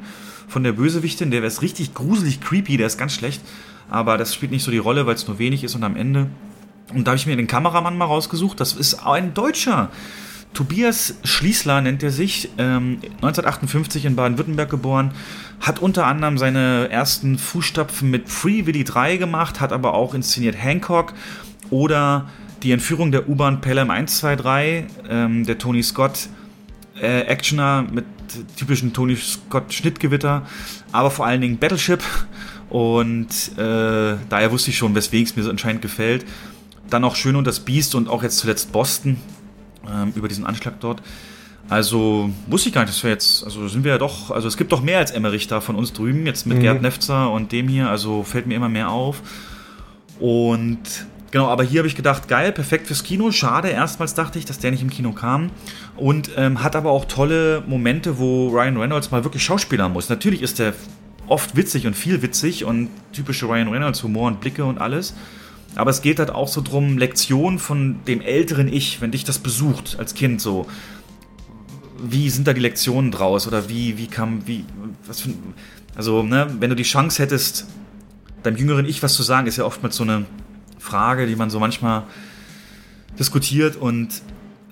[0.49, 3.41] von der Bösewichtin, der ist richtig gruselig, creepy, der ist ganz schlecht.
[3.89, 6.27] Aber das spielt nicht so die Rolle, weil es nur wenig ist und am Ende.
[6.93, 8.59] Und da habe ich mir den Kameramann mal rausgesucht.
[8.59, 9.89] Das ist ein Deutscher.
[10.53, 15.11] Tobias Schließler nennt er sich, ähm, 1958 in Baden-Württemberg geboren,
[15.61, 20.61] hat unter anderem seine ersten Fußstapfen mit Free Willy 3 gemacht, hat aber auch inszeniert
[20.61, 21.13] Hancock
[21.69, 22.29] oder
[22.63, 26.27] die Entführung der U-Bahn Pelham 123, ähm, der Tony Scott
[26.99, 28.05] äh, Actioner mit
[28.57, 30.45] typischen Tony Scott Schnittgewitter,
[30.91, 32.03] aber vor allen Dingen Battleship
[32.69, 36.25] und äh, daher wusste ich schon, weswegen es mir so anscheinend gefällt.
[36.91, 39.17] Dann auch Schön und das Biest und auch jetzt zuletzt Boston,
[39.91, 41.01] ähm, über diesen Anschlag dort.
[41.69, 44.57] Also wusste ich gar nicht, dass wir jetzt, also sind wir ja doch, also es
[44.57, 46.61] gibt doch mehr als Emmerich da von uns drüben, jetzt mit mhm.
[46.61, 49.21] Gerd Nefzer und dem hier, also fällt mir immer mehr auf.
[50.19, 50.79] Und
[51.31, 53.31] genau, aber hier habe ich gedacht, geil, perfekt fürs Kino.
[53.31, 55.49] Schade, erstmals dachte ich, dass der nicht im Kino kam.
[55.95, 60.09] Und ähm, hat aber auch tolle Momente, wo Ryan Reynolds mal wirklich Schauspieler muss.
[60.09, 60.73] Natürlich ist der
[61.27, 65.13] oft witzig und viel witzig und typische Ryan Reynolds Humor und Blicke und alles.
[65.75, 69.39] Aber es geht halt auch so drum, Lektionen von dem älteren Ich, wenn dich das
[69.39, 70.67] besucht als Kind so.
[72.03, 73.47] Wie sind da die Lektionen draus?
[73.47, 74.65] Oder wie, wie kam, wie,
[75.05, 75.29] was für
[75.95, 77.67] Also, ne, wenn du die Chance hättest,
[78.43, 80.25] deinem jüngeren Ich was zu sagen, ist ja oftmals so eine
[80.79, 82.03] Frage, die man so manchmal
[83.19, 84.09] diskutiert und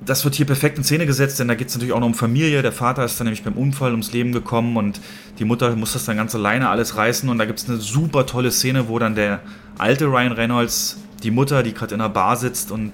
[0.06, 2.14] das wird hier perfekt in Szene gesetzt, denn da geht es natürlich auch noch um
[2.14, 2.62] Familie.
[2.62, 5.02] Der Vater ist dann nämlich beim Unfall ums Leben gekommen und
[5.40, 7.28] die Mutter muss das dann ganz alleine alles reißen.
[7.28, 9.42] Und da gibt es eine super tolle Szene, wo dann der
[9.78, 12.94] alte Ryan Reynolds, die Mutter, die gerade in einer Bar sitzt und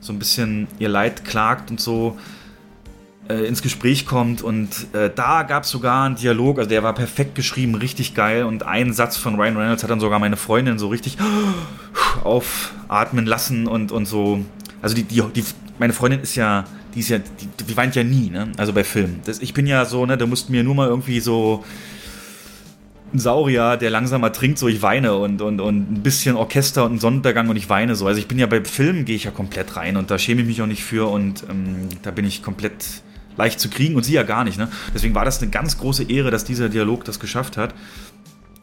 [0.00, 2.16] so ein bisschen ihr Leid klagt und so,
[3.28, 4.40] äh, ins Gespräch kommt.
[4.40, 8.44] Und äh, da gab es sogar einen Dialog, also der war perfekt geschrieben, richtig geil.
[8.44, 11.18] Und ein Satz von Ryan Reynolds hat dann sogar meine Freundin so richtig
[12.24, 14.44] aufatmen lassen und, und so.
[14.80, 15.44] Also die, die, die
[15.78, 16.64] meine Freundin ist ja,
[16.94, 18.48] die ist ja, die, die weint ja nie, ne?
[18.56, 19.20] Also bei Filmen.
[19.24, 21.64] Das, ich bin ja so, ne, da mussten mir nur mal irgendwie so
[23.12, 26.94] ein Saurier, der langsam ertrinkt, so ich weine und, und, und ein bisschen Orchester und
[26.94, 28.06] ein Sonnenuntergang und ich weine so.
[28.06, 30.46] Also ich bin ja bei Filmen gehe ich ja komplett rein und da schäme ich
[30.46, 33.02] mich auch nicht für und ähm, da bin ich komplett
[33.36, 34.58] leicht zu kriegen und sie ja gar nicht.
[34.58, 34.68] Ne?
[34.94, 37.74] Deswegen war das eine ganz große Ehre, dass dieser Dialog das geschafft hat.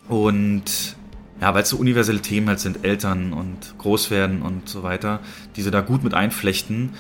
[0.08, 0.96] Und
[1.42, 5.20] ja, weil es so universelle Themen halt sind, Eltern und Großwerden und so weiter,
[5.56, 6.92] die sie da gut mit einflechten.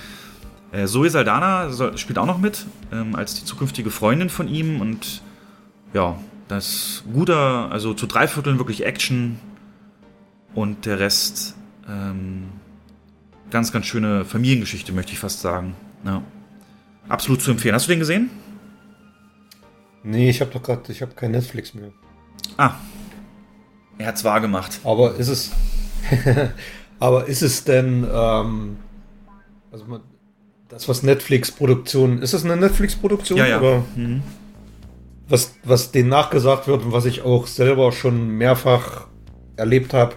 [0.72, 5.22] Äh, Zoe Saldana spielt auch noch mit, ähm, als die zukünftige Freundin von ihm und
[5.94, 9.40] ja, das guter, also zu drei Vierteln wirklich Action
[10.54, 11.56] und der Rest
[11.88, 12.50] ähm,
[13.52, 15.76] ganz, ganz schöne Familiengeschichte, möchte ich fast sagen.
[16.04, 16.22] Ja.
[17.08, 17.76] Absolut zu empfehlen.
[17.76, 18.30] Hast du den gesehen?
[20.04, 21.92] Nee, ich habe doch gerade, ich habe kein Netflix mehr.
[22.58, 22.76] Ah.
[23.98, 24.80] Er hat's wahr gemacht.
[24.84, 25.52] Aber ist es.
[27.00, 28.08] aber ist es denn.
[28.12, 28.78] Ähm,
[29.72, 30.02] also man,
[30.70, 32.22] das, was Netflix-Produktion.
[32.22, 33.38] Ist es eine Netflix-Produktion?
[33.38, 33.60] Ja, ja.
[33.60, 34.22] Oder Mhm.
[35.30, 39.08] was, was denen nachgesagt wird und was ich auch selber schon mehrfach
[39.56, 40.16] erlebt habe,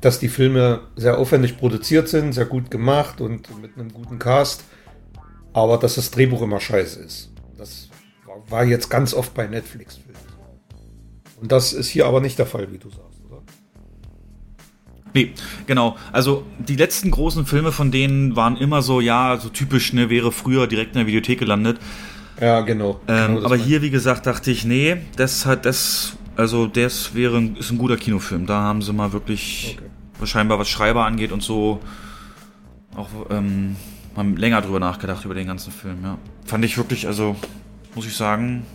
[0.00, 4.64] dass die Filme sehr aufwendig produziert sind, sehr gut gemacht und mit einem guten Cast,
[5.54, 7.30] aber dass das Drehbuch immer scheiße ist.
[7.56, 7.88] Das
[8.48, 10.20] war- jetzt ganz oft bei Netflix-Filmen.
[11.40, 13.05] Und das ist hier aber nicht der Fall, wie du sagst?
[15.16, 15.32] Nee,
[15.66, 15.96] genau.
[16.12, 20.30] Also die letzten großen Filme von denen waren immer so, ja, so typisch, ne, wäre
[20.30, 21.78] früher direkt in der Videothek gelandet.
[22.38, 23.00] Ja, genau.
[23.08, 27.38] Ähm, Genau aber hier, wie gesagt, dachte ich, nee, das hat das, also das wäre
[27.38, 28.44] ein, ist ein guter Kinofilm.
[28.44, 29.78] Da haben sie mal wirklich
[30.22, 31.80] scheinbar was Schreiber angeht und so
[32.94, 33.76] auch ähm,
[34.14, 35.96] mal länger drüber nachgedacht über den ganzen Film.
[36.02, 37.36] Ja, fand ich wirklich, also
[37.94, 38.66] muss ich sagen,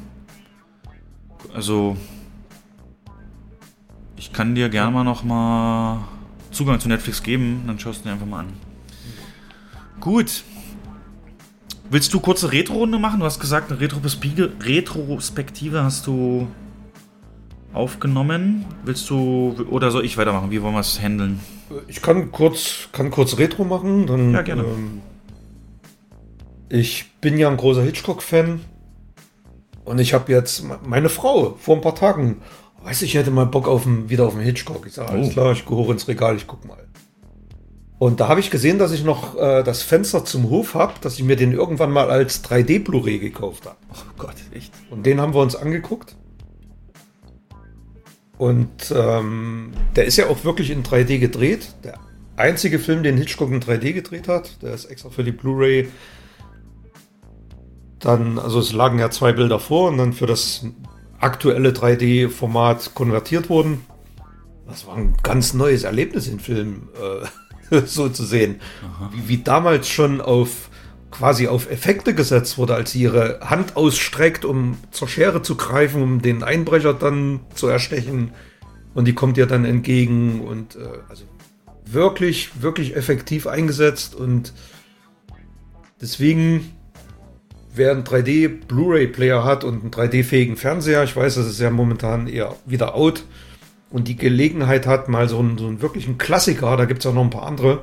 [1.54, 1.98] also
[4.18, 6.00] ich kann dir gerne mal noch mal
[6.52, 8.54] Zugang zu Netflix geben, dann schaust du dir einfach mal an.
[10.00, 10.44] Gut.
[11.90, 13.20] Willst du kurze Retro-Runde machen?
[13.20, 16.48] Du hast gesagt, eine Retrospektive, Retrospektive hast du
[17.74, 18.66] aufgenommen.
[18.86, 20.52] Willst du oder soll ich weitermachen?
[20.52, 21.40] Wie wollen wir es handeln?
[21.88, 24.08] Ich kann kurz, kann kurz Retro machen.
[24.08, 24.64] Dann, Ja, gerne.
[24.64, 25.02] Ähm,
[26.70, 28.62] ich bin ja ein großer Hitchcock-Fan.
[29.84, 32.38] Und ich habe jetzt me- meine Frau vor ein paar Tagen,
[32.84, 34.86] weiß ich, hätte mal Bock auf einen, wieder auf einen Hitchcock.
[34.88, 35.32] Ich sage, alles Oh.
[35.32, 36.78] klar, ich gehe hoch ins Regal, ich guck mal.
[38.00, 41.20] Und da habe ich gesehen, dass ich noch äh, das Fenster zum Hof habe, dass
[41.20, 43.78] ich mir den irgendwann mal als 3D Blu-ray gekauft habe.
[43.94, 44.74] Oh Gott, echt?
[44.90, 46.16] Und den haben wir uns angeguckt.
[48.40, 51.76] Und ähm, der ist ja auch wirklich in 3D gedreht.
[51.84, 52.00] Der
[52.38, 54.64] einzige Film, den Hitchcock in 3D gedreht hat.
[54.64, 55.88] Der ist extra für die Blu-ray.
[58.00, 60.66] Dann, also es lagen ja zwei Bilder vor und dann für das
[61.22, 63.86] aktuelle 3D-Format konvertiert wurden.
[64.68, 66.90] Das war ein ganz neues Erlebnis im Film,
[67.72, 68.62] äh, so zu sehen.
[69.12, 70.70] Wie, wie damals schon auf
[71.12, 76.02] quasi auf Effekte gesetzt wurde, als sie ihre Hand ausstreckt, um zur Schere zu greifen,
[76.02, 78.32] um den Einbrecher dann zu erstechen.
[78.94, 80.80] Und die kommt ihr dann entgegen und äh,
[81.10, 81.26] also
[81.86, 84.54] wirklich, wirklich effektiv eingesetzt und
[86.00, 86.72] deswegen
[87.74, 92.28] wer einen 3D Blu-ray-Player hat und einen 3D-fähigen Fernseher, ich weiß, das ist ja momentan
[92.28, 93.24] eher wieder out,
[93.90, 97.14] und die Gelegenheit hat, mal so einen, so einen wirklichen Klassiker, da gibt es auch
[97.14, 97.82] noch ein paar andere,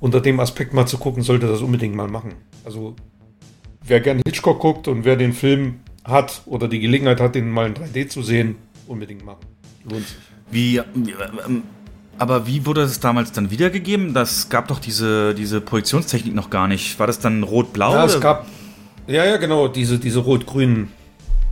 [0.00, 2.34] unter dem Aspekt mal zu gucken, sollte das unbedingt mal machen.
[2.64, 2.94] Also
[3.86, 7.66] wer gerne Hitchcock guckt und wer den Film hat oder die Gelegenheit hat, den mal
[7.66, 8.56] in 3D zu sehen,
[8.86, 9.46] unbedingt machen.
[9.88, 10.18] Lohnt sich.
[10.50, 11.62] Wie, ähm,
[12.18, 14.14] aber wie wurde das damals dann wiedergegeben?
[14.14, 16.98] Das gab doch diese, diese Projektionstechnik noch gar nicht.
[16.98, 17.92] War das dann rot-blau?
[17.94, 18.46] Ja, es gab,
[19.06, 20.92] ja, ja, genau, diese, diese rot-grünen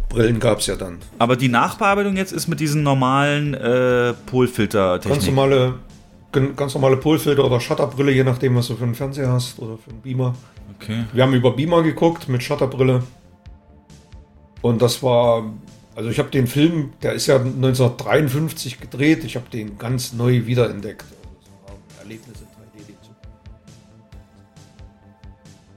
[0.08, 0.98] Brillen gab es ja dann.
[1.18, 5.18] aber die Nachbearbeitung jetzt ist mit diesen normalen äh, Polfilter-Technik.
[5.18, 5.74] Ganz normale,
[6.54, 9.90] ganz normale Polfilter oder Shutterbrille, je nachdem, was du für einen Fernseher hast oder für
[9.90, 10.34] einen Beamer.
[10.78, 11.04] Okay.
[11.12, 13.02] Wir haben über Beamer geguckt mit Shutterbrille.
[14.60, 15.44] Und das war,
[15.94, 20.46] also ich habe den Film, der ist ja 1953 gedreht, ich habe den ganz neu
[20.46, 21.04] wiederentdeckt.
[21.04, 22.41] Also das war ein Erlebnis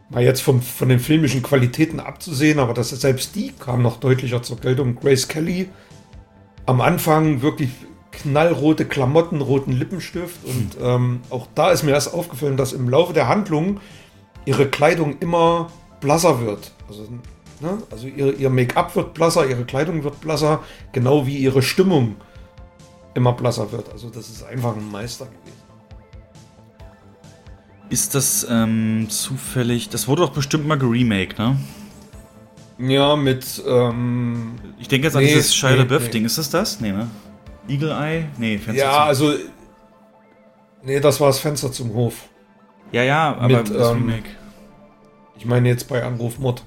[0.10, 4.44] Mal jetzt vom, von den filmischen Qualitäten abzusehen, aber das, selbst die kam noch deutlicher
[4.44, 4.96] zur Geltung.
[4.96, 5.70] Grace Kelly
[6.66, 7.70] am Anfang wirklich
[8.12, 13.14] knallrote Klamotten, roten Lippenstift und ähm, auch da ist mir erst aufgefallen, dass im Laufe
[13.14, 13.80] der Handlung
[14.46, 15.68] ihre Kleidung immer
[16.00, 16.72] blasser wird.
[16.88, 17.08] Also,
[17.60, 17.78] ne?
[17.92, 22.16] also ihr, ihr Make-up wird blasser, ihre Kleidung wird blasser, genau wie ihre Stimmung
[23.16, 23.92] immer blasser wird.
[23.92, 25.55] Also das ist einfach ein Meister gewesen.
[27.90, 29.90] Ist das ähm, zufällig.
[29.90, 31.58] Das wurde doch bestimmt mal geremaked, ne?
[32.78, 33.64] Ja, mit.
[33.66, 36.22] Ähm, Ich denke jetzt an nee, dieses Shia nee, LaBeouf-Ding.
[36.24, 36.26] nee.
[36.26, 36.80] Ist das das?
[36.82, 37.08] Nee, ne?
[37.68, 38.26] Eagle Eye?
[38.38, 39.34] Nee, Fenster Ja, zum- also.
[40.84, 42.14] Nee, das war das Fenster zum Hof.
[42.92, 44.30] Ja, ja, aber mit, das ähm, Remake.
[45.38, 46.64] Ich meine jetzt bei Anruf Mord.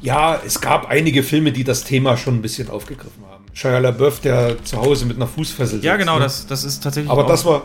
[0.00, 3.44] Ja, es gab einige Filme, die das Thema schon ein bisschen aufgegriffen haben.
[3.54, 6.24] Shia LaBeouf, der zu Hause mit einer Fußfessel Ja, sitzt, genau, ne?
[6.24, 7.10] das, das ist tatsächlich.
[7.10, 7.62] Aber das war.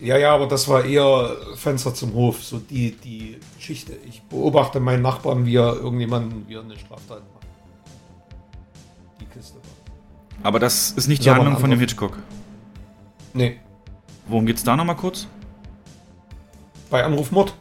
[0.00, 3.92] Ja, ja, aber das war eher Fenster zum Hof, so die, die Geschichte.
[4.06, 7.46] Ich beobachte meinen Nachbarn, wie er irgendjemanden, wie er eine Straftat macht.
[9.20, 9.58] Die Kiste.
[10.42, 12.18] Aber das ist nicht die Handlung von dem Hitchcock.
[13.32, 13.58] Nee,
[14.26, 15.26] Worum geht's da nochmal kurz?
[16.90, 17.54] bei Anruf Mord.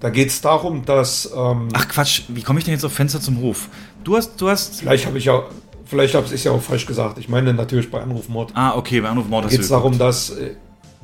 [0.00, 1.30] Da geht es darum, dass.
[1.34, 3.68] Ähm, Ach Quatsch, wie komme ich denn jetzt auf Fenster zum Hof?
[4.02, 4.80] Du hast, du hast.
[4.80, 5.44] Vielleicht habe ich ja.
[5.84, 7.18] Vielleicht habe ich ja auch falsch gesagt.
[7.18, 8.50] Ich meine natürlich bei Anruf Mord.
[8.54, 10.32] Ah, okay, bei Anruf Mord hast geht es darum, dass.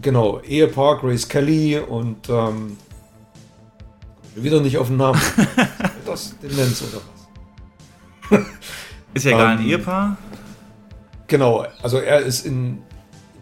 [0.00, 2.28] Genau, Ehepaar Grace Kelly und.
[2.28, 2.76] Ähm,
[4.36, 5.20] wieder nicht auf den Namen.
[6.06, 7.00] das Demenz oder
[8.30, 8.40] was?
[9.14, 10.16] Ist ja egal, ein Ähm, Ehepaar.
[11.26, 12.78] Genau, also er ist in,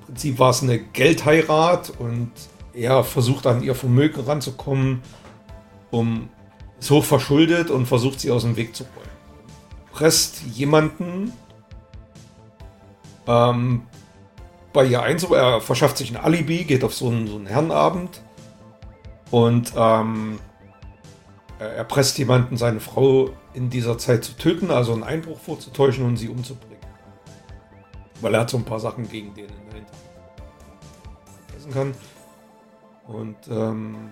[0.01, 2.31] im Prinzip war es eine Geldheirat und
[2.75, 5.03] er versucht an ihr Vermögen ranzukommen,
[5.91, 6.29] um
[6.79, 9.09] ist hoch verschuldet und versucht sie aus dem Weg zu räumen.
[9.93, 11.33] Presst jemanden
[13.27, 13.83] ähm,
[14.73, 18.23] bei ihr ein, er verschafft sich ein Alibi, geht auf so einen, so einen Herrenabend
[19.31, 20.39] und ähm,
[21.59, 26.17] er erpresst jemanden, seine Frau in dieser Zeit zu töten, also einen Einbruch vorzutäuschen und
[26.17, 26.79] sie umzubringen.
[28.21, 30.03] Weil er hat so ein paar Sachen gegen den in der Hinterhand
[31.73, 31.95] kann.
[33.07, 34.11] Und ähm,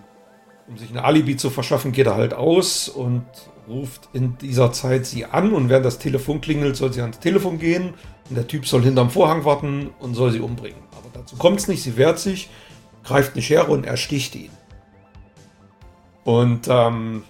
[0.69, 3.25] um sich ein Alibi zu verschaffen, geht er halt aus und
[3.69, 5.53] ruft in dieser Zeit sie an.
[5.53, 7.95] Und während das Telefon klingelt, soll sie ans Telefon gehen.
[8.31, 10.79] Und der Typ soll hinterm Vorhang warten und soll sie umbringen.
[10.93, 11.83] Aber dazu kommt es nicht.
[11.83, 12.49] Sie wehrt sich,
[13.05, 14.51] greift eine Schere und ersticht ihn.
[16.25, 17.25] Und ähm,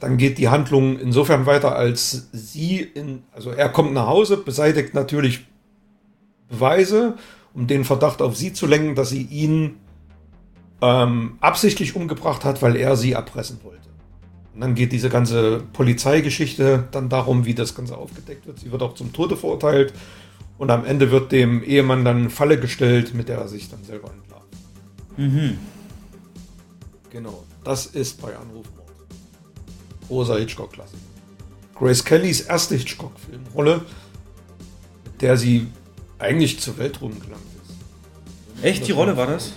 [0.00, 4.94] dann geht die Handlung insofern weiter, als sie in, also er kommt nach Hause, beseitigt
[4.94, 5.46] natürlich
[6.48, 7.18] Beweise,
[7.52, 9.76] um den Verdacht auf sie zu lenken, dass sie ihn
[10.80, 13.87] ähm, absichtlich umgebracht hat, weil er sie erpressen wollte.
[14.58, 18.58] Und dann geht diese ganze Polizeigeschichte dann darum, wie das Ganze aufgedeckt wird.
[18.58, 19.92] Sie wird auch zum Tode verurteilt
[20.58, 23.84] und am Ende wird dem Ehemann dann eine Falle gestellt, mit der er sich dann
[23.84, 24.48] selber entlarvt.
[25.16, 25.58] Mhm.
[27.10, 28.90] Genau, das ist bei Anrufmord.
[30.08, 30.98] Großer Hitchcock-Klassiker.
[31.76, 33.82] Grace Kellys erste Hitchcock-Filmrolle,
[35.04, 35.68] mit der sie
[36.18, 38.64] eigentlich zur Weltruhm gelangt ist.
[38.64, 39.52] Echt, die Rolle war das?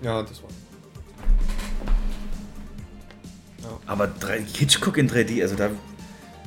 [0.00, 0.45] Ja, das war.
[3.86, 5.70] Aber drei, Hitchcock in 3D, also da.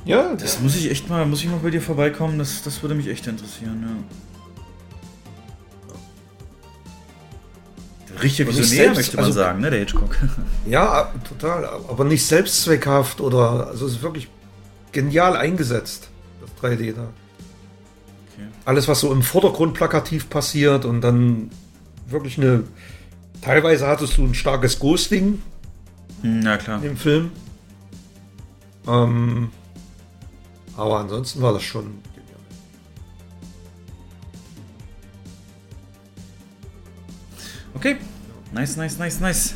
[0.04, 2.94] Ja, das muss ich echt mal, muss ich mal bei dir vorbeikommen, das, das würde
[2.94, 3.90] mich echt interessieren, ja.
[8.22, 10.16] Richtig visionär, selbst- möchte man also- sagen, ne, der Hitchcock.
[10.66, 11.64] Ja, total.
[11.64, 13.68] Aber nicht selbstzweckhaft oder.
[13.68, 14.28] Also es ist wirklich
[14.92, 16.08] genial eingesetzt,
[16.40, 17.08] das 3D da.
[18.66, 21.50] Alles, was so im Vordergrund plakativ passiert und dann
[22.08, 22.64] wirklich eine.
[23.42, 25.40] Teilweise hattest du ein starkes Ghosting
[26.22, 26.82] Na klar.
[26.82, 27.30] im Film.
[28.86, 29.50] Ähm,
[30.76, 31.84] aber ansonsten war das schon
[32.14, 32.40] genial.
[37.74, 37.96] Okay.
[38.52, 39.54] Nice, nice, nice, nice.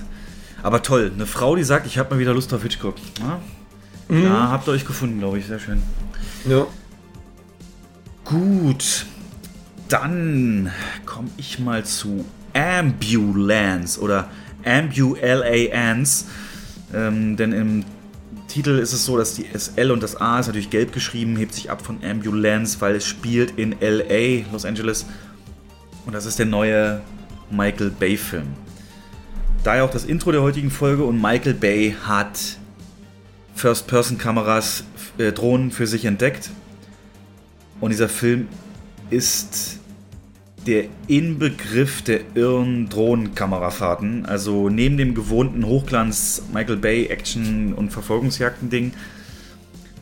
[0.62, 2.94] Aber toll, eine Frau, die sagt, ich habe mal wieder Lust auf Hitchcock.
[3.20, 3.40] Ja,
[4.06, 4.24] Mhm.
[4.24, 5.46] Da habt ihr euch gefunden, glaube ich.
[5.46, 5.82] Sehr schön.
[6.46, 6.66] Ja.
[8.24, 9.06] Gut.
[9.88, 10.70] Dann
[11.06, 14.28] komme ich mal zu Ambulance oder
[14.64, 16.26] Ambulance.
[16.94, 17.84] Ähm, denn im
[18.48, 21.54] Titel ist es so, dass die SL und das A ist natürlich gelb geschrieben, hebt
[21.54, 25.06] sich ab von Ambulance, weil es spielt in LA, Los Angeles.
[26.06, 27.00] Und das ist der neue
[27.50, 28.46] Michael Bay-Film.
[29.64, 32.38] Daher auch das Intro der heutigen Folge und Michael Bay hat
[33.54, 34.84] First-Person-Kameras,
[35.18, 36.50] äh, Drohnen für sich entdeckt.
[37.80, 38.48] Und dieser Film
[39.10, 39.80] ist
[40.66, 44.26] der Inbegriff der irren Drohnenkamerafahrten.
[44.26, 48.92] Also neben dem gewohnten Hochglanz Michael Bay Action- und Verfolgungsjagden-Ding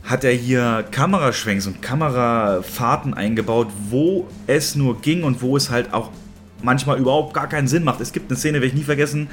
[0.04, 5.92] hat er hier Kameraschwenks und Kamerafahrten eingebaut, wo es nur ging und wo es halt
[5.92, 6.10] auch
[6.62, 8.00] manchmal überhaupt gar keinen Sinn macht.
[8.00, 9.28] Es gibt eine Szene, werde ich nie vergessen,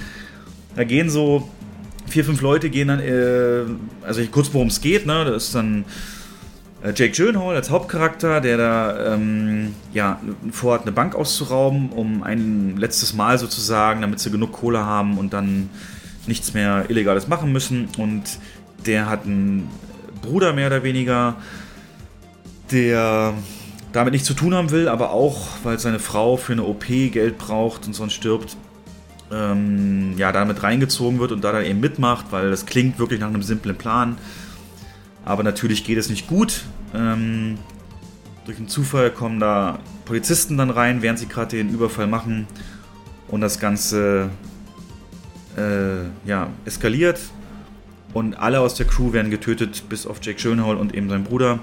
[0.75, 1.49] da gehen so
[2.07, 3.65] vier, fünf Leute gehen dann, äh,
[4.05, 5.85] also kurz worum es geht, ne, das ist dann
[6.83, 10.19] Jake Gyllenhaal als Hauptcharakter, der da ähm, ja,
[10.51, 15.33] vorhat, eine Bank auszurauben, um ein letztes Mal sozusagen, damit sie genug Kohle haben und
[15.33, 15.69] dann
[16.25, 17.89] nichts mehr Illegales machen müssen.
[17.97, 18.23] Und
[18.85, 19.69] der hat einen
[20.21, 21.35] Bruder mehr oder weniger,
[22.71, 23.33] der
[23.91, 27.37] damit nichts zu tun haben will, aber auch, weil seine Frau für eine OP Geld
[27.37, 28.55] braucht und sonst stirbt,
[29.31, 33.27] ähm, ja, damit reingezogen wird und da dann eben mitmacht, weil das klingt wirklich nach
[33.27, 34.17] einem simplen Plan.
[35.29, 36.63] Aber natürlich geht es nicht gut.
[36.91, 37.59] Ähm,
[38.45, 42.47] durch einen Zufall kommen da Polizisten dann rein, während sie gerade den Überfall machen.
[43.27, 44.31] Und das Ganze
[45.55, 47.19] äh, ja, eskaliert.
[48.11, 51.59] Und alle aus der Crew werden getötet, bis auf Jake Gyllenhaal und eben sein Bruder,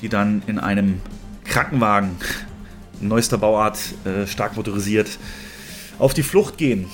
[0.00, 1.02] die dann in einem
[1.44, 2.16] Krankenwagen,
[3.02, 5.18] neuester Bauart, äh, stark motorisiert,
[5.98, 6.86] auf die Flucht gehen.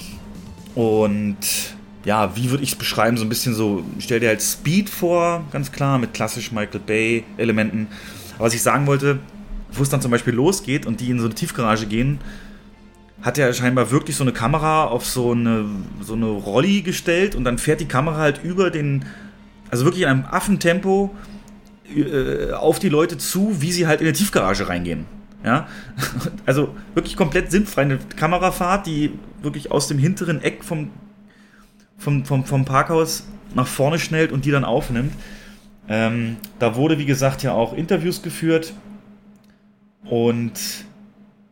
[0.75, 1.76] Und
[2.07, 3.16] ja, wie würde ich es beschreiben?
[3.16, 7.89] So ein bisschen so, stell dir halt Speed vor, ganz klar, mit klassisch Michael Bay-Elementen.
[8.37, 9.19] Aber was ich sagen wollte,
[9.73, 12.20] wo es dann zum Beispiel losgeht und die in so eine Tiefgarage gehen,
[13.23, 15.65] hat er scheinbar wirklich so eine Kamera auf so eine,
[16.01, 19.05] so eine Rolli gestellt und dann fährt die Kamera halt über den,
[19.73, 21.12] also wirklich in einem Affentempo
[21.93, 25.07] äh, auf die Leute zu, wie sie halt in eine Tiefgarage reingehen.
[25.45, 25.66] Ja,
[26.47, 27.83] also wirklich komplett sinnfrei.
[27.83, 30.91] Eine Kamerafahrt, die wirklich aus dem hinteren Eck vom,
[31.98, 33.24] vom, vom, vom Parkhaus
[33.55, 35.12] nach vorne schnellt und die dann aufnimmt.
[35.89, 38.73] Ähm, da wurde, wie gesagt, ja auch Interviews geführt.
[40.05, 40.52] Und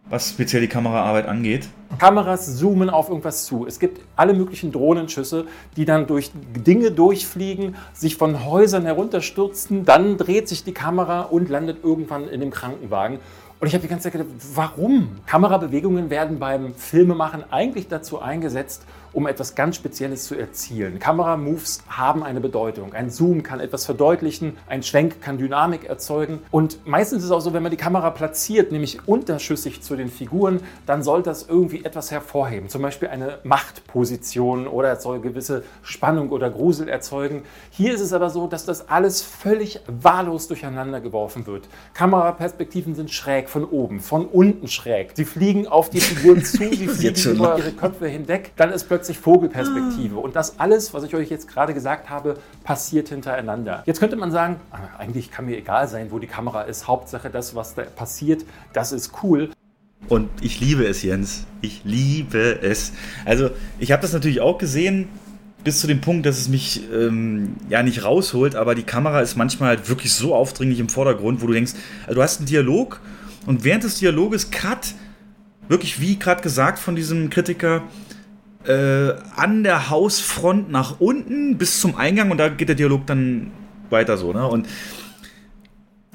[0.08, 1.68] was speziell die Kameraarbeit angeht.
[1.98, 3.66] Kameras zoomen auf irgendwas zu.
[3.66, 5.46] Es gibt alle möglichen Drohnenschüsse,
[5.76, 9.84] die dann durch Dinge durchfliegen, sich von Häusern herunterstürzen.
[9.84, 13.18] Dann dreht sich die Kamera und landet irgendwann in dem Krankenwagen.
[13.60, 15.08] Und ich habe die ganze Zeit gedacht, warum?
[15.26, 18.84] Kamerabewegungen werden beim Filmemachen eigentlich dazu eingesetzt,
[19.14, 20.98] um etwas ganz Spezielles zu erzielen.
[20.98, 22.92] Kameramoves haben eine Bedeutung.
[22.92, 26.40] Ein Zoom kann etwas verdeutlichen, ein Schwenk kann Dynamik erzeugen.
[26.50, 30.08] Und meistens ist es auch so, wenn man die Kamera platziert, nämlich unterschüssig zu den
[30.08, 32.68] Figuren, dann soll das irgendwie etwas hervorheben.
[32.68, 37.42] Zum Beispiel eine Machtposition oder es soll gewisse Spannung oder Grusel erzeugen.
[37.70, 41.68] Hier ist es aber so, dass das alles völlig wahllos durcheinander geworfen wird.
[41.94, 45.12] Kameraperspektiven sind schräg von oben, von unten schräg.
[45.14, 48.52] Sie fliegen auf die Figuren zu, sie fliegen über ihre Köpfe hinweg.
[48.56, 50.16] Dann ist plötzlich Vogelperspektive.
[50.16, 53.82] Und das alles, was ich euch jetzt gerade gesagt habe, passiert hintereinander.
[53.84, 56.88] Jetzt könnte man sagen, ah, eigentlich kann mir egal sein, wo die Kamera ist.
[56.88, 59.50] Hauptsache das, was da passiert, das ist cool.
[60.08, 61.44] Und ich liebe es, Jens.
[61.60, 62.92] Ich liebe es.
[63.24, 65.08] Also, ich habe das natürlich auch gesehen,
[65.64, 69.36] bis zu dem Punkt, dass es mich ähm, ja nicht rausholt, aber die Kamera ist
[69.36, 71.72] manchmal halt wirklich so aufdringlich im Vordergrund, wo du denkst,
[72.02, 73.00] also du hast einen Dialog
[73.46, 74.94] und während des Dialoges Cut,
[75.68, 77.82] wirklich wie gerade gesagt von diesem Kritiker,
[78.66, 83.50] äh, an der Hausfront nach unten bis zum Eingang und da geht der Dialog dann
[83.90, 84.46] weiter so, ne?
[84.46, 84.66] Und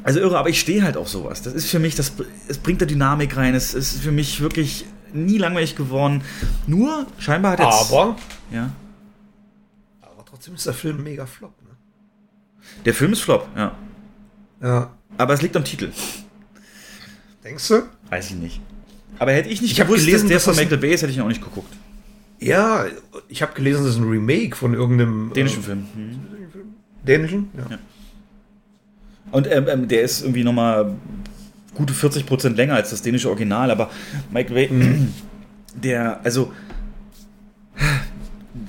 [0.03, 1.41] also irre, aber ich stehe halt auf sowas.
[1.41, 2.13] Das ist für mich, das,
[2.47, 3.53] es bringt da Dynamik rein.
[3.53, 6.21] Es ist für mich wirklich nie langweilig geworden.
[6.67, 7.91] Nur, scheinbar hat jetzt.
[7.91, 8.15] Aber,
[8.51, 8.69] Ja.
[10.01, 11.53] aber trotzdem ist der Film mega flop.
[11.63, 11.76] Ne?
[12.85, 13.76] Der Film ist Flop, ja.
[14.61, 14.91] Ja.
[15.17, 15.91] Aber es liegt am Titel.
[17.43, 17.84] Denkst du?
[18.09, 18.61] Weiß ich nicht.
[19.17, 21.17] Aber hätte ich nicht Ich gewusst, gelesen, dass der von Michael Bay ist, hätte ich
[21.17, 21.73] ihn auch nicht geguckt.
[22.40, 22.86] Ja,
[23.28, 25.80] ich habe gelesen, das ist ein Remake von irgendeinem Dänischen äh, Film.
[25.95, 26.20] Mhm.
[27.06, 27.49] Dänischen?
[27.70, 27.78] Ja.
[29.32, 30.95] Und ähm, ähm, der ist irgendwie nochmal
[31.76, 33.90] gute 40% länger als das dänische Original, aber
[34.32, 35.14] Michael Bay, Mhm.
[35.76, 36.52] der, also,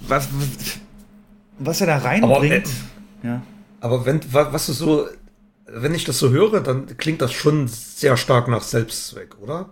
[0.06, 0.28] was,
[1.58, 2.68] was er da Aber, äh, reinbringt,
[3.22, 3.42] ja.
[3.80, 5.06] aber wenn, wa- was du so,
[5.66, 9.70] wenn ich das so höre, dann klingt das schon sehr stark nach Selbstzweck, oder?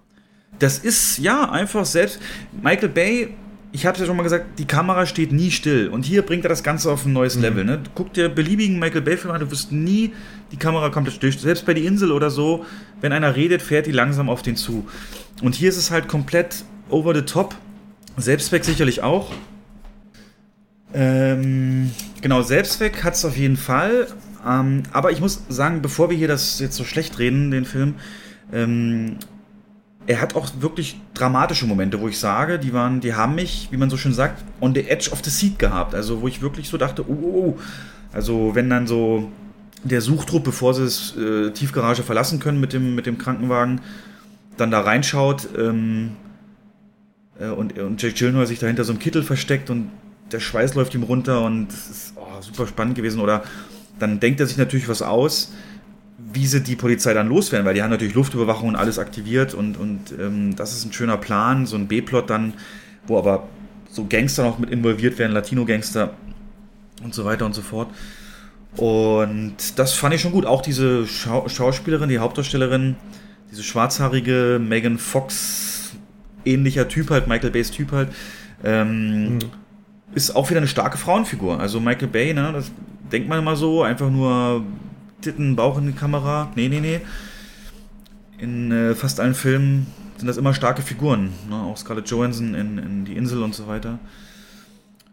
[0.59, 2.19] Das ist ja einfach selbst.
[2.63, 3.35] Michael Bay,
[3.71, 5.89] ich habe es ja schon mal gesagt, die Kamera steht nie still.
[5.89, 7.65] Und hier bringt er das Ganze auf ein neues Level.
[7.65, 7.81] Ne?
[7.95, 10.13] Guck dir beliebigen Michael Bay-Film an, du wirst nie
[10.53, 11.33] die Kamera komplett still.
[11.33, 12.65] Selbst bei Die Insel oder so,
[13.01, 14.87] wenn einer redet, fährt die langsam auf den zu.
[15.43, 17.55] Und hier ist es halt komplett over the top.
[18.17, 19.33] Selbstzweck sicherlich auch.
[20.95, 21.91] Ähm,
[22.23, 24.09] genau, Selbstzweck hat es auf jeden Fall.
[24.47, 27.97] Ähm, aber ich muss sagen, bevor wir hier das jetzt so schlecht reden, den Film,
[28.53, 29.17] ähm,
[30.09, 33.77] er hat auch wirklich dramatische Momente, wo ich sage, die waren, die haben mich, wie
[33.77, 35.95] man so schön sagt, on the edge of the seat gehabt.
[35.95, 37.59] Also wo ich wirklich so dachte, oh, oh, oh.
[38.11, 39.31] Also wenn dann so
[39.85, 43.83] der Suchtrupp, bevor sie das äh, Tiefgarage verlassen können mit dem, mit dem Krankenwagen,
[44.57, 46.13] dann da reinschaut ähm,
[47.39, 49.91] äh, und, und Jake Gyllenhaal sich dahinter so einem Kittel versteckt und
[50.33, 53.21] der Schweiß läuft ihm runter und es ist oh, super spannend gewesen.
[53.21, 53.43] Oder
[53.99, 55.53] dann denkt er sich natürlich was aus,
[56.33, 59.77] wie sie die Polizei dann loswerden, weil die haben natürlich Luftüberwachung und alles aktiviert und,
[59.77, 62.55] und ähm, das ist ein schöner Plan, so ein B-Plot dann,
[63.07, 63.49] wo aber
[63.91, 66.11] so Gangster noch mit involviert werden, Latino-Gangster
[67.03, 67.89] und so weiter und so fort.
[68.77, 70.45] Und das fand ich schon gut.
[70.45, 72.97] Auch diese Schau Schauspielerin, die Hauptdarstellerin,
[73.51, 75.93] diese schwarzhaarige Megan Fox,
[76.45, 78.11] ähnlicher Typ halt, Michael Bays Typ halt,
[78.63, 79.39] ähm,
[80.15, 81.59] ist auch wieder eine starke Frauenfigur.
[81.59, 82.71] Also Michael Bay, ne, das
[83.11, 84.65] denkt man immer so, einfach nur
[85.21, 86.51] Titten, Bauch in die Kamera.
[86.55, 87.01] Nee, nee, nee.
[88.39, 89.87] In äh, fast allen Filmen
[90.17, 91.33] sind das immer starke Figuren.
[91.49, 91.57] Ne?
[91.57, 93.99] Auch Scarlett Johansson in, in Die Insel und so weiter.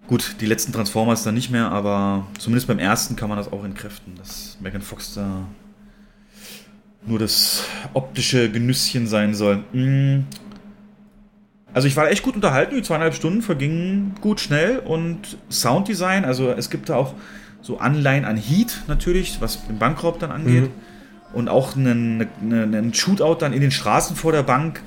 [0.07, 3.63] Gut, die letzten Transformers dann nicht mehr, aber zumindest beim ersten kann man das auch
[3.63, 5.47] entkräften, dass Megan Fox da
[7.07, 7.63] nur das
[7.93, 9.63] optische Genüsschen sein soll.
[9.73, 10.25] Mm.
[11.73, 16.51] Also ich war echt gut unterhalten, die zweieinhalb Stunden vergingen gut schnell und Sounddesign, also
[16.51, 17.15] es gibt da auch
[17.65, 20.65] so Anleihen an Heat natürlich, was den Bankraub dann angeht.
[20.65, 20.71] Mhm.
[21.33, 24.81] Und auch einen, einen, Shootout dann in den Straßen vor der Bank.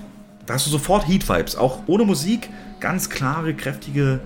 [0.46, 2.48] Da hast du sofort Heat-Vibes, auch ohne Musik,
[2.78, 4.20] ganz klare, kräftige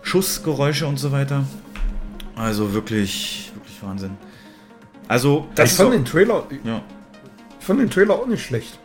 [0.00, 1.44] Schussgeräusche und so weiter.
[2.34, 4.12] Also wirklich, wirklich Wahnsinn.
[5.06, 6.80] Also, das ich fand ist den Trailer, ja.
[7.60, 8.78] ich fand den Trailer auch nicht schlecht.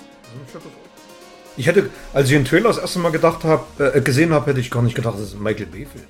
[1.56, 4.60] Ich hätte, als ich den Trailer das erste Mal gedacht habe, äh, gesehen habe, hätte
[4.60, 6.06] ich gar nicht gedacht, das ist ein Michael Bay-Film.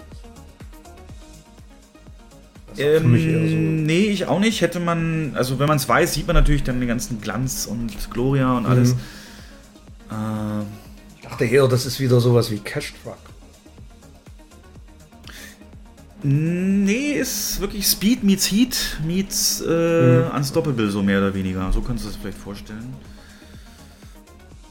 [2.78, 3.56] War für mich eher so.
[3.56, 4.62] Ähm, nee, ich auch nicht.
[4.62, 8.12] Hätte man, also wenn man es weiß, sieht man natürlich dann den ganzen Glanz und
[8.12, 8.94] Gloria und alles.
[8.94, 9.00] Mhm.
[10.12, 10.66] Ähm,
[11.18, 13.18] Ich dachte eher, das ist wieder sowas wie Cash Truck.
[16.24, 21.72] Nee, ist wirklich Speed meets Heat meets äh, Unstoppable, so mehr oder weniger.
[21.72, 22.94] So kannst du das vielleicht vorstellen.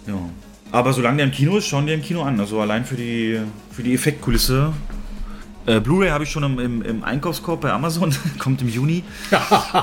[0.07, 0.19] Ja.
[0.73, 2.41] Aber solange der im Kino ist, schauen die im Kino an.
[2.41, 4.73] Also allein für die, für die Effektkulisse.
[5.67, 8.15] Äh, Blu-ray habe ich schon im, im, im Einkaufskorb bei Amazon.
[8.39, 9.03] Kommt im Juni.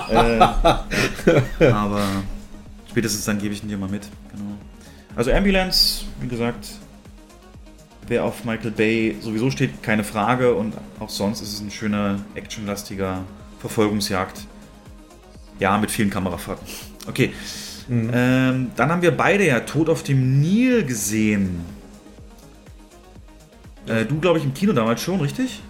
[0.10, 0.40] äh,
[1.72, 2.06] aber
[2.90, 4.08] spätestens dann gebe ich ihn dir mal mit.
[4.32, 4.58] Genau.
[5.16, 6.70] Also Ambulance, wie gesagt,
[8.08, 10.56] wer auf Michael Bay sowieso steht, keine Frage.
[10.56, 13.26] Und auch sonst ist es ein schöner, actionlastiger
[13.60, 14.48] Verfolgungsjagd.
[15.60, 16.66] Ja, mit vielen Kamerafahrten.
[17.08, 17.34] Okay.
[17.90, 21.60] Ähm, dann haben wir beide ja Tod auf dem Nil gesehen.
[23.86, 25.62] Äh, du, glaube ich, im Kino damals schon, richtig?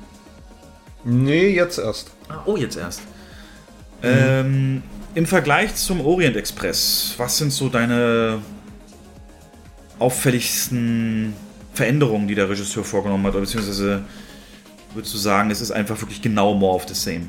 [1.06, 2.12] Nee, jetzt erst.
[2.30, 3.02] Ah, oh, jetzt erst.
[4.02, 4.84] Ähm,
[5.16, 8.40] Im Vergleich zum Orient Express, was sind so deine
[10.00, 11.34] auffälligsten
[11.74, 13.34] Veränderungen, die der Regisseur vorgenommen hat?
[13.34, 14.04] Oder beziehungsweise
[14.94, 17.28] würdest du sagen, es ist einfach wirklich genau more of the same?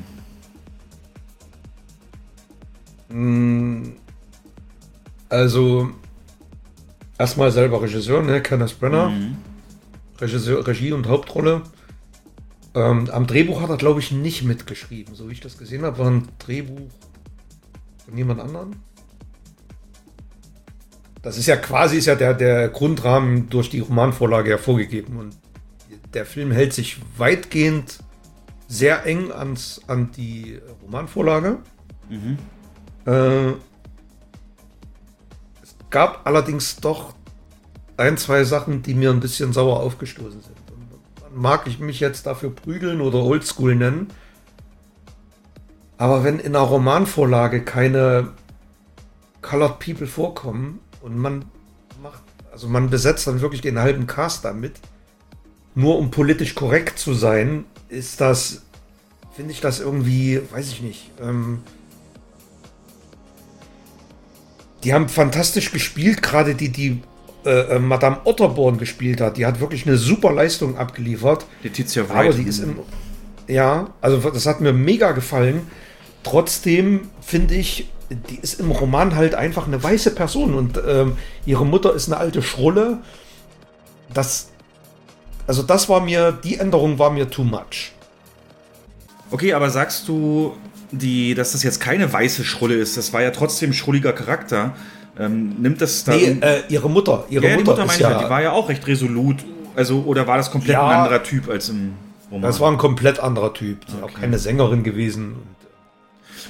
[3.09, 3.93] Mm,
[5.29, 5.89] Also,
[7.17, 8.41] erstmal selber Regisseur, ne?
[8.41, 9.11] Kenneth Brenner.
[10.19, 11.61] Regisseur, Regie und Hauptrolle.
[12.75, 15.15] Ähm, am Drehbuch hat er, glaube ich, nicht mitgeschrieben.
[15.15, 16.89] So wie ich das gesehen habe, war ein Drehbuch
[18.05, 18.71] von jemand anderem.
[21.21, 25.17] Das ist ja quasi ist ja der, der Grundrahmen durch die Romanvorlage hervorgegeben.
[25.17, 25.37] Und
[26.13, 27.99] der Film hält sich weitgehend
[28.67, 31.59] sehr eng ans, an die Romanvorlage.
[32.09, 32.37] Mhm.
[33.05, 33.51] Äh,
[35.63, 37.15] es gab allerdings doch
[37.95, 40.54] ein, zwei Sachen, die mir ein bisschen sauer aufgestoßen sind.
[41.37, 44.07] Mag ich mich jetzt dafür prügeln oder Oldschool nennen.
[45.97, 48.29] Aber wenn in einer Romanvorlage keine
[49.41, 51.43] Colored People vorkommen und man
[52.01, 52.21] macht,
[52.53, 54.79] also man besetzt dann wirklich den halben Cast damit,
[55.75, 58.61] nur um politisch korrekt zu sein, ist das,
[59.33, 61.63] finde ich das irgendwie, weiß ich nicht, ähm,
[64.85, 67.01] die haben fantastisch gespielt, gerade die, die
[67.45, 69.37] äh, äh, Madame Otterborn gespielt hat.
[69.37, 71.45] Die hat wirklich eine super Leistung abgeliefert.
[71.63, 72.37] Letizia Aber Wright.
[72.37, 72.79] die ist im.
[73.47, 75.67] Ja, also das hat mir mega gefallen.
[76.23, 81.65] Trotzdem finde ich, die ist im Roman halt einfach eine weiße Person und ähm, ihre
[81.65, 82.99] Mutter ist eine alte Schrulle.
[84.13, 84.49] Das.
[85.47, 87.91] Also, das war mir, die Änderung war mir too much.
[89.29, 90.55] Okay, aber sagst du,
[90.91, 92.97] die, dass das jetzt keine weiße Schrulle ist?
[92.97, 94.75] Das war ja trotzdem schrulliger Charakter.
[95.17, 96.13] Ähm, nimmt das da.
[96.13, 97.25] Nee, äh, ihre Mutter.
[97.29, 99.37] Ihre ja, Mutter, Mutter meine ich ja, ja, die war ja auch recht resolut.
[99.75, 100.87] Also, oder war das komplett Ja.
[100.87, 101.93] ein anderer Typ als im
[102.31, 102.43] Roman?
[102.43, 103.85] Das war ein komplett anderer Typ.
[103.85, 105.35] Die ist auch keine Sängerin gewesen.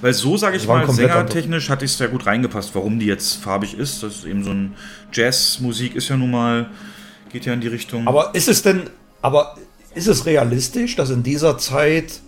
[0.02, 3.78] Weil so, sage ich mal, sängertechnisch hat es sehr gut reingepasst, warum die jetzt farbig
[3.78, 4.04] ist.
[4.04, 4.76] Das ist eben so ein
[5.14, 6.68] Jazzmusik ist ja nun mal,
[7.32, 8.08] geht ja in die Richtung.
[8.08, 8.90] Aber ist es denn,
[9.22, 9.56] aber
[9.94, 12.20] ist es realistisch, dass in dieser Zeit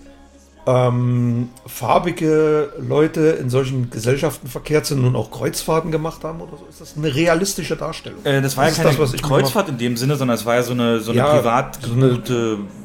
[0.67, 6.65] ähm, farbige Leute in solchen Gesellschaften verkehrt sind und auch Kreuzfahrten gemacht haben oder so?
[6.69, 8.19] Ist das eine realistische Darstellung?
[8.25, 10.63] Äh, das war ja ist keine das, Kreuzfahrt in dem Sinne, sondern es war ja
[10.63, 12.19] so eine, so eine Ja, privat so eine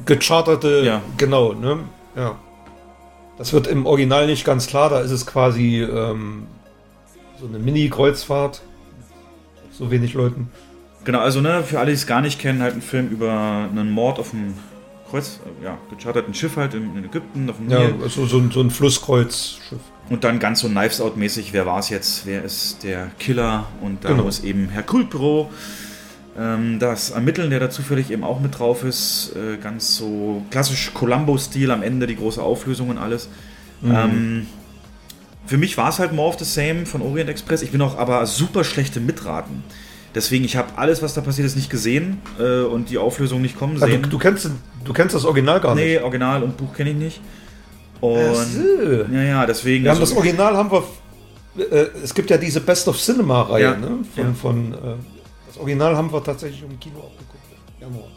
[0.05, 1.01] gecharterte, Ja.
[1.17, 1.79] genau, ne?
[2.15, 2.35] Ja.
[3.37, 6.47] Das wird im Original nicht ganz klar, da ist es quasi ähm,
[7.39, 8.61] so eine Mini-Kreuzfahrt.
[9.71, 10.49] So wenig Leuten.
[11.03, 13.91] Genau, also ne, für alle, die es gar nicht kennen, halt ein Film über einen
[13.91, 14.53] Mord auf einem
[15.13, 18.09] Kreuz, äh, ja, gecharterten Schiff halt in, in Ägypten, auf dem Ja, Nil.
[18.09, 19.77] so, so, ein- so ein Flusskreuzschiff.
[20.09, 23.67] Und dann ganz so Knives Out mäßig, wer war es jetzt, wer ist der Killer?
[23.81, 24.23] Und da Genau.
[24.23, 25.49] muss eben Hercule Poirot
[26.35, 29.33] ähm, das ermitteln, der da zufällig eben auch mit drauf ist.
[29.35, 33.29] Äh, ganz so klassisch Columbo-Stil am Ende, die große Auflösung und alles.
[33.81, 33.91] Mhm.
[33.95, 34.47] Ähm,
[35.45, 37.61] für mich war es halt more of the same von Orient Express.
[37.61, 39.63] Ich bin auch aber super schlechte Mitraten.
[40.15, 43.57] Deswegen, ich habe alles, was da passiert ist, nicht gesehen äh, und die Auflösung nicht
[43.57, 44.03] kommen Ah, sehen.
[44.03, 44.47] du, du, kennst,
[44.85, 45.83] du kennst das Original gar nicht.
[45.85, 47.21] nee, Original und Buch kenne ich nicht.
[47.99, 48.61] Und so.
[49.11, 49.83] ja, ja, deswegen.
[49.85, 50.83] Wir haben also- das Original haben wir.
[51.57, 53.99] Äh, es gibt ja diese Best of Cinema-Reihe, Ja, ne?
[54.15, 54.33] Von, ja.
[54.33, 54.77] von, äh,
[55.47, 57.43] das Original haben wir tatsächlich im Kino auch geguckt.
[57.79, 58.07] Januar.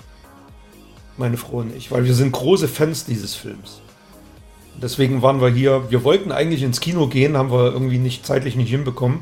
[1.18, 3.81] Meine Frau und ich, weil wir sind große Fans dieses Films.
[4.82, 5.85] Deswegen waren wir hier.
[5.90, 9.20] Wir wollten eigentlich ins Kino gehen, haben wir irgendwie nicht zeitlich nicht hinbekommen.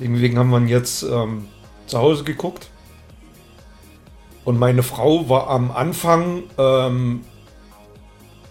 [0.00, 1.44] Deswegen haben wir ihn jetzt ähm,
[1.86, 2.68] zu Hause geguckt.
[4.44, 7.22] Und meine Frau war am Anfang, ähm,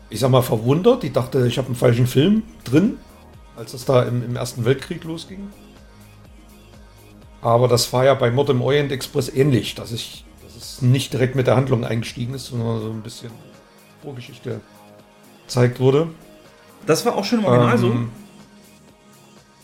[0.10, 1.04] ich sag mal, verwundert.
[1.04, 2.98] Die dachte, ich habe einen falschen Film drin,
[3.56, 5.50] als es da im, im Ersten Weltkrieg losging.
[7.42, 11.14] Aber das war ja bei Mord im Orient Express ähnlich, dass, ich, dass es nicht
[11.14, 13.32] direkt mit der Handlung eingestiegen ist, sondern so ein bisschen
[14.02, 14.62] Vorgeschichte
[15.46, 16.08] gezeigt wurde.
[16.86, 17.88] Das war auch schon im Original so?
[17.92, 18.10] Ähm,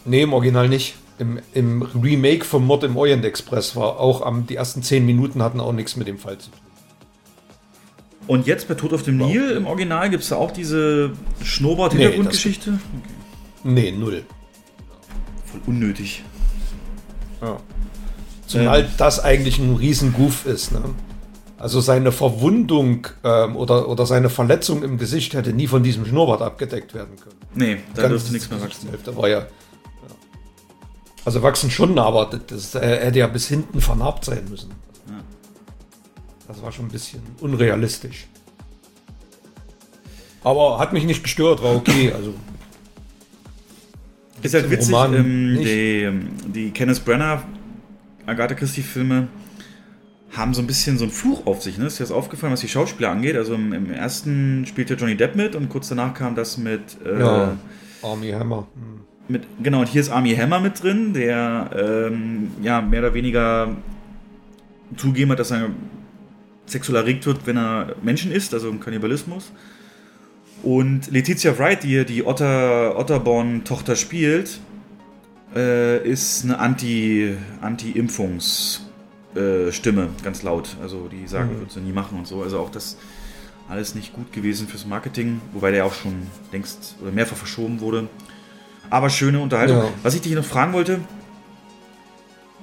[0.05, 0.95] Nee, im Original nicht.
[1.19, 5.43] Im, Im Remake vom Mord im Orient Express war auch am, die ersten zehn Minuten
[5.43, 6.59] hatten auch nichts mit dem Fall zu tun.
[8.25, 11.11] Und jetzt bei Tod auf dem Nil im Original gibt es da auch diese
[11.43, 12.79] Schnurrbart-Hintergrundgeschichte?
[13.63, 14.23] Nee, null.
[15.45, 16.23] Voll unnötig.
[17.41, 17.57] Ja.
[18.45, 20.71] Zumal das eigentlich ein riesen Goof ist.
[20.71, 20.81] Ne?
[21.57, 26.41] Also seine Verwundung ähm, oder, oder seine Verletzung im Gesicht hätte nie von diesem Schnurrbart
[26.41, 27.35] abgedeckt werden können.
[27.55, 28.89] Nee, da dürfte nichts mehr wachsen.
[28.89, 29.45] Hälfte war ja.
[31.25, 34.71] Also wachsen schon, aber das, das er hätte ja bis hinten vernarbt sein müssen.
[35.07, 35.21] Ja.
[36.47, 38.27] Das war schon ein bisschen unrealistisch.
[40.43, 42.11] Aber hat mich nicht gestört, war okay.
[42.15, 42.33] Also
[44.41, 47.43] Ist halt witzig, ähm, die, ähm, die Kenneth Brenner,
[48.25, 49.27] Agatha Christie-Filme
[50.31, 51.77] haben so ein bisschen so einen Fluch auf sich.
[51.77, 51.87] Ne?
[51.87, 53.35] Ist dir das aufgefallen, was die Schauspieler angeht?
[53.35, 57.19] Also im, im ersten spielte Johnny Depp mit und kurz danach kam das mit, äh,
[57.19, 57.57] Ja,
[58.01, 58.67] Army Hammer.
[58.75, 59.08] Hm.
[59.29, 61.69] Mit genau, und hier ist Army Hammer mit drin, der
[62.11, 63.75] ähm, ja mehr oder weniger
[64.97, 65.69] zugeben hat, dass er
[66.65, 69.51] sexuell erregt wird, wenn er Menschen isst, also im Kannibalismus.
[70.63, 74.59] Und Letizia Wright, die hier die Otter, Otterborn-Tochter spielt,
[75.55, 78.81] äh, ist eine Anti- Anti-Impfungs-
[79.35, 79.71] äh,
[80.23, 80.75] ganz laut.
[80.81, 81.59] Also die sagen, Mhm.
[81.59, 82.41] würdest du nie machen und so.
[82.43, 82.97] Also auch das
[83.69, 86.13] alles nicht gut gewesen fürs Marketing, wobei der auch schon
[86.51, 88.07] längst oder mehrfach verschoben wurde.
[88.89, 89.77] Aber schöne Unterhaltung.
[89.77, 89.89] Ja.
[90.03, 90.99] Was ich dich noch fragen wollte,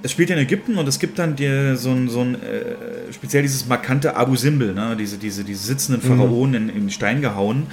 [0.03, 3.13] es spielt ja in Ägypten und es gibt dann die, so ein, so ein äh,
[3.13, 4.97] speziell dieses markante Abu Simbel, ne?
[4.99, 6.17] diese, diese, diese sitzenden Mhm.
[6.19, 7.67] Pharaonen in, in Stein gehauen.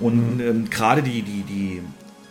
[0.00, 1.82] Und ähm, gerade die, die, die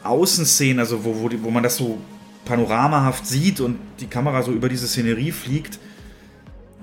[0.04, 2.00] Außenszenen, also wo, wo, die, wo man das so
[2.46, 5.80] panoramahaft sieht und die Kamera so über diese Szenerie fliegt,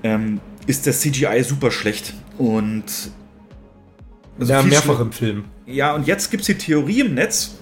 [0.05, 2.15] ähm, ist das CGI super schlecht.
[2.39, 2.85] Und
[4.39, 5.45] also ja, mehrfach im Film.
[5.67, 7.57] ja, und jetzt gibt es die Theorie im Netz,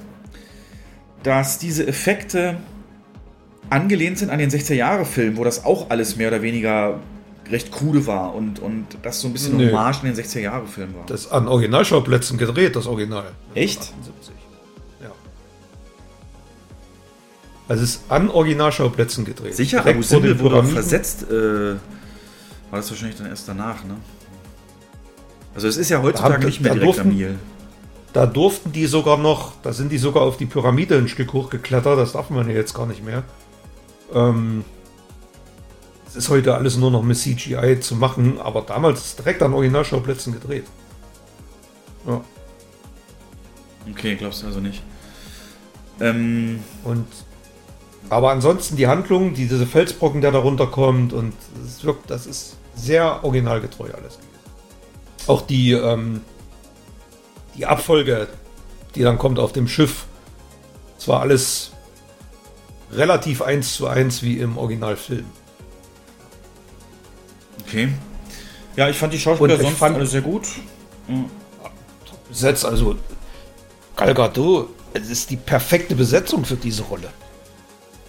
[1.22, 2.56] dass diese Effekte
[3.70, 7.00] angelehnt sind an den 60er-Jahre-Film, wo das auch alles mehr oder weniger
[7.50, 9.68] recht krude war und, und das so ein bisschen Nö.
[9.70, 11.06] Hommage an den 60er-Jahre-Film war.
[11.06, 13.32] Das an Originalschauplätzen gedreht, das Original.
[13.54, 13.80] Echt?
[13.80, 14.34] 78.
[15.02, 15.10] Ja.
[17.68, 19.54] Also es ist an Originalschauplätzen gedreht.
[19.54, 21.30] Sicher, Direkt Abu Simbel wurde auch versetzt.
[21.30, 21.74] Äh,
[22.70, 23.96] war das wahrscheinlich dann erst danach, ne?
[25.54, 27.38] Also es ist ja heutzutage nicht mehr direkt am Nil.
[28.16, 31.98] Da durften die sogar noch, da sind die sogar auf die Pyramide ein Stück hochgeklettert,
[31.98, 33.24] das darf man ja jetzt gar nicht mehr.
[34.14, 34.64] Ähm,
[36.08, 39.42] es ist heute alles nur noch mit CGI zu machen, aber damals ist es direkt
[39.42, 40.64] an Originalschauplätzen gedreht.
[42.06, 42.22] Ja.
[43.90, 44.82] Okay, glaubst du also nicht.
[46.00, 47.06] Ähm, Und
[48.08, 51.34] aber ansonsten die Handlung, die, diese Felsbrocken, der da runterkommt und
[51.66, 54.18] es wirkt, das ist sehr originalgetreu alles.
[55.26, 56.22] Auch die, ähm,
[57.56, 58.28] die Abfolge,
[58.94, 60.06] die dann kommt auf dem Schiff,
[60.98, 61.72] es war alles
[62.92, 65.24] relativ eins zu eins wie im Originalfilm.
[67.66, 67.88] okay.
[68.76, 70.46] Ja, ich fand die Schauspieler sonst fand- alle sehr gut.
[71.08, 71.24] Ja.
[72.28, 72.96] Besetzt, also
[73.96, 77.08] Gal Gadot, es ist die perfekte Besetzung für diese Rolle.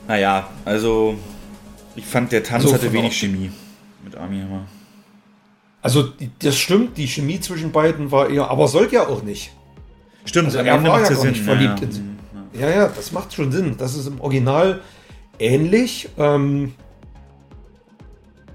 [0.08, 1.16] Naja, also
[1.96, 3.18] ich fand, der Tanz So hatte von wenig.
[3.18, 3.52] Chemie
[4.04, 4.66] mit Army Hammer.
[5.88, 9.54] Also das stimmt, die Chemie zwischen beiden war eher, aber sollte ja auch nicht.
[10.26, 11.30] Stimmt, Also er war ja Sinn.
[11.30, 12.18] nicht verliebt ja, in
[12.60, 12.70] ja.
[12.70, 13.78] Ja, das macht schon Sinn.
[13.78, 14.82] Das ist im Original
[15.40, 16.10] ähnlich.
[16.18, 16.74] Ähm,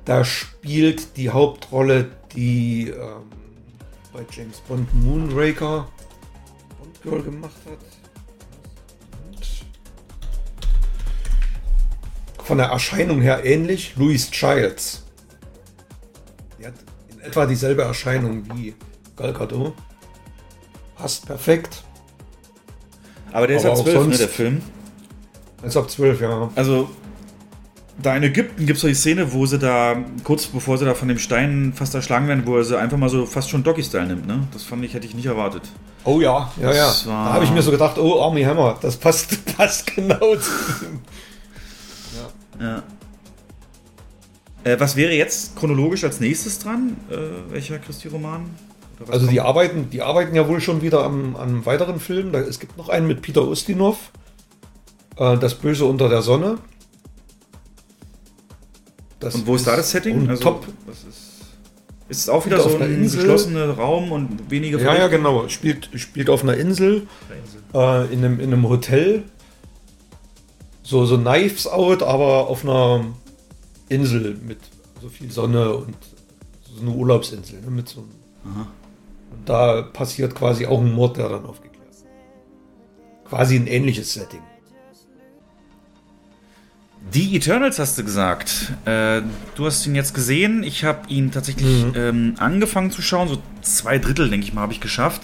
[0.05, 3.31] da spielt die Hauptrolle die ähm,
[4.13, 5.89] bei James Bond Moonraker
[6.79, 7.79] Bond Girl gemacht hat.
[9.25, 9.65] Und
[12.45, 15.05] von der Erscheinung her ähnlich, Louise Childs.
[16.59, 16.75] Die hat
[17.23, 18.75] etwa dieselbe Erscheinung wie
[19.17, 19.75] Gal Gadot.
[20.97, 21.83] Passt perfekt.
[23.33, 24.63] Aber der ist ab auch 12, ne, der Film.
[25.63, 26.51] Ist ab 12, ja.
[26.55, 26.91] Also,
[28.03, 30.95] da in Ägypten gibt es doch die Szene, wo sie da, kurz bevor sie da
[30.95, 34.07] von dem Stein fast erschlagen werden, wo er sie einfach mal so fast schon Doggy-Style
[34.07, 34.47] nimmt, ne?
[34.53, 35.63] Das fand ich, hätte ich nicht erwartet.
[36.05, 36.87] Oh ja, ja, ja.
[37.07, 40.51] War- Da habe ich mir so gedacht, oh, Army Hammer, das passt, passt genau zu
[40.85, 41.01] ihm.
[42.61, 42.83] Ja.
[44.65, 46.97] Äh, was wäre jetzt chronologisch als nächstes dran?
[47.11, 48.47] Äh, welcher Christi-Roman?
[49.09, 52.33] Also die arbeiten, die arbeiten ja wohl schon wieder am, an einem weiteren Film.
[52.33, 54.13] Da, es gibt noch einen mit Peter Ustinov.
[55.17, 56.59] Äh, das Böse unter der Sonne.
[59.19, 60.29] Das Und wo ist da das Setting?
[60.29, 60.67] Also, top.
[60.87, 61.07] Was ist,
[62.09, 63.21] ist es auch wieder so ein Insel.
[63.21, 65.49] geschlossener Raum und wenige Ja, ja, genau.
[65.49, 67.07] Spielt, spielt auf einer Insel,
[67.75, 69.25] äh, in, einem, in einem Hotel.
[70.83, 73.05] So, so Knives Out, aber auf einer
[73.93, 74.59] Insel mit
[75.01, 75.95] so viel Sonne und
[76.75, 77.61] so eine Urlaubsinsel.
[77.61, 78.67] Ne, mit so einem,
[79.31, 83.31] und da passiert quasi auch ein Mord, der dann aufgeklärt wird.
[83.31, 84.41] Quasi ein ähnliches Setting.
[87.13, 88.73] Die Eternals hast du gesagt.
[88.85, 89.23] Äh,
[89.57, 90.63] du hast ihn jetzt gesehen.
[90.63, 91.93] Ich habe ihn tatsächlich Mhm.
[91.97, 93.29] ähm, angefangen zu schauen.
[93.29, 95.21] So zwei Drittel, denke ich mal, habe ich geschafft.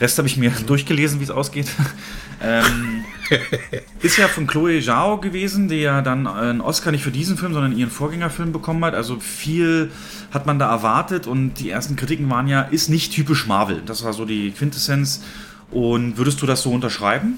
[0.00, 1.66] Rest habe ich mir durchgelesen, wie es ausgeht.
[2.42, 3.04] ähm,
[4.02, 7.52] ist ja von Chloe Zhao gewesen, die ja dann einen Oscar nicht für diesen Film,
[7.52, 8.94] sondern ihren Vorgängerfilm bekommen hat.
[8.94, 9.90] Also viel
[10.30, 13.82] hat man da erwartet und die ersten Kritiken waren ja, ist nicht typisch Marvel.
[13.84, 15.22] Das war so die Quintessenz.
[15.70, 17.36] Und würdest du das so unterschreiben?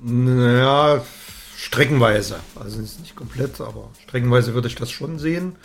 [0.00, 1.02] Naja,
[1.56, 2.36] streckenweise.
[2.58, 5.56] Also nicht komplett, aber streckenweise würde ich das schon sehen.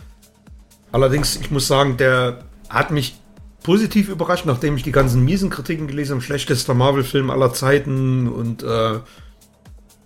[0.91, 3.19] Allerdings, ich muss sagen, der hat mich
[3.63, 6.21] positiv überrascht, nachdem ich die ganzen miesen Kritiken gelesen habe.
[6.21, 8.99] Schlechtester Marvel-Film aller Zeiten und äh,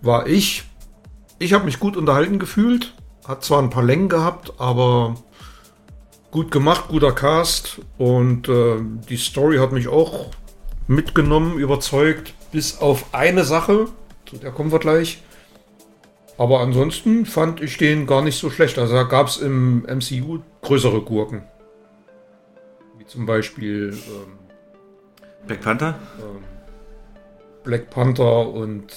[0.01, 0.63] war ich.
[1.39, 2.93] Ich habe mich gut unterhalten gefühlt.
[3.27, 5.15] Hat zwar ein paar Längen gehabt, aber
[6.31, 8.77] gut gemacht, guter Cast und äh,
[9.07, 10.31] die Story hat mich auch
[10.87, 13.87] mitgenommen, überzeugt, bis auf eine Sache,
[14.25, 15.21] zu der kommen wir gleich.
[16.37, 18.79] Aber ansonsten fand ich den gar nicht so schlecht.
[18.79, 21.43] Also da gab es im MCU größere Gurken.
[23.13, 24.39] Zum Beispiel ähm,
[25.45, 25.99] Black Panther?
[26.19, 26.43] ähm,
[27.63, 28.91] Black Panther und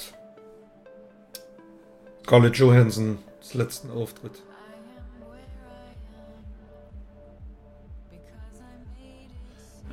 [2.23, 4.41] Scarlett Johansson, das letzten Auftritt.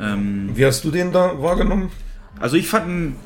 [0.00, 1.90] Ähm, Wie hast du den da wahrgenommen?
[2.40, 3.16] Also ich fand ihn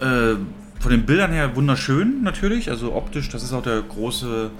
[0.00, 0.34] äh,
[0.80, 2.68] von den Bildern her wunderschön natürlich.
[2.68, 4.50] Also optisch, das ist auch der große,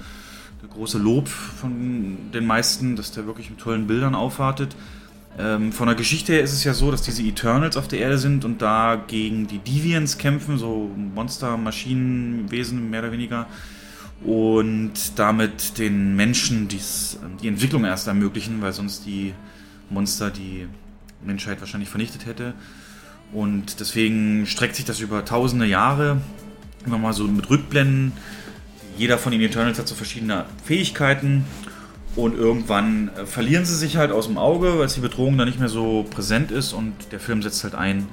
[0.61, 4.73] der große Lob von den meisten, dass der wirklich mit tollen Bildern aufwartet.
[5.39, 8.17] Ähm, von der Geschichte her ist es ja so, dass diese Eternals auf der Erde
[8.17, 13.45] sind und da gegen die Deviants kämpfen, so Monster, Maschinenwesen mehr oder weniger.
[14.23, 19.33] Und damit den Menschen dies, die Entwicklung erst ermöglichen, weil sonst die
[19.91, 20.67] Monster die
[21.23, 22.53] Menschheit wahrscheinlich vernichtet hätte.
[23.31, 26.19] Und deswegen streckt sich das über tausende Jahre.
[26.85, 28.13] Immer mal so mit Rückblenden.
[28.97, 31.43] Jeder von den Eternals hat so verschiedene Fähigkeiten.
[32.17, 35.59] Und irgendwann äh, verlieren sie sich halt aus dem Auge, weil die Bedrohung da nicht
[35.59, 36.73] mehr so präsent ist.
[36.73, 38.07] Und der Film setzt halt ein,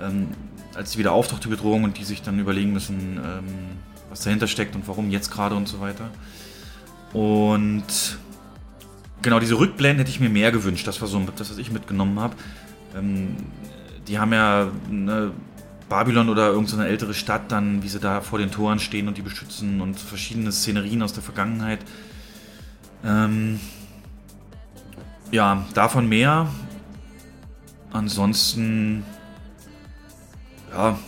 [0.00, 0.28] ähm,
[0.74, 3.44] als wieder auftaucht, die Bedrohung, und die sich dann überlegen müssen, ähm,
[4.10, 6.10] was dahinter steckt und warum jetzt gerade und so weiter.
[7.12, 7.84] Und
[9.22, 10.88] genau diese Rückblenden hätte ich mir mehr gewünscht.
[10.88, 12.34] Das war so das, was ich mitgenommen habe.
[12.96, 13.36] Ähm,
[14.08, 15.30] die haben ja ne,
[15.88, 19.22] Babylon oder irgendeine ältere Stadt dann, wie sie da vor den Toren stehen und die
[19.22, 21.78] beschützen und verschiedene Szenerien aus der Vergangenheit.
[23.04, 23.60] Ähm,
[25.30, 26.48] ja, davon mehr.
[27.92, 29.04] Ansonsten,
[30.72, 30.98] ja,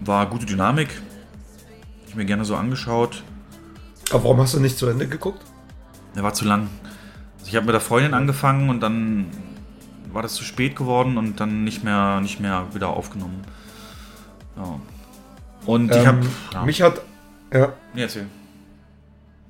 [0.00, 0.88] war gute Dynamik.
[0.90, 3.22] Hab Ich mir gerne so angeschaut.
[4.10, 5.42] Aber warum hast du nicht zu Ende geguckt?
[6.14, 6.68] Der war zu lang.
[7.38, 9.26] Also ich habe mit der Freundin angefangen und dann
[10.12, 13.42] war das zu spät geworden und dann nicht mehr, nicht mehr wieder aufgenommen.
[14.56, 14.78] Ja.
[15.66, 16.26] Und ich Ähm, habe.
[16.52, 16.64] Ja.
[16.64, 17.00] Mich hat.
[17.52, 17.72] Ja.
[17.94, 18.26] Nee, erzähl.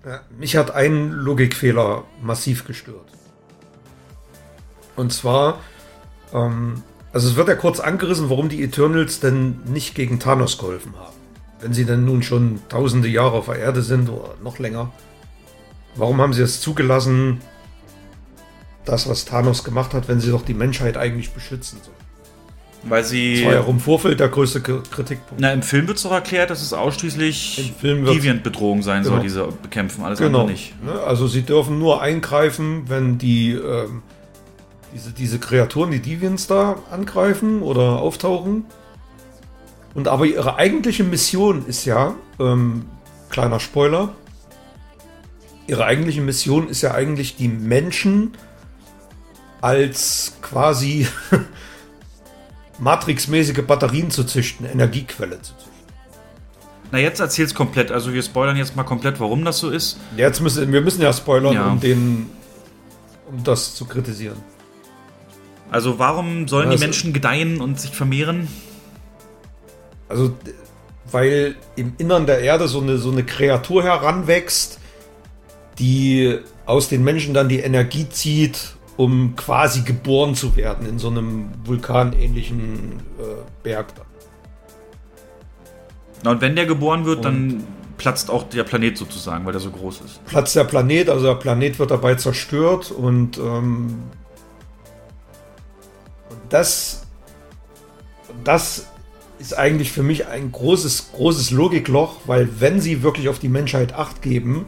[0.05, 3.07] Ja, Mich hat ein Logikfehler massiv gestört.
[4.97, 5.61] Und zwar,
[6.33, 10.95] ähm, also es wird ja kurz angerissen, warum die Eternals denn nicht gegen Thanos geholfen
[10.99, 11.17] haben.
[11.61, 14.93] Wenn sie denn nun schon tausende Jahre auf der Erde sind oder noch länger.
[15.95, 17.41] Warum haben sie es zugelassen,
[18.85, 22.02] das, was Thanos gemacht hat, wenn sie doch die Menschheit eigentlich beschützen sollen?
[22.85, 23.37] Weil sie.
[23.37, 25.41] Das war ja auch im Vorfeld der größte Kritikpunkt.
[25.41, 29.23] Na, im Film wird es doch erklärt, dass es ausschließlich Deviant-Bedrohung sein soll, Genau.
[29.23, 30.41] diese bekämpfen, alles Genau.
[30.41, 30.83] andere nicht.
[30.85, 30.93] Ne?
[30.93, 34.03] Also sie dürfen nur eingreifen, wenn die ähm,
[34.95, 38.65] diese, diese Kreaturen, die Deviants da angreifen oder auftauchen.
[39.95, 42.87] Und aber ihre eigentliche Mission ist ja, ähm,
[43.31, 44.11] kleiner Spoiler,
[45.67, 48.33] ihre eigentliche Mission ist ja eigentlich die Menschen
[49.61, 51.07] als quasi
[52.83, 55.73] Matrix-mäßige Batterien zu züchten, Energiequelle zu züchten.
[56.91, 57.91] Na, jetzt erzähl's komplett.
[57.91, 59.99] Also, wir spoilern jetzt mal komplett, warum das so ist.
[60.17, 61.69] Jetzt müssen wir müssen ja spoilern, Ja.
[61.69, 62.29] um den
[63.31, 64.37] um das zu kritisieren.
[65.71, 68.49] Also, warum sollen Also- die Menschen gedeihen und sich vermehren?
[70.09, 70.35] Also,
[71.11, 74.79] weil im Innern der Erde so eine, so eine Kreatur heranwächst,
[75.79, 81.09] die aus den Menschen dann die Energie zieht, um quasi geboren zu werden in so
[81.09, 83.23] einem vulkanähnlichen äh,
[83.63, 83.87] Berg.
[86.23, 87.67] Na, und wenn der geboren wird, Und- dann
[87.99, 90.25] platzt auch der Planet sozusagen, weil der so groß ist.
[90.27, 94.03] Platzt der Planet, also der Planet wird dabei zerstört und ähm,
[96.49, 97.07] das,
[98.43, 98.87] das
[99.39, 103.93] ist eigentlich für mich ein großes, großes Logikloch, weil wenn sie wirklich auf die Menschheit
[103.95, 104.67] acht geben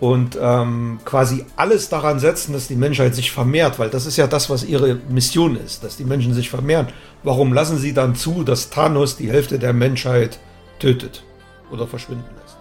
[0.00, 4.26] und ähm, quasi alles daran setzen, dass die Menschheit sich vermehrt, weil das ist ja
[4.26, 6.88] das, was ihre Mission ist, dass die Menschen sich vermehren.
[7.22, 10.38] Warum lassen sie dann zu, dass Thanos die Hälfte der Menschheit
[10.78, 11.24] tötet
[11.70, 12.56] oder verschwinden lässt.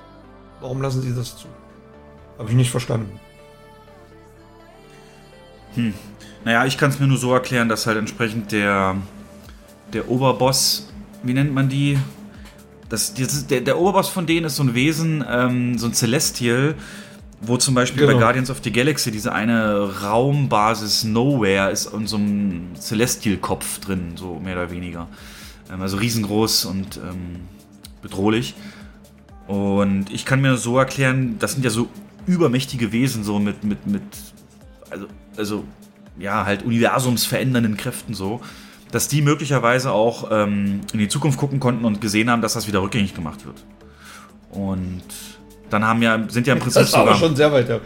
[0.62, 1.48] Warum lassen sie das zu?
[2.38, 3.20] Habe ich nicht verstanden.
[5.76, 5.94] Hm.
[6.44, 8.96] Naja, ich kann es mir nur so erklären, dass halt entsprechend der,
[9.94, 10.92] der Oberboss,
[11.24, 11.98] wie nennt man die?
[12.88, 16.76] Das, das, der, der Oberboss von denen ist so ein Wesen, ähm, so ein Celestial,
[17.48, 18.14] wo zum Beispiel Genau.
[18.14, 24.14] bei Guardians of the Galaxy diese eine Raumbasis Nowhere ist und so ein Celestial-Kopf drin,
[24.16, 25.08] so mehr oder weniger.
[25.72, 27.42] Ähm, also riesengroß und ähm,
[28.02, 28.56] bedrohlich.
[29.48, 31.88] Und ich kann mir so erklären, das sind ja so
[32.26, 34.02] übermächtige Wesen, so mit, mit, mit,
[34.90, 35.06] also,
[35.38, 35.64] also,
[36.18, 38.42] ja, halt universumsverändernden Kräften so,
[38.92, 42.68] dass die möglicherweise auch ähm, in die Zukunft gucken konnten und gesehen haben, dass das
[42.68, 43.64] wieder rückgängig gemacht wird.
[44.50, 45.04] Und
[45.70, 47.28] dann haben ja, sind ja im Prinzip Das war aber sogar.
[47.28, 47.70] schon sehr weit.
[47.70, 47.80] Ja.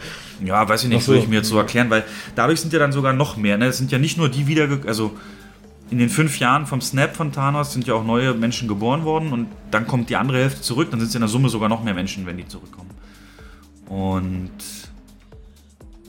[0.44, 1.12] Ja, weiß ich nicht, so.
[1.12, 2.04] würde ich mir jetzt so erklären, weil
[2.34, 3.58] dadurch sind ja dann sogar noch mehr.
[3.58, 3.66] Ne?
[3.66, 5.12] Es sind ja nicht nur die wieder, also
[5.90, 9.32] in den fünf Jahren vom Snap von Thanos sind ja auch neue Menschen geboren worden
[9.32, 11.82] und dann kommt die andere Hälfte zurück, dann sind es in der Summe sogar noch
[11.82, 12.90] mehr Menschen, wenn die zurückkommen.
[13.88, 14.50] Und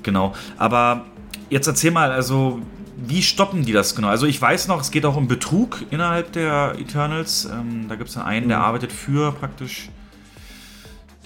[0.03, 1.05] genau, aber
[1.49, 2.59] jetzt erzähl mal, also
[3.03, 4.09] wie stoppen die das genau?
[4.09, 7.45] Also ich weiß noch, es geht auch um Betrug innerhalb der Eternals.
[7.51, 8.63] Ähm, da gibt es einen, der Mhm.
[8.63, 9.89] arbeitet für praktisch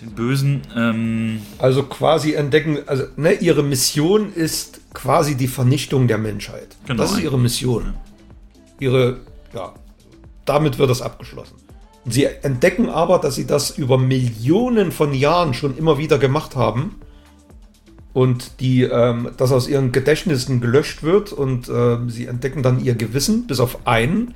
[0.01, 0.61] den Bösen.
[0.76, 6.76] Ähm, Also quasi entdecken, also ne, ihre Mission ist quasi die Vernichtung der Menschheit.
[6.85, 7.93] Genau, das ist ihre Mission.
[8.80, 9.19] Ihre,
[9.53, 9.73] ja,
[10.45, 11.55] damit wird das abgeschlossen.
[12.07, 16.97] Sie entdecken aber, dass sie das über Millionen von Jahren schon immer wieder gemacht haben
[18.13, 22.95] und die, ähm, das aus ihren Gedächtnissen gelöscht wird und ähm, sie entdecken dann ihr
[22.95, 24.35] Gewissen, bis auf einen,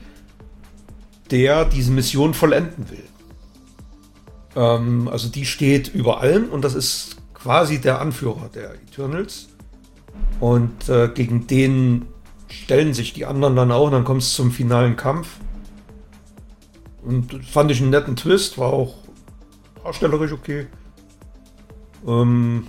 [1.30, 3.03] der diese Mission vollenden will.
[4.56, 9.50] Ähm, also die steht über allem und das ist quasi der Anführer der Eternals.
[10.40, 12.08] Und äh, gegen den
[12.50, 13.88] stellen sich die anderen dann auch.
[13.88, 15.28] Und dann kommt es zum finalen Kampf.
[17.04, 18.96] Und fand ich einen netten Twist, war auch
[19.84, 20.68] darstellerisch okay.
[22.06, 22.68] Ähm,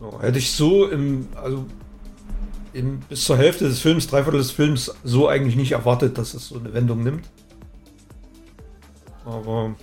[0.00, 1.66] ja, hätte ich so im, also
[2.72, 6.48] im, bis zur Hälfte des Films, dreiviertel des Films, so eigentlich nicht erwartet, dass es
[6.48, 7.28] so eine Wendung nimmt.
[9.26, 9.74] Aber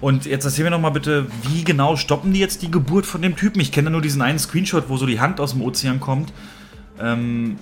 [0.00, 3.22] Und jetzt erzähl mir noch mal bitte, wie genau stoppen die jetzt die Geburt von
[3.22, 3.60] dem Typen?
[3.60, 6.32] Ich kenne nur diesen einen Screenshot, wo so die Hand aus dem Ozean kommt.
[7.00, 7.56] Ähm,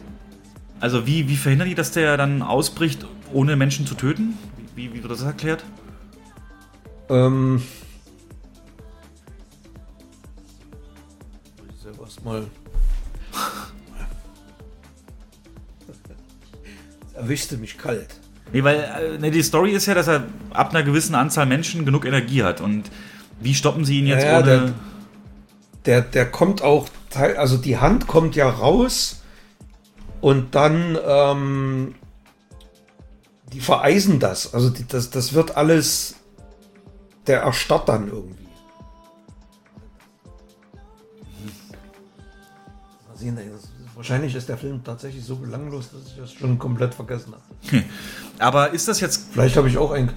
[0.80, 4.36] also wie, wie verhindern die, dass der dann ausbricht, ohne Menschen zu töten?
[4.74, 5.64] Wie, wie wird das erklärt?
[7.08, 7.62] Ähm.
[11.68, 12.46] Ich selber erstmal.
[17.14, 18.19] Erwischte mich kalt.
[18.52, 21.84] Nee, weil äh, nee, die Story ist ja, dass er ab einer gewissen Anzahl Menschen
[21.84, 22.60] genug Energie hat.
[22.60, 22.90] Und
[23.40, 24.44] wie stoppen sie ihn jetzt Ja, ohne...
[24.46, 24.72] der,
[25.84, 29.22] der, der kommt auch, teil- also die Hand kommt ja raus
[30.20, 31.94] und dann, ähm,
[33.52, 34.52] die vereisen das.
[34.52, 36.16] Also die, das, das wird alles,
[37.26, 38.48] der erstarrt dann irgendwie.
[43.08, 43.38] Mal sehen,
[44.00, 47.84] wahrscheinlich ist der Film tatsächlich so belanglos, dass ich das schon komplett vergessen habe.
[48.38, 49.28] Aber ist das jetzt...
[49.30, 50.10] Vielleicht habe ich auch ein...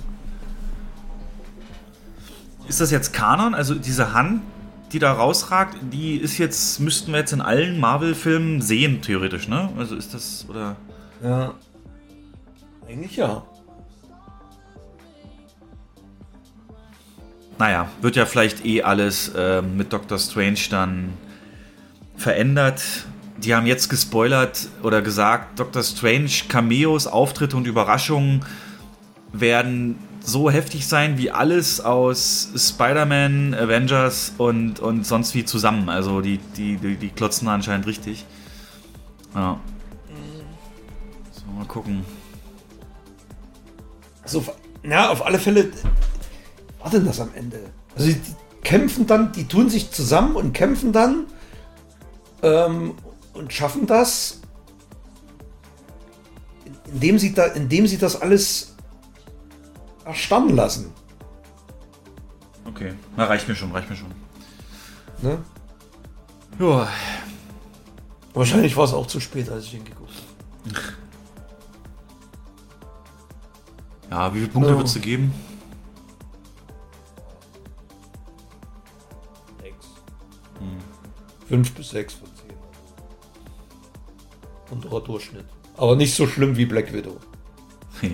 [2.69, 3.53] Ist das jetzt Kanon?
[3.53, 4.41] Also diese Hand,
[4.93, 9.69] die da rausragt, die ist jetzt, müssten wir jetzt in allen Marvel-Filmen sehen, theoretisch, ne?
[9.77, 10.77] Also ist das, oder...
[11.21, 11.53] Ja.
[12.87, 13.43] Eigentlich ja.
[17.59, 21.09] Naja, wird ja vielleicht eh alles ähm, mit Doctor Strange dann
[22.15, 22.81] verändert.
[23.43, 28.45] Die haben jetzt gespoilert oder gesagt, Doctor Strange Cameos, Auftritte und Überraschungen
[29.33, 35.89] werden so heftig sein wie alles aus Spider-Man, Avengers und, und sonst wie zusammen.
[35.89, 38.25] Also die, die, die, die klotzen anscheinend richtig.
[39.35, 39.59] Ja.
[41.31, 42.05] So, mal gucken.
[44.25, 44.45] So,
[44.83, 45.69] na, auf alle Fälle
[46.79, 47.59] war denn das am Ende?
[47.97, 48.21] Also die
[48.63, 51.25] kämpfen dann, die tun sich zusammen und kämpfen dann
[52.41, 52.93] ähm,
[53.33, 54.41] und schaffen das,
[56.65, 58.75] in- indem sie, da, indem sie das alles
[60.05, 60.91] erstarren lassen.
[62.65, 64.11] Okay, na, reicht mir schon, reicht mir schon.
[65.21, 65.37] Ne?
[66.59, 66.87] Ja.
[68.33, 70.75] Wahrscheinlich war es auch zu spät, als ich hingeguckt habe.
[74.11, 74.77] Ja, wie viele Punkte Ja.
[74.77, 75.33] würdest du geben?
[81.47, 82.15] Fünf bis sechs
[84.73, 84.91] von zehn.
[84.91, 85.45] Unterer Durchschnitt.
[85.77, 87.17] Aber nicht so schlimm wie Black Widow.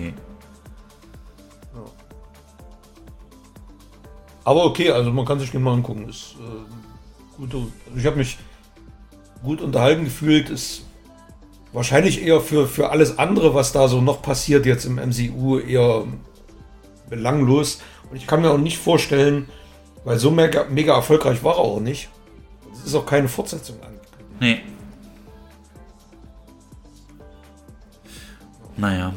[4.44, 6.08] Aber okay, also man kann sich den mal angucken.
[6.08, 8.38] Ist, äh, gut, also ich habe mich
[9.42, 10.48] gut unterhalten gefühlt.
[10.50, 10.84] Ist
[11.72, 16.04] wahrscheinlich eher für, für alles andere, was da so noch passiert jetzt im MCU, eher
[17.08, 17.80] belanglos.
[18.10, 19.48] Und ich kann mir auch nicht vorstellen,
[20.04, 22.08] weil so mega, mega erfolgreich war er auch nicht.
[22.72, 24.40] Es ist auch keine Fortsetzung angekündigt.
[24.40, 24.79] Nee.
[28.80, 29.12] Naja.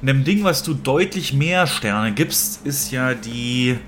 [0.00, 3.78] In dem Ding, was du deutlich mehr Sterne gibst, ist ja die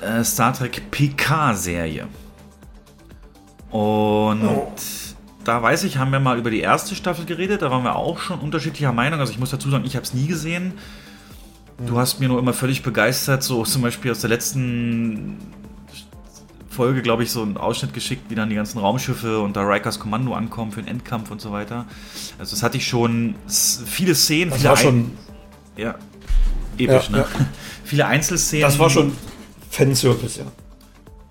[0.00, 2.08] äh, Star Trek PK-Serie.
[3.70, 4.72] Und Oh.
[5.44, 8.18] da weiß ich, haben wir mal über die erste Staffel geredet, da waren wir auch
[8.18, 9.20] schon unterschiedlicher Meinung.
[9.20, 10.72] Also ich muss dazu sagen, ich habe es nie gesehen.
[11.86, 15.36] Du hast mir nur immer völlig begeistert, so zum Beispiel aus der letzten
[16.72, 19.98] Folge, glaube ich, so einen Ausschnitt geschickt, wie dann die ganzen Raumschiffe und da Rikers
[20.00, 21.86] Kommando ankommen für den Endkampf und so weiter.
[22.38, 23.34] Also das hatte ich schon
[23.86, 25.10] viele Szenen, Das viele war Ein- schon-
[25.76, 25.94] ja
[26.78, 27.18] episch, Ja, ne?
[27.18, 27.26] ja.
[27.84, 28.62] viele Einzelszenen.
[28.62, 29.12] Das war schon
[29.70, 30.46] Fanservice, ja.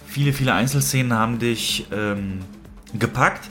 [0.05, 2.39] Viele, viele Einzelszenen haben dich ähm,
[2.93, 3.49] gepackt.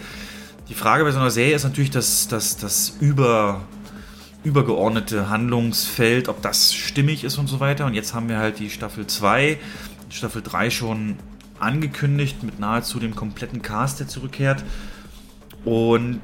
[0.69, 3.63] Die Frage bei so einer Serie ist natürlich das, das, das über,
[4.45, 7.87] übergeordnete Handlungsfeld, ob das stimmig ist und so weiter.
[7.87, 9.59] Und jetzt haben wir halt die Staffel 2,
[10.11, 11.17] Staffel 3 schon
[11.61, 14.65] angekündigt mit nahezu dem kompletten Cast, der zurückkehrt.
[15.65, 16.21] Und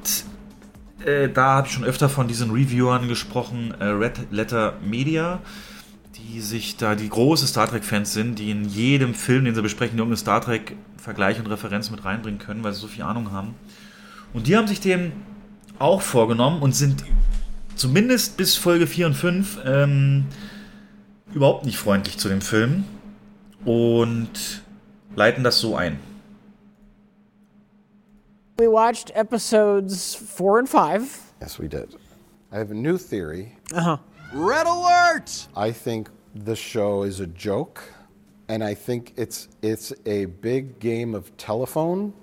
[1.05, 5.39] äh, da habe ich schon öfter von diesen Reviewern gesprochen, äh, Red Letter Media,
[6.15, 9.97] die sich da die große Star Trek-Fans sind, die in jedem Film, den sie besprechen,
[9.97, 13.53] irgendeine Star Trek-Vergleich und Referenz mit reinbringen können, weil sie so viel Ahnung haben.
[14.33, 15.11] Und die haben sich dem
[15.79, 17.03] auch vorgenommen und sind
[17.75, 20.25] zumindest bis Folge 4 und 5 ähm,
[21.33, 22.83] überhaupt nicht freundlich zu dem Film
[23.63, 24.63] und
[25.17, 25.99] leiten das so ein.
[28.57, 31.31] We watched episodes four and five.
[31.41, 31.95] Yes, we did.
[32.51, 33.57] I have a new theory.
[33.73, 33.97] Uh huh.
[34.33, 35.47] Red alert!
[35.55, 37.83] I think the show is a joke,
[38.47, 42.13] and I think it's it's a big game of telephone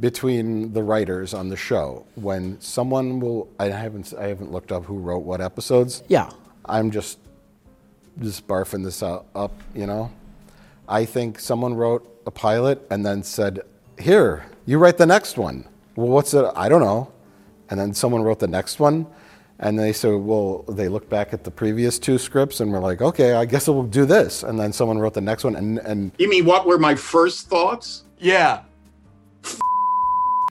[0.00, 2.04] between the writers on the show.
[2.16, 6.02] When someone will, I haven't I haven't looked up who wrote what episodes.
[6.08, 6.30] Yeah.
[6.64, 7.18] I'm just
[8.20, 10.10] just barfing this out, up, you know.
[10.88, 13.60] I think someone wrote a pilot and then said,
[13.98, 16.44] "Here, you write the next one." Well, what's it?
[16.56, 17.10] I don't know.
[17.70, 19.06] And then someone wrote the next one,
[19.58, 23.00] and they said, "Well," they looked back at the previous two scripts and were like,
[23.00, 26.12] "Okay, I guess we'll do this." And then someone wrote the next one, and and
[26.18, 28.04] You mean what were my first thoughts?
[28.18, 28.60] yeah.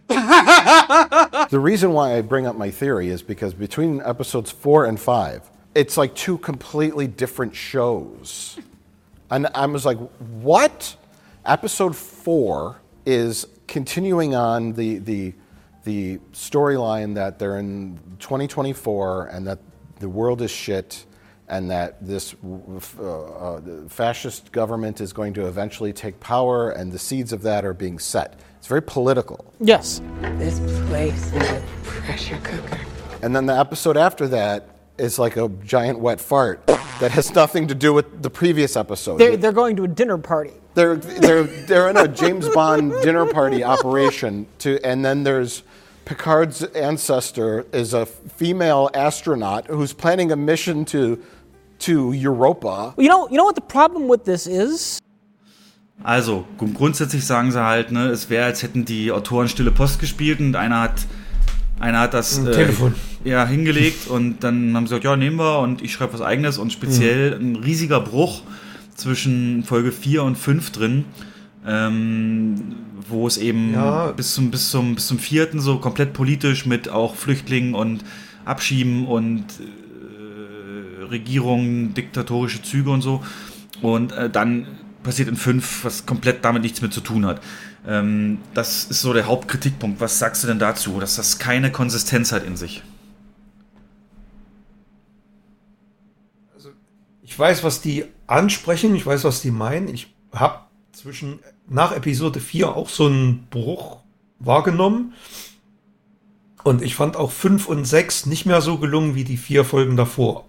[1.49, 5.49] the reason why I bring up my theory is because between episodes four and five,
[5.75, 8.59] it's like two completely different shows.
[9.33, 10.95] And I was like, what?
[11.43, 15.33] Episode four is continuing on the, the,
[15.85, 19.57] the storyline that they're in 2024 and that
[19.99, 21.05] the world is shit
[21.49, 22.35] and that this
[22.99, 27.65] uh, uh, fascist government is going to eventually take power and the seeds of that
[27.65, 28.39] are being set.
[28.59, 29.51] It's very political.
[29.59, 29.99] Yes.
[30.37, 32.79] This place is a pressure cooker.
[33.23, 36.65] And then the episode after that is like a giant wet fart
[36.99, 39.17] that has nothing to do with the previous episode.
[39.17, 40.53] They're, they're going to a dinner party.
[40.73, 45.63] They're, they're, they're in a James Bond dinner party operation, to, and then there's
[46.05, 51.23] Picard's ancestor is a female astronaut who's planning a mission to,
[51.79, 52.93] to Europa.
[52.97, 54.99] You know, you know what the problem with this is?
[56.03, 60.39] Also, grundsätzlich sagen sie halt, ne, es wäre, als hätten die Autoren Stille Post gespielt
[60.39, 61.05] und einer hat,
[61.83, 62.95] einer hat das Ein Telefon.
[63.25, 66.57] ja, hingelegt und dann haben sie gesagt, ja, nehmen wir und ich schreibe was eigenes
[66.57, 68.41] und speziell ein riesiger Bruch
[68.95, 71.05] zwischen Folge 4 und 5 drin,
[71.67, 72.75] ähm,
[73.09, 74.11] wo es eben Ja.
[74.11, 78.03] bis, zum, bis, zum, bis zum vierten so komplett politisch mit auch Flüchtlingen und
[78.45, 83.23] Abschieben und äh, Regierungen, diktatorische Züge und so.
[83.81, 84.67] Und äh, dann
[85.03, 87.41] passiert in 5, was komplett damit nichts mehr zu tun hat.
[87.85, 89.99] Ähm, das ist so der Hauptkritikpunkt.
[89.99, 92.83] Was sagst du denn dazu, dass das keine Konsistenz hat in sich?
[97.21, 99.87] Ich weiß, was die ansprechen, ich weiß, was die meinen.
[99.87, 100.59] Ich habe
[100.91, 103.97] zwischen nach Episode 4 auch so einen Bruch
[104.39, 105.13] wahrgenommen.
[106.63, 109.97] Und ich fand auch 5 und 6 nicht mehr so gelungen wie die vier Folgen
[109.97, 110.45] davor.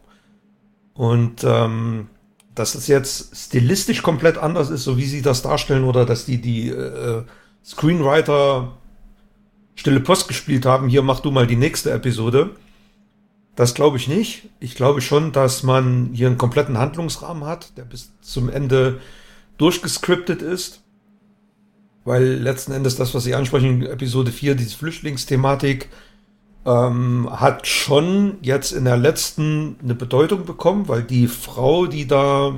[0.92, 2.08] Und ähm,
[2.54, 6.40] dass es jetzt stilistisch komplett anders ist, so wie sie das darstellen, oder dass die,
[6.40, 7.22] die äh,
[7.64, 8.72] Screenwriter
[9.74, 12.50] Stille Post gespielt haben, hier mach du mal die nächste Episode.
[13.56, 14.48] Das glaube ich nicht.
[14.60, 19.00] Ich glaube schon, dass man hier einen kompletten Handlungsrahmen hat, der bis zum Ende
[19.58, 20.80] durchgescriptet ist.
[22.04, 25.88] Weil letzten Endes das, was Sie ansprechen, Episode 4, diese Flüchtlingsthematik,
[26.64, 32.54] ähm, hat schon jetzt in der letzten eine Bedeutung bekommen, weil die Frau, die da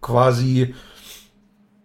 [0.00, 0.74] quasi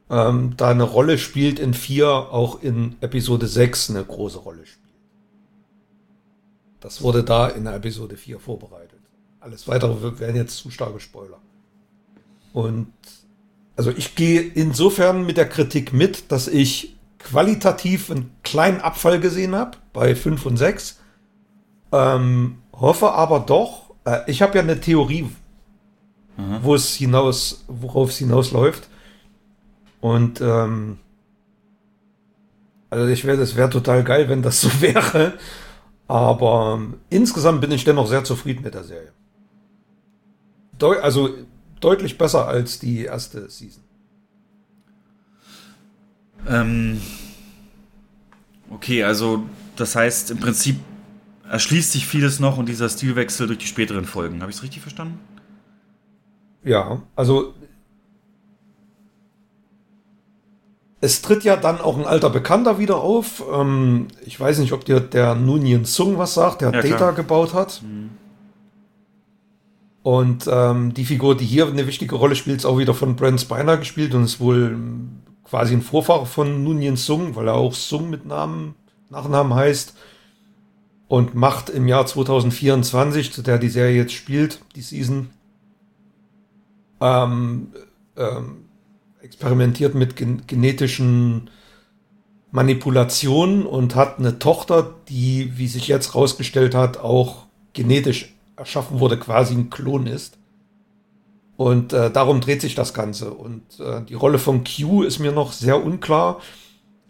[0.09, 4.81] ähm, da eine Rolle spielt in 4, auch in Episode 6 eine große Rolle spielt.
[6.79, 8.99] das wurde da in Episode 4 vorbereitet.
[9.39, 11.39] Alles weitere wären jetzt zu starke Spoiler.
[12.53, 12.91] Und
[13.75, 19.55] also ich gehe insofern mit der Kritik mit, dass ich qualitativ einen kleinen Abfall gesehen
[19.55, 21.00] habe bei 5 und 6.
[21.91, 25.29] Ähm, hoffe aber doch, äh, ich habe ja eine Theorie,
[26.61, 28.89] wo es hinaus, worauf es hinausläuft.
[29.99, 30.97] Und ähm,
[32.89, 35.33] also ich wäre, es wäre total geil, wenn das so wäre.
[36.07, 39.11] Aber ähm, insgesamt bin ich dennoch sehr zufrieden mit der Serie.
[40.77, 41.29] Deu also
[41.79, 43.83] deutlich besser als die erste Season.
[46.47, 46.99] Ähm,
[48.69, 49.43] okay, also
[49.75, 50.79] das heißt im Prinzip
[51.51, 54.41] erschließt sich vieles noch und dieser Stilwechsel durch die späteren Folgen.
[54.41, 55.19] Habe ich es richtig verstanden?
[56.63, 57.53] Ja, also
[61.01, 63.43] es tritt ja dann auch ein alter Bekannter wieder auf.
[63.51, 67.13] Ähm, ich weiß nicht, ob dir der Nunien Sung was sagt, der Ja, Data klar.
[67.13, 67.81] gebaut hat.
[70.03, 73.41] Und ähm, die Figur, die hier eine wichtige Rolle spielt, ist auch wieder von Brent
[73.41, 74.77] Spiner gespielt und ist wohl
[75.43, 78.75] quasi ein Vorfahre von Nunien Sung, weil er auch Sung mit Namen,
[79.09, 79.95] Nachnamen heißt.
[81.11, 85.29] Und macht im Jahr 2024, zu der die Serie jetzt spielt, die Season,
[87.01, 87.73] ähm,
[88.15, 88.69] ähm,
[89.21, 91.49] experimentiert mit gen genetischen
[92.51, 99.19] Manipulationen und hat eine Tochter, die, wie sich jetzt rausgestellt hat, auch genetisch erschaffen wurde,
[99.19, 100.37] quasi ein Klon ist.
[101.57, 103.33] Und äh, darum dreht sich das Ganze.
[103.33, 106.39] Und äh, die Rolle von Q ist mir noch sehr unklar.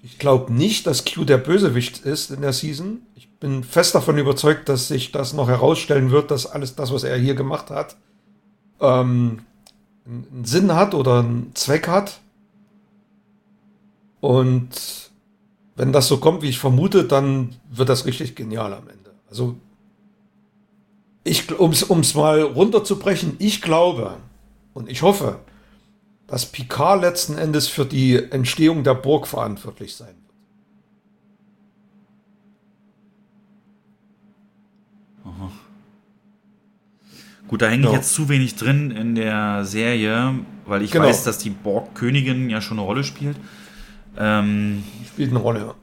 [0.02, 3.04] Ich glaube nicht, dass Q der Bösewicht ist in der Season.
[3.42, 7.18] Bin fest davon überzeugt, dass sich das noch herausstellen wird, dass alles das, was er
[7.18, 7.98] hier gemacht hat,
[8.80, 9.40] ähm,
[10.06, 12.22] einen Sinn hat oder einen Zweck hat.
[14.22, 15.12] Und
[15.76, 19.12] wenn das so kommt, wie ich vermute, dann wird das richtig genial am Ende.
[19.30, 19.56] Also,
[21.58, 24.18] um es mal runterzubrechen, ich glaube
[24.74, 25.40] und ich hoffe,
[26.28, 30.18] dass Picard letzten Endes für die Entstehung der Burg verantwortlich sein wird.
[35.26, 35.52] Aha.
[37.52, 37.98] Gut, da hänge ich Ja.
[37.98, 41.06] jetzt zu wenig drin in der Serie, weil ich Genau.
[41.06, 43.36] weiß, dass die Borg-Königin ja schon eine Rolle spielt.
[44.18, 45.74] Ähm, Spielt eine Rolle, ja.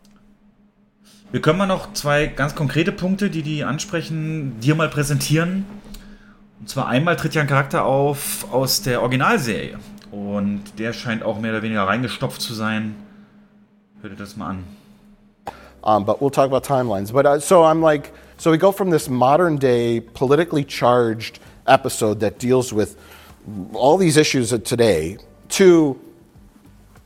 [1.31, 5.67] Wir können mal noch zwei ganz konkrete Punkte, die die ansprechen, dir mal präsentieren.
[6.59, 9.79] Und zwar einmal tritt ja ein Charakter auf aus der Originalserie.
[10.11, 12.95] Und der scheint auch mehr oder weniger reingestopft zu sein.
[14.01, 14.65] Hört ihr das mal an.
[15.83, 17.13] Um, but we'll talk about timelines.
[17.13, 22.21] But uh, so I'm like, so we go from this modern day, politically charged episode
[22.21, 22.97] that deals with
[23.73, 25.19] all these issues of today
[25.51, 25.99] to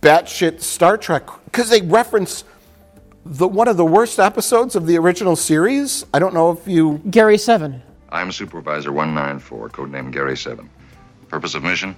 [0.01, 2.45] batshit Star Trek because they reference
[3.25, 6.05] the one of the worst episodes of the original series.
[6.13, 7.83] I don't know if you Gary Seven.
[8.13, 10.69] I'm Supervisor 194, codename Gary 7.
[11.29, 11.97] Purpose of mission?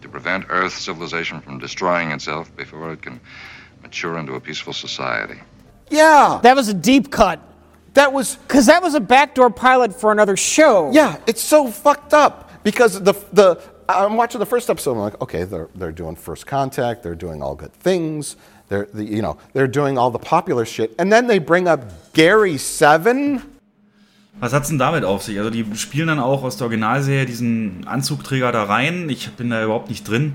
[0.00, 3.20] To prevent Earth civilization from destroying itself before it can
[3.82, 5.38] mature into a peaceful society.
[5.90, 6.40] Yeah.
[6.42, 7.40] That was a deep cut.
[7.94, 10.90] That was because that was a backdoor pilot for another show.
[10.92, 14.92] Yeah, it's so fucked up because the the I'm watching the first episode.
[14.92, 17.02] I'm like, okay, they're they're doing first contact.
[17.02, 18.36] They're doing all good things.
[18.68, 22.12] They're the, you know they're doing all the popular shit, and then they bring up
[22.12, 23.42] Gary Seven.
[24.40, 25.38] Was hat's denn damit auf sich?
[25.38, 29.08] Also die spielen dann auch aus der Originalserie diesen Anzugträger da rein.
[29.08, 30.34] Ich bin da überhaupt nicht drin,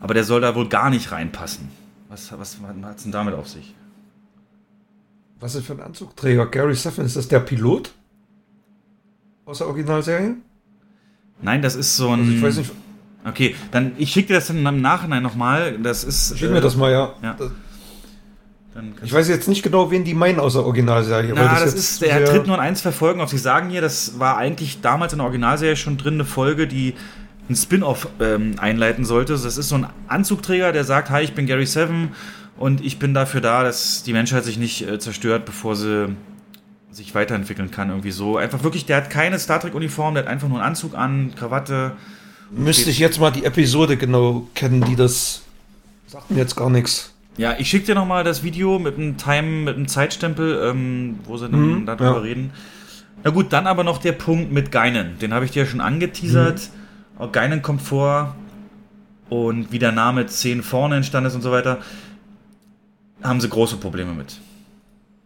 [0.00, 1.68] aber der soll da wohl gar nicht reinpassen.
[2.08, 3.74] Was, was hat's denn damit auf sich?
[5.44, 6.46] Was ist für ein Anzugträger?
[6.46, 7.92] Gary Seven, ist das der Pilot?
[9.44, 10.36] Aus der Originalserie?
[11.42, 12.20] Nein, das ist so ein.
[12.20, 12.72] Also ich weiß nicht.
[13.26, 15.76] Okay, dann ich schicke dir das dann im Nachhinein nochmal.
[15.82, 16.32] Das ist.
[16.32, 17.12] äh, Schick mir das mal, ja.
[17.22, 17.34] ja.
[17.38, 17.50] Das-
[19.02, 21.32] Ich weiß jetzt nicht genau, wen die meinen aus der Originalserie.
[21.34, 23.28] Na, das, jetzt ist, der tritt nur in eins verfolgen auf.
[23.28, 26.94] Sie sagen hier, das war eigentlich damals in der Originalserie schon drin eine Folge, die
[27.50, 29.34] ein Spin-off ähm, einleiten sollte.
[29.34, 32.12] Das ist so ein Anzugträger, der sagt, hi, ich bin Gary Seven
[32.56, 36.08] und ich bin dafür da, dass die Menschheit sich nicht äh, zerstört, bevor sie
[36.90, 37.88] sich weiterentwickeln kann.
[37.88, 38.36] Irgendwie so.
[38.36, 41.92] Einfach wirklich, der hat keine Star Trek-Uniform, der hat einfach nur einen Anzug an, Krawatte.
[42.50, 45.42] Müsste ich jetzt mal die Episode genau kennen, die das
[46.06, 47.12] sagt mir jetzt gar nichts.
[47.36, 51.36] Ja, ich schicke dir nochmal das Video mit einem Time, mit einem Zeitstempel, ähm, wo
[51.36, 52.18] sie dann Mhm, darüber ja.
[52.18, 52.52] reden.
[53.24, 55.18] Na gut, dann aber noch der Punkt mit Geinen.
[55.18, 56.70] Den habe ich dir schon angeteasert.
[57.18, 58.36] Auch Geinen kommt vor.
[59.30, 61.78] Und wie der Name 10 vorne entstanden ist und so weiter,
[63.24, 64.38] haben sie große Probleme mit.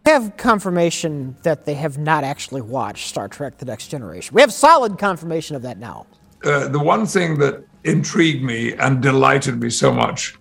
[0.05, 4.33] We have confirmation that they have not actually watched Star Trek The Next Generation.
[4.33, 6.05] We have solid confirmation of that now.
[6.45, 10.35] uh, the one thing that intrigued me and delighted me so much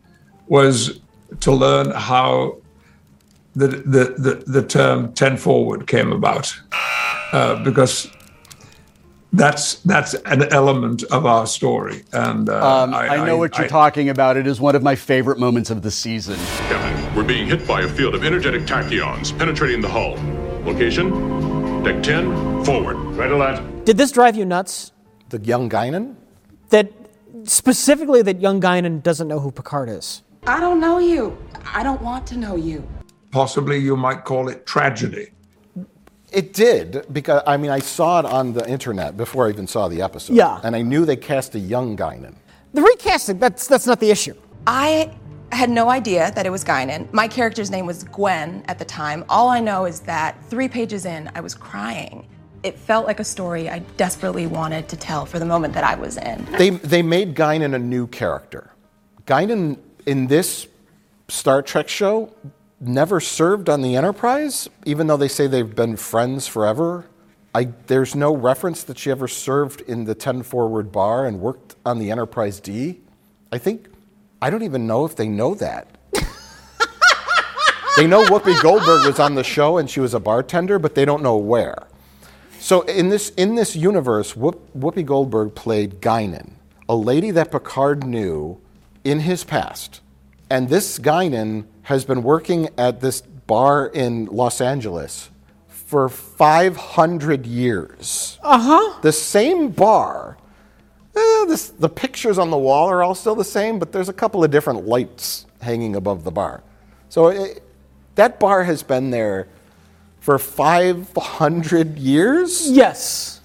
[0.47, 1.01] was
[1.41, 2.57] to learn how
[3.57, 6.55] the, the, the, the term 10 forward came about.
[7.33, 8.09] uh, because
[9.33, 12.05] that's that's an element of our story.
[12.13, 14.37] And uh, Um, I, know what you're I- talking about.
[14.37, 16.37] It is one of my favorite moments of the season.
[16.69, 20.15] Captain, we're being hit by a field of energetic tachyons penetrating the hull.
[20.65, 21.83] Location?
[21.83, 22.97] Deck 10, forward.
[23.17, 23.85] Right, lad.
[23.85, 24.93] Did this drive you nuts?
[25.29, 26.17] The young Guinan?
[26.71, 26.91] That
[27.45, 30.23] specifically that young Guinan doesn't know who Picard is.
[30.47, 31.37] I don't know you.
[31.73, 32.83] I don't want to know you.
[33.31, 35.29] possibly you might call it tragedy.
[36.33, 39.89] It did because I mean I saw it on the internet before I even saw
[39.89, 40.35] the episode.
[40.37, 40.61] Yeah.
[40.63, 42.35] and I knew they cast a young Guinan.
[42.75, 44.35] The recasting, that's that's not the issue.
[44.67, 45.15] I
[45.53, 47.11] had no idea that it was Guinan.
[47.13, 49.25] My character's name was Gwen at the time.
[49.31, 52.29] All I know is that three pages in, I was crying.
[52.63, 55.95] It felt like a story I desperately wanted to tell for the moment that I
[55.95, 56.45] was in.
[56.59, 58.71] They they made Guinan a new character.
[59.27, 60.67] Guinan in this
[61.29, 62.33] Star Trek show
[62.81, 67.07] never served on the Enterprise, even though they say they've been friends forever.
[67.55, 71.77] I, there's no reference that she ever served in the 10 Forward Bar and worked
[71.85, 73.01] on the Enterprise D.
[73.51, 73.89] I think,
[74.41, 75.89] I don't even know if they know that.
[77.97, 81.05] they know Whoopi Goldberg was on the show and she was a bartender, but they
[81.05, 81.89] don't know where.
[82.61, 86.51] So in this in this universe, Whoop, Whoopi Goldberg played Guinan,
[86.89, 88.61] a lady that Picard knew
[89.05, 90.01] in his past,
[90.51, 95.31] and this Guinan has been working at this bar in Los Angeles
[95.69, 98.39] for 500 years.
[98.43, 99.01] Uh huh.
[99.01, 100.37] The same bar.
[101.17, 104.13] eh, this, the pictures on the wall are all still the same, but there's a
[104.13, 106.63] couple of different lights hanging above the bar.
[107.09, 107.63] So it,
[108.17, 109.49] that bar has been there
[110.21, 112.71] for 500 years?
[112.71, 113.41] Yes.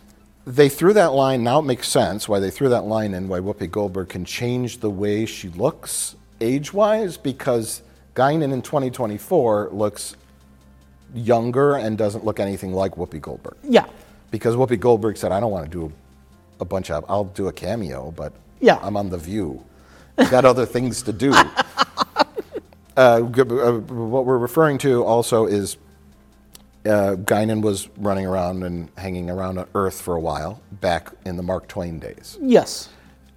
[0.45, 3.39] They threw that line, now it makes sense why they threw that line in, why
[3.39, 7.81] Whoopi Goldberg can change the way she looks age wise, because
[8.15, 10.15] Guinan in 2024 looks
[11.13, 13.57] younger and doesn't look anything like Whoopi Goldberg.
[13.63, 13.85] Yeah.
[14.31, 15.91] Because Whoopi Goldberg said, I don't want to do
[16.59, 18.79] a bunch of, I'll do a cameo, but Yeah.
[18.81, 19.63] I'm on The View.
[20.17, 21.33] I got other things to do.
[21.33, 21.41] uh,
[22.97, 25.77] uh, what we're referring to also is
[26.85, 31.37] uh, Guinan was running around and hanging around on Earth for a while back in
[31.37, 32.37] the Mark Twain days.
[32.41, 32.89] Yes.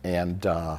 [0.05, 0.79] And uh,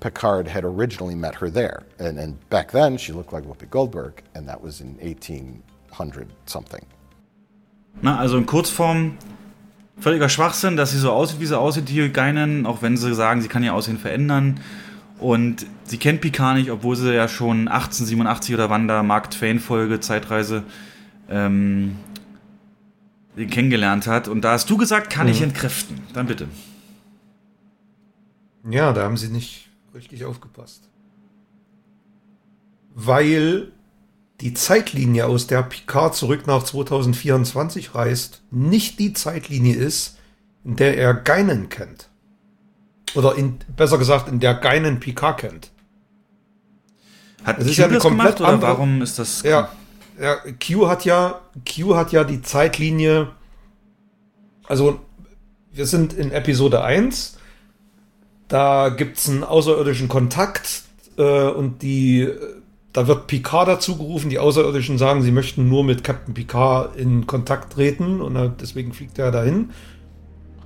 [0.00, 1.82] Picard had originally met her there.
[1.98, 6.84] And, and back then, she looked like Whoopi Goldberg, and that was in 1800 something.
[8.02, 9.18] Na, also in Kurzform,
[9.98, 13.42] völliger Schwachsinn, dass sie so aussieht, wie sie aussieht, die Geinen, auch wenn sie sagen,
[13.42, 14.60] sie kann ihr Aussehen verändern.
[15.18, 20.00] Und sie kennt Picard nicht, obwohl sie ja schon 1887 oder wann da Mark Twain-Folge,
[20.00, 20.62] Zeitreise,
[21.28, 21.96] ähm,
[23.36, 24.28] den kennengelernt hat.
[24.28, 25.48] Und da hast du gesagt, kann ich Mhm.
[25.48, 26.00] entkräften.
[26.14, 26.48] Dann bitte.
[28.68, 30.88] Ja, da haben sie nicht richtig aufgepasst.
[32.94, 33.72] Weil
[34.40, 40.16] die Zeitlinie, aus der Picard zurück nach 2024 reist, nicht die Zeitlinie ist,
[40.64, 42.08] in der er Geinen kennt.
[43.14, 45.70] Oder in, besser gesagt, in der Geinen Picard kennt.
[47.44, 49.42] Hat Es Q ist ja eine das komplett gemacht oder andere- warum ist das?
[49.42, 49.70] Ja,
[50.20, 53.32] ja, Q hat ja, Q hat ja die Zeitlinie.
[54.66, 55.00] Also,
[55.72, 57.38] wir sind in Episode 1.
[58.50, 60.82] Da gibt es einen außerirdischen Kontakt
[61.16, 62.28] äh, und die,
[62.92, 64.28] da wird Picard dazu gerufen.
[64.28, 69.20] Die Außerirdischen sagen, sie möchten nur mit Captain Picard in Kontakt treten und deswegen fliegt
[69.20, 69.70] er dahin.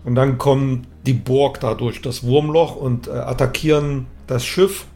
[0.02, 4.86] Und dann kommen die Borg da durch das Wurmloch und äh, attackieren das Schiff.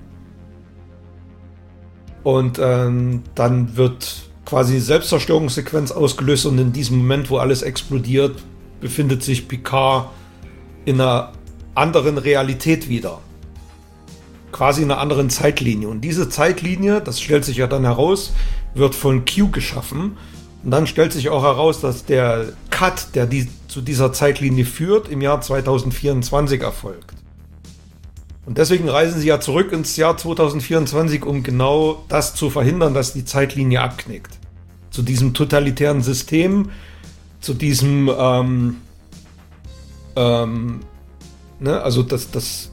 [2.23, 8.43] Und ähm, dann wird quasi Selbstzerstörungssequenz ausgelöst und in diesem Moment, wo alles explodiert,
[8.81, 10.09] befindet sich Picard
[10.87, 11.33] in einer
[11.79, 13.21] anderen Realität wieder.
[14.53, 15.89] Quasi in einer anderen Zeitlinie.
[15.89, 18.33] Und diese Zeitlinie, das stellt sich ja dann heraus,
[18.75, 20.17] wird von Q geschaffen.
[20.65, 25.09] Und dann stellt sich auch heraus, dass der Cut, der die, zu dieser Zeitlinie führt,
[25.09, 27.15] im Jahr 2024 erfolgt.
[28.49, 33.13] Und deswegen reisen sie ja zurück ins Jahr 2024, um genau das zu verhindern, dass
[33.13, 34.39] die Zeitlinie abknickt.
[34.91, 36.71] Zu diesem totalitären System,
[37.41, 38.77] zu diesem, ähm,
[40.17, 40.81] ähm,
[41.61, 42.71] ne, also das, das,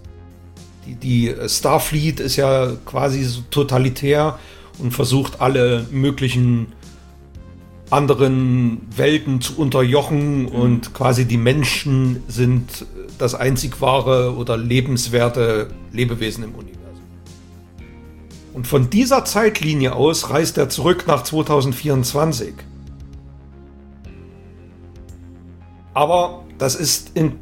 [0.85, 4.39] die, die Starfleet ist ja quasi so totalitär
[4.79, 6.73] und versucht alle möglichen
[7.89, 12.85] anderen Welten zu unterjochen und quasi die Menschen sind
[13.17, 16.75] das einzig wahre oder lebenswerte Lebewesen im Universum.
[18.53, 22.53] Und von dieser Zeitlinie aus reist er zurück nach 2024.
[25.93, 27.39] Aber das ist in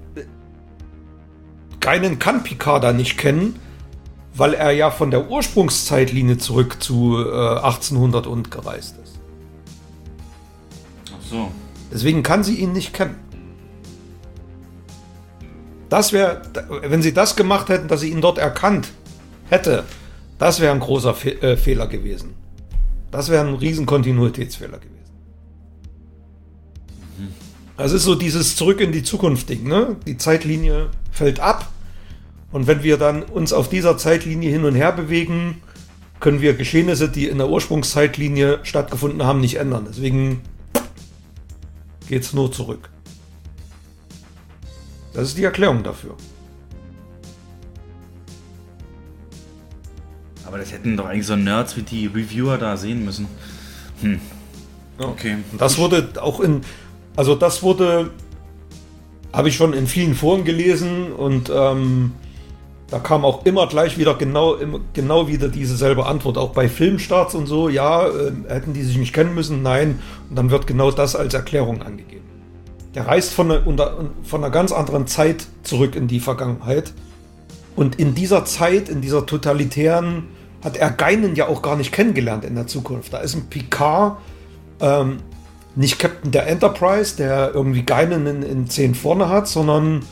[1.84, 3.60] keinen kann Picard da nicht kennen,
[4.34, 9.20] weil er ja von der Ursprungszeitlinie zurück zu äh, 1800 und gereist ist.
[11.10, 11.52] Ach so.
[11.92, 13.16] Deswegen kann sie ihn nicht kennen.
[15.90, 16.42] Das wäre,
[16.84, 18.88] wenn sie das gemacht hätten, dass sie ihn dort erkannt
[19.50, 19.84] hätte,
[20.40, 22.34] das wäre ein großer Fe äh, Fehler gewesen.
[23.12, 24.93] Das wäre ein riesen Kontinuitätsfehler gewesen.
[27.78, 29.96] Das ist so dieses Zurück in die Zukunft Ding, ne?
[30.06, 31.72] Die Zeitlinie fällt ab
[32.52, 35.62] und wenn wir dann uns auf dieser Zeitlinie hin und her bewegen,
[36.20, 39.86] können wir Geschehnisse, die in der Ursprungszeitlinie stattgefunden haben, nicht ändern.
[39.90, 40.42] Deswegen
[42.08, 42.90] geht es nur zurück.
[45.14, 46.16] Das ist die Erklärung dafür.
[50.46, 53.28] Aber das hätten doch eigentlich so Nerds wie die Reviewer da sehen müssen.
[54.02, 54.20] Hm.
[55.00, 55.38] Okay.
[55.52, 56.62] Und das wurde auch in,
[57.16, 58.12] also das wurde,
[59.32, 62.14] habe ich schon in vielen Foren gelesen und ähm,
[62.90, 64.56] da kam auch immer gleich wieder genau,
[64.94, 66.38] genau wieder diese selbe Antwort.
[66.38, 70.00] Auch bei Filmstarts und so, ja, äh, hätten die sich nicht kennen müssen, nein.
[70.30, 72.24] Und dann wird genau das als Erklärung angegeben.
[72.94, 76.94] Der reist von einer, von einer ganz anderen Zeit zurück in die Vergangenheit.
[77.76, 80.28] Und in dieser Zeit, in dieser totalitären,
[80.64, 83.12] hat er Geinen ja auch gar nicht kennengelernt in der Zukunft.
[83.12, 84.18] Da ist ein Picard,
[84.80, 85.18] ähm,
[85.76, 90.06] nicht Captain der Enterprise, der irgendwie Geinen in, in 10 vorne hat, sondern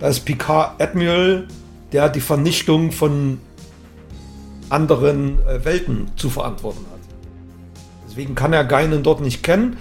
[0.00, 1.48] da ist Picard Admiral,
[1.92, 3.38] der die Vernichtung von
[4.70, 7.00] anderen äh, Welten zu verantworten hat.
[8.08, 9.76] Deswegen kann er Geinen dort nicht kennen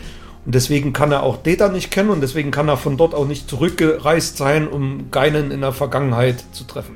[0.46, 3.28] und deswegen kann er auch Data nicht kennen und deswegen kann er von dort auch
[3.28, 6.96] nicht zurückgereist sein, um Geinen in der Vergangenheit zu treffen.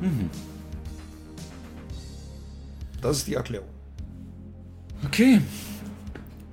[0.00, 0.30] Mhm.
[3.00, 3.68] Das ist die Erklärung.
[5.04, 5.40] Okay.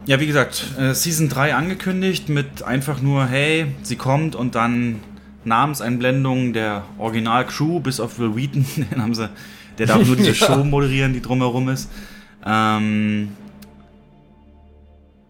[0.10, 5.02] Ja, wie gesagt, äh, Season 3 angekündigt mit einfach nur, hey, sie kommt und dann
[5.44, 9.30] Namenseinblendung der Original-Crew, bis auf Will Wheaton, den haben sie,
[9.78, 10.34] der darf nur diese ja.
[10.34, 11.92] Show moderieren, die drumherum ist.
[12.44, 13.34] Ähm,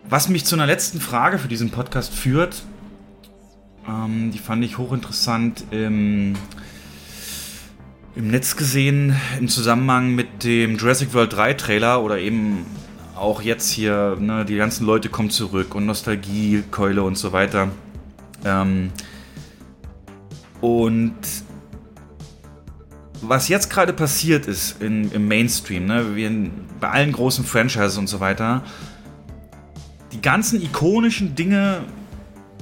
[0.07, 2.63] was mich zu einer letzten Frage für diesen Podcast führt,
[3.85, 6.37] ähm, die fand ich hochinteressant im,
[8.15, 12.65] im Netz gesehen, im Zusammenhang mit dem Jurassic World 3 Trailer oder eben
[13.19, 17.69] auch jetzt hier, ne, die ganzen Leute kommen zurück und Nostalgie, Keule und so weiter.
[18.45, 18.91] Ähm,
[20.61, 21.15] und
[23.21, 27.97] was jetzt gerade passiert ist in, im Mainstream, ne, wir in, bei allen großen Franchises
[27.97, 28.63] und so weiter,
[30.13, 31.81] die ganzen ikonischen Dinge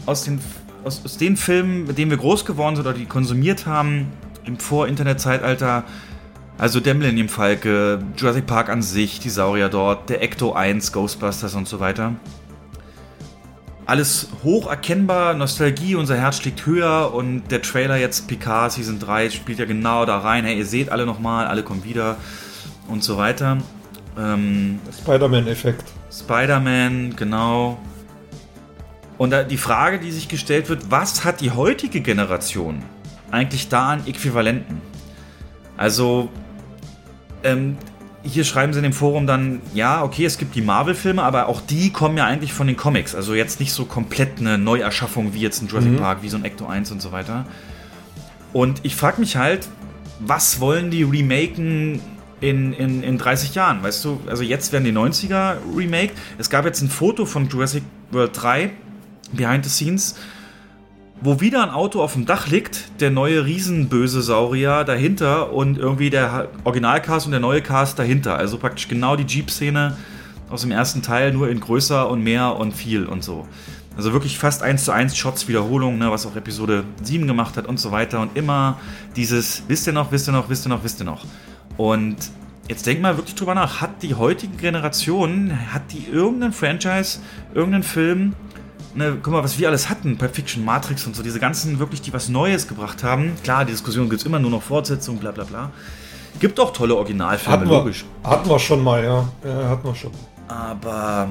[0.05, 0.39] aus den,
[0.83, 4.07] aus, aus den Filmen, mit denen wir groß geworden sind oder die konsumiert haben
[4.45, 5.83] im Vor-Internet-Zeitalter,
[6.57, 11.55] also der Millennium Falke, Jurassic Park an sich, die Saurier dort, der Ecto 1, Ghostbusters
[11.55, 12.13] und so weiter
[13.87, 19.29] alles hoch erkennbar, Nostalgie, unser Herz schlägt höher und der Trailer jetzt Picard Season 3
[19.29, 20.43] spielt ja genau da rein.
[20.43, 22.17] Hey, ihr seht alle nochmal, alle kommen wieder
[22.89, 23.59] und so weiter.
[24.19, 25.85] Ähm, Spider-Man-Effekt.
[26.11, 27.79] Spider-Man, genau.
[29.17, 32.83] Und die Frage, die sich gestellt wird, was hat die heutige Generation
[33.31, 34.81] eigentlich da an Äquivalenten?
[35.77, 36.27] Also,
[37.43, 37.77] ähm,
[38.23, 41.61] hier schreiben sie in dem Forum dann, ja, okay, es gibt die Marvel-Filme, aber auch
[41.61, 43.15] die kommen ja eigentlich von den Comics.
[43.15, 45.97] Also jetzt nicht so komplett eine Neuerschaffung wie jetzt ein Jurassic mhm.
[45.97, 47.45] Park, wie so ein Ecto 1 und so weiter.
[48.53, 49.67] Und ich frage mich halt,
[50.19, 52.01] was wollen die remaken
[52.41, 53.83] in, in, in 30 Jahren?
[53.83, 56.13] Weißt du, also jetzt werden die 90er remake.
[56.37, 58.71] Es gab jetzt ein Foto von Jurassic World 3,
[59.33, 60.15] Behind the Scenes,
[61.21, 66.09] wo wieder ein Auto auf dem Dach liegt, der neue riesenböse Saurier dahinter und irgendwie
[66.09, 68.37] der Originalcast und der neue Cast dahinter.
[68.37, 69.97] Also praktisch genau die Jeep-Szene
[70.49, 73.47] aus dem ersten Teil, nur in größer und mehr und viel und so.
[73.97, 77.65] Also wirklich fast eins zu eins Shots Wiederholung, ne, was auch Episode 7 gemacht hat
[77.65, 78.21] und so weiter.
[78.21, 78.79] Und immer
[79.15, 81.25] dieses, wisst ihr noch, wisst ihr noch, wisst ihr noch, wisst ihr noch.
[81.77, 82.15] Und
[82.69, 87.19] jetzt denk mal wirklich drüber nach, hat die heutige Generation, hat die irgendeinen Franchise,
[87.55, 88.33] irgendeinen Film,
[88.97, 92.01] ne, guck mal, was wir alles hatten, Pulp Fiction, Matrix und so, diese ganzen wirklich,
[92.01, 93.33] die was Neues gebracht haben.
[93.43, 95.71] Klar, die Diskussion gibt es immer nur noch Fortsetzungen, bla bla bla.
[96.39, 98.05] Gibt auch tolle Originalfilme, hatten wir, logisch.
[98.23, 99.27] Hatten wir schon mal, ja.
[99.43, 99.69] ja.
[99.69, 100.11] Hatten wir schon.
[100.47, 101.29] Aber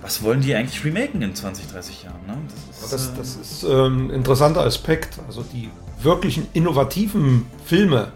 [0.00, 2.20] was wollen die eigentlich remaken in 20, 30 Jahren?
[2.26, 2.36] Ne?
[2.80, 5.18] Das ist, das, das ist ähm, ein interessanter Aspekt.
[5.26, 8.12] Also die wirklichen innovativen Filme,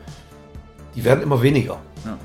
[0.95, 1.79] die werden immer weniger.
[2.05, 2.17] Ja.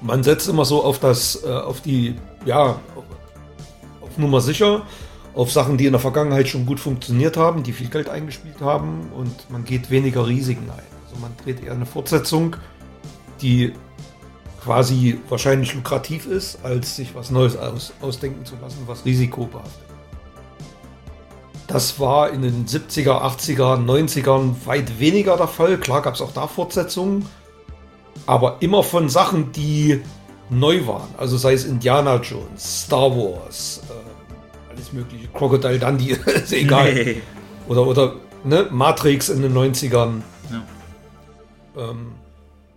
[0.00, 2.80] Man setzt immer so auf das, äh, auf die, ja,
[4.00, 4.82] auf Nummer sicher
[5.34, 9.10] auf Sachen, die in der Vergangenheit schon gut funktioniert haben, die viel Geld eingespielt haben
[9.16, 10.82] und man geht weniger Risiken ein.
[11.04, 12.56] Also man dreht eher eine Fortsetzung,
[13.40, 13.72] die
[14.62, 19.92] quasi wahrscheinlich lukrativ ist, als sich was Neues aus, ausdenken zu lassen, was risikobehaftet.
[21.66, 25.78] Das war in den 70er, 80er, 90ern weit weniger der Fall.
[25.78, 27.26] Klar gab es auch da Fortsetzungen,
[28.26, 30.02] aber immer von Sachen, die
[30.50, 31.08] neu waren.
[31.16, 33.81] Also sei es Indiana Jones, Star Wars,
[34.92, 35.28] mögliche.
[35.28, 36.94] Crocodile Dundee, ist egal.
[36.94, 37.22] Nee.
[37.68, 40.22] Oder, oder ne, Matrix in den 90ern.
[40.50, 41.90] Ja.
[41.90, 42.12] Ähm,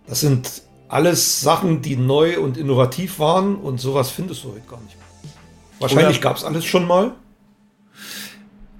[0.06, 4.80] das sind alles Sachen, die neu und innovativ waren und sowas findest du heute gar
[4.82, 5.32] nicht mehr.
[5.80, 7.12] Wahrscheinlich gab es alles schon mal.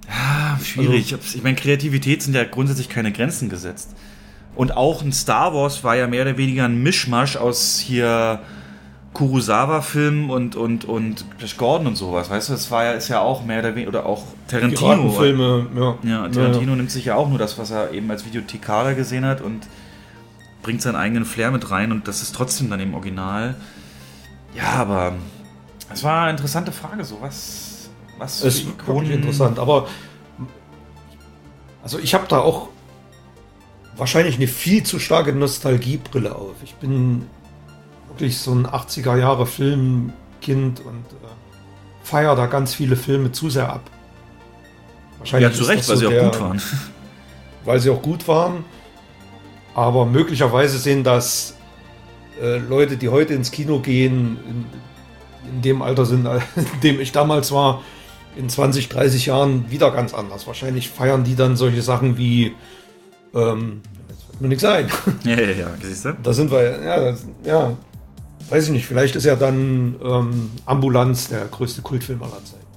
[0.07, 1.13] Ja, schwierig.
[1.13, 3.95] ich meine, Kreativität sind ja grundsätzlich keine Grenzen gesetzt.
[4.55, 8.41] Und auch ein Star Wars war ja mehr oder weniger ein Mischmasch aus hier
[9.17, 12.29] Kurosawa-Filmen und, und, und Flash Gordon und sowas.
[12.29, 14.79] Weißt du, das war ja, ist ja auch mehr oder weniger, oder auch Tarantino.
[14.79, 15.97] Piratenfilme, ja.
[16.03, 19.41] Ja, Tarantino nimmt sich ja auch nur das, was er eben als Videothekar gesehen hat
[19.41, 19.67] und
[20.61, 23.55] bringt seinen eigenen Flair mit rein und das ist trotzdem dann im Original.
[24.55, 25.13] Ja, aber
[25.91, 27.89] es war eine interessante Frage, so was,
[28.19, 29.57] was ist wirklich interessant.
[29.57, 29.87] Aber
[31.81, 32.69] also ich habe da auch
[33.95, 36.53] wahrscheinlich eine viel zu starke Nostalgiebrille auf.
[36.63, 37.25] Ich bin
[38.17, 41.27] wirklich so ein 80er Jahre Filmkind und äh,
[42.03, 43.81] feiere da ganz viele Filme zu sehr ab.
[45.23, 46.61] Ja, zu Recht, weil sie auch der- gut waren.
[47.65, 48.63] Weil sie auch gut waren.
[49.75, 51.55] Aber möglicherweise sehen das
[52.41, 57.11] äh, Leute, die heute ins Kino gehen, in, in dem Alter sind, in dem ich
[57.11, 57.81] damals war,
[58.37, 60.47] in 20, 30 Jahren wieder ganz anders.
[60.47, 62.55] Wahrscheinlich feiern die dann solche Sachen wie,
[63.35, 63.81] ähm,
[64.39, 64.89] mir nichts ein.
[65.25, 66.13] Ja, ja, ja, siehst du?
[66.23, 67.73] Da sind wir, ja, das, ja,
[68.49, 72.67] weiß ich nicht, vielleicht ist ja dann ähm, Ambulanz der größte Kultfilm aller Zeiten.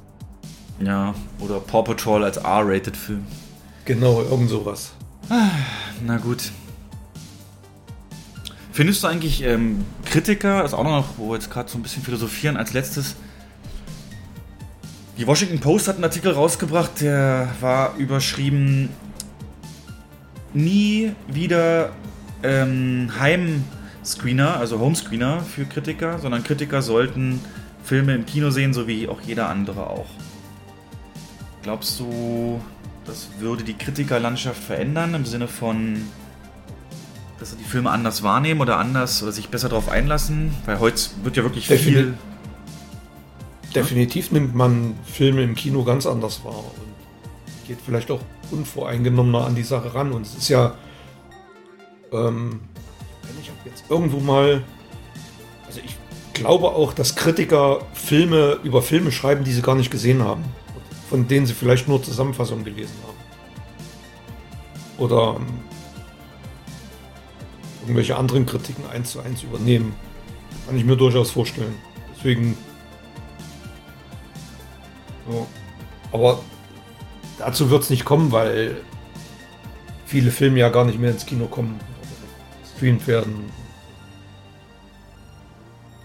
[0.85, 3.27] Ja, oder Paw Patrol als R-Rated-Film.
[3.85, 4.93] Genau, irgend sowas.
[6.05, 6.51] Na gut.
[8.73, 12.03] Findest du eigentlich ähm, Kritiker, ist auch noch, wo wir jetzt gerade so ein bisschen
[12.03, 13.17] philosophieren, als letztes.
[15.19, 18.89] Die Washington Post hat einen Artikel rausgebracht, der war überschrieben:
[20.55, 21.91] Nie wieder
[22.43, 23.11] ähm,
[24.11, 27.41] Heimscreener, also Homescreener für Kritiker, sondern Kritiker sollten
[27.85, 30.07] Filme im Kino sehen, so wie auch jeder andere auch.
[31.63, 32.61] Glaubst du,
[33.05, 36.03] das würde die Kritikerlandschaft verändern im Sinne von,
[37.39, 40.53] dass sie die Filme anders wahrnehmen oder anders oder sich besser darauf einlassen?
[40.67, 42.15] Weil heute wird ja wirklich Defini- viel.
[43.75, 49.55] Definitiv nimmt man Filme im Kino ganz anders wahr und geht vielleicht auch unvoreingenommener an
[49.55, 50.11] die Sache ran.
[50.11, 50.75] Und es ist ja,
[52.13, 52.61] ähm,
[53.65, 54.63] jetzt irgendwo mal,
[55.67, 55.97] also ich
[56.35, 60.45] glaube auch, dass Kritiker Filme über Filme schreiben, die sie gar nicht gesehen haben,
[61.09, 63.19] von denen sie vielleicht nur Zusammenfassungen gelesen haben.
[64.99, 65.47] Oder ähm,
[67.83, 69.95] irgendwelche anderen Kritiken eins zu eins übernehmen.
[70.67, 71.75] Kann ich mir durchaus vorstellen.
[72.17, 72.57] Deswegen
[75.31, 75.47] ja.
[76.13, 76.41] Aber
[77.39, 78.81] dazu wird es nicht kommen, weil
[80.07, 81.79] viele Filme ja gar nicht mehr ins Kino kommen
[82.81, 83.51] gestreamt werden.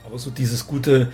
[0.06, 1.12] Aber so dieses gute,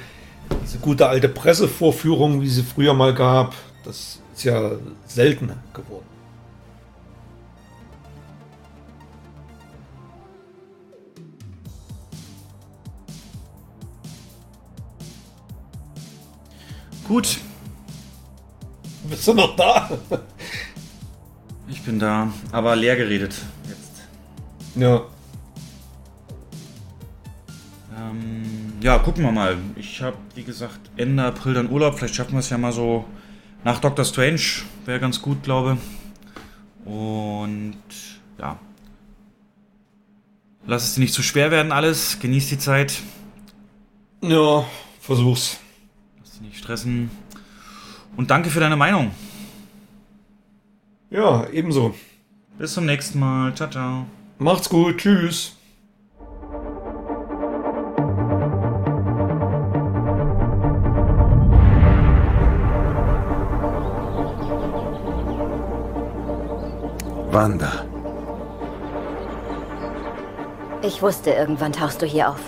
[0.64, 4.72] diese gute alte Pressevorführung, wie sie früher mal gab, das ist ja
[5.06, 6.06] selten geworden.
[17.08, 17.40] Gut.
[19.10, 19.90] Bist du noch da?
[21.68, 23.36] Ich bin da, aber leer geredet
[23.68, 23.92] jetzt.
[24.76, 25.02] Ja.
[28.12, 29.58] Ähm, ja, gucken wir mal.
[29.76, 31.98] Ich habe, wie gesagt, Ende April dann Urlaub.
[31.98, 33.06] Vielleicht schaffen wir es ja mal so
[33.64, 34.42] nach Doctor Strange.
[34.86, 35.78] Wäre ganz gut, glaube
[36.86, 37.76] Und
[38.40, 38.60] ja.
[40.66, 42.20] Lass es dir nicht zu schwer werden, alles.
[42.20, 43.02] Genieß die Zeit.
[44.22, 44.66] Ja,
[45.00, 45.60] versuch's.
[46.20, 47.10] Lass dich nicht stressen.
[48.16, 49.12] Und danke für deine Meinung.
[51.10, 51.96] Ja, ebenso.
[52.58, 53.54] Bis zum nächsten Mal.
[53.56, 54.06] Ciao, ciao.
[54.38, 54.98] Macht's gut.
[54.98, 55.56] Tschüss.
[67.32, 67.86] Wanda.
[70.82, 72.42] Ich wusste, irgendwann tauchst du hier auf.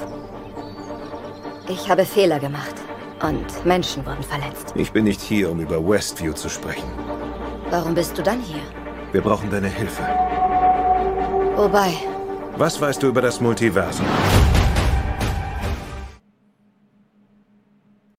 [1.70, 2.76] Ich habe Fehler gemacht
[3.22, 4.74] und Menschen wurden verletzt.
[4.76, 6.90] Ich bin nicht hier, um über Westview zu sprechen.
[7.70, 8.62] Warum bist du dann hier?
[9.14, 10.04] Wir brauchen deine Hilfe.
[11.56, 11.94] Wobei,
[12.58, 14.06] Was weißt du über das Multiversum?